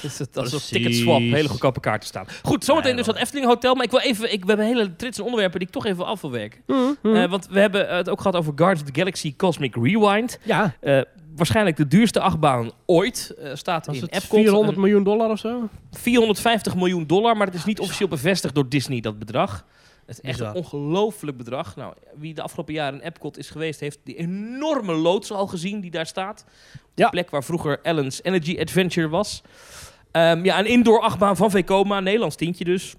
Dus 0.02 0.18
dat, 0.18 0.28
is 0.28 0.36
een 0.36 0.43
Precies. 0.49 0.68
ticket 0.68 0.95
swap, 0.95 1.20
hele 1.20 1.49
goedkope 1.49 1.80
kaarten 1.80 2.08
staan. 2.08 2.26
Goed, 2.43 2.64
zometeen 2.66 2.95
dus 2.95 3.06
dat 3.06 3.16
Efteling 3.16 3.47
Hotel. 3.47 3.76
Maar 3.76 3.84
ik 3.86 3.91
wil 3.91 3.99
even, 3.99 4.34
ik, 4.34 4.41
we 4.41 4.47
hebben 4.47 4.66
hele 4.66 4.95
trits 4.95 5.18
en 5.18 5.24
onderwerpen 5.24 5.60
die 5.60 5.68
ik 5.68 5.74
toch 5.74 5.86
even 5.86 6.06
af 6.06 6.22
wil 6.22 6.32
werken. 6.32 6.62
Mhm. 6.68 7.16
Eh, 7.16 7.30
want 7.30 7.47
we 7.47 7.60
hebben 7.60 7.95
het 7.95 8.10
ook 8.10 8.22
gehad 8.22 8.36
over 8.36 8.54
Guardians 8.56 8.82
of 8.82 8.93
the 8.93 8.99
Galaxy 8.99 9.36
Cosmic 9.36 9.76
Rewind. 9.76 10.39
ja, 10.43 10.76
Eh, 10.80 11.02
waarschijnlijk 11.36 11.78
de 11.78 11.88
duurste 11.88 12.20
achtbaan 12.20 12.72
ooit. 12.86 13.34
eh, 13.39 13.52
staat 13.54 13.86
was 13.86 13.95
in 13.95 14.02
het 14.02 14.12
Epcot. 14.12 14.39
400 14.39 14.76
Een 14.76 14.82
miljoen 14.82 15.04
dollar 15.04 15.30
of 15.30 15.39
zo? 15.39 15.70
450 15.91 16.76
miljoen 16.76 17.08
dollar, 17.08 17.38
maar 17.38 17.47
het 17.47 17.56
is 17.56 17.66
niet 17.66 17.80
officieel 17.80 18.08
bevestigd 18.10 18.56
door 18.56 18.70
Disney, 18.70 18.99
dat 19.02 19.20
bedrag. 19.20 19.66
Het 20.06 20.20
is 20.24 20.30
echt 20.30 20.39
een 20.39 20.54
ongelooflijk 20.54 21.38
bedrag. 21.38 21.76
Nou, 21.76 21.93
wie 22.18 22.34
de 22.34 22.41
afgelopen 22.41 22.74
jaren 22.74 22.99
in 23.02 23.06
Epcot 23.08 23.38
is 23.38 23.49
geweest, 23.49 23.80
heeft 23.80 23.99
die 24.04 24.16
enorme 24.16 24.93
loods 24.93 25.32
al 25.32 25.47
gezien 25.47 25.80
die 25.82 25.91
daar 25.91 26.06
staat. 26.06 26.45
De 26.74 26.80
Ja. 27.02 27.10
plek 27.10 27.30
waar 27.30 27.43
vroeger 27.43 27.80
Ellen's 27.84 28.20
Energy 28.24 28.58
Adventure 28.60 29.10
was. 29.10 29.41
Ehm, 30.12 30.45
ja, 30.45 30.59
een 30.59 30.66
indoor 30.66 31.01
achtbaan 31.01 31.36
van 31.36 31.51
Vekoma, 31.51 31.99
Nederlands 31.99 32.36
tientje 32.36 32.64
dus. 32.64 32.95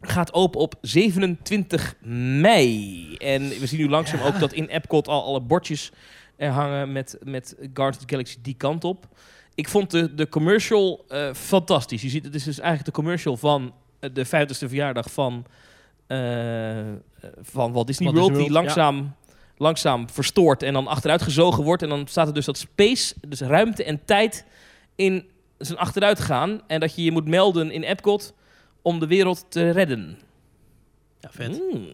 Gaat 0.00 0.32
open 0.32 0.60
op 0.60 0.74
27 0.80 1.94
mei. 2.40 3.14
En 3.16 3.48
we 3.48 3.66
zien 3.66 3.80
nu 3.80 3.88
langzaam 3.88 4.20
Ja. 4.20 4.26
ook 4.26 4.38
dat 4.38 4.52
in 4.52 4.66
Epcot 4.66 5.08
al 5.08 5.24
alle 5.24 5.40
bordjes 5.40 5.92
er 6.36 6.50
hangen 6.50 6.92
met, 6.92 7.18
met 7.22 7.54
Guardians 7.58 7.96
of 7.96 8.04
the 8.04 8.08
Galaxy 8.08 8.36
die 8.42 8.54
kant 8.54 8.84
op. 8.84 9.08
Ik 9.54 9.68
vond 9.68 9.90
de, 9.90 10.14
de 10.14 10.28
commercial 10.28 11.04
eh, 11.08 11.32
fantastisch. 11.34 12.02
Je 12.02 12.08
ziet, 12.08 12.24
het 12.24 12.34
is 12.34 12.44
dus 12.44 12.58
eigenlijk 12.58 12.88
de 12.96 13.02
commercial 13.02 13.36
van 13.36 13.74
eh, 13.98 14.10
de 14.12 14.26
50ste 14.26 14.68
verjaardag 14.68 15.10
van, 15.10 15.44
eh, 16.06 16.78
van 17.40 17.72
Walt 17.72 17.86
Disney 17.86 18.12
Walt 18.12 18.30
World. 18.30 18.42
Die 18.42 18.52
langzaam, 18.52 19.14
langzaam 19.56 20.10
verstoort 20.10 20.62
en 20.62 20.72
dan 20.72 20.86
achteruit 20.86 21.22
gezogen 21.22 21.64
wordt. 21.64 21.82
En 21.82 21.88
dan 21.88 22.06
staat 22.06 22.26
er 22.26 22.34
dus 22.34 22.44
dat 22.44 22.58
space, 22.58 23.14
dus 23.28 23.40
ruimte 23.40 23.84
en 23.84 24.04
tijd 24.04 24.44
in 24.96 25.24
zijn 25.60 25.78
achteruit 25.78 26.20
gaan. 26.20 26.60
En 26.66 26.80
dat 26.80 26.94
je 26.94 27.02
je 27.04 27.12
moet 27.12 27.28
melden 27.28 27.70
in 27.70 27.82
Epcot 27.82 28.34
om 28.82 28.98
de 29.00 29.06
wereld 29.06 29.44
te 29.48 29.70
redden. 29.70 30.18
Ja, 31.20 31.28
vet. 31.32 31.60
Mm. 31.72 31.86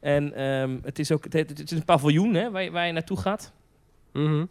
En 0.00 0.32
ehm, 0.34 0.78
het 0.82 0.98
is 0.98 1.12
ook 1.12 1.24
het, 1.24 1.34
het 1.48 1.70
is 1.72 1.78
een 1.78 1.84
paviljoen 1.84 2.34
hè, 2.34 2.50
waar, 2.50 2.62
je, 2.62 2.70
waar 2.70 2.86
je 2.86 2.92
naartoe 2.92 3.16
gaat. 3.20 3.52
Mhm. 4.12 4.44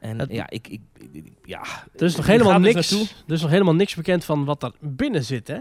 En 0.00 0.18
Het- 0.18 0.30
ja, 0.32 0.50
ik, 0.50 0.68
ik, 0.68 0.80
ik- 1.12 1.32
ja, 1.44 1.62
Er 1.96 2.02
is 2.02 2.16
nog 2.16 2.26
helemaal 2.26 2.60
dus 2.60 2.74
niks. 2.74 3.14
er 3.26 3.32
is 3.34 3.42
nog 3.42 3.50
helemaal 3.50 3.74
niks 3.74 3.94
bekend 3.94 4.24
van 4.24 4.44
wat 4.44 4.62
er 4.62 4.72
binnen 4.80 5.24
zit, 5.24 5.48
hè? 5.48 5.58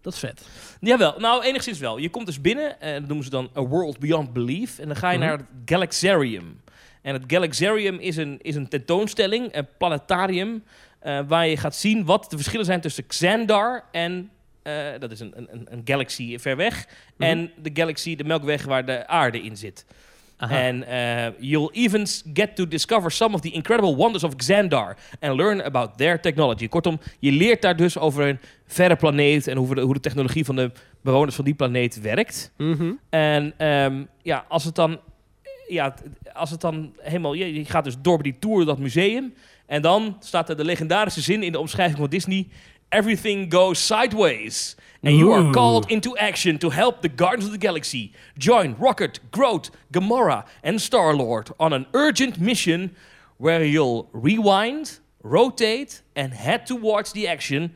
Dat 0.00 0.12
is 0.12 0.18
vet. 0.18 0.46
Jawel, 0.80 1.14
nou 1.18 1.42
enigszins 1.42 1.78
wel. 1.78 1.98
Je 1.98 2.10
komt 2.10 2.26
dus 2.26 2.40
binnen, 2.40 2.80
en 2.80 2.94
dat 2.98 3.06
noemen 3.08 3.24
ze 3.24 3.30
dan 3.30 3.50
A 3.56 3.60
World 3.60 3.98
Beyond 3.98 4.32
Belief. 4.32 4.78
En 4.78 4.86
dan 4.86 4.96
ga 4.96 5.10
je 5.10 5.18
Mhm. 5.18 5.26
naar 5.26 5.36
het 5.38 5.46
Galaxarium. 5.64 6.60
En 7.02 7.14
het 7.14 7.24
Galaxarium 7.26 7.98
is 7.98 8.16
een, 8.16 8.38
is 8.42 8.54
een 8.54 8.68
tentoonstelling, 8.68 9.54
een 9.54 9.66
planetarium, 9.78 10.62
eh, 10.98 11.20
waar 11.28 11.46
je 11.46 11.56
gaat 11.56 11.76
zien 11.76 12.04
wat 12.04 12.26
de 12.30 12.36
verschillen 12.36 12.66
zijn 12.66 12.80
tussen 12.80 13.06
Xandar 13.06 13.84
en, 13.92 14.30
eh, 14.62 14.74
dat 14.98 15.10
is 15.10 15.20
een, 15.20 15.32
een, 15.36 15.66
een 15.70 15.82
galaxy 15.84 16.38
ver 16.38 16.56
weg, 16.56 16.86
Mhm. 17.16 17.30
en 17.30 17.50
de 17.62 17.70
galaxy, 17.74 18.16
de 18.16 18.24
Melkweg, 18.24 18.64
waar 18.64 18.86
de 18.86 19.06
aarde 19.06 19.42
in 19.42 19.56
zit. 19.56 19.84
And 20.38 20.84
uh, 20.84 21.26
you'll 21.38 21.70
even 21.72 22.06
get 22.34 22.56
to 22.56 22.68
discover 22.68 23.10
some 23.10 23.34
of 23.34 23.40
the 23.40 23.50
incredible 23.50 23.94
wonders 23.96 24.24
of 24.24 24.36
Xandar 24.36 24.96
and 25.20 25.36
learn 25.36 25.62
about 25.62 25.96
their 25.98 26.20
technology. 26.20 26.68
Kortom, 26.68 27.00
je 27.18 27.32
leert 27.32 27.62
daar 27.62 27.76
dus 27.76 27.98
over 27.98 28.28
een 28.28 28.38
verre 28.66 28.96
planeet 28.96 29.46
en 29.46 29.56
hoe 29.56 29.74
de, 29.74 29.80
hoe 29.80 29.94
de 29.94 30.00
technologie 30.00 30.44
van 30.44 30.56
de 30.56 30.70
bewoners 31.00 31.34
van 31.34 31.44
die 31.44 31.54
planeet 31.54 32.00
werkt. 32.00 32.52
Mhm. 32.56 32.92
En 33.10 33.54
ehm, 33.56 34.04
ja, 34.22 34.44
als 34.48 34.64
het 34.64 34.74
dan, 34.74 35.00
ja, 35.72 35.94
als 36.32 36.50
het 36.50 36.60
dan 36.60 36.94
helemaal, 36.98 37.32
je, 37.32 37.54
je 37.54 37.64
gaat 37.64 37.84
dus 37.84 37.96
door 38.02 38.18
bij 38.18 38.30
die 38.30 38.38
tour 38.40 38.64
dat 38.64 38.78
museum 38.78 39.34
en 39.66 39.82
dan 39.82 40.16
staat 40.20 40.48
er 40.48 40.56
de 40.56 40.64
legendarische 40.64 41.20
zin 41.20 41.42
in 41.42 41.52
de 41.52 41.58
omschrijving 41.58 41.98
van 41.98 42.08
Disney: 42.08 42.48
Everything 42.88 43.52
goes 43.52 43.86
sideways. 43.86 44.76
And 45.02 45.16
you 45.16 45.32
are 45.32 45.50
called 45.50 45.90
into 45.90 46.14
action 46.14 46.58
to 46.58 46.70
help 46.70 47.00
the 47.00 47.10
Guardians 47.16 47.46
of 47.46 47.58
the 47.58 47.66
Galaxy. 47.66 48.10
Join 48.36 48.76
Rocket, 48.78 49.20
Groot, 49.30 49.70
Gamora, 49.90 50.44
and 50.62 50.80
Star-Lord 50.80 51.50
on 51.56 51.72
an 51.72 51.86
urgent 51.90 52.38
mission 52.38 52.94
where 53.36 53.64
you'll 53.64 54.08
rewind, 54.12 55.00
rotate, 55.22 56.02
and 56.14 56.32
head 56.32 56.66
towards 56.66 57.12
the 57.12 57.28
action 57.28 57.74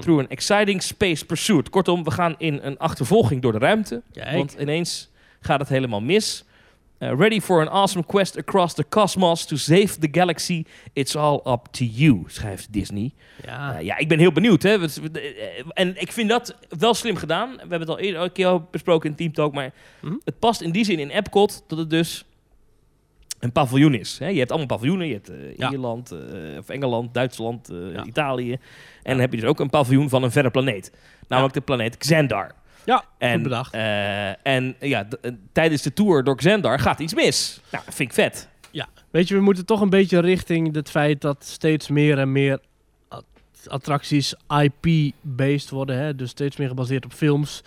through 0.00 0.20
an 0.20 0.26
exciting 0.28 0.82
space 0.82 1.24
pursuit. 1.24 1.70
Kortom, 1.70 2.04
we 2.04 2.10
gaan 2.10 2.34
in 2.38 2.58
een 2.62 2.78
achtervolging 2.78 3.42
door 3.42 3.52
de 3.52 3.58
ruimte. 3.58 4.02
Kijk. 4.12 4.36
Want 4.36 4.56
ineens 4.58 5.10
gaat 5.40 5.60
het 5.60 5.68
helemaal 5.68 6.00
mis. 6.00 6.44
Uh, 7.00 7.12
ready 7.18 7.40
for 7.40 7.60
an 7.60 7.68
awesome 7.68 8.04
quest 8.06 8.38
across 8.38 8.74
the 8.74 8.84
cosmos 8.88 9.44
to 9.44 9.56
save 9.56 9.86
the 10.00 10.08
galaxy. 10.10 10.64
It's 10.92 11.16
all 11.16 11.40
up 11.46 11.66
to 11.70 11.84
you, 11.84 12.22
schrijft 12.26 12.72
Disney. 12.72 13.12
Ja. 13.44 13.74
Uh, 13.78 13.82
ja, 13.84 13.96
ik 13.96 14.08
ben 14.08 14.18
heel 14.18 14.32
benieuwd. 14.32 14.62
Hè. 14.62 14.78
Eh, 14.84 15.22
En 15.74 16.00
ik 16.00 16.12
vind 16.12 16.28
dat 16.28 16.56
wel 16.78 16.94
slim 16.94 17.16
gedaan. 17.16 17.50
We 17.52 17.58
hebben 17.58 17.80
het 17.80 17.88
al 17.88 17.98
eerder 17.98 18.20
een 18.22 18.32
keer 18.32 18.62
besproken 18.70 19.10
in 19.10 19.16
Team 19.16 19.32
Talk. 19.32 19.54
Maar 19.54 19.70
Mhm. 20.00 20.14
het 20.24 20.38
past 20.38 20.60
in 20.60 20.70
die 20.70 20.84
zin 20.84 20.98
in 20.98 21.10
Epcot 21.10 21.64
dat 21.66 21.78
het 21.78 21.90
dus 21.90 22.24
een 23.40 23.52
paviljoen 23.52 23.94
is. 23.94 24.18
Hè. 24.18 24.28
Je 24.28 24.38
hebt 24.38 24.50
allemaal 24.50 24.68
paviljoenen. 24.68 25.06
Je 25.06 25.12
hebt 25.14 25.30
Ja. 25.56 25.70
Ierland, 25.70 26.10
eh, 26.10 26.18
of 26.58 26.68
Engeland, 26.68 27.14
Duitsland, 27.14 27.68
Ja. 27.92 28.04
Italië. 28.04 28.52
En 28.52 28.58
dan 29.12 29.18
heb 29.20 29.32
je 29.32 29.40
dus 29.40 29.48
ook 29.48 29.60
een 29.60 29.70
paviljoen 29.70 30.08
van 30.08 30.22
een 30.22 30.30
verre 30.30 30.50
planeet. 30.50 30.92
Namelijk 31.28 31.54
de 31.54 31.60
planeet 31.60 31.96
Xandar. 31.96 32.50
Ja, 32.86 33.04
En, 33.18 33.42
bedacht. 33.42 33.72
eh, 33.74 34.46
en 34.46 34.76
ja, 34.80 35.06
eh, 35.22 35.30
tijdens 35.52 35.82
de 35.82 35.92
tour 35.92 36.24
door 36.24 36.36
Xandar 36.36 36.78
gaat 36.78 36.98
iets 37.00 37.14
mis. 37.14 37.60
Nou, 37.72 37.84
vind 37.84 38.08
ik 38.08 38.12
vet. 38.12 38.48
Ja, 38.70 38.88
weet 39.10 39.28
je, 39.28 39.34
we 39.34 39.40
moeten 39.40 39.66
toch 39.66 39.80
een 39.80 39.90
beetje 39.90 40.20
richting 40.20 40.74
het 40.74 40.90
feit 40.90 41.20
dat 41.20 41.44
steeds 41.44 41.88
meer 41.88 42.18
en 42.18 42.32
meer 42.32 42.58
at- 43.08 43.24
attracties 43.66 44.34
IP-based 44.62 45.70
worden. 45.70 45.96
Hè? 45.98 46.14
Dus 46.14 46.30
steeds 46.30 46.56
meer 46.56 46.68
gebaseerd 46.68 47.04
op 47.04 47.12
films 47.12 47.62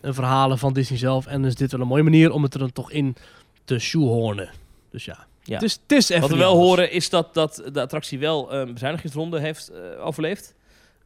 en 0.00 0.14
verhalen 0.14 0.58
van 0.58 0.72
Disney 0.72 0.98
zelf. 0.98 1.26
En 1.26 1.44
is 1.44 1.54
dit 1.54 1.72
wel 1.72 1.80
een 1.80 1.86
mooie 1.86 2.02
manier 2.02 2.30
om 2.32 2.42
het 2.42 2.54
er 2.54 2.60
dan 2.60 2.72
toch 2.72 2.90
in 2.90 3.16
te 3.64 3.78
shoehornen. 3.78 4.50
Dus 4.90 5.04
ja, 5.04 5.26
Ja. 5.44 5.54
Het, 5.54 5.62
is, 5.62 5.72
het 5.82 5.92
is 5.92 6.08
even 6.08 6.20
Wat 6.22 6.30
we 6.30 6.36
wel 6.36 6.50
anders. 6.50 6.66
horen 6.68 6.92
is 6.92 7.10
dat, 7.10 7.34
dat 7.34 7.62
de 7.72 7.80
attractie 7.80 8.18
wel 8.18 8.52
een 8.52 8.72
bezuinigingsronde 8.72 9.40
heeft 9.40 9.68
eh, 9.68 10.06
overleefd. 10.06 10.54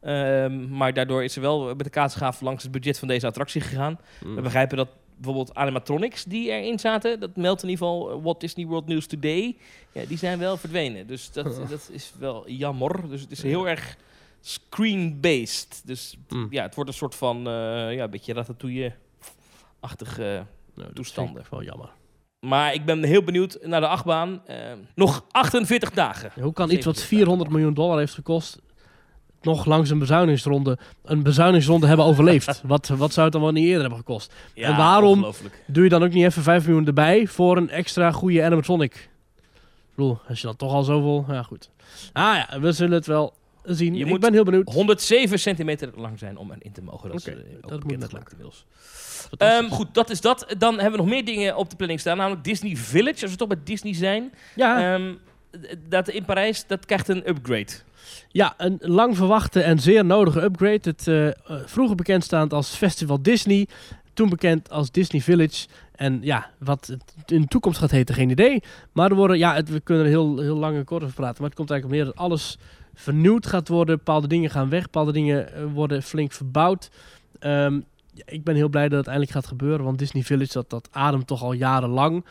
Ehm, 0.07 0.69
maar 0.77 0.93
daardoor 0.93 1.23
is 1.23 1.33
ze 1.33 1.39
wel 1.39 1.65
met 1.65 1.83
de 1.83 1.89
kaatsgaaf 1.89 2.41
langs 2.41 2.63
het 2.63 2.71
budget 2.71 2.99
van 2.99 3.07
deze 3.07 3.27
attractie 3.27 3.61
gegaan. 3.61 3.99
Mm. 4.25 4.35
We 4.35 4.41
begrijpen 4.41 4.77
dat 4.77 4.89
bijvoorbeeld 5.15 5.55
animatronics 5.55 6.23
die 6.23 6.49
erin 6.51 6.79
zaten, 6.79 7.19
dat 7.19 7.35
meldt 7.35 7.63
in 7.63 7.69
ieder 7.69 7.85
geval 7.85 8.11
eh, 8.11 8.23
Walt 8.23 8.39
Disney 8.39 8.65
World 8.65 8.87
News 8.87 9.07
Today, 9.07 9.55
ja, 9.91 10.05
die 10.05 10.17
zijn 10.17 10.39
wel 10.39 10.57
verdwenen. 10.57 11.07
Dus 11.07 11.31
dat, 11.31 11.61
dat 11.69 11.89
is 11.91 12.11
wel 12.19 12.49
jammer. 12.49 13.09
Dus 13.09 13.21
het 13.21 13.31
is 13.31 13.41
heel 13.43 13.67
erg 13.67 13.95
screen-based. 14.41 15.81
Dus 15.85 16.17
Mm. 16.29 16.47
ja, 16.49 16.63
het 16.63 16.75
wordt 16.75 16.89
een 16.89 16.95
soort 16.95 17.15
van, 17.15 17.37
eh, 17.37 17.43
ja, 17.95 18.03
een 18.03 18.09
beetje 18.09 18.33
ratatouille-achtig... 18.33 20.19
eh, 20.19 20.25
Nou, 20.25 20.43
dat 20.73 20.95
toestanden. 20.95 21.43
wel 21.49 21.63
jammer. 21.63 21.89
maar 22.39 22.73
ik 22.73 22.85
ben 22.85 23.03
heel 23.03 23.23
benieuwd 23.23 23.57
naar 23.61 23.81
de 23.81 23.87
achtbaan. 23.87 24.41
Nog 24.95 25.25
48 25.31 25.91
dagen. 25.91 26.31
Ja, 26.35 26.41
Hoe 26.41 26.53
kan 26.53 26.69
iets 26.71 26.85
wat 26.85 26.95
70 26.97 27.17
400 27.17 27.49
miljoen 27.49 27.73
dollar 27.73 27.97
heeft 27.97 28.13
gekost... 28.13 28.59
nog 29.47 29.65
langs 29.65 29.89
een 29.89 29.99
bezuinigingsronde... 29.99 30.77
een 31.05 31.23
bezuinigingsronde 31.23 31.87
hebben 31.87 32.05
overleefd? 32.05 32.61
wat, 32.73 32.87
wat 32.87 33.13
zou 33.13 33.23
het 33.23 33.33
dan 33.33 33.41
wel 33.41 33.51
niet 33.51 33.65
eerder 33.65 33.81
hebben 33.81 33.97
gekost? 33.97 34.33
Ja, 34.53 34.67
En 34.67 34.75
waarom-. 34.75 35.33
Doe 35.65 35.83
je 35.83 35.89
dan 35.89 36.03
ook 36.03 36.13
niet 36.13 36.25
even 36.25 36.43
5 36.43 36.65
miljoen 36.65 36.85
erbij... 36.87 37.27
voor 37.27 37.57
een 37.57 37.69
extra 37.69 38.11
goede 38.11 38.43
animatronic? 38.43 38.93
Ik 38.93 39.09
bedoel, 39.95 40.19
als 40.27 40.41
je 40.41 40.47
dan 40.47 40.55
toch 40.55 40.73
al 40.73 40.83
zoveel... 40.83 41.25
Ja, 41.27 41.43
goed. 41.43 41.69
Ah 42.13 42.35
ja, 42.35 42.59
we 42.59 42.71
zullen 42.71 42.93
het 42.93 43.05
wel 43.05 43.33
zien. 43.63 43.93
Je 43.93 44.03
ik 44.03 44.09
moet 44.09 44.19
ben 44.19 44.33
heel 44.33 44.43
benieuwd. 44.43 44.73
107 44.73 45.39
centimeter 45.39 45.89
lang 45.95 46.19
zijn 46.19 46.37
om 46.37 46.51
erin 46.51 46.71
te 46.71 46.81
mogen. 46.81 47.09
Dat, 47.09 47.17
is, 47.17 47.25
eh, 47.25 47.35
dat 47.61 47.83
moet 47.83 48.05
gemaakt 48.05 48.31
inmiddels. 48.31 48.65
Ehm, 49.37 49.69
goed, 49.69 49.93
dat 49.93 50.09
is 50.09 50.21
dat. 50.21 50.45
Dan 50.57 50.73
hebben 50.73 50.91
we 50.91 50.97
nog 50.97 51.07
meer 51.07 51.25
dingen 51.25 51.55
op 51.55 51.69
de 51.69 51.75
planning 51.75 51.99
staan. 51.99 52.17
Namelijk 52.17 52.43
Disney 52.43 52.75
Village. 52.75 53.21
Als 53.21 53.31
we 53.31 53.37
toch 53.37 53.47
bij 53.47 53.57
Disney 53.63 53.93
zijn. 53.93 54.33
ja, 54.55 54.93
Ehm, 54.93 55.13
dat 55.89 56.09
in 56.09 56.25
Parijs, 56.25 56.67
dat 56.67 56.85
krijgt 56.85 57.07
een 57.07 57.29
upgrade. 57.29 57.71
Ja, 58.27 58.53
een 58.57 58.77
lang 58.81 59.15
verwachte 59.15 59.61
en 59.61 59.79
zeer 59.79 60.05
nodige 60.05 60.41
upgrade. 60.41 60.79
Het 60.81 61.07
eh, 61.07 61.27
vroeger 61.65 61.95
bekendstaand 61.95 62.53
als 62.53 62.69
Festival 62.69 63.21
Disney, 63.21 63.67
toen 64.13 64.29
bekend 64.29 64.69
als 64.69 64.91
Disney 64.91 65.21
Village. 65.21 65.67
En 65.95 66.19
ja, 66.21 66.49
wat 66.57 66.87
het 66.87 67.31
in 67.31 67.41
de 67.41 67.47
toekomst 67.47 67.79
gaat 67.79 67.91
heten, 67.91 68.15
geen 68.15 68.29
idee. 68.29 68.63
Maar 68.91 69.09
er 69.09 69.15
worden, 69.15 69.37
ja, 69.37 69.63
we 69.63 69.79
kunnen 69.79 70.03
er 70.03 70.09
heel, 70.09 70.39
heel 70.39 70.57
lang 70.57 70.77
en 70.77 70.83
kort 70.83 71.03
over 71.03 71.15
praten. 71.15 71.37
Maar 71.37 71.49
het 71.49 71.57
komt 71.57 71.69
eigenlijk 71.69 72.01
op 72.01 72.05
neer 72.05 72.15
dat 72.15 72.23
alles 72.23 72.57
vernieuwd 72.93 73.47
gaat 73.47 73.67
worden. 73.67 73.97
Bepaalde 73.97 74.27
dingen 74.27 74.49
gaan 74.49 74.69
weg, 74.69 74.83
bepaalde 74.83 75.11
dingen 75.11 75.53
eh, 75.53 75.63
worden 75.73 76.03
flink 76.03 76.31
verbouwd. 76.31 76.89
Ehm, 77.39 77.79
ik 78.25 78.43
ben 78.43 78.55
heel 78.55 78.69
blij 78.69 78.89
dat 78.89 78.97
het 78.97 79.07
eindelijk 79.07 79.33
gaat 79.33 79.47
gebeuren. 79.47 79.85
Want 79.85 79.99
Disney 79.99 80.23
Village, 80.23 80.53
dat, 80.53 80.69
dat 80.69 80.89
ademt 80.91 81.27
toch 81.27 81.43
al 81.43 81.53
jarenlang 81.53 82.25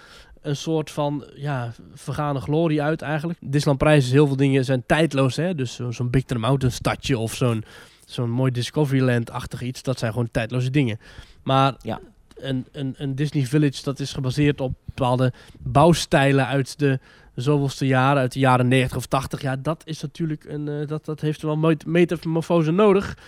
een 0.46 0.56
soort 0.56 0.90
van 0.90 1.24
ja, 1.34 1.72
vergane 1.94 2.40
glorie 2.40 2.82
uit 2.82 3.02
eigenlijk. 3.02 3.38
Disneyland 3.42 3.78
Parijs 3.78 4.04
is 4.06 4.12
heel 4.12 4.26
veel 4.26 4.36
dingen 4.36 4.64
zijn 4.64 4.82
tijdloos. 4.86 5.36
Hè? 5.36 5.54
Dus 5.54 5.74
zo- 5.74 5.90
zo'n 5.90 6.10
Big 6.10 6.22
Thunder 6.24 6.46
Mountain 6.46 6.74
stadje 6.74 7.18
of 7.18 7.34
zo'n 7.34 7.64
zo'n 8.06 8.30
mooi 8.30 8.50
Discoveryland-achtig 8.52 9.62
iets. 9.62 9.82
Dat 9.82 9.98
zijn 9.98 10.12
gewoon 10.12 10.30
tijdloze 10.30 10.70
dingen. 10.70 10.98
Maar 11.42 11.74
Ja. 11.82 12.00
een, 12.36 12.66
een, 12.72 12.94
een 12.98 13.14
Disney 13.14 13.46
Village, 13.46 13.82
dat 13.82 14.00
is 14.00 14.12
gebaseerd 14.12 14.60
op 14.60 14.74
bepaalde 14.84 15.32
bouwstijlen 15.58 16.46
uit 16.46 16.78
de 16.78 16.98
zoveelste 17.34 17.86
jaren, 17.86 18.20
uit 18.20 18.32
de 18.32 18.38
jaren 18.38 18.68
90 18.68 18.96
of 18.96 19.06
80. 19.06 19.42
Ja, 19.42 19.56
dat 19.56 19.82
is 19.84 20.02
natuurlijk 20.02 20.44
een, 20.44 20.68
eh, 20.68 20.86
dat, 20.86 21.04
dat 21.04 21.20
heeft 21.20 21.42
wel 21.42 21.56
met- 21.56 21.86
metamorfose 21.86 22.70
nodig. 22.70 23.18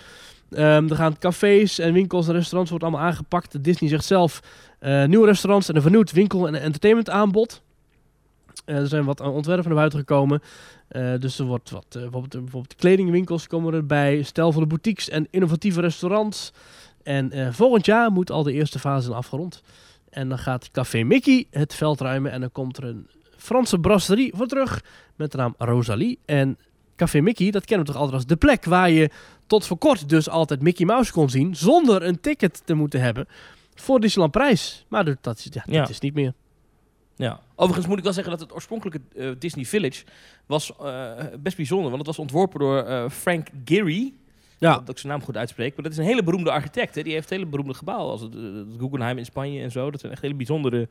Ehm, 0.49 0.89
er 0.89 0.95
gaan 0.95 1.17
cafés 1.17 1.79
en 1.79 1.93
winkels 1.93 2.27
en 2.27 2.33
restaurants 2.33 2.69
wordt 2.69 2.85
allemaal 2.85 3.05
aangepakt. 3.05 3.63
Disney 3.63 3.89
zegt 3.89 4.05
zelf 4.05 4.39
nieuwe 4.79 5.25
restaurants 5.25 5.69
en 5.69 5.75
een 5.75 5.81
vernieuwd 5.81 6.11
winkel- 6.11 6.47
en 6.47 6.55
entertainment 6.55 7.09
aanbod. 7.09 7.61
Eh, 8.65 8.75
er 8.75 8.87
zijn 8.87 9.05
wat 9.05 9.21
ontwerpen 9.21 9.65
naar 9.65 9.75
buiten 9.75 9.99
gekomen. 9.99 10.41
Eh, 10.87 11.13
dus 11.19 11.39
er 11.39 11.45
wordt 11.45 11.69
wat, 11.69 11.85
eh, 11.89 12.01
bijvoorbeeld, 12.01 12.31
bijvoorbeeld 12.31 12.75
kledingwinkels 12.75 13.47
komen 13.47 13.73
erbij, 13.73 14.21
stijlvolle 14.21 14.65
boutiques 14.65 15.09
en 15.09 15.27
innovatieve 15.29 15.81
restaurants. 15.81 16.51
En 17.03 17.31
eh, 17.31 17.47
volgend 17.51 17.85
jaar 17.85 18.11
moet 18.11 18.31
al 18.31 18.43
de 18.43 18.53
eerste 18.53 18.79
fase 18.79 19.03
zijn 19.03 19.15
afgerond. 19.15 19.61
En 20.09 20.29
dan 20.29 20.37
gaat 20.37 20.71
Café 20.71 21.03
Mickey 21.03 21.47
het 21.51 21.73
veld 21.73 22.01
ruimen 22.01 22.31
en 22.31 22.39
dan 22.39 22.51
komt 22.51 22.77
er 22.77 22.83
een 22.83 23.07
Franse 23.37 23.79
brasserie 23.79 24.33
voor 24.35 24.47
terug 24.47 24.83
met 25.15 25.31
de 25.31 25.37
naam 25.37 25.55
Rosalie. 25.57 26.19
En 26.25 26.57
Café 26.95 27.19
Mickey, 27.19 27.51
dat 27.51 27.65
kennen 27.65 27.85
we 27.85 27.91
toch 27.91 28.01
altijd 28.01 28.17
als 28.17 28.27
de 28.27 28.35
plek 28.35 28.65
waar 28.65 28.89
je 28.89 29.09
tot 29.47 29.65
voor 29.65 29.77
kort 29.77 30.09
dus 30.09 30.29
altijd 30.29 30.61
Mickey 30.61 30.85
Mouse 30.85 31.11
kon 31.11 31.29
zien 31.29 31.55
zonder 31.55 32.03
een 32.03 32.19
ticket 32.19 32.61
te 32.65 32.73
moeten 32.73 33.01
hebben 33.01 33.27
voor 33.81 33.99
Disneyland 33.99 34.31
prijs. 34.31 34.85
Maar 34.87 35.05
dat, 35.05 35.17
dat, 35.21 35.37
is- 35.37 35.47
ja, 35.51 35.63
Ja. 35.65 35.79
dat 35.79 35.89
is 35.89 35.99
niet 35.99 36.13
meer. 36.13 36.33
Ja. 37.15 37.39
Overigens 37.55 37.87
moet 37.87 37.97
ik 37.97 38.03
wel 38.03 38.13
zeggen 38.13 38.31
dat 38.31 38.41
het 38.41 38.53
oorspronkelijke 38.53 39.01
eh, 39.15 39.29
Disney 39.39 39.65
Village 39.65 40.03
was 40.45 40.71
eh, 40.81 41.11
best 41.39 41.55
bijzonder. 41.55 41.85
Want 41.87 41.97
het 41.97 42.07
was 42.07 42.19
ontworpen 42.19 42.59
door 42.59 42.83
eh, 42.83 43.09
Frank 43.09 43.47
Gehry. 43.65 44.13
Ja. 44.57 44.73
Dat 44.79 44.89
ik 44.89 44.97
zijn 44.97 45.11
naam 45.13 45.21
goed 45.23 45.37
uitspreek. 45.37 45.75
Maar 45.75 45.83
dat 45.83 45.91
is 45.93 45.97
een 45.97 46.05
hele 46.05 46.23
beroemde 46.23 46.51
architect. 46.51 46.95
Hè. 46.95 47.01
Die 47.03 47.13
heeft 47.13 47.29
hele 47.29 47.45
beroemde 47.45 47.73
gebouwen. 47.73 48.11
Als 48.11 48.21
het, 48.21 48.33
het 48.33 48.67
Guggenheim 48.79 49.17
in 49.17 49.25
Spanje 49.25 49.61
en 49.61 49.71
zo. 49.71 49.91
Dat 49.91 49.99
zijn 49.99 50.11
echt 50.11 50.21
hele 50.21 50.33
bijzondere... 50.35 50.87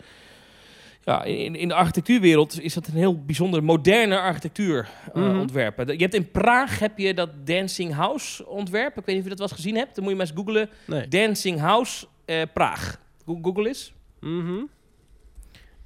Ja, 1.05 1.25
in, 1.25 1.55
in 1.57 1.69
de 1.69 1.75
architectuurwereld 1.75 2.61
is 2.61 2.75
dat 2.75 2.87
een 2.87 2.95
heel 2.95 3.25
bijzonder 3.25 3.65
moderne 3.65 4.19
architectuur 4.21 4.89
Mhm. 5.15 5.39
ontwerpen. 5.39 5.93
Je 5.93 6.03
hebt 6.03 6.15
in 6.15 6.31
Praag 6.31 6.79
heb 6.79 6.99
je 6.99 7.15
dat 7.15 7.31
Dancing 7.47 7.93
House 7.95 8.47
ontwerp. 8.47 8.89
Ik 8.99 9.05
weet 9.05 9.07
niet 9.07 9.17
of 9.17 9.23
je 9.23 9.29
dat 9.29 9.39
wel 9.39 9.49
eens 9.49 9.57
gezien 9.57 9.77
hebt. 9.77 9.95
Dan 9.95 10.05
moet 10.05 10.13
je 10.13 10.19
maar 10.19 10.27
eens 10.27 10.37
googlen. 10.37 10.69
Nee. 10.87 11.09
Dancing 11.09 11.61
House 11.61 12.07
eh, 12.29 12.43
Praag. 12.55 13.01
Go- 13.27 13.39
Google 13.43 13.69
eens. 13.69 13.93
Mhm. 14.21 14.59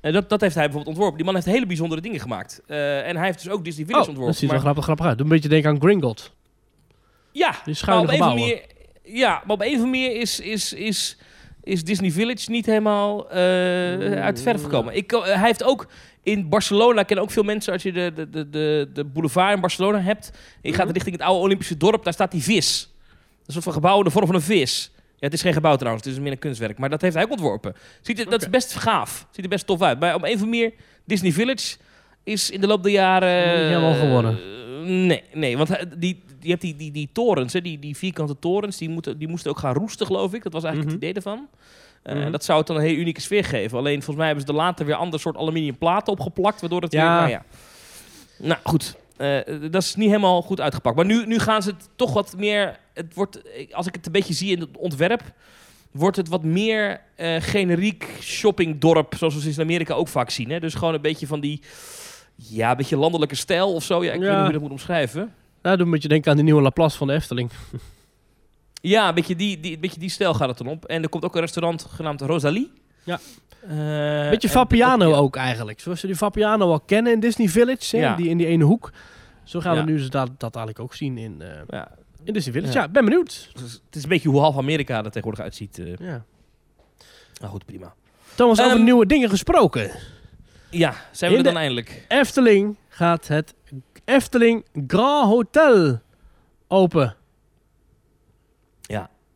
Eh, 0.00 0.12
dat, 0.12 0.28
dat 0.28 0.40
heeft 0.40 0.54
hij 0.54 0.64
bijvoorbeeld 0.64 0.86
ontworpen. 0.96 1.16
Die 1.16 1.24
man 1.26 1.34
heeft 1.34 1.46
hele 1.46 1.66
bijzondere 1.66 2.00
dingen 2.00 2.20
gemaakt. 2.20 2.62
Eh, 2.66 3.08
en 3.08 3.16
hij 3.16 3.26
heeft 3.26 3.42
dus 3.42 3.52
ook 3.52 3.64
Disney 3.64 3.86
Village 3.86 4.08
Oh, 4.10 4.14
dat 4.14 4.16
ontworpen. 4.16 4.34
ziet 4.34 4.42
er 4.50 4.54
wel 4.54 4.64
Maar, 4.64 4.64
grappig, 4.64 4.84
grappig 4.84 5.06
uit. 5.06 5.16
Doe 5.18 5.26
een 5.26 5.32
beetje 5.32 5.48
denken 5.48 5.70
aan 5.70 5.80
Gringotts. 5.80 6.32
ja, 7.32 7.54
maar 7.86 7.98
op 8.00 8.08
een 8.08 8.18
manier, 8.18 8.60
ja, 9.02 9.30
maar 9.46 9.54
op 9.56 9.60
een 9.60 9.74
of 9.74 9.80
manier 9.84 10.16
is, 10.20 10.40
is, 10.40 10.72
is, 10.72 11.16
is 11.62 11.84
Disney 11.84 12.10
Village 12.10 12.50
niet 12.50 12.66
helemaal 12.66 13.28
uit 13.28 14.36
de 14.36 14.42
verf 14.42 14.62
gekomen. 14.62 14.96
Ik, 14.96 15.10
hij 15.10 15.38
heeft 15.46 15.64
ook 15.64 15.86
in 16.22 16.48
Barcelona, 16.48 17.02
kennen 17.02 17.24
ook 17.24 17.30
veel 17.30 17.42
mensen, 17.42 17.72
als 17.72 17.82
je 17.82 17.92
de, 17.92 18.12
de, 18.30 18.48
de, 18.50 18.90
de, 18.92 19.04
boulevard 19.04 19.54
in 19.54 19.60
Barcelona 19.60 20.00
hebt. 20.00 20.30
En 20.62 20.70
je 20.70 20.72
gaat 20.76 20.84
Mhm. 20.84 20.92
richting 20.94 21.16
het 21.16 21.24
oude 21.24 21.40
Olympische 21.44 21.76
dorp, 21.76 22.04
daar 22.04 22.12
staat 22.12 22.30
die 22.30 22.42
vis. 22.42 22.92
Een 23.46 23.52
soort 23.52 23.64
van 23.64 23.72
gebouw 23.72 23.98
in 23.98 24.04
de 24.04 24.10
vorm 24.10 24.26
van 24.26 24.34
een 24.34 24.40
vis. 24.42 24.90
Ja, 25.22 25.28
het 25.28 25.32
is 25.36 25.42
geen 25.42 25.52
gebouw 25.52 25.76
trouwens, 25.76 26.04
het 26.04 26.14
is 26.14 26.20
meer 26.20 26.32
een 26.32 26.38
kunstwerk. 26.38 26.78
Maar 26.78 26.90
dat 26.90 27.00
heeft 27.00 27.14
hij 27.14 27.24
ook 27.24 27.30
ontworpen. 27.30 27.74
Ziet 28.00 28.18
er, 28.18 28.30
Dat 28.30 28.42
is 28.42 28.50
best 28.50 28.74
gaaf. 28.74 29.26
Ziet 29.30 29.44
er 29.44 29.50
best 29.50 29.66
tof 29.66 29.82
uit. 29.82 30.00
Maar 30.00 30.14
op 30.14 30.22
een 30.22 30.26
of 30.34 30.40
andere 30.42 30.50
manier, 30.50 30.72
Disney 31.04 31.32
Village 31.32 31.76
is 32.24 32.50
in 32.50 32.60
de 32.60 32.66
loop 32.66 32.82
der 32.82 32.92
jaren... 32.92 33.46
Niet 33.60 33.68
helemaal 33.68 33.94
geworden. 33.94 34.38
eh, 34.38 34.88
nee, 34.88 35.22
nee, 35.32 35.56
want 35.56 35.76
die, 35.98 36.22
je 36.40 36.48
hebt 36.48 36.60
die, 36.60 36.76
die, 36.76 36.90
die 36.92 37.08
torens, 37.12 37.52
hè, 37.52 37.60
die, 37.60 37.78
die 37.78 37.96
vierkante 37.96 38.38
torens, 38.38 38.76
die, 38.76 38.88
moeten, 38.88 39.18
die 39.18 39.28
moesten 39.28 39.50
ook 39.50 39.58
gaan 39.58 39.74
roesten, 39.74 40.06
geloof 40.06 40.34
ik. 40.34 40.42
Dat 40.42 40.52
was 40.52 40.64
eigenlijk 40.64 40.94
Mhm. 40.94 41.04
het 41.04 41.10
idee 41.10 41.24
ervan. 41.32 41.48
Eh, 42.02 42.14
Mhm. 42.14 42.30
Dat 42.30 42.44
zou 42.44 42.58
het 42.58 42.66
dan 42.66 42.76
een 42.76 42.82
hele 42.82 42.96
unieke 42.98 43.20
sfeer 43.20 43.44
geven. 43.44 43.78
Alleen 43.78 43.94
volgens 43.94 44.16
mij 44.16 44.26
hebben 44.26 44.44
ze 44.46 44.50
er 44.52 44.58
later 44.58 44.86
weer 44.86 44.94
ander 44.94 45.20
soort 45.20 45.36
aluminium 45.36 45.78
platen 45.78 46.12
opgeplakt, 46.12 46.60
waardoor 46.60 46.82
het 46.82 46.92
Ja. 46.92 47.00
weer... 47.00 47.16
Nou 47.18 47.28
ja. 47.30 47.44
Nou 48.48 48.60
goed, 48.64 49.00
Eh, 49.16 49.38
dat 49.70 49.82
is 49.82 49.94
niet 49.94 50.06
helemaal 50.08 50.42
goed 50.42 50.60
uitgepakt. 50.60 50.96
Maar 50.96 51.04
nu, 51.04 51.26
nu 51.26 51.38
gaan 51.38 51.62
ze 51.62 51.70
het 51.70 51.88
toch 51.96 52.12
wat 52.12 52.34
meer... 52.36 52.78
Het 52.94 53.14
wordt, 53.14 53.40
als 53.72 53.86
ik 53.86 53.94
het 53.94 54.06
een 54.06 54.12
beetje 54.12 54.34
zie 54.34 54.50
in 54.50 54.60
het 54.60 54.76
ontwerp... 54.76 55.22
wordt 55.90 56.16
het 56.16 56.28
wat 56.28 56.42
meer 56.42 57.00
eh, 57.16 57.36
generiek 57.40 58.08
shoppingdorp... 58.20 59.14
zoals 59.16 59.34
we 59.34 59.40
ze 59.40 59.50
in 59.50 59.60
Amerika 59.60 59.94
ook 59.94 60.08
vaak 60.08 60.30
zien. 60.30 60.50
Hè? 60.50 60.60
Dus 60.60 60.74
gewoon 60.74 60.94
een 60.94 61.00
beetje 61.00 61.26
van 61.26 61.40
die... 61.40 61.60
Ja, 62.36 62.70
een 62.70 62.76
beetje 62.76 62.96
landelijke 62.96 63.34
stijl 63.34 63.74
of 63.74 63.82
zo. 63.84 64.04
Ja, 64.04 64.12
ik 64.12 64.20
weet 64.20 64.28
niet 64.28 64.38
hoe 64.38 64.46
je 64.46 64.52
dat 64.52 64.62
moet 64.62 64.70
omschrijven. 64.70 65.34
Nou, 65.62 65.76
doe 65.76 65.86
een 65.86 65.92
beetje 65.92 66.08
denken 66.08 66.30
aan 66.30 66.36
die 66.36 66.44
nieuwe 66.44 66.62
Laplace 66.62 66.96
van 66.96 67.06
de 67.06 67.12
Efteling. 67.12 67.50
Ja, 68.80 69.08
een 69.08 69.14
beetje 69.14 69.36
die, 69.36 69.60
die, 69.60 69.74
een 69.74 69.80
beetje 69.80 70.00
die 70.00 70.10
stijl 70.10 70.34
gaat 70.34 70.48
het 70.48 70.58
dan 70.58 70.66
op. 70.66 70.84
En 70.84 71.02
er 71.02 71.08
komt 71.08 71.24
ook 71.24 71.34
een 71.34 71.40
restaurant 71.40 71.86
genaamd 71.90 72.20
Rosalie. 72.20 72.72
Ja. 73.04 73.20
Eh, 73.68 74.30
beetje 74.30 74.48
Vapiano 74.48 75.08
ja. 75.08 75.16
ook 75.16 75.36
eigenlijk. 75.36 75.80
Zoals 75.80 76.00
we 76.00 76.06
die 76.06 76.16
Vapiano 76.16 76.70
al 76.70 76.80
kennen 76.80 77.12
in 77.12 77.20
Disney 77.20 77.48
Village, 77.48 77.96
hè, 77.96 78.02
Ja. 78.02 78.16
die, 78.16 78.28
in 78.28 78.36
die 78.36 78.46
ene 78.46 78.64
hoek. 78.64 78.92
Zo 79.44 79.60
gaan 79.60 79.76
we 79.76 79.82
nu 79.82 80.08
dat, 80.08 80.30
dat 80.38 80.56
eigenlijk 80.56 80.80
ook 80.80 80.94
zien 80.94 81.18
in, 81.18 81.42
eh, 81.42 81.82
Ja, 82.22 82.28
in 82.28 82.32
Disney 82.32 82.52
Village. 82.52 82.72
Ja. 82.72 82.82
Ja, 82.82 82.88
ben 82.88 83.04
benieuwd. 83.04 83.50
dus 83.54 83.72
het 83.86 83.96
is 83.96 84.02
een 84.02 84.08
beetje 84.08 84.28
hoe 84.28 84.40
half 84.40 84.56
Amerika 84.56 84.96
er 84.96 85.02
tegenwoordig 85.04 85.40
uitziet. 85.40 85.78
eh. 85.78 85.94
Ja. 85.98 86.24
Nou 87.40 87.52
goed, 87.52 87.64
prima. 87.64 87.94
Thomas, 88.34 88.60
over 88.60 88.72
Ehm, 88.72 88.84
nieuwe 88.84 89.06
dingen 89.06 89.28
gesproken. 89.28 89.90
Ja, 90.70 90.94
zijn 91.10 91.30
we 91.32 91.38
In 91.38 91.44
er 91.44 91.52
dan 91.52 91.60
eindelijk? 91.62 92.04
Efteling 92.08 92.76
gaat 92.88 93.28
het 93.28 93.54
Efteling 94.04 94.64
Grand 94.86 95.28
Hotel 95.28 96.00
open. 96.68 97.16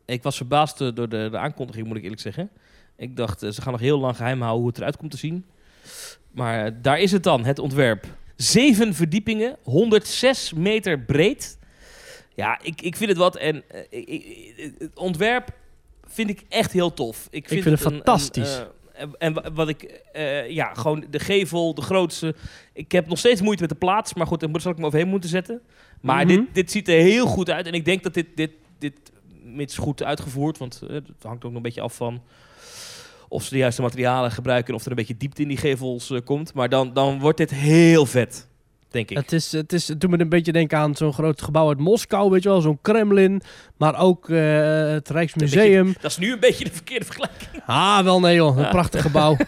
Ik 0.05 0.23
was 0.23 0.37
verbaasd 0.37 0.81
eh, 0.81 0.87
door 0.93 1.09
de, 1.09 1.27
de 1.31 1.37
aankondiging, 1.37 1.87
moet 1.87 1.97
ik 1.97 2.03
eerlijk 2.03 2.21
zeggen. 2.21 2.49
Ik 2.97 3.15
dacht, 3.15 3.43
eh, 3.43 3.51
ze 3.51 3.61
gaan 3.61 3.71
nog 3.71 3.81
heel 3.81 3.99
lang 3.99 4.15
geheim 4.15 4.39
houden 4.41 4.59
hoe 4.59 4.69
het 4.69 4.77
eruit 4.77 4.97
komt 4.97 5.11
te 5.11 5.17
zien. 5.17 5.45
Maar 6.31 6.81
daar 6.81 6.99
is 6.99 7.11
het 7.11 7.23
dan, 7.23 7.45
het 7.45 7.59
ontwerp. 7.59 8.05
Zeven 8.35 8.93
verdiepingen, 8.93 9.57
106 9.63 10.53
meter 10.53 10.99
breed. 10.99 11.56
Ja, 12.37 12.59
ik, 12.61 12.81
ik 12.81 12.95
vind 12.95 13.09
het 13.09 13.19
wat. 13.19 13.35
En 13.37 13.63
eh, 13.69 13.81
ik- 13.89 14.07
ik- 14.07 14.73
het 14.77 14.97
ontwerp 14.97 15.49
vind 16.07 16.29
ik 16.29 16.43
echt 16.49 16.71
heel 16.71 16.93
tof. 16.93 17.27
Ik 17.29 17.47
vind, 17.47 17.63
vind 17.63 17.77
het 17.79 17.85
een- 17.85 17.91
fantastisch. 17.95 18.57
eh, 18.57 19.01
en- 19.01 19.11
en 19.17 19.33
wa- 19.33 19.51
wat 19.51 19.69
ik, 19.69 19.83
eh, 20.13 20.49
ja, 20.49 20.73
gewoon 20.73 21.05
de 21.09 21.19
gevel, 21.19 21.73
de 21.73 21.81
grootste. 21.81 22.35
Ik 22.73 22.91
heb 22.91 23.07
nog 23.07 23.17
steeds 23.17 23.41
moeite 23.41 23.61
met 23.61 23.71
de 23.71 23.77
plaats, 23.77 24.13
maar 24.13 24.27
goed, 24.27 24.39
daar 24.39 24.49
moet- 24.49 24.61
zal 24.61 24.71
ik 24.71 24.77
me 24.77 24.85
overheen 24.85 25.07
moeten 25.07 25.29
zetten. 25.29 25.61
Maar 26.01 26.25
Mhm. 26.25 26.35
dit, 26.35 26.41
dit 26.53 26.71
ziet 26.71 26.87
er 26.87 27.01
heel 27.01 27.25
goed 27.27 27.49
uit. 27.49 27.65
En 27.67 27.73
ik 27.73 27.85
denk 27.85 28.03
dat 28.03 28.13
dit, 28.13 28.25
dit, 28.35 28.51
dit 28.79 28.93
mits 29.43 29.77
goed 29.77 30.03
uitgevoerd, 30.03 30.57
want 30.57 30.81
het 30.87 31.03
hangt 31.21 31.37
ook 31.43 31.49
nog 31.49 31.55
een 31.55 31.61
beetje 31.61 31.81
af 31.81 31.95
van 31.95 32.21
of 33.29 33.43
ze 33.43 33.49
de 33.49 33.57
juiste 33.57 33.81
materialen 33.81 34.31
gebruiken 34.31 34.69
en 34.69 34.75
of 34.75 34.83
er 34.83 34.89
een 34.89 34.95
beetje 34.95 35.17
diepte 35.17 35.41
in 35.41 35.47
die 35.47 35.57
gevels 35.57 36.11
komt. 36.25 36.53
Maar 36.53 36.69
dan, 36.69 36.93
dan 36.93 37.19
wordt 37.19 37.37
dit 37.37 37.51
heel 37.51 38.05
vet, 38.05 38.47
denk 38.91 39.09
ik. 39.09 39.17
Het, 39.17 39.31
is, 39.31 39.51
het, 39.51 39.73
is, 39.73 39.87
het 39.87 40.01
doet 40.01 40.09
me 40.09 40.19
een 40.19 40.29
beetje 40.29 40.51
denken 40.51 40.77
aan 40.77 40.95
zo'n 40.95 41.13
groot 41.13 41.41
gebouw 41.41 41.67
uit 41.67 41.79
Moskou, 41.79 42.29
weet 42.31 42.43
je 42.43 42.49
wel. 42.49 42.61
Zo'n 42.61 42.79
Kremlin, 42.81 43.41
maar 43.77 43.99
ook 43.99 44.29
eh, 44.29 44.89
het 44.89 45.09
Rijksmuseum. 45.09 45.95
Dat 46.01 46.11
is 46.11 46.17
nu 46.17 46.31
een 46.33 46.39
beetje 46.39 46.63
de 46.63 46.71
verkeerde 46.71 47.05
vergelijking. 47.05 47.49
Ah, 47.65 48.03
wel 48.03 48.19
nee 48.19 48.35
joh, 48.35 48.57
een 48.57 48.63
Ja. 48.63 48.69
prachtig 48.69 49.01
gebouw. 49.01 49.37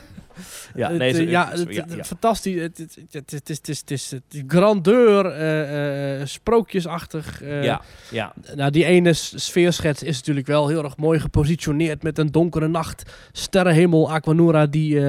Ja, 0.75 0.89
nee, 0.89 1.27
ja, 1.29 1.55
zo- 1.55 1.63
het- 1.63 1.73
ja, 1.75 1.83
het- 1.87 1.95
ja. 1.95 2.03
fantastisch. 2.03 2.61
Het, 2.61 2.77
het, 2.77 2.97
het, 3.11 3.31
het, 3.31 3.49
is- 3.69 3.77
het, 3.79 3.91
is- 3.91 4.11
het 4.11 4.43
grandeur, 4.47 5.25
eh, 5.25 6.21
eh, 6.21 6.25
sprookjesachtig. 6.27 7.41
eh, 7.41 7.63
ja, 7.63 7.81
ja. 8.11 8.33
Nou, 8.55 8.71
die 8.71 8.85
ene 8.85 9.13
sfeerschets 9.13 10.03
is 10.03 10.17
natuurlijk 10.17 10.47
wel 10.47 10.67
heel 10.67 10.83
erg 10.83 10.97
mooi 10.97 11.19
gepositioneerd 11.19 12.03
met 12.03 12.17
een 12.17 12.31
donkere 12.31 12.67
nacht, 12.67 13.03
sterrenhemel, 13.31 14.11
Aquanura 14.11 14.65
die, 14.65 15.01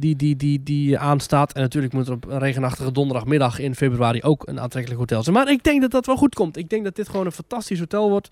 die, 0.00 0.16
die, 0.16 0.36
die, 0.36 0.62
die 0.62 0.98
aanstaat. 0.98 1.52
En 1.52 1.60
natuurlijk 1.60 1.92
moet 1.92 2.06
er 2.06 2.12
op 2.12 2.26
een 2.26 2.38
regenachtige 2.38 2.92
donderdagmiddag 2.92 3.58
in 3.58 3.74
februari 3.74 4.22
ook 4.22 4.48
een 4.48 4.60
aantrekkelijk 4.60 5.00
hotel 5.00 5.22
zijn. 5.22 5.36
Maar 5.36 5.50
ik 5.50 5.62
denk 5.62 5.80
dat 5.80 5.90
dat 5.90 6.06
wel 6.06 6.16
goed 6.16 6.34
komt. 6.34 6.56
Ik 6.56 6.68
denk 6.68 6.84
dat 6.84 6.96
dit 6.96 7.08
gewoon 7.08 7.26
een 7.26 7.32
fantastisch 7.32 7.78
hotel 7.78 8.10
wordt. 8.10 8.28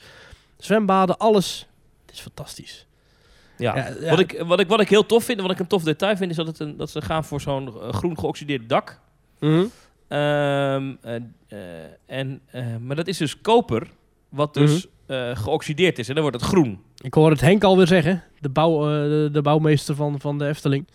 Zwembaden, 0.56 1.18
alles. 1.18 1.68
Het 2.06 2.14
is 2.14 2.20
fantastisch. 2.20 2.86
Ja. 3.56 3.76
Ja, 3.76 3.88
ja. 4.00 4.10
Wat, 4.10 4.18
ik, 4.18 4.42
wat, 4.46 4.60
ik, 4.60 4.68
wat 4.68 4.80
ik 4.80 4.88
heel 4.88 5.06
tof 5.06 5.24
vind, 5.24 5.40
wat 5.40 5.50
ik 5.50 5.58
een 5.58 5.66
tof 5.66 5.82
detail 5.82 6.16
vind, 6.16 6.30
is 6.30 6.36
dat, 6.36 6.46
het 6.46 6.58
een, 6.58 6.76
dat 6.76 6.90
ze 6.90 7.02
gaan 7.02 7.24
voor 7.24 7.40
zo'n 7.40 7.66
eh, 7.66 7.92
groen 7.92 8.18
geoxideerd 8.18 8.68
dak. 8.68 9.00
Mhm. 9.38 9.64
Ehm, 10.08 10.94
eh, 11.00 11.14
eh, 11.48 11.58
en, 12.06 12.40
eh, 12.46 12.76
maar 12.80 12.96
dat 12.96 13.06
is 13.06 13.16
dus 13.16 13.40
koper, 13.40 13.88
wat 14.28 14.54
dus 14.54 14.86
eh, 15.06 15.36
geoxideerd 15.36 15.98
is. 15.98 16.08
En 16.08 16.14
dan 16.14 16.22
wordt 16.22 16.40
het 16.40 16.48
groen. 16.48 16.82
Ik 16.96 17.14
hoor 17.14 17.30
het 17.30 17.40
Henk 17.40 17.64
alweer 17.64 17.86
zeggen, 17.86 18.24
de, 18.40 18.48
bouw, 18.48 18.84
de, 18.84 19.28
de 19.32 19.42
bouwmeester 19.42 19.94
van, 19.94 20.20
van 20.20 20.38
de 20.38 20.46
Efteling. 20.46 20.86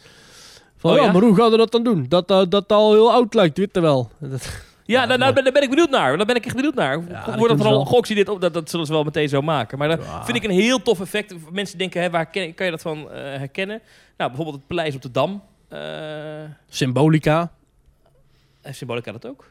Van, 0.84 0.92
Oh, 0.92 0.98
ja, 0.98 1.04
ja? 1.04 1.12
maar 1.12 1.22
hoe 1.22 1.36
gaan 1.36 1.52
we 1.52 1.58
dat 1.58 1.72
dan 1.72 1.84
doen? 1.84 2.06
Dat 2.10 2.28
dat 2.28 2.52
dat 2.52 2.72
al 2.72 2.92
heel 2.94 3.12
oud 3.12 3.34
lijkt, 3.34 3.58
weet 3.58 3.70
je 3.74 3.82
wel. 3.82 4.12
Dat, 4.20 4.44
Ja, 4.86 5.02
Ja, 5.02 5.18
daar, 5.18 5.34
ben, 5.34 5.44
daar 5.44 5.54
ben 5.54 5.62
ik 5.64 5.70
benieuwd 5.70 5.90
naar. 5.90 6.18
Daar 6.18 6.26
ben 6.26 6.36
ik 6.36 6.46
echt 6.46 6.56
benieuwd 6.56 6.76
naar. 6.76 7.08
dat 7.26 7.36
wordt 7.36 7.50
dat 7.54 7.62
ze 7.62 7.68
al 7.68 7.72
wel. 7.74 7.86
geoxideerd 7.86 8.30
op? 8.30 8.42
Dat, 8.42 8.54
dat 8.54 8.70
zullen 8.70 8.86
ze 8.86 8.92
wel 8.92 9.04
meteen 9.04 9.30
zo 9.30 9.42
maken. 9.42 9.78
Maar 9.78 9.88
dat 9.88 10.04
Ja. 10.04 10.26
vind 10.26 10.38
ik 10.38 10.44
een 10.44 10.50
heel 10.50 10.82
tof 10.82 11.00
effect. 11.00 11.36
Mensen 11.52 11.78
denken, 11.78 12.02
hè, 12.02 12.10
waar 12.10 12.26
ken, 12.26 12.54
kan 12.54 12.66
je 12.66 12.72
dat 12.72 12.82
van 12.82 12.98
eh, 13.12 13.22
herkennen? 13.22 13.82
Nou, 14.18 14.30
bijvoorbeeld 14.30 14.56
het 14.58 14.68
paleis 14.68 14.96
op 14.96 15.02
de 15.02 15.12
Dam. 15.12 15.42
Eh 15.70 15.80
Symbolica. 16.70 17.52
heeft 18.62 18.78
Symbolica 18.78 19.12
dat 19.12 19.28
ook? 19.28 19.46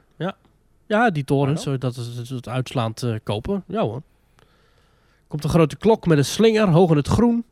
Ja, 0.87 1.11
die 1.11 1.25
torens, 1.25 1.65
Waarom? 1.65 1.81
zo, 1.81 1.89
dat 1.89 1.97
is 2.23 2.31
het, 2.31 2.49
uitslaand 2.49 3.03
eh, 3.03 3.15
kopen. 3.23 3.65
Ja 3.67 3.81
hoor. 3.81 4.03
Komt 5.29 5.45
een 5.45 5.51
grote 5.51 5.77
klok 5.77 6.07
met 6.07 6.19
een 6.19 6.25
slinger, 6.25 6.69
hoog 6.69 6.91
in 6.91 6.97
het 6.97 7.09
groen. 7.09 7.45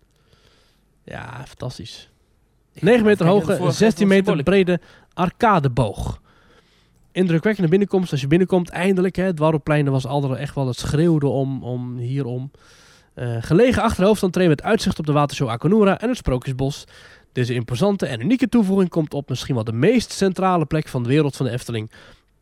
Ja, 1.04 1.42
fantastisch. 1.46 2.09
9 2.80 3.04
meter 3.04 3.26
hoge, 3.26 3.56
vorige 3.56 3.76
16 3.76 4.08
was 4.08 4.16
meter 4.16 4.42
brede 4.42 4.80
arcadeboog. 5.14 6.20
Indrukwekkende 7.12 7.68
binnenkomst 7.68 8.12
als 8.12 8.20
je 8.20 8.26
binnenkomt. 8.26 8.68
Eindelijk, 8.68 9.16
hè, 9.16 9.24
het 9.24 9.36
Dwarrelplein 9.36 9.90
was 9.90 10.06
al 10.06 10.36
echt 10.36 10.54
wel 10.54 10.66
het 10.66 10.78
schreeuwde 10.78 11.26
om, 11.26 11.62
om 11.62 11.96
hierom. 11.96 12.50
Eh, 13.14 13.36
gelegen 13.40 13.82
achter 13.82 14.00
de 14.00 14.06
hoofdentree 14.06 14.48
met 14.48 14.62
uitzicht 14.62 14.98
op 14.98 15.06
de 15.06 15.12
watershow 15.12 15.48
Akonura 15.48 15.98
en 16.00 16.08
het 16.08 16.16
Sprookjesbos. 16.16 16.84
Deze 17.32 17.54
imposante 17.54 18.06
en 18.06 18.20
unieke 18.20 18.48
toevoeging 18.48 18.90
komt 18.90 19.14
op 19.14 19.28
misschien 19.28 19.54
wel 19.54 19.64
de 19.64 19.72
meest 19.72 20.12
centrale 20.12 20.64
plek 20.64 20.88
van 20.88 21.02
de 21.02 21.08
wereld 21.08 21.36
van 21.36 21.46
de 21.46 21.52
Efteling. 21.52 21.90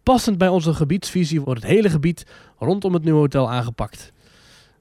Passend 0.03 0.39
bij 0.39 0.49
onze 0.49 0.75
gebiedsvisie 0.75 1.41
wordt 1.41 1.63
het 1.63 1.71
hele 1.71 1.91
gebied 1.91 2.27
rondom 2.59 2.95
het 2.95 3.05
nieuwe 3.05 3.19
hotel 3.19 3.51
aangepakt. 3.51 4.13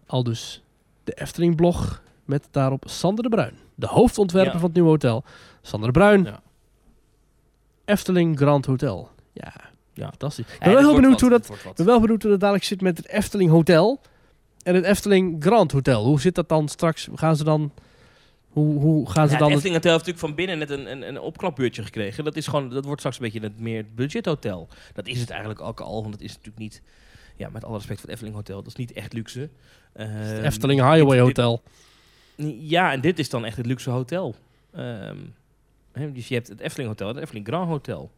Al 0.06 0.24
dus 0.24 0.64
de 1.04 1.14
Efteling-blog 1.14 2.02
met 2.28 2.48
daarop 2.52 2.84
Sander 2.88 3.24
de 3.24 3.30
Bruin. 3.30 3.54
De 3.76 3.88
hoofdontwerper 3.88 4.54
Ja. 4.54 4.58
van 4.60 4.68
het 4.68 4.74
nieuwe 4.76 4.90
hotel. 4.90 5.24
Sander 5.62 5.94
de 5.94 6.00
Bruin. 6.00 6.24
Ja. 6.24 6.42
Efteling 7.86 8.38
Grand 8.38 8.66
Hotel. 8.66 9.10
Ja, 9.34 9.54
Ja. 9.94 10.08
fantastisch. 10.10 10.46
Ik 10.54 10.60
ben 10.60 10.68
wel 10.68 10.76
dat 10.82 10.86
heel 10.92 11.02
benieuwd 11.02 11.22
hoe 11.22 11.30
dat 11.30 11.52
ben 11.76 11.86
wel 11.86 12.00
benieuwd 12.00 12.22
hoe 12.22 12.32
het 12.32 12.40
dadelijk 12.40 12.66
zit 12.66 12.82
met 12.82 12.98
het 12.98 13.08
Efteling 13.08 13.50
Hotel 13.52 14.02
en 14.64 14.76
het 14.76 14.84
Efteling 14.84 15.44
Grand 15.44 15.72
Hotel. 15.72 16.06
Hoe 16.06 16.22
zit 16.22 16.36
dat 16.36 16.50
dan 16.50 16.68
straks? 16.68 17.08
Gaan 17.16 17.36
ze 17.36 17.44
dan... 17.44 17.72
Hoe, 18.50 18.80
hoe 18.80 19.10
gaan 19.10 19.28
ze 19.28 19.34
Ja, 19.34 19.40
dan... 19.40 19.48
het 19.48 19.56
Efteling 19.56 19.76
Hotel 19.84 19.92
heeft 19.92 20.06
natuurlijk 20.06 20.20
van 20.20 20.36
binnen 20.36 20.58
net 20.58 20.70
een, 20.70 20.92
een, 20.92 21.08
een 21.16 21.20
opknapbeurtje 21.22 21.84
gekregen. 21.84 22.24
Dat, 22.24 22.36
is 22.36 22.48
gewoon, 22.48 22.70
dat 22.70 22.84
wordt 22.86 23.00
straks 23.00 23.18
een 23.20 23.24
beetje 23.24 23.40
het 23.40 23.60
meer 23.60 23.86
budgethotel. 23.96 24.68
Dat 24.94 25.08
is 25.08 25.20
het 25.20 25.30
eigenlijk 25.30 25.62
ook 25.62 25.80
al, 25.80 26.02
want 26.02 26.14
het 26.14 26.24
is 26.24 26.30
natuurlijk 26.30 26.58
niet... 26.58 26.82
Ja, 27.36 27.50
met 27.50 27.64
alle 27.66 27.76
respect 27.76 28.00
voor 28.00 28.10
het 28.10 28.18
Efteling 28.20 28.36
Hotel, 28.36 28.58
dat 28.58 28.68
is 28.68 28.76
niet 28.76 28.92
echt 28.94 29.14
luxe. 29.14 29.50
Ehm, 29.94 30.44
Efteling 30.44 30.80
Highway 30.80 31.02
dit- 31.04 31.12
dit- 31.12 31.20
Hotel. 31.20 31.62
Ja, 32.46 32.92
en 32.92 33.02
dit 33.02 33.20
is 33.20 33.30
dan 33.30 33.46
echt 33.46 33.58
het 33.58 33.66
luxe 33.66 33.90
hotel. 33.90 34.36
Ehm, 34.74 35.18
dus 36.14 36.28
je 36.28 36.34
hebt 36.36 36.48
het 36.48 36.60
Efteling 36.60 36.90
Hotel 36.90 37.08
het 37.08 37.18
Efteling 37.18 37.48
Grand 37.48 37.68
Hotel. 37.70 38.12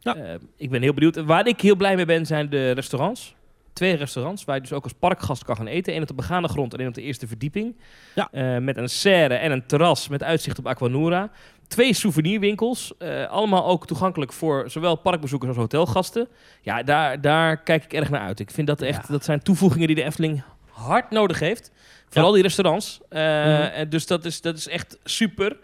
Ja. 0.00 0.16
Ehm, 0.16 0.38
ik 0.56 0.70
ben 0.70 0.82
heel 0.82 0.94
benieuwd. 0.94 1.16
En 1.16 1.26
Waar 1.26 1.46
ik 1.46 1.60
heel 1.60 1.76
blij 1.76 1.96
mee 1.96 2.04
ben, 2.04 2.26
zijn 2.26 2.48
de 2.50 2.70
restaurants. 2.70 3.36
Twee 3.72 3.94
restaurants 3.96 4.44
waar 4.44 4.54
je 4.54 4.60
dus 4.60 4.72
ook 4.72 4.82
als 4.84 4.92
parkgast 4.92 5.44
kan 5.44 5.56
gaan 5.56 5.66
eten. 5.66 5.94
Eén 5.94 6.00
op 6.02 6.08
de 6.08 6.14
begane 6.14 6.48
grond 6.48 6.72
en 6.72 6.78
één 6.78 6.88
op 6.88 6.94
de 6.94 7.02
eerste 7.02 7.26
verdieping. 7.26 7.76
Ja. 8.14 8.28
Eh, 8.32 8.58
met 8.58 8.76
een 8.76 8.88
serre 8.88 9.34
en 9.34 9.50
een 9.52 9.66
terras 9.66 10.08
met 10.08 10.22
uitzicht 10.22 10.58
op 10.58 10.66
Aquanura. 10.66 11.30
Twee 11.66 11.92
souvenirwinkels. 11.94 12.92
eh, 12.98 13.26
allemaal 13.26 13.66
ook 13.66 13.86
toegankelijk 13.86 14.32
voor 14.32 14.70
zowel 14.70 14.96
parkbezoekers 14.96 15.50
als 15.50 15.60
hotelgasten. 15.60 16.28
Ja, 16.62 16.82
daar, 16.82 17.20
daar 17.20 17.56
kijk 17.62 17.84
ik 17.84 17.92
erg 17.92 18.10
naar 18.10 18.20
uit. 18.20 18.40
Ik 18.40 18.50
vind 18.50 18.66
dat 18.66 18.80
echt, 18.82 19.06
Ja. 19.06 19.12
dat 19.12 19.24
zijn 19.24 19.42
toevoegingen 19.42 19.86
die 19.86 19.96
de 19.96 20.02
Efteling 20.04 20.42
hard 20.70 21.10
nodig 21.10 21.38
heeft. 21.38 21.70
Vooral 22.08 22.32
die 22.32 22.42
restaurants. 22.42 23.00
Eh, 23.08 23.20
Mhm. 23.20 23.62
en 23.62 23.88
dus 23.88 24.06
dat 24.06 24.24
is, 24.24 24.40
dat 24.40 24.56
is 24.56 24.68
echt 24.68 24.98
super. 25.04 25.56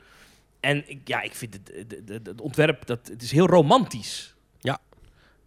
En 0.60 0.88
ik, 0.90 1.08
ja, 1.08 1.20
ik 1.22 1.34
vind 1.34 1.54
het, 1.54 1.72
het, 1.74 2.08
het- 2.08 2.26
het 2.26 2.40
ontwerp, 2.40 2.86
dat, 2.86 3.06
het 3.08 3.22
is 3.22 3.30
heel 3.30 3.46
romantisch. 3.46 4.34
Ja. 4.60 4.78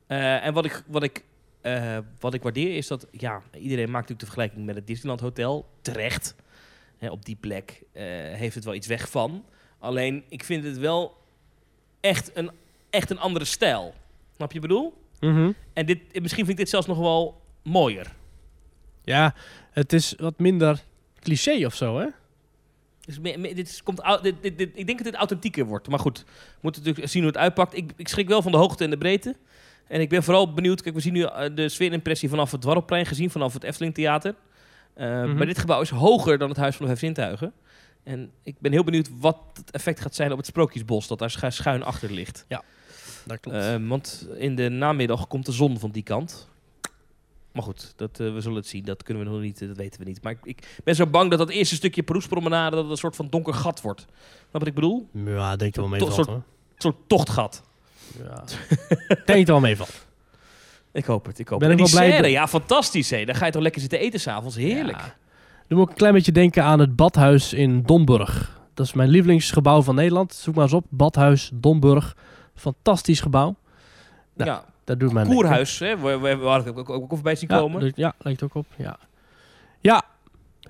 Eh, 0.07 0.45
en 0.45 0.53
wat 0.53 0.65
ik, 0.65 0.83
wat, 0.87 1.03
ik, 1.03 1.23
eh, 1.61 1.97
wat 2.19 2.33
ik 2.33 2.43
waardeer 2.43 2.75
is 2.75 2.87
dat, 2.87 3.07
ja, 3.11 3.41
iedereen 3.53 3.85
maakt 3.91 4.09
natuurlijk 4.09 4.19
de 4.19 4.25
vergelijking 4.25 4.65
met 4.65 4.75
het 4.75 4.87
Disneyland 4.87 5.19
Hotel. 5.21 5.69
Terecht. 5.81 6.35
Hè, 6.97 7.09
op 7.09 7.25
die 7.25 7.37
plek 7.39 7.81
eh, 7.91 8.03
heeft 8.33 8.55
het 8.55 8.63
wel 8.65 8.73
iets 8.73 8.87
weg 8.87 9.09
van. 9.09 9.45
Alleen, 9.79 10.23
ik 10.29 10.43
vind 10.43 10.63
het 10.63 10.77
wel 10.77 11.17
echt 11.99 12.31
een, 12.33 12.51
echt 12.89 13.09
een 13.09 13.19
andere 13.19 13.45
stijl. 13.45 13.93
Snap 14.35 14.51
je 14.51 14.59
bedoel? 14.59 14.93
Mhm. 15.19 15.51
En 15.73 15.85
dit, 15.85 15.99
misschien 16.21 16.45
vind 16.45 16.49
ik 16.49 16.57
dit 16.57 16.69
zelfs 16.69 16.87
nog 16.87 16.97
wel 16.97 17.41
mooier. 17.63 18.11
Ja, 19.03 19.33
het 19.71 19.93
is 19.93 20.13
wat 20.17 20.39
minder 20.39 20.83
cliché 21.27 21.65
of 21.65 21.75
zo, 21.75 21.99
hè? 21.99 22.05
Dus 23.05 23.19
me- 23.19 23.37
me- 23.37 23.53
dit 23.53 23.67
is, 23.69 23.83
komt, 23.83 23.99
au- 23.99 24.21
dit, 24.21 24.35
dit, 24.41 24.57
dit- 24.57 24.71
ik 24.73 24.85
denk 24.85 24.97
dat 24.97 25.07
dit 25.07 25.15
authentieker 25.15 25.65
wordt. 25.65 25.89
Maar 25.89 25.99
goed, 25.99 26.17
we 26.27 26.33
moeten 26.61 26.81
natuurlijk 26.83 27.11
zien 27.11 27.21
hoe 27.21 27.31
het 27.31 27.41
uitpakt. 27.41 27.77
Ik, 27.77 27.91
ik 27.95 28.07
schrik 28.07 28.27
wel 28.27 28.41
van 28.41 28.51
de 28.51 28.57
hoogte 28.57 28.83
en 28.83 28.89
de 28.89 28.97
breedte. 28.97 29.35
En 29.87 30.01
ik 30.01 30.09
ben 30.09 30.23
vooral 30.23 30.53
benieuwd. 30.53 30.81
Kijk, 30.81 30.95
we 30.95 31.01
zien 31.01 31.13
nu 31.13 31.23
eh, 31.23 31.55
de 31.55 31.69
sfeerimpressie 31.69 32.29
vanaf 32.29 32.51
het 32.51 32.61
Dwarrelplein 32.61 33.05
gezien, 33.05 33.29
vanaf 33.29 33.53
het 33.53 33.63
Efteling 33.63 33.93
Theater. 33.93 34.35
Eh, 34.93 35.07
Mhm. 35.23 35.35
Maar 35.37 35.45
dit 35.45 35.57
gebouw 35.57 35.81
is 35.81 35.89
hoger 35.89 36.37
dan 36.37 36.49
het 36.49 36.57
Huis 36.57 36.75
van 36.75 36.85
de 36.85 36.91
Vijf 36.91 36.99
Zintuigen. 37.05 37.53
En 38.03 38.31
ik 38.43 38.55
ben 38.59 38.71
heel 38.71 38.83
benieuwd 38.83 39.09
wat 39.19 39.37
het 39.53 39.71
effect 39.71 39.99
gaat 39.99 40.15
zijn 40.15 40.31
op 40.31 40.37
het 40.37 40.45
Sprookjesbos, 40.47 41.07
dat 41.07 41.19
daar 41.19 41.29
schu- 41.31 41.51
schuin 41.51 41.83
achter 41.83 42.11
ligt. 42.11 42.45
Dat 43.25 43.39
klopt. 43.39 43.57
Eh, 43.57 43.75
want 43.87 44.27
in 44.37 44.55
de 44.55 44.69
namiddag 44.69 45.27
komt 45.27 45.45
de 45.45 45.51
zon 45.51 45.79
van 45.79 45.91
die 45.91 46.03
kant. 46.03 46.47
Maar 47.57 47.65
goed, 47.65 47.93
dat, 47.95 48.19
eh, 48.19 48.33
we 48.33 48.41
zullen 48.41 48.57
het 48.57 48.67
zien. 48.67 48.85
Dat 48.85 49.03
kunnen 49.03 49.23
we 49.23 49.29
nog 49.29 49.41
niet, 49.41 49.61
eh, 49.61 49.67
dat 49.67 49.77
weten 49.77 49.99
we 49.99 50.05
niet. 50.05 50.23
Maar 50.23 50.31
ik, 50.31 50.39
ik 50.43 50.81
ben 50.83 50.95
zo 50.95 51.07
bang 51.07 51.29
dat 51.29 51.39
dat 51.39 51.49
eerste 51.49 51.75
stukje 51.75 52.03
Proespromenade 52.03 52.75
dat 52.75 52.83
het 52.83 52.91
een 52.91 52.97
soort 52.97 53.15
van 53.15 53.27
donker 53.29 53.53
gat 53.53 53.81
wordt. 53.81 54.01
Snap 54.49 54.51
wat 54.51 54.67
ik 54.67 54.73
bedoel? 54.73 55.07
ja, 55.25 55.55
denk 55.55 55.75
er 55.75 55.81
wel 55.81 55.89
mee 55.89 55.99
soort-. 55.99 56.27
Een 56.27 56.43
soort 56.77 56.95
tochtgat. 57.07 57.63
Ja. 58.23 58.43
denk 59.25 59.39
er 59.39 59.45
wel 59.45 59.59
mee 59.59 59.77
valt. 59.77 60.05
Ik 60.91 61.05
hoop 61.05 61.25
het, 61.25 61.39
ik 61.39 61.47
hoop 61.47 61.59
Ben 61.59 61.69
het. 61.69 61.79
ik 61.79 61.85
wel 61.85 61.95
blij 62.01 62.11
serre, 62.11 62.29
ja, 62.29 62.47
fantastisch 62.47 63.09
hè. 63.09 63.25
Daar 63.25 63.35
ga 63.35 63.45
je 63.45 63.51
toch 63.51 63.61
lekker 63.61 63.81
zitten 63.81 63.99
eten 63.99 64.19
s'avonds. 64.19 64.55
Heerlijk. 64.55 64.97
Ja. 64.99 65.15
Dan 65.67 65.77
moet 65.77 65.85
ik 65.85 65.89
een 65.91 65.97
klein 65.97 66.13
beetje 66.13 66.31
denken 66.31 66.63
aan 66.63 66.79
het 66.79 66.95
badhuis 66.95 67.53
in 67.53 67.81
Domburg. 67.83 68.59
Dat 68.73 68.85
is 68.85 68.93
mijn 68.93 69.09
lievelingsgebouw 69.09 69.81
van 69.81 69.95
Nederland. 69.95 70.33
Zoek 70.33 70.55
maar 70.55 70.63
eens 70.63 70.73
op. 70.73 70.85
Badhuis 70.89 71.51
Domburg. 71.53 72.15
Fantastisch 72.55 73.19
gebouw. 73.21 73.55
Nou, 74.33 74.49
Ja, 74.49 74.65
Dat 74.87 74.99
doet 74.99 75.13
mij 75.13 75.21
aan 75.23 75.27
denken. 75.27 75.45
Koerhuis, 75.45 75.79
hè. 75.79 75.97
We, 75.97 76.17
we, 76.19 76.35
we 76.37 76.45
hadden 76.45 76.75
ook, 76.75 76.89
ook, 76.89 77.03
ook 77.03 77.09
voorbij 77.09 77.35
zien 77.35 77.49
Ja, 77.51 77.57
komen. 77.59 77.79
dus- 77.79 77.91
ja, 77.95 78.13
lijkt 78.17 78.43
ook 78.43 78.55
op. 78.55 78.65
Ja, 78.77 78.97
ja 79.81 80.03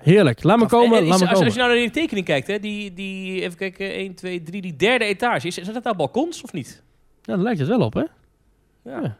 heerlijk. 0.00 0.42
Laat 0.42 0.58
me 0.58 0.66
komen. 0.66 0.96
en- 0.96 1.02
en 1.02 1.08
laat 1.08 1.14
is- 1.14 1.20
me 1.22 1.28
als, 1.28 1.32
komen. 1.32 1.44
als 1.44 1.54
je 1.54 1.60
nou 1.60 1.72
naar 1.72 1.80
die 1.82 1.90
tekening 1.90 2.26
kijkt, 2.26 2.46
hè, 2.46 2.58
die, 2.58 2.94
die, 2.94 3.40
even 3.42 3.56
kijken, 3.56 3.90
1, 3.94 4.14
2, 4.14 4.42
3, 4.42 4.62
die 4.62 4.76
derde 4.76 5.04
etage. 5.04 5.46
Is, 5.46 5.54
zijn 5.54 5.72
dat 5.72 5.82
nou 5.84 5.96
balkons 5.96 6.42
of 6.42 6.52
niet? 6.52 6.82
Ja, 7.22 7.34
daar 7.34 7.42
lijkt 7.42 7.58
het 7.58 7.68
wel 7.68 7.80
op, 7.80 7.94
hè? 7.94 8.02
Ja. 8.84 9.16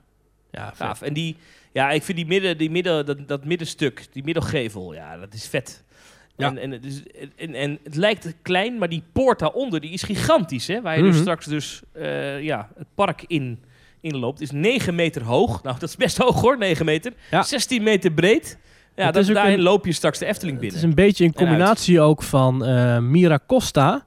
Ja. 0.51 0.73
Gaaf. 0.75 1.03
En 1.03 1.13
die, 1.13 1.37
ja, 1.73 1.91
ik 1.91 2.03
vind 2.03 2.19
die 2.19 2.27
midden, 2.27 2.59
die 2.59 2.71
midden, 2.71 3.07
dat, 3.07 3.29
dat 3.29 3.45
middenstuk, 3.45 4.07
die 4.13 4.25
middelgevel, 4.25 4.95
ja, 4.95 5.17
dat 5.17 5.35
is 5.35 5.47
vet. 5.49 5.85
Ja. 6.37 6.47
En, 6.47 6.59
en, 6.59 6.71
het 6.71 6.85
is, 6.85 7.03
en, 7.37 7.55
en 7.55 7.79
het 7.83 7.95
lijkt 7.97 8.35
klein, 8.43 8.79
maar 8.79 8.89
die 8.89 9.03
poort 9.13 9.39
daaronder, 9.39 9.81
die 9.81 9.91
is 9.91 10.03
gigantisch, 10.03 10.67
hè? 10.67 10.81
Waar 10.83 10.97
je 10.97 11.03
dus 11.03 11.13
Mhm. 11.13 11.21
straks 11.21 11.47
dus, 11.47 11.83
eh, 11.93 12.43
ja, 12.43 12.69
het 12.77 12.87
park 12.95 13.25
in, 13.27 13.63
inloopt. 14.01 14.41
is 14.41 14.51
9 14.51 14.95
meter 14.95 15.23
hoog. 15.23 15.57
Nou, 15.63 15.79
dat 15.79 15.89
is 15.89 15.97
best 15.97 16.19
hoog 16.19 16.41
hoor, 16.41 16.59
9 16.59 16.85
meter. 16.85 17.13
Ja. 17.31 17.43
16 17.43 17.83
meter 17.83 18.11
breed. 18.13 18.59
Ja, 18.97 19.05
Het 19.05 19.15
dat, 19.15 19.29
is 19.29 19.35
daarin 19.35 19.53
een- 19.59 19.63
loop 19.65 19.85
je 19.87 19.93
straks 19.93 20.19
de 20.19 20.27
Efteling 20.27 20.53
Het 20.57 20.61
binnen. 20.61 20.79
is 20.83 20.89
een 20.89 20.95
beetje 21.05 21.25
een 21.25 21.35
combinatie 21.35 22.01
ook 22.01 22.23
van 22.23 22.65
eh 22.65 22.99
Miracosta 22.99 24.05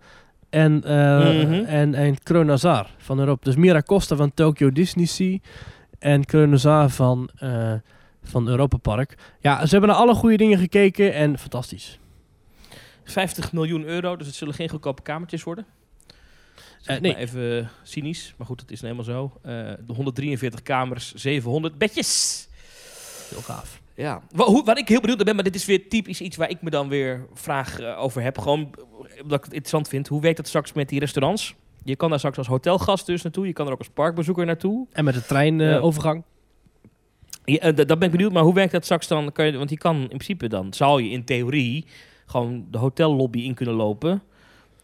en, 0.50 0.84
eh 0.84 1.20
Mhm. 1.44 1.54
en, 1.66 1.94
en 1.96 2.24
Kreunazar 2.24 2.90
van 2.98 3.20
Europa. 3.20 3.44
Dus 3.44 3.56
Miracosta 3.56 4.16
van 4.16 4.34
Tokyo 4.34 4.72
Disney 4.72 5.06
Sea 5.06 5.38
en 6.00 6.26
Kreunazar 6.26 6.90
van, 6.90 7.30
eh 7.38 7.74
van 8.24 8.48
Europa 8.48 8.78
Park. 8.78 9.18
Ja, 9.40 9.66
ze 9.66 9.72
hebben 9.72 9.90
naar 9.90 10.00
alle 10.00 10.14
goede 10.14 10.38
dingen 10.38 10.58
gekeken 10.60 11.14
en 11.14 11.38
fantastisch. 11.38 12.00
50 13.04 13.52
miljoen 13.54 13.84
euro, 13.86 14.16
dus 14.16 14.28
het 14.28 14.36
zullen 14.36 14.54
geen 14.54 14.70
goedkope 14.70 15.02
kamertjes 15.02 15.44
worden. 15.44 15.66
Zeg 16.82 16.96
Eh, 16.96 17.02
nee. 17.02 17.16
even 17.16 17.70
cynisch, 17.84 18.34
maar 18.38 18.48
goed, 18.48 18.62
het 18.62 18.72
is 18.72 18.82
nou 18.82 18.94
helemaal 18.96 19.16
zo. 19.44 19.50
Eh, 19.50 19.74
de 19.88 19.94
143 19.94 20.62
kamers, 20.62 21.14
700 21.14 21.78
bedjes. 21.78 22.48
Heel 23.30 23.42
gaaf. 23.42 23.82
Ja, 23.96 24.22
Wa- 24.32 24.46
hoe, 24.46 24.64
wat 24.64 24.78
ik 24.78 24.88
heel 24.88 25.00
benieuwd 25.00 25.18
naar 25.18 25.26
ben, 25.26 25.36
maar 25.36 25.44
dit 25.44 25.56
is 25.56 25.66
weer 25.66 25.90
typisch 25.90 26.22
iets 26.22 26.38
waar 26.38 26.50
ik 26.50 26.62
me 26.62 26.70
dan 26.70 26.90
weer 26.90 27.28
vraag 27.34 27.80
eh, 27.80 28.02
over 28.04 28.22
heb. 28.22 28.38
Gewoon 28.38 28.62
omdat 29.22 29.38
ik 29.38 29.44
het 29.44 29.54
interessant 29.54 29.88
vind. 29.88 30.08
Hoe 30.08 30.22
werkt 30.22 30.38
dat 30.38 30.48
straks 30.48 30.74
met 30.74 30.90
die 30.90 31.00
restaurants? 31.00 31.56
Je 31.84 31.96
kan 31.96 32.10
daar 32.10 32.18
straks 32.20 32.38
als 32.38 32.48
hotelgast 32.48 33.06
dus 33.06 33.22
naartoe. 33.22 33.48
Je 33.48 33.54
kan 33.54 33.66
er 33.68 33.72
ook 33.72 33.78
als 33.80 33.90
parkbezoeker 33.90 34.46
naartoe. 34.46 34.88
En 34.92 35.04
met 35.04 35.14
de 35.14 35.26
treinovergang. 35.26 36.24
Ja, 37.46 37.72
dat 37.72 37.88
ben 37.88 38.02
ik 38.02 38.12
benieuwd, 38.12 38.32
maar 38.32 38.44
hoe 38.44 38.54
werkt 38.54 38.72
dat 38.72 38.84
straks 38.84 39.08
dan? 39.08 39.32
Kan 39.32 39.46
je, 39.46 39.58
want 39.58 39.70
je 39.70 39.78
kan 39.78 39.96
in 40.02 40.08
principe 40.08 40.48
dan, 40.48 40.74
zou 40.74 41.04
je 41.04 41.10
in 41.10 41.24
theorie 41.24 41.86
gewoon 42.26 42.66
de 42.72 42.78
hotellobby 42.78 43.40
in 43.40 43.54
kunnen 43.54 43.76
lopen. 43.76 44.22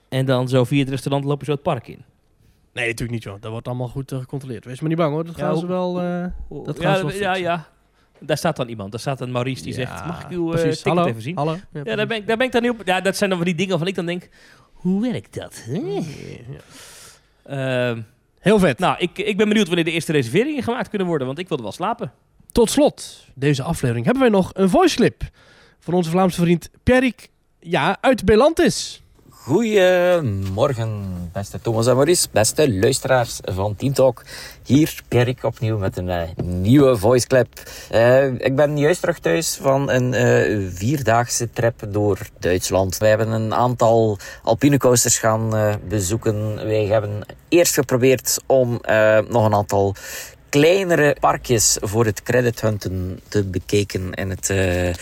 En 0.09 0.25
dan 0.25 0.49
zo 0.49 0.63
via 0.63 0.79
het 0.79 0.89
restaurant 0.89 1.25
lopen 1.25 1.45
zo 1.45 1.51
het 1.51 1.61
park 1.61 1.87
in. 1.87 2.03
nee, 2.73 2.85
natuurlijk 2.85 3.11
niet 3.11 3.23
joh. 3.23 3.41
Dat 3.41 3.51
wordt 3.51 3.67
allemaal 3.67 3.87
goed 3.87 4.11
eh, 4.11 4.19
gecontroleerd. 4.19 4.65
Wees 4.65 4.79
maar 4.79 4.89
niet 4.89 4.97
bang 4.97 5.13
hoor. 5.13 5.25
Dat 5.25 5.37
Ja, 5.37 5.45
gaan 5.45 5.57
ze 5.57 5.67
wel... 5.67 5.93
Dat 5.93 6.79
gaan 6.79 6.91
ja, 6.91 6.97
ze 6.97 7.05
wel 7.05 7.15
ja, 7.15 7.35
ja. 7.35 7.67
Daar 8.19 8.37
staat 8.37 8.55
dan 8.55 8.67
iemand. 8.67 8.91
Daar 8.91 8.99
staat 8.99 9.21
een 9.21 9.31
Maurice 9.31 9.63
die 9.63 9.77
ja, 9.77 9.79
zegt, 9.79 10.05
mag 10.05 10.23
ik 10.23 10.29
uw 10.29 10.53
eh, 10.53 10.59
precies. 10.59 10.77
ticket 10.77 10.93
Hallo, 10.93 11.09
even 11.09 11.21
zien? 11.21 11.35
Hallo. 11.37 11.55
Ja, 11.83 11.95
daar 11.95 12.07
ben, 12.07 12.17
ik, 12.17 12.27
daar 12.27 12.37
ben 12.37 12.45
ik 12.45 12.51
dan 12.51 12.63
heel... 12.63 12.75
Ja, 12.85 13.01
dat 13.01 13.17
zijn 13.17 13.29
dan 13.29 13.39
van 13.39 13.47
die 13.47 13.55
dingen 13.55 13.69
waarvan 13.69 13.87
ik 13.87 13.95
dan 13.95 14.05
denk, 14.05 14.29
hoe 14.73 15.01
werkt 15.01 15.33
dat? 15.33 15.65
Ja. 15.67 16.01
Ehm, 17.43 18.01
Heel 18.39 18.59
vet. 18.59 18.79
nou, 18.79 18.95
ik, 18.99 19.17
ik 19.17 19.37
ben 19.37 19.47
benieuwd 19.47 19.67
wanneer 19.67 19.85
de 19.85 19.91
eerste 19.91 20.11
reserveringen 20.11 20.63
gemaakt 20.63 20.89
kunnen 20.89 21.07
worden, 21.07 21.27
want 21.27 21.39
ik 21.39 21.47
wilde 21.47 21.63
wel 21.63 21.71
slapen. 21.71 22.11
Tot 22.51 22.69
slot, 22.69 23.25
deze 23.33 23.63
aflevering 23.63 24.05
hebben 24.05 24.23
wij 24.23 24.31
nog 24.31 24.51
een 24.53 24.69
voice 24.69 24.95
clip 24.95 25.23
van 25.79 25.93
onze 25.93 26.09
Vlaamse 26.09 26.41
vriend 26.41 26.69
Pierrick, 26.83 27.29
ja, 27.59 27.97
uit 28.01 28.25
Belantis. 28.25 29.01
Goedemorgen, 29.47 31.29
beste 31.31 31.61
Thomas 31.61 31.87
en 31.87 31.95
Maurice, 31.95 32.27
beste 32.31 32.73
luisteraars 32.79 33.39
van 33.43 33.75
Team 33.75 33.93
Talk. 33.93 34.23
Hier 34.63 35.01
Pierik 35.07 35.43
opnieuw 35.43 35.77
met 35.77 35.97
een 35.97 36.07
uh, 36.07 36.21
nieuwe 36.43 36.97
voice 36.97 37.27
clip. 37.27 37.47
Uh, 37.91 38.25
ik 38.25 38.55
ben 38.55 38.77
juist 38.77 38.99
terug 38.99 39.19
thuis 39.19 39.57
van 39.61 39.89
een 39.89 40.13
uh, 40.13 40.67
vierdaagse 40.73 41.49
trip 41.49 41.83
door 41.89 42.17
Duitsland. 42.39 42.97
Wij 42.97 43.09
hebben 43.09 43.31
een 43.31 43.53
aantal 43.53 44.17
alpine 44.43 44.77
coasters 44.77 45.17
gaan 45.17 45.51
bezoeken. 45.87 46.55
Wij 46.55 46.85
hebben 46.85 47.25
eerst 47.49 47.73
geprobeerd 47.73 48.39
om 48.45 48.69
nog 49.29 49.45
een 49.45 49.55
aantal 49.55 49.95
kleinere 50.49 51.15
parkjes 51.19 51.77
voor 51.81 52.05
het 52.05 52.23
credithunten 52.23 53.19
te 53.27 53.43
bekijken 53.43 54.13
in 54.13 54.29
het 54.29 54.49
uh, 54.49 54.87
uh, 54.87 54.93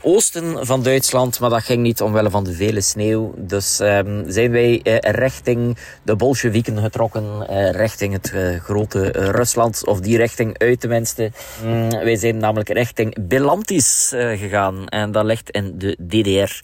oosten 0.00 0.66
van 0.66 0.82
Duitsland. 0.82 1.40
Maar 1.40 1.50
dat 1.50 1.62
ging 1.62 1.82
niet 1.82 2.02
omwille 2.02 2.30
van 2.30 2.44
de 2.44 2.52
vele 2.52 2.80
sneeuw. 2.80 3.34
Dus 3.36 3.80
um, 3.80 4.24
zijn 4.26 4.50
wij 4.50 4.80
uh, 4.84 4.96
richting 5.00 5.78
de 6.02 6.16
Bolsjewieken 6.16 6.78
getrokken. 6.78 7.46
richting 7.72 8.12
het 8.12 8.32
grote 8.62 9.08
Rusland. 9.10 9.86
Of 9.86 10.00
die 10.00 10.16
richting 10.16 10.58
uit 10.58 10.80
tenminste. 10.80 11.30
Mm, 11.64 11.90
wij 11.90 12.16
zijn 12.16 12.36
namelijk 12.36 12.68
richting 12.68 13.28
Belantis 13.28 14.12
gegaan. 14.14 14.88
En 14.88 15.12
dat 15.12 15.24
ligt 15.24 15.50
in 15.50 15.78
de 15.78 15.96
DDR. 16.06 16.62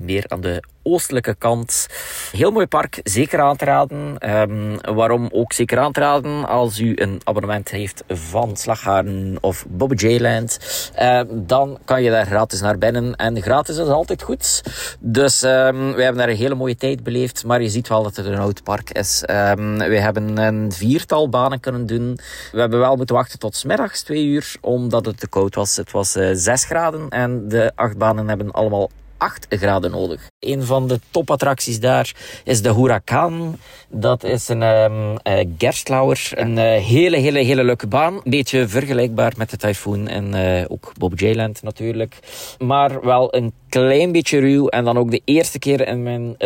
Meer 0.00 0.24
aan 0.28 0.40
de 0.40 0.62
oostelijke 0.82 1.34
kant. 1.34 1.86
Heel 2.32 2.50
mooi 2.50 2.66
park, 2.66 3.00
zeker 3.02 3.40
aan 3.40 3.56
te 3.56 3.64
raden. 3.64 4.30
Um, 4.50 4.94
waarom 4.94 5.28
ook 5.32 5.52
zeker 5.52 5.78
aan 5.78 5.92
te 5.92 6.00
raden? 6.00 6.48
Als 6.48 6.78
u 6.78 6.92
een 6.94 7.20
abonnement 7.24 7.70
heeft 7.70 8.04
van 8.08 8.56
Slagharen 8.56 9.38
of 9.40 9.66
Bobby 9.68 10.06
J-Land, 10.06 10.58
uh, 11.00 11.20
dan 11.30 11.78
kan 11.84 12.02
je 12.02 12.10
daar 12.10 12.26
gratis 12.26 12.60
naar 12.60 12.78
binnen. 12.78 13.16
En 13.16 13.42
gratis 13.42 13.76
is 13.76 13.88
altijd 13.88 14.22
goed. 14.22 14.62
Dus 15.00 15.42
um, 15.42 15.92
we 15.92 16.02
hebben 16.02 16.16
daar 16.16 16.28
een 16.28 16.36
hele 16.36 16.54
mooie 16.54 16.76
tijd 16.76 17.02
beleefd. 17.02 17.44
Maar 17.44 17.62
je 17.62 17.68
ziet 17.68 17.88
wel 17.88 18.02
dat 18.02 18.16
het 18.16 18.26
een 18.26 18.38
oud 18.38 18.62
park 18.62 18.90
is. 18.90 19.22
We 19.26 19.98
hebben 20.00 20.38
een 20.38 20.72
viertal 20.72 21.28
banen 21.28 21.60
kunnen 21.60 21.86
doen. 21.86 22.18
We 22.52 22.60
hebben 22.60 22.78
wel 22.78 22.96
moeten 22.96 23.14
wachten 23.14 23.38
tot 23.38 23.56
smiddags 23.56 24.02
twee 24.02 24.24
uur, 24.24 24.56
omdat 24.60 25.06
het 25.06 25.20
te 25.20 25.28
koud 25.28 25.54
was. 25.54 25.76
Het 25.76 25.90
was 25.90 26.16
uh, 26.16 26.30
6 26.32 26.64
graden 26.64 27.08
en 27.08 27.48
de 27.48 27.72
acht 27.74 27.98
banen 27.98 28.28
hebben 28.28 28.50
allemaal 28.50 28.90
8 29.18 29.46
graden 29.48 29.90
nodig. 29.90 30.30
Een 30.38 30.62
van 30.62 30.88
de 30.88 31.00
topattracties 31.10 31.80
daar 31.80 32.14
is 32.44 32.62
de 32.62 32.74
Huracan. 32.74 33.58
Dat 33.88 34.24
is 34.24 34.48
een 34.48 34.62
um, 34.62 35.10
uh, 35.10 35.44
Gerstlauer. 35.58 36.30
Een 36.34 36.56
uh, 36.56 36.62
hele, 36.62 37.16
hele, 37.16 37.38
hele 37.38 37.64
leuke 37.64 37.86
baan. 37.86 38.20
Beetje 38.24 38.68
vergelijkbaar 38.68 39.32
met 39.36 39.50
de 39.50 39.56
Typhoon 39.56 40.08
en 40.08 40.34
uh, 40.34 40.64
ook 40.68 40.92
Bob 40.98 41.20
J-Land 41.20 41.62
natuurlijk. 41.62 42.18
Maar 42.58 43.04
wel 43.04 43.34
een 43.34 43.52
klein 43.68 44.12
beetje 44.12 44.38
ruw. 44.38 44.68
En 44.68 44.84
dan 44.84 44.98
ook 44.98 45.10
de 45.10 45.22
eerste 45.24 45.58
keer 45.58 45.88
in 45.88 46.02
mijn 46.02 46.36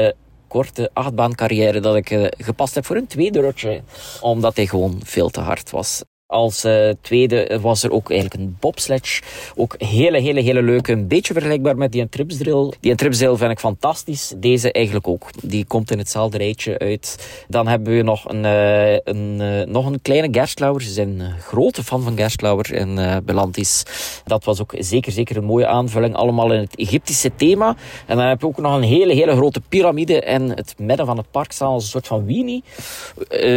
korte 0.49 0.91
achtbaancarrière 0.93 1.81
dat 1.81 1.97
ik 1.97 2.33
gepast 2.39 2.75
heb 2.75 2.87
voor 2.87 2.97
een 2.97 3.07
tweede 3.07 3.41
rutje. 3.41 3.83
Omdat 4.20 4.57
hij 4.57 4.66
gewoon 4.66 5.01
veel 5.05 5.29
te 5.29 5.41
hard 5.41 5.70
was. 5.70 6.03
Als 6.33 6.64
uh, 6.64 6.91
tweede 7.01 7.59
was 7.61 7.83
er 7.83 7.93
ook 7.93 8.11
eigenlijk 8.11 8.41
een 8.41 8.57
bobsledge. 8.61 9.22
Ook 9.57 9.74
hele, 9.78 10.20
hele, 10.20 10.41
hele 10.41 10.62
leuke. 10.62 10.93
Een 10.93 11.09
beetje 11.09 11.33
vergelijkbaar 11.33 11.76
met 11.76 11.93
die 11.93 12.09
tripsdrill. 12.09 12.72
Die 12.80 12.95
tripsdrill 12.95 13.37
vind 13.37 13.51
ik 13.51 13.59
fantastisch. 13.59 14.33
Deze 14.37 14.72
eigenlijk 14.72 15.09
ook. 15.09 15.28
Die 15.43 15.64
komt 15.64 15.91
in 15.91 15.99
hetzelfde 15.99 16.39
rijtje 16.39 16.78
uit. 16.78 17.28
Dan 17.49 17.68
hebben 17.68 17.97
we 17.97 18.03
nog 18.03 18.28
een, 18.28 18.45
uh, 18.45 18.93
een, 18.93 19.39
uh, 19.41 19.66
nog 19.66 19.87
een 19.87 20.03
kleine 20.03 20.28
Gerstlauer. 20.30 20.83
Ze 20.83 20.91
zijn 20.91 21.20
een 21.20 21.41
grote 21.41 21.83
fan 21.83 22.03
van 22.03 22.16
Gerstlauer 22.16 22.74
uh, 22.74 23.16
Belantis. 23.24 23.83
Dat 24.24 24.45
was 24.45 24.61
ook 24.61 24.74
zeker, 24.78 25.12
zeker 25.12 25.37
een 25.37 25.45
mooie 25.45 25.66
aanvulling. 25.66 26.14
Allemaal 26.14 26.53
in 26.53 26.61
het 26.61 26.76
Egyptische 26.76 27.35
thema. 27.37 27.76
En 28.07 28.16
dan 28.16 28.26
heb 28.26 28.41
je 28.41 28.47
ook 28.47 28.59
nog 28.59 28.76
een 28.76 28.83
hele, 28.83 29.14
hele 29.14 29.37
grote 29.37 29.61
piramide 29.68 30.20
in 30.20 30.51
het 30.51 30.74
midden 30.78 31.07
van 31.07 31.16
het 31.16 31.30
park 31.30 31.53
staan. 31.53 31.68
Als 31.68 31.85
een 31.85 31.91
soort 31.91 32.07
van 32.07 32.24
weenie. 32.24 32.62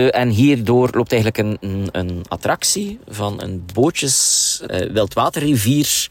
en 0.09 0.29
hierdoor 0.29 0.89
loopt 0.91 1.11
eigenlijk 1.11 1.43
een, 1.43 1.57
een, 1.61 1.89
een 1.91 2.21
attractie 2.27 2.64
van 3.07 3.41
een 3.41 3.65
bootjes 3.73 4.59
uh, 4.67 4.91
wildwaterrivier 4.91 6.09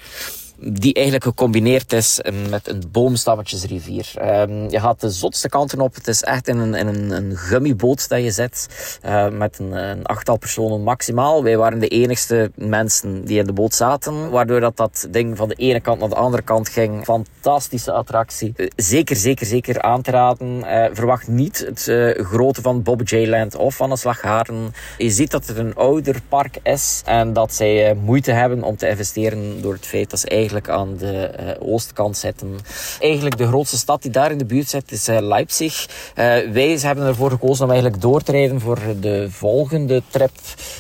die 0.59 0.95
eigenlijk 0.95 1.25
gecombineerd 1.25 1.93
is 1.93 2.21
met 2.51 2.69
een 2.69 2.83
boomstammetjesrivier. 2.93 4.13
Um, 4.23 4.71
je 4.71 4.81
gaat 4.81 5.01
de 5.01 5.11
zotste 5.11 5.49
kanten 5.49 5.81
op. 5.81 5.95
Het 5.95 6.09
is 6.09 6.23
echt 6.23 6.49
in 6.49 6.59
een, 6.59 6.75
in 6.75 6.87
een, 6.87 7.11
een 7.11 7.37
gummiboot 7.37 8.09
dat 8.09 8.23
je 8.23 8.31
zit. 8.31 8.69
Uh, 9.05 9.29
met 9.29 9.59
een, 9.59 9.73
een, 9.73 10.05
achttal 10.05 10.37
personen 10.37 10.83
maximaal. 10.83 11.43
Wij 11.43 11.57
waren 11.57 11.79
de 11.79 11.89
enigste 11.89 12.51
mensen 12.55 13.25
die 13.25 13.39
in 13.39 13.47
de 13.47 13.53
boot 13.53 13.75
zaten. 13.75 14.31
Waardoor 14.31 14.61
dat, 14.61 14.77
dat 14.77 15.09
ding 15.11 15.37
van 15.37 15.49
de 15.49 15.55
ene 15.55 15.81
kant 15.81 16.01
naar 16.01 16.09
de 16.09 16.15
andere 16.15 16.43
kant 16.43 16.69
ging. 16.69 17.05
Fantastische 17.05 17.93
attractie. 17.93 18.53
Uh, 18.57 18.69
zeker, 18.77 19.17
zeker, 19.17 19.47
zeker 19.47 19.83
aan 19.83 20.03
te 20.03 20.11
raden. 20.11 20.59
Uh, 20.59 20.85
verwacht 20.93 21.29
niet 21.29 21.59
het 21.59 21.83
grote 22.17 22.63
van 22.63 22.83
Bob 22.83 23.09
J. 23.09 23.27
Land 23.27 23.57
of 23.57 23.77
van 23.77 23.91
de 23.91 23.97
Slagharen. 23.97 24.75
Je 24.99 25.11
ziet 25.11 25.31
dat 25.31 25.47
het 25.47 25.57
een 25.57 25.75
ouder 25.75 26.21
park 26.29 26.59
is. 26.63 27.03
En 27.05 27.33
dat 27.33 27.55
zij 27.55 27.95
moeite 27.95 28.33
hebben 28.33 28.63
om 28.63 28.77
te 28.77 28.89
investeren 28.89 29.63
door 29.63 29.73
het 29.73 29.87
feit 29.87 30.11
dat 30.11 30.21
ze 30.21 30.29
eigenlijk 30.29 30.54
aan 30.63 30.97
de 30.97 31.31
uh, 31.41 31.73
oostkant 31.73 32.17
zitten. 32.17 32.59
Eigenlijk 33.01 33.37
de 33.37 33.47
grootste 33.47 33.77
stad 33.77 34.03
die 34.03 34.11
daar 34.11 34.31
in 34.31 34.39
de 34.39 34.45
buurt 34.45 34.69
zit 34.69 34.93
is 34.93 35.09
uh, 35.09 35.19
Leipzig. 35.21 35.87
Uh, 35.89 36.15
wij 36.53 36.79
hebben 36.81 37.07
ervoor 37.07 37.31
gekozen 37.31 37.65
om 37.65 37.71
eigenlijk 37.71 38.01
door 38.03 38.23
te 38.23 38.33
rijden 38.33 38.61
voor 38.61 38.79
de 39.01 39.27
volgende 39.31 40.03
trip. 40.09 40.31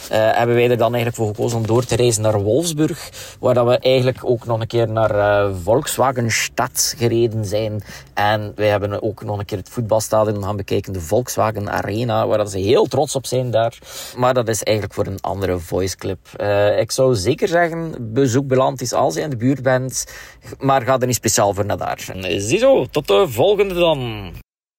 hebben 0.09 0.55
wij 0.55 0.71
er 0.71 0.77
dan 0.77 0.95
eigenlijk 0.95 1.17
voor 1.17 1.27
gekozen 1.27 1.59
om 1.59 1.67
door 1.67 1.85
te 1.85 1.97
reizen 1.97 2.23
naar 2.23 2.43
Wolfsburg. 2.43 3.11
Waar 3.41 3.55
dat 3.55 3.67
we 3.67 3.79
eigenlijk 3.79 4.19
ook 4.23 4.45
nog 4.47 4.61
een 4.61 4.67
keer 4.67 4.89
naar 4.89 5.55
Volkswagenstad 5.63 6.95
gereden 6.97 7.45
zijn. 7.45 7.83
En 8.15 8.53
wij 8.55 8.69
hebben 8.69 9.03
ook 9.03 9.25
nog 9.25 9.39
een 9.39 9.45
keer 9.45 9.59
het 9.59 9.69
voetbalstadion 9.69 10.43
gaan 10.43 10.57
bekijken. 10.57 10.93
De 10.93 11.01
Volkswagen 11.01 11.71
Arena. 11.71 12.27
Waar 12.27 12.39
dat 12.39 12.51
ze 12.51 12.59
heel 12.59 12.87
trots 12.87 13.15
op 13.15 13.27
zijn 13.27 13.51
daar. 13.51 13.79
Maar 14.17 14.35
dat 14.35 14.49
is 14.49 14.63
eigenlijk 14.63 14.97
voor 14.97 15.07
een 15.07 15.21
andere 15.21 15.59
voice 15.59 15.97
clip. 15.97 16.43
ik 16.79 16.93
zou 16.93 17.15
zeker 17.15 17.49
zeggen, 17.49 17.95
bezoek 18.13 18.47
Belantis 18.47 18.93
als 18.93 19.15
je 19.15 19.21
in 19.21 19.31
de 19.31 19.37
buurt 19.37 19.54
bent. 19.63 20.15
Maar 20.59 20.83
ga 20.83 20.99
er 20.99 21.07
niet 21.07 21.17
speciaal 21.17 21.55
voor 21.55 21.65
naar 21.65 21.77
daar. 21.77 22.13
Ziezo, 22.37 22.87
tot 22.87 23.07
de 23.07 23.29
volgende 23.29 23.75
dan. 23.75 24.33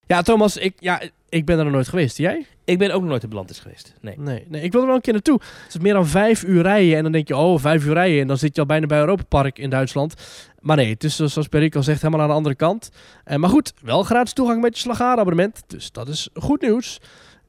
Ja, 0.07 0.21
Thomas, 0.21 0.57
ik, 0.57 0.73
ja, 0.79 1.01
ik 1.29 1.45
ben 1.45 1.57
er 1.57 1.63
nog 1.63 1.73
nooit 1.73 1.87
geweest. 1.87 2.17
Jij? 2.17 2.45
Ik 2.65 2.77
ben 2.77 2.91
ook 2.91 3.01
nog 3.01 3.09
nooit 3.09 3.23
in 3.23 3.29
Belantis 3.29 3.59
geweest. 3.59 3.93
Nee. 4.01 4.15
nee. 4.19 4.45
Nee, 4.47 4.61
ik 4.61 4.71
wil 4.71 4.81
er 4.81 4.87
wel 4.87 4.95
een 4.95 5.01
keer 5.01 5.13
naartoe. 5.13 5.39
Het 5.63 5.75
is 5.75 5.79
meer 5.79 5.93
dan 5.93 6.07
vijf 6.07 6.43
uur 6.43 6.61
rijden. 6.61 6.97
En 6.97 7.03
dan 7.03 7.11
denk 7.11 7.27
je, 7.27 7.35
oh, 7.35 7.59
vijf 7.59 7.85
uur 7.85 7.93
rijden. 7.93 8.21
En 8.21 8.27
dan 8.27 8.37
zit 8.37 8.55
je 8.55 8.61
al 8.61 8.67
bijna 8.67 8.85
bij 8.85 8.99
Europa 8.99 9.23
Park 9.23 9.59
in 9.59 9.69
Duitsland. 9.69 10.13
Maar 10.59 10.75
nee, 10.75 10.89
het 10.89 11.03
is 11.03 11.15
zoals 11.15 11.47
Perik 11.47 11.75
al 11.75 11.83
zegt, 11.83 12.01
helemaal 12.01 12.21
aan 12.21 12.29
de 12.29 12.35
andere 12.35 12.55
kant. 12.55 12.89
Uh, 13.25 13.35
maar 13.37 13.49
goed, 13.49 13.73
wel 13.81 14.03
gratis 14.03 14.33
toegang 14.33 14.61
met 14.61 14.75
je 14.75 14.81
slagarenabonnement. 14.81 15.63
Dus 15.67 15.91
dat 15.91 16.07
is 16.07 16.29
goed 16.33 16.61
nieuws. 16.61 17.01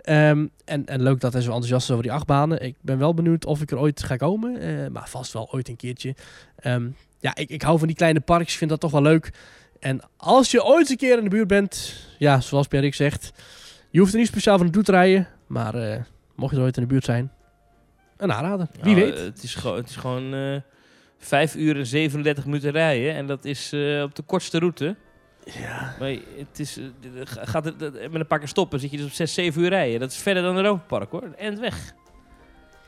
Um, 0.08 0.50
en, 0.64 0.86
en 0.86 1.02
leuk 1.02 1.20
dat 1.20 1.32
hij 1.32 1.42
zo 1.42 1.48
enthousiast 1.48 1.84
is 1.84 1.90
over 1.90 2.02
die 2.02 2.12
achtbanen. 2.12 2.62
Ik 2.62 2.76
ben 2.80 2.98
wel 2.98 3.14
benieuwd 3.14 3.44
of 3.44 3.60
ik 3.60 3.70
er 3.70 3.78
ooit 3.78 4.02
ga 4.02 4.16
komen. 4.16 4.62
Uh, 4.62 4.88
maar 4.88 5.08
vast 5.08 5.32
wel 5.32 5.48
ooit 5.52 5.68
een 5.68 5.76
keertje. 5.76 6.14
Um, 6.64 6.96
ja, 7.18 7.34
ik, 7.34 7.50
ik 7.50 7.62
hou 7.62 7.78
van 7.78 7.86
die 7.86 7.96
kleine 7.96 8.20
parkjes. 8.20 8.52
Ik 8.52 8.58
vind 8.58 8.70
dat 8.70 8.80
toch 8.80 8.90
wel 8.90 9.02
leuk. 9.02 9.32
En 9.80 10.00
als 10.16 10.50
je 10.50 10.64
ooit 10.64 10.90
een 10.90 10.96
keer 10.96 11.18
in 11.18 11.24
de 11.24 11.30
buurt 11.30 11.48
bent, 11.48 11.96
ja, 12.18 12.40
zoals 12.40 12.66
Perik 12.66 12.94
zegt, 12.94 13.32
je 13.90 13.98
hoeft 13.98 14.12
er 14.12 14.18
niet 14.18 14.28
speciaal 14.28 14.56
van 14.56 14.64
naartoe 14.64 14.82
te 14.82 14.90
rijden. 14.90 15.28
Maar 15.46 15.74
uh, 15.74 15.96
mocht 16.34 16.54
je 16.54 16.60
ooit 16.60 16.76
in 16.76 16.82
de 16.82 16.88
buurt 16.88 17.04
zijn, 17.04 17.32
een 18.16 18.32
aanrader. 18.32 18.68
Wie 18.82 18.94
weet. 18.94 19.18
Het 19.18 19.42
is 19.42 19.54
gewoon, 19.54 19.76
het 19.76 19.88
is 19.88 19.96
gewoon 19.96 20.34
uh, 20.34 20.60
5 21.18 21.54
uur 21.54 21.76
en 21.76 21.86
37 21.86 22.44
minuten 22.44 22.70
rijden. 22.70 23.14
En 23.14 23.26
dat 23.26 23.44
is 23.44 23.72
uh, 23.72 24.02
op 24.02 24.14
de 24.14 24.22
kortste 24.22 24.58
route. 24.58 24.96
Ja. 25.44 25.94
Maar 25.98 26.08
het 26.36 26.58
is, 26.58 26.80
gaat 27.24 27.64
het, 27.64 27.78
met 27.80 28.14
een 28.14 28.26
paar 28.26 28.38
keer 28.38 28.48
stoppen, 28.48 28.80
zit 28.80 28.90
je 28.90 28.96
dus 28.96 29.06
op 29.06 29.12
6, 29.12 29.34
7 29.34 29.62
uur 29.62 29.68
rijden. 29.68 30.00
Dat 30.00 30.10
is 30.10 30.16
verder 30.16 30.42
dan 30.42 30.56
Europa 30.56 30.84
Park 30.86 31.10
hoor. 31.10 31.32
En 31.36 31.60
weg. 31.60 31.94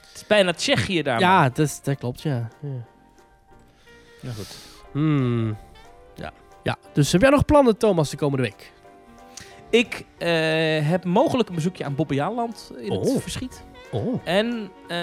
Het 0.01 0.15
is 0.15 0.27
bijna 0.27 0.53
Tsjechië 0.53 1.03
daar. 1.03 1.21
Ja, 1.21 1.49
dat, 1.49 1.81
dat 1.83 1.99
klopt, 1.99 2.23
ja. 2.23 2.49
ja. 2.63 2.87
Ja, 4.21 4.31
goed. 4.31 4.57
Hmm. 4.93 5.57
Ja. 6.15 6.33
ja. 6.63 6.77
Dus 6.93 7.13
heb 7.13 7.21
jij 7.21 7.31
nog 7.31 7.45
plannen, 7.45 7.77
Thomas, 7.77 8.11
de 8.11 8.17
komende 8.17 8.43
week? 8.43 8.73
Ik 9.71 10.05
uh, 10.19 10.29
heb 10.89 11.05
mogelijk 11.05 11.49
een 11.49 11.55
bezoekje 11.55 11.85
aan 11.85 11.95
Bobbejaanland 11.95 12.73
in 12.79 12.91
oh. 12.91 13.03
het 13.03 13.23
verschiet. 13.23 13.63
Oh. 13.91 14.21
En 14.25 14.71
uh, 14.89 14.97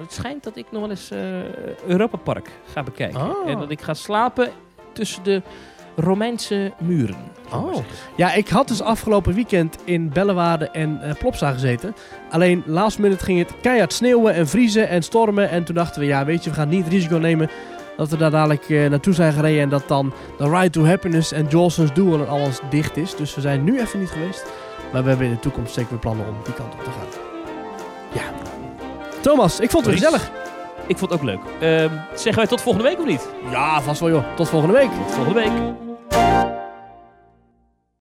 het 0.00 0.12
schijnt 0.12 0.42
dat 0.42 0.56
ik 0.56 0.66
nog 0.70 0.80
wel 0.80 0.90
eens 0.90 1.10
uh, 1.12 1.54
Europa 1.86 2.16
Park 2.16 2.50
ga 2.72 2.82
bekijken. 2.82 3.20
Oh. 3.20 3.50
En 3.50 3.58
dat 3.58 3.70
ik 3.70 3.80
ga 3.80 3.94
slapen 3.94 4.50
tussen 4.92 5.22
de 5.22 5.42
Romeinse 5.96 6.72
muren. 6.78 7.16
Oh. 7.52 7.76
Ja, 8.16 8.32
ik 8.32 8.48
had 8.48 8.68
dus 8.68 8.82
afgelopen 8.82 9.34
weekend 9.34 9.76
in 9.84 10.08
Bellewaarde 10.08 10.68
en 10.70 11.00
uh, 11.02 11.12
Plopsa 11.12 11.52
gezeten. 11.52 11.94
Alleen 12.30 12.62
last 12.66 12.98
minute 12.98 13.24
ging 13.24 13.38
het 13.38 13.60
keihard 13.60 13.92
sneeuwen 13.92 14.34
en 14.34 14.48
vriezen 14.48 14.88
en 14.88 15.02
stormen. 15.02 15.50
En 15.50 15.64
toen 15.64 15.74
dachten 15.74 16.00
we, 16.00 16.06
ja 16.06 16.24
weet 16.24 16.44
je, 16.44 16.50
we 16.50 16.56
gaan 16.56 16.68
niet 16.68 16.84
het 16.84 16.92
risico 16.92 17.16
nemen 17.16 17.50
dat 17.96 18.08
we 18.08 18.16
daar 18.16 18.30
dadelijk 18.30 18.68
uh, 18.68 18.90
naartoe 18.90 19.14
zijn 19.14 19.32
gereden. 19.32 19.62
En 19.62 19.68
dat 19.68 19.88
dan 19.88 20.12
de 20.38 20.50
Ride 20.50 20.70
to 20.70 20.84
Happiness 20.84 21.32
en 21.32 21.46
Jolson's 21.46 21.92
Duel 21.92 22.20
en 22.20 22.28
alles 22.28 22.58
dicht 22.70 22.96
is. 22.96 23.16
Dus 23.16 23.34
we 23.34 23.40
zijn 23.40 23.64
nu 23.64 23.80
even 23.80 24.00
niet 24.00 24.10
geweest. 24.10 24.46
Maar 24.92 25.02
we 25.02 25.08
hebben 25.08 25.26
in 25.26 25.32
de 25.32 25.40
toekomst 25.40 25.74
zeker 25.74 25.98
plannen 25.98 26.26
om 26.26 26.34
die 26.44 26.54
kant 26.54 26.74
op 26.74 26.84
te 26.84 26.90
gaan. 26.90 27.06
Ja. 28.12 28.22
Thomas, 29.20 29.60
ik 29.60 29.70
vond 29.70 29.86
het 29.86 29.94
weer 29.94 30.04
gezellig. 30.04 30.30
Ik 30.86 30.98
vond 30.98 31.10
het 31.10 31.20
ook 31.20 31.26
leuk. 31.26 31.40
Uh, 31.60 31.92
zeggen 32.14 32.34
wij 32.34 32.46
tot 32.46 32.60
volgende 32.60 32.88
week 32.88 32.98
of 32.98 33.06
niet? 33.06 33.28
Ja, 33.50 33.80
vast 33.80 34.00
wel 34.00 34.10
joh. 34.10 34.24
Tot 34.36 34.48
volgende 34.48 34.74
week. 34.74 34.90
Tot 34.90 35.14
volgende 35.14 35.40
week. 35.40 36.61